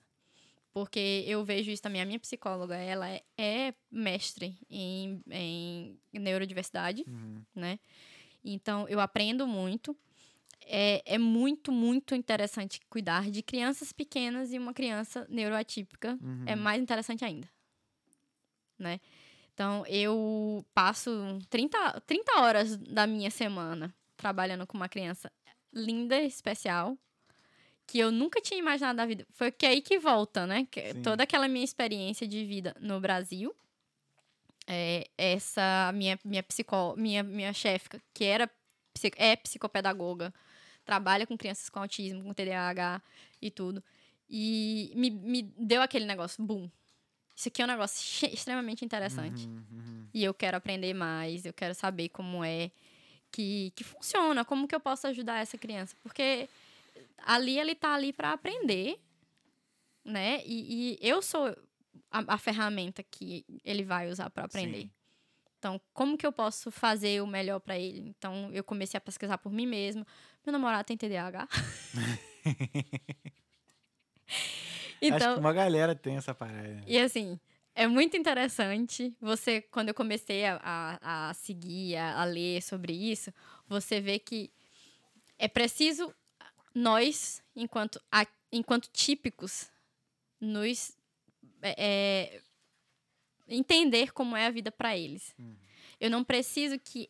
Porque 0.74 1.24
eu 1.28 1.46
vejo 1.46 1.70
isso 1.70 1.84
também. 1.84 2.02
A 2.02 2.06
minha 2.06 2.20
psicóloga, 2.20 2.76
ela 2.76 3.08
é, 3.08 3.22
é 3.38 3.74
mestre 3.92 4.58
em, 4.70 5.22
em 5.30 6.00
neurodiversidade, 6.12 7.06
Uhum. 7.08 7.44
né? 7.56 7.80
Então, 8.44 8.88
eu 8.88 9.00
aprendo 9.00 9.48
muito. 9.48 9.96
É, 10.66 11.02
é 11.06 11.18
muito, 11.18 11.72
muito 11.72 12.16
interessante 12.16 12.80
cuidar 12.90 13.30
de 13.30 13.42
crianças 13.42 13.92
pequenas 13.92 14.54
e 14.54 14.58
uma 14.58 14.74
criança 14.74 15.26
neuroatípica. 15.30 16.18
Uhum. 16.22 16.44
É 16.46 16.56
mais 16.56 16.82
interessante 16.82 17.26
ainda. 17.26 17.50
Né? 18.80 19.00
Então, 19.54 19.86
eu 19.88 20.66
passo 20.74 21.12
30, 21.50 22.02
30 22.02 22.40
horas 22.40 22.78
da 22.78 23.06
minha 23.06 23.30
semana 23.30 23.94
trabalhando 24.18 24.66
com 24.66 24.78
uma 24.78 24.90
criança 24.90 25.32
linda, 25.72 26.22
especial, 26.22 26.98
que 27.86 28.00
eu 28.00 28.12
nunca 28.12 28.42
tinha 28.42 28.60
imaginado 28.60 28.98
da 28.98 29.06
vida. 29.06 29.26
Foi 29.32 29.52
que 29.52 29.66
aí 29.66 29.82
que 29.82 30.00
volta, 30.00 30.48
né? 30.48 30.68
Que 30.72 30.94
toda 30.96 31.24
aquela 31.24 31.48
minha 31.48 31.66
experiência 31.66 32.28
de 32.28 32.46
vida 32.46 32.76
no 32.80 33.00
Brasil. 33.00 33.54
É, 34.66 35.10
essa 35.18 35.92
minha 35.94 36.18
minha 36.24 36.44
psicó, 36.44 36.96
minha 36.96 37.22
minha 37.22 37.54
chefe, 37.54 37.90
que 38.14 38.24
era 38.24 38.50
é 39.18 39.36
psicopedagoga, 39.36 40.34
trabalha 40.86 41.26
com 41.26 41.38
crianças 41.38 41.70
com 41.70 41.80
autismo, 41.80 42.24
com 42.24 42.34
TDAH 42.34 43.02
e 43.42 43.52
tudo. 43.52 43.84
E 44.30 44.92
me, 44.96 45.10
me 45.10 45.42
deu 45.42 45.82
aquele 45.82 46.06
negócio, 46.06 46.44
boom. 46.44 46.70
Isso 47.36 47.48
aqui 47.48 47.62
é 47.62 47.66
um 47.66 47.68
negócio 47.68 48.28
extremamente 48.32 48.86
interessante. 48.86 49.48
Uhum, 49.48 49.66
uhum. 49.72 50.08
E 50.14 50.24
eu 50.24 50.34
quero 50.34 50.58
aprender 50.58 50.94
mais, 50.94 51.46
eu 51.46 51.54
quero 51.54 51.74
saber 51.74 52.10
como 52.10 52.44
é 52.44 52.72
que, 53.32 53.72
que 53.76 53.84
funciona, 53.84 54.46
como 54.46 54.68
que 54.68 54.76
eu 54.76 54.80
posso 54.80 55.08
ajudar 55.08 55.42
essa 55.42 55.58
criança. 55.58 55.96
Porque 56.02 56.48
ali 57.26 57.60
ele 57.60 57.76
tá 57.76 57.96
ali 57.96 58.14
para 58.14 58.32
aprender, 58.32 59.00
né? 60.06 60.42
E, 60.46 61.00
e 61.02 61.08
eu 61.08 61.22
sou 61.22 61.56
a, 62.12 62.36
a 62.36 62.38
ferramenta 62.38 63.04
que 63.04 63.46
ele 63.64 63.84
vai 63.84 64.10
usar 64.10 64.30
para 64.30 64.46
aprender. 64.46 64.82
Sim. 64.82 64.92
Então, 65.60 65.80
como 65.94 66.18
que 66.18 66.26
eu 66.26 66.32
posso 66.32 66.70
fazer 66.72 67.22
o 67.22 67.28
melhor 67.28 67.60
para 67.60 67.78
ele? 67.78 68.02
Então, 68.02 68.50
eu 68.52 68.64
comecei 68.64 68.98
a 68.98 69.02
pesquisar 69.02 69.38
por 69.38 69.52
mim 69.52 69.66
mesma. 69.66 70.06
Meu 70.46 70.52
namorado 70.52 70.84
tem 70.86 70.98
TDAH. 70.98 71.48
Acho 74.28 75.02
então, 75.02 75.34
que 75.36 75.40
uma 75.40 75.54
galera 75.54 75.96
tem 75.96 76.16
essa 76.18 76.34
parada. 76.34 76.82
e 76.88 76.98
assim, 76.98 77.40
é 77.76 77.88
muito 77.88 78.16
interessante. 78.18 79.16
Você, 79.22 79.62
quando 79.62 79.90
eu 79.90 79.94
comecei 79.94 80.46
a, 80.46 80.60
a, 80.62 81.30
a 81.30 81.34
seguir, 81.34 81.96
a, 81.98 82.22
a 82.22 82.26
ler 82.26 82.62
sobre 82.62 82.94
isso, 82.94 83.34
você 83.68 84.00
vê 84.00 84.20
que 84.20 84.52
é 85.38 85.48
preciso 85.48 86.14
nós, 86.74 87.44
enquanto, 87.56 88.02
a- 88.12 88.28
enquanto 88.52 88.90
típicos, 88.92 89.70
nos 90.40 90.98
é, 91.64 91.76
é, 91.78 92.42
entender 93.48 94.12
como 94.12 94.36
é 94.36 94.46
a 94.46 94.52
vida 94.52 94.72
para 94.72 94.96
eles. 94.98 95.34
Eu 96.00 96.10
não 96.10 96.24
preciso 96.24 96.78
que 96.78 97.10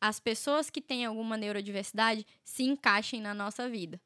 as 0.00 0.20
pessoas 0.20 0.70
que 0.70 0.80
têm 0.80 1.04
alguma 1.04 1.36
neurodiversidade 1.36 2.26
se 2.44 2.62
encaixem 2.62 3.20
na 3.20 3.34
nossa 3.34 3.68
vida. 3.68 4.00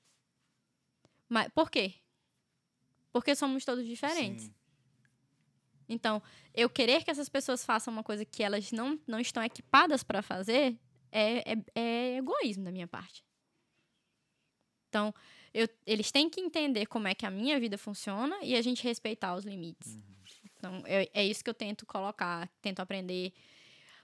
Mas 1.29 1.49
por 1.53 1.71
quê? 1.71 1.95
Porque 3.13 3.35
somos 3.35 3.65
todos 3.65 3.87
diferentes. 3.87 4.45
Sim. 4.45 4.55
Então, 5.89 6.23
eu 6.55 6.69
querer 6.71 7.05
que 7.05 7.11
essas 7.11 7.29
pessoas 7.29 7.65
façam 7.65 7.93
uma 7.93 8.03
coisa 8.03 8.25
que 8.25 8.43
elas 8.43 8.73
não, 8.73 8.99
não 9.07 9.21
estão 9.21 9.43
equipadas 9.43 10.03
para 10.03 10.23
fazer 10.23 10.79
é, 11.13 11.53
é, 11.53 11.57
é 11.75 12.17
egoísmo 12.17 12.65
da 12.65 12.73
minha 12.73 12.89
parte. 12.89 13.25
Então, 14.89 15.15
eu, 15.55 15.69
eles 15.87 16.11
têm 16.11 16.29
que 16.29 16.41
entender 16.41 16.87
como 16.87 17.07
é 17.07 17.15
que 17.15 17.25
a 17.25 17.31
minha 17.31 17.59
vida 17.61 17.79
funciona 17.79 18.37
e 18.43 18.57
a 18.57 18.61
gente 18.61 18.83
respeitar 18.83 19.37
os 19.37 19.45
limites. 19.45 19.97
Então, 20.57 20.83
é, 20.85 21.09
é 21.15 21.25
isso 21.25 21.45
que 21.45 21.49
eu 21.49 21.55
tento 21.55 21.87
colocar, 21.87 22.49
tento 22.61 22.81
aprender 22.81 23.33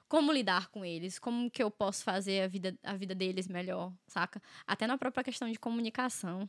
como 0.08 0.32
lidar 0.32 0.68
com 0.68 0.84
eles, 0.84 1.18
como 1.18 1.50
que 1.50 1.62
eu 1.62 1.70
posso 1.70 2.04
fazer 2.04 2.42
a 2.42 2.48
vida, 2.48 2.78
a 2.82 2.96
vida 2.96 3.14
deles 3.14 3.48
melhor, 3.48 3.92
saca? 4.06 4.40
Até 4.66 4.86
na 4.86 4.96
própria 4.96 5.24
questão 5.24 5.50
de 5.50 5.58
comunicação, 5.58 6.48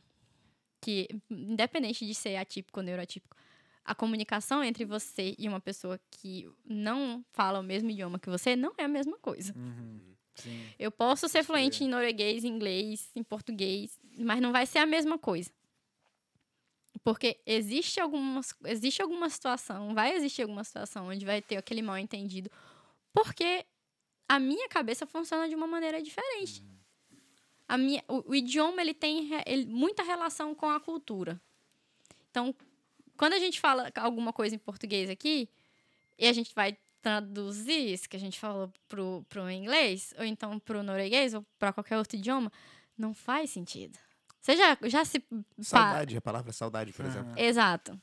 que 0.80 1.08
independente 1.30 2.06
de 2.06 2.14
ser 2.14 2.36
atípico 2.36 2.80
ou 2.80 2.84
neuroatípico, 2.84 3.36
a 3.84 3.94
comunicação 3.94 4.62
entre 4.62 4.84
você 4.84 5.34
e 5.38 5.48
uma 5.48 5.60
pessoa 5.60 5.98
que 6.10 6.48
não 6.64 7.24
fala 7.32 7.60
o 7.60 7.62
mesmo 7.62 7.90
idioma 7.90 8.18
que 8.18 8.30
você 8.30 8.54
não 8.54 8.72
é 8.78 8.84
a 8.84 8.88
mesma 8.88 9.18
coisa. 9.18 9.52
Uhum. 9.56 10.12
Sim. 10.34 10.66
Eu 10.78 10.90
posso 10.90 11.28
ser 11.28 11.42
fluente 11.44 11.84
em 11.84 11.88
norueguês, 11.88 12.44
em 12.44 12.48
inglês, 12.48 13.10
em 13.14 13.22
português, 13.22 13.98
mas 14.18 14.40
não 14.40 14.52
vai 14.52 14.66
ser 14.66 14.78
a 14.78 14.86
mesma 14.86 15.18
coisa. 15.18 15.50
Porque 17.04 17.40
existe, 17.44 18.00
algumas, 18.00 18.54
existe 18.64 19.02
alguma 19.02 19.28
situação, 19.28 19.94
vai 19.94 20.14
existir 20.14 20.42
alguma 20.42 20.62
situação 20.62 21.08
onde 21.08 21.24
vai 21.24 21.42
ter 21.42 21.56
aquele 21.56 21.82
mal 21.82 21.98
entendido, 21.98 22.50
porque 23.12 23.66
a 24.28 24.38
minha 24.38 24.68
cabeça 24.68 25.06
funciona 25.06 25.48
de 25.48 25.54
uma 25.54 25.66
maneira 25.66 26.00
diferente. 26.00 26.62
A 27.66 27.76
minha, 27.76 28.04
o, 28.06 28.30
o 28.30 28.34
idioma 28.34 28.80
ele 28.82 28.94
tem 28.94 29.30
ele- 29.46 29.66
muita 29.66 30.02
relação 30.02 30.54
com 30.54 30.68
a 30.70 30.78
cultura. 30.78 31.40
Então, 32.30 32.54
quando 33.16 33.32
a 33.32 33.38
gente 33.38 33.60
fala 33.60 33.90
alguma 33.96 34.32
coisa 34.32 34.54
em 34.54 34.58
português 34.58 35.10
aqui, 35.10 35.48
e 36.18 36.26
a 36.26 36.32
gente 36.32 36.54
vai 36.54 36.76
traduzir 37.02 37.92
isso 37.92 38.08
que 38.08 38.16
a 38.16 38.20
gente 38.20 38.38
falou 38.38 38.72
pro, 38.88 39.24
pro 39.28 39.50
inglês, 39.50 40.14
ou 40.18 40.24
então 40.24 40.58
pro 40.60 40.82
norueguês, 40.82 41.34
ou 41.34 41.44
para 41.58 41.72
qualquer 41.72 41.98
outro 41.98 42.16
idioma, 42.16 42.50
não 42.96 43.12
faz 43.12 43.50
sentido. 43.50 43.98
Você 44.40 44.56
já, 44.56 44.76
já 44.84 45.04
se. 45.04 45.22
Saudade, 45.60 46.16
a 46.16 46.20
palavra 46.20 46.52
saudade, 46.52 46.92
por 46.92 47.04
Aham. 47.04 47.10
exemplo. 47.10 47.32
Exato. 47.36 48.00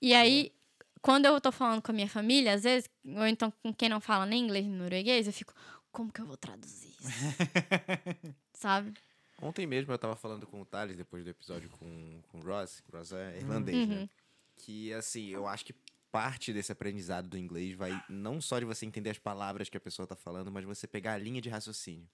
E 0.00 0.12
aí, 0.14 0.52
quando 1.00 1.26
eu 1.26 1.40
tô 1.40 1.50
falando 1.52 1.80
com 1.82 1.90
a 1.90 1.94
minha 1.94 2.08
família, 2.08 2.54
às 2.54 2.64
vezes, 2.64 2.88
ou 3.04 3.26
então 3.26 3.50
com 3.62 3.72
quem 3.72 3.88
não 3.88 4.00
fala 4.00 4.26
nem 4.26 4.42
inglês 4.44 4.66
nem 4.66 4.74
norueguês, 4.76 5.26
eu 5.26 5.32
fico, 5.32 5.54
como 5.92 6.12
que 6.12 6.20
eu 6.20 6.26
vou 6.26 6.36
traduzir 6.36 6.88
isso? 7.00 7.08
Sabe? 8.52 8.92
Ontem 9.40 9.66
mesmo 9.66 9.92
eu 9.92 9.98
tava 9.98 10.16
falando 10.16 10.46
com 10.46 10.60
o 10.60 10.64
Thales, 10.64 10.96
depois 10.96 11.24
do 11.24 11.30
episódio 11.30 11.68
com, 11.70 12.20
com 12.28 12.38
o 12.38 12.42
Ross, 12.42 12.80
que 12.80 12.94
o 12.94 12.98
Ross 12.98 13.12
é 13.12 13.38
irlandês, 13.38 13.88
Uhum. 13.88 13.94
né? 14.00 14.08
Que, 14.56 14.92
assim, 14.92 15.28
eu 15.30 15.46
acho 15.46 15.64
que 15.64 15.74
parte 16.14 16.52
desse 16.52 16.70
aprendizado 16.70 17.28
do 17.28 17.36
inglês 17.36 17.74
vai 17.74 17.90
não 18.08 18.40
só 18.40 18.60
de 18.60 18.64
você 18.64 18.86
entender 18.86 19.10
as 19.10 19.18
palavras 19.18 19.68
que 19.68 19.76
a 19.76 19.80
pessoa 19.80 20.06
tá 20.06 20.14
falando, 20.14 20.52
mas 20.52 20.64
você 20.64 20.86
pegar 20.86 21.14
a 21.14 21.18
linha 21.18 21.40
de 21.40 21.48
raciocínio. 21.48 22.08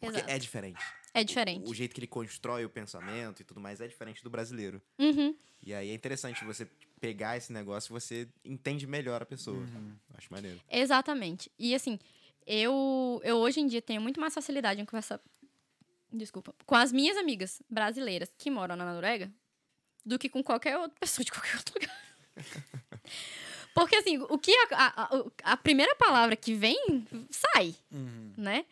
Porque 0.00 0.18
Exato. 0.18 0.32
é 0.32 0.36
diferente. 0.36 0.84
É 1.14 1.22
diferente. 1.22 1.64
O, 1.64 1.70
o 1.70 1.74
jeito 1.74 1.94
que 1.94 2.00
ele 2.00 2.08
constrói 2.08 2.64
o 2.64 2.68
pensamento 2.68 3.42
e 3.42 3.44
tudo 3.44 3.60
mais 3.60 3.80
é 3.80 3.86
diferente 3.86 4.20
do 4.24 4.28
brasileiro. 4.28 4.82
Uhum. 4.98 5.32
E 5.62 5.72
aí 5.72 5.90
é 5.90 5.94
interessante 5.94 6.44
você 6.44 6.66
pegar 7.00 7.36
esse 7.36 7.52
negócio 7.52 7.90
e 7.90 7.92
você 7.92 8.28
entende 8.44 8.84
melhor 8.84 9.22
a 9.22 9.26
pessoa. 9.26 9.64
Acho 10.14 10.26
maneiro. 10.32 10.60
Exatamente. 10.68 11.48
E 11.56 11.72
assim, 11.72 12.00
eu, 12.44 13.20
eu 13.22 13.36
hoje 13.36 13.60
em 13.60 13.68
dia 13.68 13.80
tenho 13.80 14.02
muito 14.02 14.20
mais 14.20 14.34
facilidade 14.34 14.80
em 14.80 14.84
conversar. 14.84 15.20
Desculpa. 16.12 16.52
Com 16.66 16.74
as 16.74 16.90
minhas 16.90 17.16
amigas 17.16 17.62
brasileiras 17.70 18.28
que 18.36 18.50
moram 18.50 18.74
na 18.74 18.92
Noruega 18.92 19.32
do 20.04 20.18
que 20.18 20.28
com 20.28 20.42
qualquer 20.42 20.76
outra 20.76 20.98
pessoa 20.98 21.24
de 21.24 21.30
qualquer 21.30 21.56
outro 21.58 21.74
lugar. 21.74 22.05
Porque, 23.74 23.96
assim, 23.96 24.18
o 24.18 24.38
que 24.38 24.52
a, 24.72 24.86
a, 25.04 25.22
a- 25.52 25.56
primeira 25.56 25.94
palavra 25.96 26.34
que 26.36 26.54
vem, 26.54 27.06
sai, 27.30 27.74
Uhum. 27.92 28.32
né? 28.36 28.64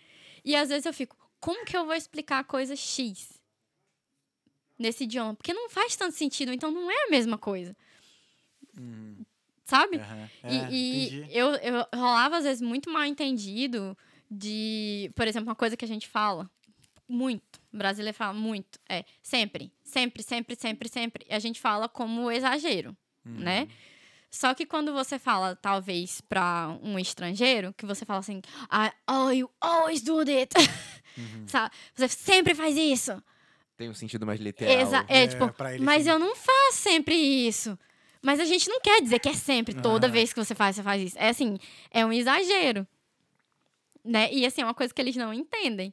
E 0.45 0.57
às 0.57 0.69
vezes 0.69 0.87
eu 0.87 0.93
fico, 0.95 1.17
como 1.41 1.65
que 1.65 1.77
eu 1.77 1.85
vou 1.85 1.95
explicar 1.95 2.39
a 2.39 2.45
coisa 2.45 2.75
X 2.75 3.39
nesse 4.79 5.05
idioma? 5.05 5.35
Porque 5.35 5.53
não 5.53 5.69
faz 5.69 5.95
tanto 5.97 6.17
sentido, 6.17 6.53
então 6.53 6.71
não 6.71 6.91
é 6.91 7.07
a 7.07 7.11
mesma 7.11 7.37
coisa, 7.39 7.77
Uhum. 8.79 9.25
sabe? 9.65 9.97
E, 10.49 10.57
É, 10.57 10.69
e 10.71 11.29
eu, 11.39 11.49
eu 11.57 11.87
rolava, 11.95 12.39
às 12.39 12.45
vezes, 12.45 12.61
muito 12.63 12.91
mal 12.91 13.05
entendido 13.05 13.97
de, 14.31 15.11
por 15.15 15.27
exemplo, 15.29 15.49
uma 15.51 15.55
coisa 15.57 15.77
que 15.77 15.85
a 15.85 15.89
gente 15.89 16.09
fala 16.09 16.51
muito, 17.07 17.61
o 17.73 17.77
brasileiro 17.77 18.17
fala 18.17 18.33
muito, 18.33 18.79
é 18.89 19.05
sempre, 19.23 19.71
sempre, 19.83 20.23
sempre, 20.23 20.57
sempre, 20.57 20.89
sempre. 20.89 21.27
E 21.29 21.35
a 21.35 21.39
gente 21.39 21.61
fala 21.61 21.89
como 21.89 22.31
exagero, 22.31 22.97
Uhum. 23.27 23.33
né? 23.39 23.69
Só 24.31 24.53
que 24.53 24.67
quando 24.67 24.93
você 24.93 25.19
fala, 25.19 25.55
talvez, 25.55 26.21
pra 26.23 26.77
um 26.83 26.99
estrangeiro, 26.99 27.73
que 27.73 27.87
você 27.87 28.05
fala 28.05 28.19
assim, 28.21 28.43
"I- 28.73 28.93
oh, 29.09 29.31
you 29.31 29.49
always 29.61 30.03
do 30.03 30.25
that. 30.25 30.53
Uhum. 31.17 31.45
Sabe? 31.47 31.73
Você 31.95 32.09
sempre 32.09 32.55
faz 32.55 32.77
isso. 32.77 33.23
Tem 33.77 33.89
um 33.89 33.95
sentido 33.95 34.27
mais 34.27 34.41
literal. 34.41 34.73
Exa 34.81 35.05
é, 35.09 35.23
É, 35.23 35.27
tipo, 35.29 35.53
pra 35.53 35.75
ele 35.75 35.85
mas 35.85 36.05
sim. 36.05 36.11
eu 36.11 36.19
não 36.19 36.35
faço 36.35 36.79
sempre 36.79 37.15
isso. 37.15 37.79
Mas 38.23 38.41
a 38.41 38.45
gente 38.45 38.69
não 38.69 38.81
quer 38.81 39.01
dizer 39.03 39.19
que 39.21 39.29
é 39.29 39.35
sempre, 39.35 39.75
toda 39.75 40.07
Ah. 40.07 40.11
vez 40.11 40.33
que 40.33 40.43
você 40.45 40.55
faz, 40.55 40.75
você 40.77 40.83
faz 40.83 41.03
isso. 41.03 41.19
É 41.19 41.29
assim, 41.29 41.59
é 41.91 42.05
um 42.05 42.13
exagero. 42.13 42.87
Né? 44.05 44.33
E 44.33 44.45
assim, 44.45 44.61
é 44.63 44.65
uma 44.65 44.75
coisa 44.75 44.93
que 44.93 45.01
eles 45.01 45.17
não 45.17 45.33
entendem. 45.33 45.93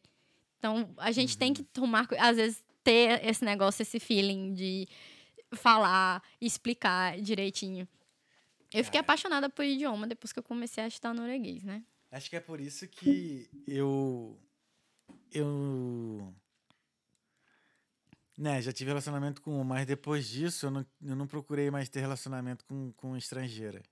Então, 0.58 0.94
a 0.98 1.12
gente 1.12 1.38
tem 1.38 1.50
Uhum. 1.50 1.54
que 1.56 1.64
tomar, 1.64 2.08
cu- 2.08 2.16
às 2.20 2.36
vezes, 2.38 2.64
ter 2.84 3.24
esse 3.26 3.44
negócio, 3.44 3.82
esse 3.82 4.00
feeling 4.00 4.54
de 4.54 4.88
falar, 5.56 6.24
explicar 6.40 7.20
direitinho. 7.20 7.88
Eu 8.74 8.84
fiquei 8.84 9.00
Cara. 9.00 9.02
apaixonada 9.02 9.50
por 9.50 9.66
idioma 9.66 10.08
depois 10.08 10.32
que 10.32 10.40
eu 10.40 10.44
comecei 10.44 10.84
a 10.84 10.88
estudar 10.88 11.14
norueguês, 11.14 11.64
né? 11.64 11.84
Acho 12.10 12.30
que 12.30 12.36
é 12.36 12.40
por 12.40 12.60
isso 12.60 12.88
que 12.88 13.50
eu. 13.68 14.38
Eu. 15.32 16.34
Né, 18.38 18.62
já 18.62 18.72
tive 18.72 18.90
relacionamento 18.90 19.42
com 19.42 19.62
um, 19.62 19.64
mas 19.64 19.86
depois 19.86 20.28
disso 20.28 20.66
eu 20.66 20.72
não, 20.72 20.86
eu 21.04 21.16
não 21.16 21.28
procurei 21.28 21.70
mais 21.70 21.90
ter 21.90 22.00
relacionamento 22.00 22.66
com, 22.66 22.92
com 22.94 23.16
estrangeira. 23.16 23.84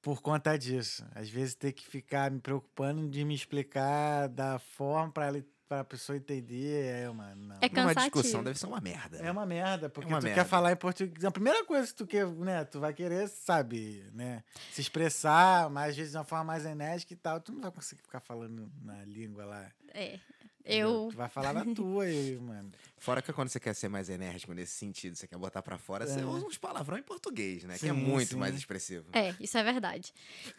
Por 0.00 0.20
conta 0.20 0.56
disso. 0.56 1.04
Às 1.14 1.28
vezes 1.28 1.54
ter 1.54 1.72
que 1.72 1.86
ficar 1.86 2.30
me 2.30 2.40
preocupando 2.40 3.08
de 3.08 3.24
me 3.24 3.34
explicar 3.34 4.28
da 4.28 4.58
forma 4.58 5.12
pra, 5.12 5.26
ela, 5.26 5.44
pra 5.76 5.84
pessoa 5.84 6.16
entender 6.16 6.84
é 6.84 7.08
uma. 7.08 7.34
Não. 7.34 7.56
É 7.60 7.68
cansativo. 7.68 8.00
discussão 8.16 8.44
deve 8.44 8.58
ser 8.58 8.66
uma 8.66 8.80
merda. 8.80 9.16
É 9.18 9.30
uma 9.30 9.46
merda, 9.46 9.88
porque 9.88 10.08
uma 10.12 10.20
tu 10.20 10.24
merda. 10.24 10.42
quer 10.42 10.46
falar 10.48 10.72
em 10.72 10.76
português. 10.76 11.24
A 11.24 11.30
primeira 11.30 11.64
coisa 11.64 11.86
que 11.86 11.94
tu 11.94 12.06
quer, 12.06 12.26
né, 12.26 12.64
tu 12.64 12.78
vai 12.78 12.92
querer, 12.92 13.26
sabe, 13.28 14.04
né, 14.12 14.44
se 14.70 14.80
expressar, 14.82 15.70
mas 15.70 15.90
às 15.90 15.96
vezes 15.96 16.12
de 16.12 16.18
uma 16.18 16.24
forma 16.24 16.44
mais 16.44 16.66
enérgica 16.66 17.12
e 17.14 17.16
tal, 17.16 17.40
tu 17.40 17.52
não 17.52 17.60
vai 17.62 17.70
conseguir 17.70 18.02
ficar 18.02 18.20
falando 18.20 18.70
na 18.82 19.02
língua 19.04 19.44
lá. 19.46 19.70
É. 19.94 20.18
Eu. 20.64 21.08
Tu 21.10 21.16
vai 21.16 21.28
falar 21.28 21.52
na 21.52 21.64
tua 21.74 22.04
aí, 22.04 22.36
mano. 22.40 22.70
Fora 22.98 23.20
que 23.20 23.32
quando 23.32 23.48
você 23.48 23.58
quer 23.58 23.74
ser 23.74 23.88
mais 23.88 24.08
enérgico 24.08 24.52
nesse 24.52 24.72
sentido, 24.74 25.16
você 25.16 25.26
quer 25.26 25.36
botar 25.38 25.60
pra 25.62 25.76
fora, 25.76 26.06
você 26.06 26.20
É. 26.20 26.24
usa 26.24 26.46
uns 26.46 26.56
palavrão 26.58 26.96
em 26.98 27.02
português, 27.02 27.64
né? 27.64 27.76
que 27.78 27.86
é 27.88 27.92
Sim, 27.92 27.98
muito 27.98 28.28
sim. 28.34 28.36
mais 28.36 28.54
expressivo. 28.54 29.06
É, 29.12 29.34
isso 29.40 29.58
é 29.58 29.62
verdade. 29.64 30.12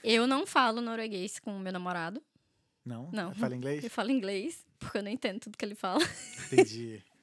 Eu 0.04 0.28
não 0.28 0.46
falo 0.46 0.82
norueguês 0.82 1.40
com 1.40 1.56
o 1.56 1.60
meu 1.60 1.72
namorado. 1.72 2.22
Não? 2.86 3.10
Não. 3.14 3.34
Fala 3.34 3.56
inglês? 3.56 3.82
Eu 3.82 3.90
falo 3.90 4.12
inglês, 4.12 4.66
porque 4.84 4.98
eu 5.00 5.04
não 5.04 5.12
entendo 5.12 5.40
tudo 5.40 5.58
que 5.58 5.66
ele 5.66 5.76
fala. 5.76 6.00
Entendi. 6.52 7.02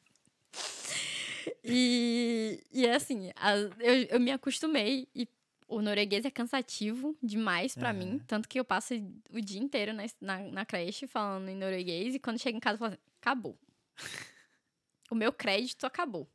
E, 1.65 2.63
e 2.73 2.87
é 2.87 2.95
assim, 2.95 3.31
a- 3.37 3.55
eu, 3.79 4.03
eu 4.11 4.21
me 4.21 4.31
acostumei 4.31 5.09
e 5.15 5.29
o 5.69 5.81
norueguês 5.81 6.25
é 6.25 6.31
cansativo 6.31 7.17
demais 7.23 7.75
pra 7.75 7.91
Aham. 7.91 7.99
mim. 7.99 8.21
Tanto 8.27 8.49
que 8.49 8.59
eu 8.59 8.65
passo 8.65 8.95
o 9.31 9.41
dia 9.41 9.61
inteiro 9.61 9.93
na, 9.93 10.05
na, 10.21 10.39
na 10.51 10.65
creche 10.67 11.07
falando 11.07 11.49
em 11.49 11.55
norueguês 11.57 12.15
e 12.15 12.19
quando 12.19 12.39
chego 12.41 12.57
em 12.57 12.61
casa 12.61 12.75
eu 12.75 12.79
falo 12.79 12.93
assim, 12.93 13.03
acabou. 13.21 13.59
o 15.11 15.15
meu 15.15 15.33
crédito 15.33 15.87
acabou. 15.87 16.29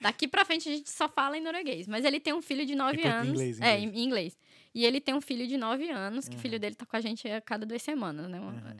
Daqui 0.00 0.26
pra 0.28 0.44
frente 0.44 0.68
a 0.68 0.72
gente 0.72 0.90
só 0.90 1.08
fala 1.08 1.38
em 1.38 1.40
norueguês. 1.40 1.86
Mas 1.86 2.04
ele 2.04 2.18
tem 2.20 2.32
um 2.34 2.42
filho 2.42 2.66
de 2.66 2.74
9 2.74 2.98
Em 2.98 3.02
portu- 3.02 3.16
anos. 3.16 3.28
inglês, 3.32 3.60
É, 3.60 3.78
inglês. 3.78 3.94
em 3.94 4.00
em 4.00 4.04
inglês. 4.04 4.38
E 4.74 4.84
ele 4.84 5.00
tem 5.00 5.14
um 5.14 5.20
filho 5.20 5.46
de 5.46 5.56
9 5.56 5.88
anos, 5.90 6.26
que 6.28 6.34
o 6.34 6.36
Uhum. 6.36 6.42
filho 6.42 6.58
dele 6.58 6.74
tá 6.74 6.84
com 6.84 6.96
a 6.96 7.00
gente 7.00 7.28
a 7.28 7.40
cada 7.40 7.64
duas 7.64 7.80
semanas, 7.82 8.28
né? 8.28 8.40
Uhum. 8.40 8.76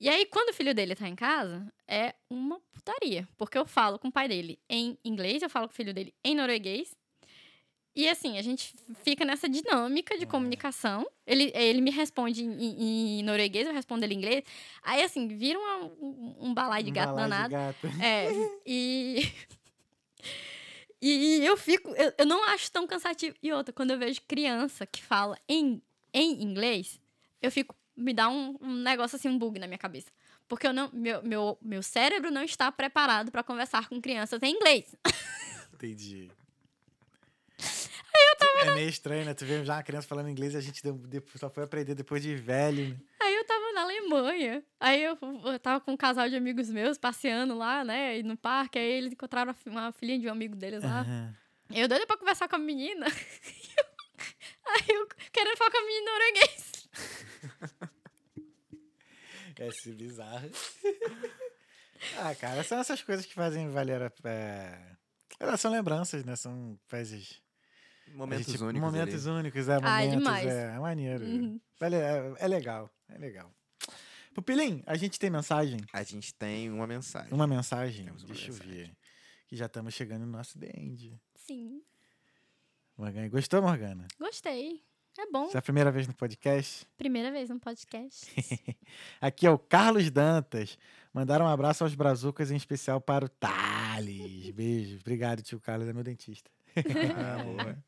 E 0.00 0.08
aí, 0.08 0.24
quando 0.26 0.48
o 0.48 0.54
filho 0.54 0.74
dele 0.74 0.94
tá 0.94 1.06
em 1.06 1.14
casa, 1.14 1.70
é 1.86 2.14
uma 2.30 2.58
putaria. 2.72 3.28
Porque 3.36 3.58
eu 3.58 3.66
falo 3.66 3.98
com 3.98 4.08
o 4.08 4.12
pai 4.12 4.26
dele 4.28 4.58
em 4.68 4.96
inglês, 5.04 5.42
eu 5.42 5.50
falo 5.50 5.68
com 5.68 5.72
o 5.74 5.76
filho 5.76 5.92
dele 5.92 6.14
em 6.24 6.34
norueguês. 6.34 6.96
E 7.94 8.08
assim, 8.08 8.38
a 8.38 8.42
gente 8.42 8.72
fica 9.04 9.24
nessa 9.24 9.46
dinâmica 9.48 10.16
de 10.16 10.24
Ah. 10.24 10.28
comunicação. 10.28 11.06
Ele, 11.26 11.52
ele 11.54 11.80
me 11.82 11.90
responde 11.90 12.42
em, 12.42 13.18
em- 13.18 13.22
norueguês, 13.24 13.66
eu 13.66 13.74
respondo 13.74 14.04
ele 14.04 14.14
em 14.14 14.16
inglês. 14.18 14.44
Aí, 14.82 15.02
assim, 15.02 15.28
vira 15.28 15.58
uma- 15.58 15.84
um, 16.00 16.36
um 16.40 16.54
balai 16.54 16.82
de 16.82 16.90
Um 16.90 16.94
gato 16.94 17.14
balai 17.14 17.24
de 17.42 17.48
danado. 17.50 17.52
gato. 17.52 17.82
É, 18.02 18.28
e. 18.64 19.20
E 21.02 21.42
eu 21.44 21.56
fico. 21.56 21.88
Eu, 21.94 22.12
eu 22.18 22.26
não 22.26 22.44
acho 22.44 22.70
tão 22.70 22.86
cansativo. 22.86 23.34
E 23.42 23.50
outra, 23.52 23.72
quando 23.72 23.90
eu 23.90 23.98
vejo 23.98 24.20
criança 24.28 24.86
que 24.86 25.02
fala 25.02 25.38
em, 25.48 25.80
em 26.12 26.42
inglês, 26.42 27.00
eu 27.40 27.50
fico. 27.50 27.74
Me 28.00 28.12
dá 28.14 28.28
um, 28.28 28.56
um 28.60 28.74
negócio 28.74 29.16
assim, 29.16 29.28
um 29.28 29.38
bug 29.38 29.58
na 29.58 29.66
minha 29.66 29.78
cabeça. 29.78 30.10
Porque 30.48 30.66
eu 30.66 30.72
não, 30.72 30.90
meu, 30.92 31.22
meu, 31.22 31.58
meu 31.60 31.82
cérebro 31.82 32.30
não 32.30 32.42
está 32.42 32.72
preparado 32.72 33.30
para 33.30 33.42
conversar 33.42 33.88
com 33.88 34.00
crianças 34.00 34.42
em 34.42 34.54
inglês. 34.54 34.94
Entendi. 35.74 36.30
É 38.62 38.74
meio 38.74 38.88
estranho, 38.88 39.24
né? 39.24 39.34
Tu 39.34 39.44
vê 39.44 39.64
já 39.64 39.76
uma 39.76 39.82
criança 39.82 40.06
falando 40.06 40.28
inglês 40.28 40.54
e 40.54 40.56
a 40.56 40.60
gente 40.60 40.82
só 41.36 41.48
foi 41.48 41.64
aprender 41.64 41.94
depois 41.94 42.22
de 42.22 42.34
velho. 42.34 42.90
né? 42.90 42.96
Aí 43.20 43.34
eu 43.34 43.44
tava 43.44 43.72
na 43.72 43.82
Alemanha. 43.82 44.62
Aí 44.78 45.02
eu, 45.02 45.18
eu 45.44 45.58
tava 45.58 45.80
com 45.80 45.92
um 45.92 45.96
casal 45.96 46.28
de 46.28 46.36
amigos 46.36 46.68
meus 46.68 46.98
passeando 46.98 47.56
lá, 47.56 47.84
né? 47.84 48.18
E 48.18 48.22
no 48.22 48.36
parque. 48.36 48.78
Aí 48.78 48.90
eles 48.90 49.12
encontraram 49.12 49.54
uma 49.66 49.92
filhinha 49.92 50.18
de 50.18 50.28
um 50.28 50.32
amigo 50.32 50.56
deles 50.56 50.82
lá. 50.82 51.02
Aham. 51.02 51.34
Eu 51.72 51.86
doida 51.86 52.06
pra 52.06 52.16
conversar 52.16 52.48
com 52.48 52.56
a 52.56 52.58
menina. 52.58 53.06
Aí 54.66 54.84
eu 54.88 55.08
querendo 55.32 55.56
falar 55.56 55.70
com 55.70 55.78
a 55.78 55.86
menina 55.86 56.10
em 56.10 56.32
norueguês. 57.42 57.90
É 59.58 59.70
se 59.72 59.92
bizarro. 59.92 60.48
ah, 62.18 62.34
cara, 62.36 62.62
são 62.64 62.78
essas 62.78 63.02
coisas 63.02 63.26
que 63.26 63.34
fazem 63.34 63.68
valer 63.68 64.00
a. 64.00 64.10
É... 64.24 64.96
Elas 65.38 65.60
são 65.60 65.70
lembranças, 65.70 66.24
né? 66.24 66.34
São 66.36 66.78
coisas. 66.88 67.42
Momentos 68.14 68.46
gente- 68.46 68.62
únicos. 68.62 68.80
Momentos 68.92 69.26
ali. 69.26 69.36
únicos, 69.38 69.68
é. 69.68 69.74
Ah, 69.82 70.02
é 70.02 70.06
Momentos, 70.06 70.24
demais. 70.24 70.46
é, 70.46 70.74
é 70.74 70.78
maneiro. 70.78 71.24
Uhum. 71.26 71.60
Vale- 71.78 71.96
É, 71.96 72.34
é 72.38 72.48
legal, 72.48 72.90
é 73.08 73.18
legal. 73.18 73.52
Pupilim, 74.34 74.82
a 74.86 74.96
gente 74.96 75.18
tem 75.18 75.28
mensagem? 75.28 75.80
A 75.92 76.02
gente 76.04 76.32
tem 76.34 76.70
uma 76.70 76.86
mensagem. 76.86 77.32
Uma 77.32 77.46
mensagem? 77.46 78.08
Uma 78.08 78.18
Deixa 78.26 78.48
eu 78.48 78.54
mensagem. 78.54 78.72
ver. 78.72 78.96
Que 79.48 79.56
já 79.56 79.66
estamos 79.66 79.92
chegando 79.92 80.24
no 80.24 80.32
nosso 80.32 80.58
end. 80.62 81.20
Sim, 81.34 81.82
Morgana, 82.96 83.28
gostou, 83.28 83.60
Morgana? 83.60 84.06
gostei. 84.18 84.82
É 85.20 85.26
bom. 85.30 85.44
Essa 85.44 85.58
é 85.58 85.60
a 85.60 85.62
primeira 85.62 85.92
vez 85.92 86.08
no 86.08 86.14
podcast? 86.14 86.86
Primeira 86.96 87.30
vez 87.30 87.50
no 87.50 87.60
podcast. 87.60 88.26
Aqui 89.20 89.46
é 89.46 89.50
o 89.50 89.58
Carlos 89.58 90.10
Dantas. 90.10 90.78
Mandaram 91.12 91.44
um 91.44 91.48
abraço 91.48 91.84
aos 91.84 91.94
brazucas, 91.94 92.50
em 92.50 92.56
especial 92.56 93.02
para 93.02 93.26
o 93.26 93.28
Thales. 93.28 94.50
Beijo. 94.50 94.96
Obrigado, 94.98 95.42
tio 95.42 95.60
Carlos, 95.60 95.86
é 95.86 95.92
meu 95.92 96.02
dentista. 96.02 96.50
Ah, 96.74 97.44
boa. 97.44 97.84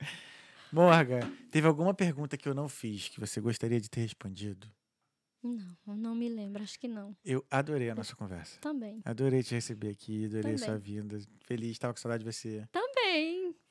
Morga, 0.71 1.21
teve 1.51 1.67
alguma 1.67 1.95
pergunta 1.95 2.37
que 2.37 2.47
eu 2.47 2.53
não 2.53 2.69
fiz 2.69 3.09
que 3.09 3.19
você 3.19 3.41
gostaria 3.41 3.81
de 3.81 3.89
ter 3.89 4.03
respondido? 4.03 4.71
não, 5.43 5.97
não 5.97 6.15
me 6.15 6.29
lembro, 6.29 6.63
acho 6.63 6.79
que 6.79 6.87
não. 6.87 7.17
Eu 7.25 7.43
adorei 7.51 7.89
a 7.89 7.95
nossa 7.95 8.15
conversa. 8.15 8.61
Também. 8.61 9.01
Adorei 9.07 9.43
te 9.43 9.55
receber 9.55 9.89
aqui, 9.89 10.27
adorei 10.27 10.55
Também. 10.55 10.59
sua 10.59 10.77
vinda. 10.77 11.19
Feliz, 11.41 11.71
estava 11.71 11.95
com 11.95 11.99
saudade 11.99 12.23
de 12.23 12.31
você. 12.31 12.69
Também. 12.71 12.92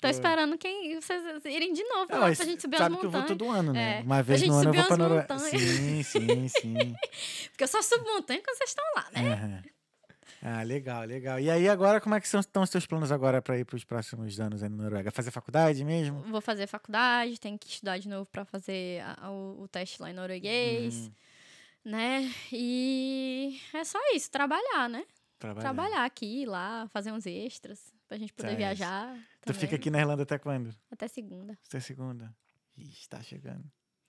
Tô 0.01 0.07
Pô. 0.07 0.11
esperando 0.13 0.57
quem 0.57 0.99
vocês 0.99 1.21
irem 1.45 1.71
de 1.73 1.83
novo 1.83 2.11
lá 2.11 2.21
mas 2.21 2.37
pra 2.37 2.45
gente 2.47 2.61
subir 2.61 2.77
sabe 2.77 2.95
as 2.95 2.99
que 2.99 3.05
eu 3.05 3.11
vou 3.11 3.21
montanhas. 3.21 3.37
todo 3.39 3.49
ano, 3.51 3.71
né? 3.71 3.99
É. 3.99 4.01
Uma 4.01 4.23
vez 4.23 4.41
no 4.47 4.53
ano 4.55 4.69
eu 4.69 4.73
vou 4.73 4.83
pra 4.87 4.97
Noruega. 4.97 5.33
montanhas. 5.35 5.61
Sim, 5.61 6.03
sim, 6.03 6.47
sim. 6.47 6.95
Porque 7.51 7.63
eu 7.63 7.67
só 7.67 7.81
subo 7.83 8.03
montanha 8.05 8.41
quando 8.43 8.57
vocês 8.57 8.71
estão 8.71 8.83
lá, 8.95 9.07
né? 9.13 9.33
Aham. 9.33 9.63
Ah, 10.43 10.63
legal, 10.63 11.03
legal. 11.03 11.39
E 11.39 11.51
aí, 11.51 11.69
agora, 11.69 12.01
como 12.01 12.15
é 12.15 12.19
que 12.19 12.27
são, 12.27 12.39
estão 12.39 12.63
os 12.63 12.69
teus 12.71 12.87
planos 12.87 13.11
agora 13.11 13.43
para 13.43 13.59
ir 13.59 13.63
para 13.63 13.75
os 13.75 13.83
próximos 13.83 14.39
anos 14.39 14.63
aí 14.63 14.69
na 14.69 14.75
Noruega? 14.83 15.11
Fazer 15.11 15.29
faculdade 15.29 15.83
mesmo? 15.85 16.19
Vou 16.23 16.41
fazer 16.41 16.65
faculdade, 16.65 17.39
tenho 17.39 17.59
que 17.59 17.67
estudar 17.67 17.99
de 17.99 18.09
novo 18.09 18.27
pra 18.31 18.43
fazer 18.43 19.03
a- 19.03 19.29
o, 19.29 19.61
o 19.61 19.67
teste 19.67 20.01
lá 20.01 20.09
em 20.09 20.13
norueguês, 20.13 20.95
Hum, 20.95 21.11
né? 21.85 22.31
E 22.51 23.59
é 23.71 23.83
só 23.83 23.99
isso, 24.15 24.31
trabalhar, 24.31 24.89
né? 24.89 25.03
trabalhar. 25.37 25.61
Trabalhar 25.61 26.05
aqui, 26.05 26.43
lá, 26.47 26.87
fazer 26.91 27.11
uns 27.11 27.27
extras 27.27 27.93
pra 28.07 28.17
gente 28.17 28.33
poder 28.33 28.49
Certo. 28.49 28.57
viajar. 28.59 29.15
Tu 29.45 29.53
fica 29.53 29.75
aqui 29.75 29.89
na 29.89 29.99
Irlanda 29.99 30.23
até 30.23 30.37
quando? 30.37 30.75
Até 30.91 31.07
segunda. 31.07 31.57
Até 31.67 31.79
segunda. 31.79 32.35
Ixi, 32.77 33.09
tá 33.09 33.21
chegando. 33.23 33.63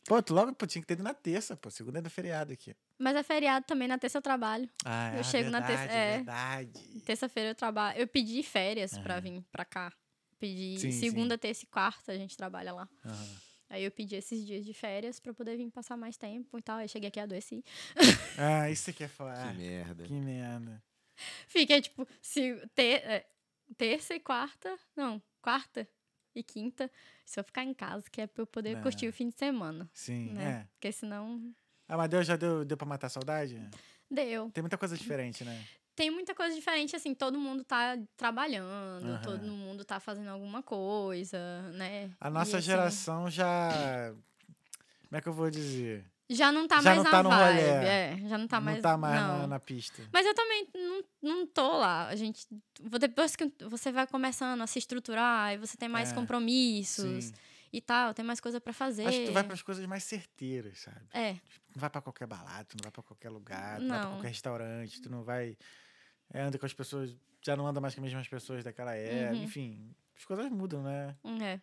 Pô, 0.05 0.21
tu 0.23 0.35
logo 0.35 0.53
pô, 0.55 0.67
tinha 0.67 0.83
que 0.83 0.87
ter 0.87 0.95
ido 0.95 1.03
na 1.03 1.15
terça, 1.15 1.57
pô. 1.57 1.71
Segunda 1.71 2.01
é 2.01 2.03
do 2.03 2.11
feriado 2.11 2.53
aqui. 2.53 2.75
Mas 2.99 3.15
é 3.17 3.23
feriado 3.23 3.65
também, 3.67 3.87
na 3.89 3.99
terça 3.99 4.19
eu 4.19 4.23
trabalho. 4.23 4.69
Ah, 4.85 5.13
Eu 5.15 5.21
é 5.21 5.23
chego 5.25 5.49
na 5.51 5.61
verdade, 5.61 5.81
terça- 5.83 5.95
é. 5.99 6.17
verdade. 6.17 7.01
Terça-feira 7.07 7.51
eu 7.51 7.55
trabalho. 7.55 7.99
Eu 7.99 8.07
pedi 8.09 8.43
férias 8.43 8.99
pra 8.99 9.15
Aham. 9.15 9.21
vir 9.23 9.43
pra 9.51 9.65
cá. 9.65 9.93
pedi 10.39 10.77
Sim, 10.81 10.91
segunda, 10.93 11.39
terça 11.39 11.65
e 11.65 11.69
quarta, 11.69 12.11
a 12.11 12.17
gente 12.17 12.37
trabalha 12.37 12.73
lá. 12.73 12.89
Aham. 13.05 13.37
Aí 13.71 13.85
eu 13.85 13.91
pedi 13.93 14.17
esses 14.17 14.45
dias 14.45 14.65
de 14.67 14.75
férias 14.75 15.19
pra 15.21 15.33
poder 15.33 15.57
vir 15.57 15.71
passar 15.71 15.97
mais 15.97 16.17
tempo 16.19 16.59
e 16.59 16.63
tal. 16.63 16.79
Aí 16.79 16.89
cheguei 16.89 17.09
aqui 17.09 17.21
e 17.21 17.23
adoeci. 17.23 17.65
Ah, 18.37 18.69
isso 18.69 18.83
você 18.83 18.93
quer 18.93 19.09
falar. 19.09 19.53
Que 19.53 19.59
merda. 19.59 20.05
Que 20.05 20.13
merda. 20.15 20.83
Fiquei, 21.47 21.81
tipo, 21.81 22.07
se, 22.21 22.55
ter, 22.75 23.03
é, 23.05 23.27
terça 23.73 24.15
e 24.15 24.21
quarta. 24.21 24.79
Não, 24.97 25.21
quarta 25.41 25.89
e 26.35 26.43
quinta. 26.43 26.91
Se 27.25 27.39
eu 27.41 27.45
ficar 27.45 27.65
em 27.65 27.75
casa, 27.75 28.05
que 28.11 28.21
é 28.21 28.27
pra 28.27 28.43
eu 28.43 28.47
poder 28.47 28.75
Não. 28.77 28.83
curtir 28.83 29.09
o 29.09 29.13
fim 29.13 29.29
de 29.29 29.37
semana. 29.37 29.89
Sim, 29.93 30.33
né? 30.35 30.51
é. 30.51 30.69
Porque 30.75 30.93
senão. 30.93 31.55
Ah, 31.89 31.97
mas 31.97 32.09
deu, 32.09 32.23
já 32.23 32.37
deu, 32.37 32.65
deu 32.65 32.77
pra 32.77 32.87
matar 32.87 33.09
a 33.09 33.11
saudade? 33.11 33.61
Deu. 34.11 34.51
Tem 34.51 34.63
muita 34.63 34.79
coisa 34.79 34.97
diferente, 34.97 35.45
né? 35.45 35.63
Tem 35.95 36.11
muita 36.11 36.35
coisa 36.35 36.55
diferente, 36.55 36.97
assim, 36.97 37.15
todo 37.15 37.39
mundo 37.39 37.65
tá 37.65 37.99
trabalhando, 38.17 39.09
Aham. 39.09 39.23
todo 39.23 39.43
mundo 39.53 39.85
tá 39.85 40.01
fazendo 40.01 40.29
alguma 40.31 40.63
coisa, 40.63 41.39
né? 41.73 42.11
A 42.19 42.29
E, 42.29 42.31
nossa 42.31 42.57
assim, 42.59 42.67
geração 42.67 43.29
já. 43.31 44.15
Como 45.09 45.19
é 45.19 45.21
que 45.21 45.29
eu 45.29 45.35
vou 45.35 45.51
dizer? 45.51 46.11
Já 46.35 46.51
não 46.53 46.67
tá 46.67 46.77
já 46.81 46.83
mais 46.83 46.97
não 46.99 47.05
na 47.05 47.11
tá 47.11 47.23
no 47.23 47.31
vibe. 47.31 47.61
rolê. 47.61 47.69
É, 47.87 48.17
já 48.29 48.39
não 48.39 48.49
tá 48.49 48.61
mais. 48.61 48.77
não 48.77 48.83
tá 48.83 48.97
mais 48.97 49.21
não. 49.21 49.39
Na, 49.39 49.47
na 49.47 49.61
pista. 49.61 50.03
Mas 50.13 50.27
eu 50.27 50.35
também 50.35 50.67
não, 50.75 51.05
não 51.23 51.47
tô 51.47 51.79
lá. 51.79 52.09
A 52.09 52.17
gente. 52.17 52.47
Depois 53.01 53.37
que 53.37 53.53
você 53.69 53.93
vai 53.93 54.07
começando 54.07 54.61
a 54.63 54.67
se 54.67 54.79
estruturar, 54.79 55.53
e 55.55 55.59
você 55.59 55.77
tem 55.77 55.89
mais 55.89 56.11
É, 56.11 56.15
compromissos 56.15 57.25
Sim. 57.27 57.33
e 57.73 57.81
tal, 57.81 58.15
tem 58.15 58.25
mais 58.25 58.41
coisa 58.41 58.61
pra 58.61 58.73
fazer. 58.73 59.07
Acho 59.07 59.19
que 59.19 59.27
tu 59.27 59.33
vai 59.33 59.45
para 59.45 59.55
as 59.55 59.63
coisas 59.63 59.85
mais 59.87 60.05
certeiras, 60.05 60.81
sabe? 60.81 61.01
É, 61.13 61.33
Não 61.33 61.41
vai 61.81 61.91
pra 61.91 62.01
qualquer 62.01 62.27
balada, 62.27 62.65
tu 62.65 62.77
não 62.77 62.83
vai 62.83 62.91
pra 62.93 63.03
qualquer 63.03 63.31
lugar, 63.31 63.77
tu 63.79 63.83
não 63.83 63.89
vai 63.91 64.01
pra 64.01 64.11
qualquer 64.11 64.29
restaurante, 64.29 65.01
tu 65.03 65.11
não 65.11 65.23
vai. 65.23 65.57
é, 66.33 66.41
anda 66.43 66.59
com 66.59 66.67
as 66.67 66.73
pessoas. 66.75 67.15
Já 67.45 67.57
não 67.57 67.67
anda 67.67 67.81
mais 67.81 67.95
com 67.95 68.01
as 68.01 68.05
mesmas 68.07 68.29
pessoas 68.29 68.63
daquela 68.63 68.95
época. 68.95 69.35
Uhum. 69.37 69.43
Enfim, 69.43 69.95
as 70.17 70.25
coisas 70.25 70.49
mudam, 70.51 70.83
né? 70.83 71.17
é. 71.43 71.61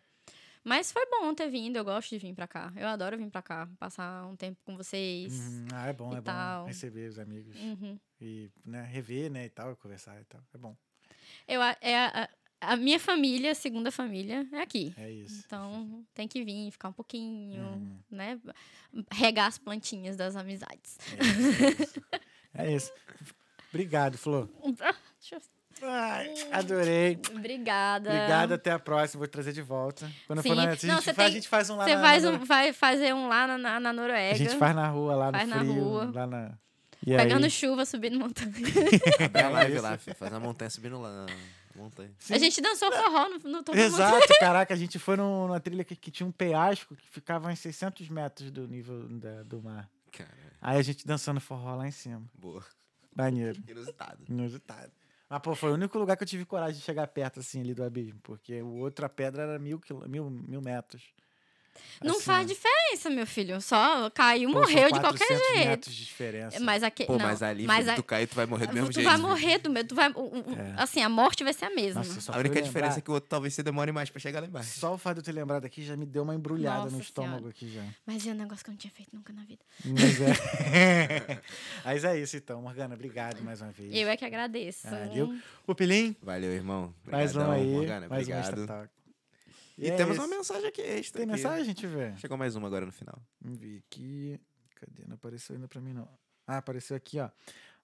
Mas 0.62 0.92
foi 0.92 1.06
bom 1.06 1.34
ter 1.34 1.48
vindo, 1.48 1.76
eu 1.76 1.84
gosto 1.84 2.10
de 2.10 2.18
vir 2.18 2.34
pra 2.34 2.46
cá. 2.46 2.72
Eu 2.76 2.86
adoro 2.88 3.16
vir 3.16 3.30
pra 3.30 3.40
cá, 3.42 3.68
passar 3.78 4.26
um 4.26 4.36
tempo 4.36 4.58
com 4.64 4.76
vocês. 4.76 5.32
Uhum. 5.32 5.66
Ah, 5.72 5.86
é 5.88 5.92
bom, 5.92 6.12
é 6.12 6.16
bom 6.16 6.22
tal. 6.22 6.66
receber 6.66 7.08
os 7.08 7.18
amigos. 7.18 7.56
Uhum. 7.58 7.98
E 8.20 8.50
né, 8.64 8.82
rever, 8.82 9.30
né, 9.30 9.46
e 9.46 9.48
tal, 9.48 9.74
conversar 9.76 10.20
e 10.20 10.24
tal. 10.24 10.42
É 10.52 10.58
bom. 10.58 10.76
Eu, 11.48 11.62
a- 11.62 11.76
é 11.80 11.96
a, 11.98 12.28
a 12.60 12.76
minha 12.76 13.00
família, 13.00 13.52
a 13.52 13.54
segunda 13.54 13.90
família, 13.90 14.46
é 14.52 14.60
aqui. 14.60 14.92
É 14.98 15.10
isso. 15.10 15.42
Então 15.46 16.04
tem 16.12 16.28
que 16.28 16.44
vir, 16.44 16.70
ficar 16.70 16.90
um 16.90 16.92
pouquinho, 16.92 17.62
Uhum. 17.62 17.98
né? 18.10 18.38
Regar 19.12 19.46
as 19.46 19.56
plantinhas 19.58 20.14
das 20.16 20.36
amizades. 20.36 20.98
É 21.16 21.24
isso. 21.24 21.60
É 21.62 21.82
isso. 21.82 22.02
É 22.54 22.74
isso. 22.74 22.92
Obrigado, 23.72 24.18
Flor. 24.18 24.48
Deixa 25.18 25.36
eu- 25.36 25.59
Ai, 25.82 26.34
adorei. 26.52 27.18
Obrigada. 27.34 28.10
Obrigado, 28.10 28.52
até 28.52 28.70
a 28.70 28.78
próxima. 28.78 29.20
Vou 29.20 29.28
trazer 29.28 29.52
de 29.52 29.62
volta. 29.62 30.10
Quando 30.26 30.42
for 30.42 30.48
Sim. 30.50 30.54
na, 30.56 30.62
a, 30.68 30.70
gente 30.74 30.86
Não, 30.86 30.96
você 31.00 31.14
faz, 31.14 31.18
a 31.18 31.30
tem- 31.30 31.32
gente 31.40 31.48
faz 31.48 31.70
um 31.70 31.76
lá 31.76 31.84
Você 31.84 31.94
na, 31.96 32.00
faz 32.02 32.22
na- 32.22 32.30
um, 32.30 32.38
vai 32.44 32.72
fazer 32.72 33.14
um 33.14 33.28
lá 33.28 33.46
na, 33.46 33.58
na, 33.58 33.80
na 33.80 33.92
Noruega. 33.92 34.34
A 34.34 34.38
gente 34.38 34.56
faz 34.56 34.74
na 34.74 34.88
rua, 34.88 35.14
lá 35.14 35.26
no 35.32 35.38
Faz 35.38 35.48
na 35.48 35.58
frio. 35.58 35.72
rua. 35.74 36.10
Lá 36.14 36.26
na... 36.26 36.52
E 37.06 37.16
Pegando 37.16 37.44
aí? 37.44 37.50
chuva, 37.50 37.84
subindo 37.86 38.18
montanha. 38.18 38.50
Abre 39.24 39.42
a 39.42 39.48
live 39.48 39.72
isso. 39.74 39.82
lá, 39.82 39.96
filho. 39.96 40.16
Faz 40.16 40.32
a 40.34 40.38
montanha 40.40 40.68
subindo 40.70 41.00
lá. 41.00 41.10
na 41.10 41.26
Montanha. 41.74 42.10
Sim. 42.18 42.34
A 42.34 42.38
gente 42.38 42.60
dançou 42.60 42.92
forró 42.92 43.28
no, 43.28 43.38
no 43.38 43.48
mundo. 43.58 43.74
Exato, 43.74 44.26
caraca, 44.40 44.74
a 44.74 44.76
gente 44.76 44.98
foi 44.98 45.16
num- 45.16 45.46
numa 45.46 45.60
trilha 45.60 45.82
que, 45.84 45.94
que 45.96 46.10
tinha 46.10 46.26
um 46.26 46.32
penhasco 46.32 46.94
que 46.96 47.08
ficava 47.08 47.48
a 47.48 47.52
uns 47.52 47.60
600 47.60 48.08
metros 48.10 48.50
do 48.50 48.66
nível 48.68 49.08
da- 49.08 49.42
do 49.44 49.62
mar. 49.62 49.88
Caralho. 50.12 50.34
Aí 50.60 50.78
a 50.78 50.82
gente 50.82 51.06
dançando 51.06 51.40
forró 51.40 51.76
lá 51.76 51.86
em 51.88 51.92
cima. 51.92 52.22
Boa. 52.34 52.62
Maneiro, 53.16 53.62
Inusitado. 53.66 54.18
inusitado. 54.28 54.90
Mas, 55.30 55.40
pô, 55.42 55.54
foi 55.54 55.70
o 55.70 55.74
único 55.74 55.96
lugar 55.98 56.16
que 56.16 56.24
eu 56.24 56.28
tive 56.28 56.44
coragem 56.44 56.76
de 56.78 56.84
chegar 56.84 57.06
perto, 57.06 57.40
assim, 57.40 57.60
ali 57.60 57.72
do 57.72 57.84
abismo. 57.84 58.20
Porque 58.22 58.60
o 58.62 58.78
outro, 58.78 59.06
a 59.06 59.08
pedra 59.08 59.44
era 59.44 59.58
mil, 59.60 59.80
mil, 60.08 60.28
mil 60.28 60.60
metros. 60.60 61.14
Não 62.02 62.12
Assim, 62.16 62.22
faz 62.24 62.46
diferença, 62.46 63.10
meu 63.10 63.26
filho. 63.26 63.60
Só 63.60 64.08
caiu, 64.10 64.50
pô, 64.50 64.60
morreu 64.60 64.90
de 64.90 65.00
qualquer 65.00 65.26
400 65.26 65.46
jeito. 65.54 65.68
metros 65.68 65.94
de 65.94 66.04
diferença. 66.04 66.60
Mas 66.60 66.82
aqui, 66.82 67.04
Pô, 67.04 67.12
não, 67.18 67.26
mas 67.26 67.42
ali, 67.42 67.64
mas 67.66 67.78
filho, 67.80 67.92
a- 67.92 67.96
tu 67.96 68.02
cair, 68.02 68.26
tu 68.26 68.34
vai 68.34 68.46
morrer 68.46 68.66
do 68.66 68.72
mesmo 68.74 68.88
tu 68.88 68.94
jeito. 68.94 69.06
vai 69.06 69.16
filho. 69.16 69.28
morrer 69.28 69.58
do 69.58 69.70
medo. 69.70 69.88
Tu 69.88 69.94
vai, 69.94 70.08
É. 70.08 70.74
Assim, 70.82 71.02
a 71.02 71.08
morte 71.08 71.44
vai 71.44 71.52
ser 71.52 71.66
a 71.66 71.70
mesma. 71.74 72.02
Nossa, 72.02 72.32
A 72.32 72.36
única 72.38 72.54
lembrar- 72.54 72.62
diferença 72.62 72.98
é 72.98 73.02
que 73.02 73.10
o 73.10 73.14
outro 73.14 73.28
talvez 73.28 73.52
você 73.54 73.62
demore 73.62 73.92
mais 73.92 74.08
pra 74.10 74.18
chegar 74.20 74.40
lá 74.40 74.46
embaixo. 74.46 74.78
Só 74.78 74.94
o 74.94 74.98
fato 74.98 75.16
de 75.16 75.20
eu 75.20 75.24
ter 75.24 75.32
lembrado 75.32 75.64
aqui 75.66 75.82
já 75.84 75.96
me 75.96 76.06
deu 76.06 76.22
uma 76.22 76.34
embrulhada 76.34 76.84
no 76.86 76.90
Nossa 76.92 77.02
estômago 77.02 77.36
Senhora. 77.36 77.50
aqui 77.50 77.68
já. 77.70 77.84
Mas 78.06 78.26
é 78.26 78.30
um 78.30 78.34
negócio 78.34 78.64
que 78.64 78.70
eu 78.70 78.72
não 78.72 78.78
tinha 78.78 78.92
feito 78.92 79.14
nunca 79.14 79.32
na 79.32 79.42
vida. 79.44 79.60
Mas 79.84 80.20
é. 80.20 81.40
Mas 81.84 82.04
é 82.04 82.18
isso 82.18 82.36
então, 82.36 82.62
Morgana. 82.62 82.94
Obrigado 82.94 83.42
mais 83.42 83.60
uma 83.60 83.70
vez. 83.72 83.94
Eu 83.94 84.08
é 84.08 84.16
que 84.16 84.24
agradeço. 84.24 84.88
Valeu. 84.88 85.34
O 85.66 85.74
Pilim, 85.74 86.16
Valeu, 86.22 86.50
irmão. 86.52 86.94
mais 87.04 87.36
um 87.36 87.40
Obrigadão, 87.40 87.62
aí. 87.62 87.72
Morgana. 87.74 88.08
mais 88.08 88.26
um 88.28 88.32
Obrigado. 88.32 88.60
Extra 88.60 88.90
E, 89.80 89.88
é 89.90 89.96
temos 89.96 90.16
isso. 90.16 90.24
uma 90.26 90.36
mensagem 90.36 90.68
aqui 90.68 90.80
extra. 90.82 91.20
Tem 91.24 91.30
aqui. 91.30 91.42
mensagem? 91.42 91.72
Deixa 91.74 91.86
eu 91.86 91.90
ver. 91.90 92.18
Chegou 92.18 92.36
mais 92.36 92.54
uma 92.56 92.66
agora 92.66 92.84
no 92.86 92.92
final. 92.92 93.20
Vamos 93.40 93.58
ver 93.58 93.82
aqui. 93.86 94.38
Cadê? 94.76 95.04
Não 95.06 95.14
apareceu 95.14 95.54
ainda 95.56 95.66
pra 95.68 95.80
mim, 95.80 95.92
não. 95.92 96.08
Ah, 96.46 96.58
apareceu 96.58 96.96
aqui, 96.96 97.18
ó. 97.18 97.28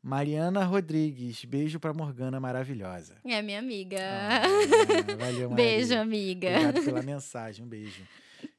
Mariana 0.02 0.64
Rodrigues. 0.64 1.44
Beijo 1.44 1.80
pra 1.80 1.92
Morgana 1.92 2.38
maravilhosa. 2.38 3.16
É 3.24 3.42
minha 3.42 3.58
amiga. 3.58 3.98
Ah, 3.98 4.42
valeu, 5.18 5.50
Maria. 5.50 5.56
Beijo, 5.64 5.94
amiga. 5.96 6.48
Obrigado 6.50 6.84
pela 6.84 7.02
mensagem. 7.02 7.64
Um 7.64 7.68
beijo. 7.68 8.02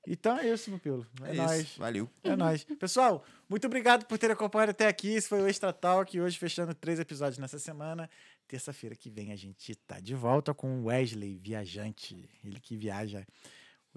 Então 0.06 0.38
é 0.38 0.50
isso, 0.52 0.72
Pupilo. 0.72 1.06
É, 1.24 1.32
É, 1.32 1.34
nóis. 1.36 1.62
isso. 1.62 1.80
Valeu. 1.80 2.10
É 2.24 2.36
nóis. 2.36 2.64
Pessoal, 2.64 3.24
muito 3.48 3.68
obrigado 3.68 4.06
por 4.06 4.18
ter 4.18 4.32
acompanhado 4.32 4.72
até 4.72 4.88
aqui. 4.88 5.10
Esse 5.14 5.28
foi 5.30 5.42
o 5.42 5.48
Extra 5.48 5.72
Talk. 5.72 6.20
Hoje 6.20 6.38
fechando 6.38 6.74
três 6.74 7.00
episódios 7.00 7.38
nessa 7.38 7.60
semana. 7.60 8.10
Terça-feira 8.48 8.96
que 8.96 9.10
vem 9.10 9.32
a 9.32 9.36
gente 9.36 9.76
tá 9.76 10.00
de 10.00 10.16
volta 10.16 10.54
com 10.54 10.80
o 10.82 10.86
Wesley, 10.86 11.38
viajante. 11.38 12.30
Ele 12.44 12.60
que 12.60 12.78
viaja 12.78 13.26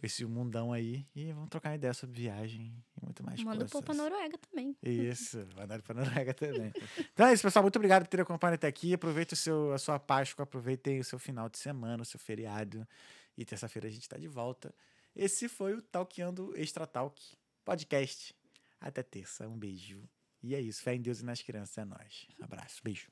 esse 0.02 0.24
mundão 0.24 0.72
aí. 0.72 1.06
E 1.14 1.32
vamos 1.32 1.48
trocar 1.51 1.74
ideia 1.74 1.94
sobre 1.94 2.20
viagem 2.20 2.82
e 2.97 3.05
muito 3.05 3.24
mais 3.24 3.40
Manda 3.43 3.59
coisas. 3.59 3.70
povo 3.70 3.85
pra 3.85 3.94
Noruega 3.94 4.39
também. 4.39 4.77
Isso, 4.82 5.47
mandar 5.56 5.81
para 5.82 5.94
Noruega 5.94 6.35
também. 6.35 6.72
Então 7.12 7.27
é 7.27 7.32
isso, 7.32 7.43
pessoal. 7.43 7.62
Muito 7.62 7.77
obrigado 7.77 8.02
por 8.02 8.09
ter 8.09 8.20
acompanhado 8.22 8.55
até 8.56 8.66
aqui. 8.66 8.93
Aproveite 8.94 9.35
o 9.35 9.36
seu, 9.36 9.72
a 9.72 9.78
sua 9.78 9.98
Páscoa, 10.01 10.43
aproveitem 10.43 10.98
o 11.01 11.05
seu 11.05 11.18
final 11.18 11.48
de 11.48 11.59
semana, 11.59 12.02
o 12.02 12.06
seu 12.06 12.18
feriado. 12.18 12.86
E 13.36 13.44
terça-feira 13.44 13.89
a 13.89 13.90
gente 13.90 14.02
está 14.02 14.18
de 14.18 14.27
volta. 14.27 14.74
Esse 15.14 15.48
foi 15.48 15.74
o 15.74 15.82
Talkando 15.82 16.52
Extra 16.56 16.86
Talk 16.86 17.20
podcast. 17.64 18.35
Até 18.81 19.02
terça. 19.02 19.47
Um 19.47 19.56
beijo. 19.59 20.02
E 20.43 20.55
é 20.55 20.60
isso. 20.60 20.82
Fé 20.82 20.94
em 20.94 21.01
Deus 21.01 21.20
e 21.20 21.24
nas 21.24 21.43
crianças. 21.43 21.77
É 21.78 21.85
nóis. 21.85 22.27
Abraço. 22.40 22.81
Beijo. 22.82 23.09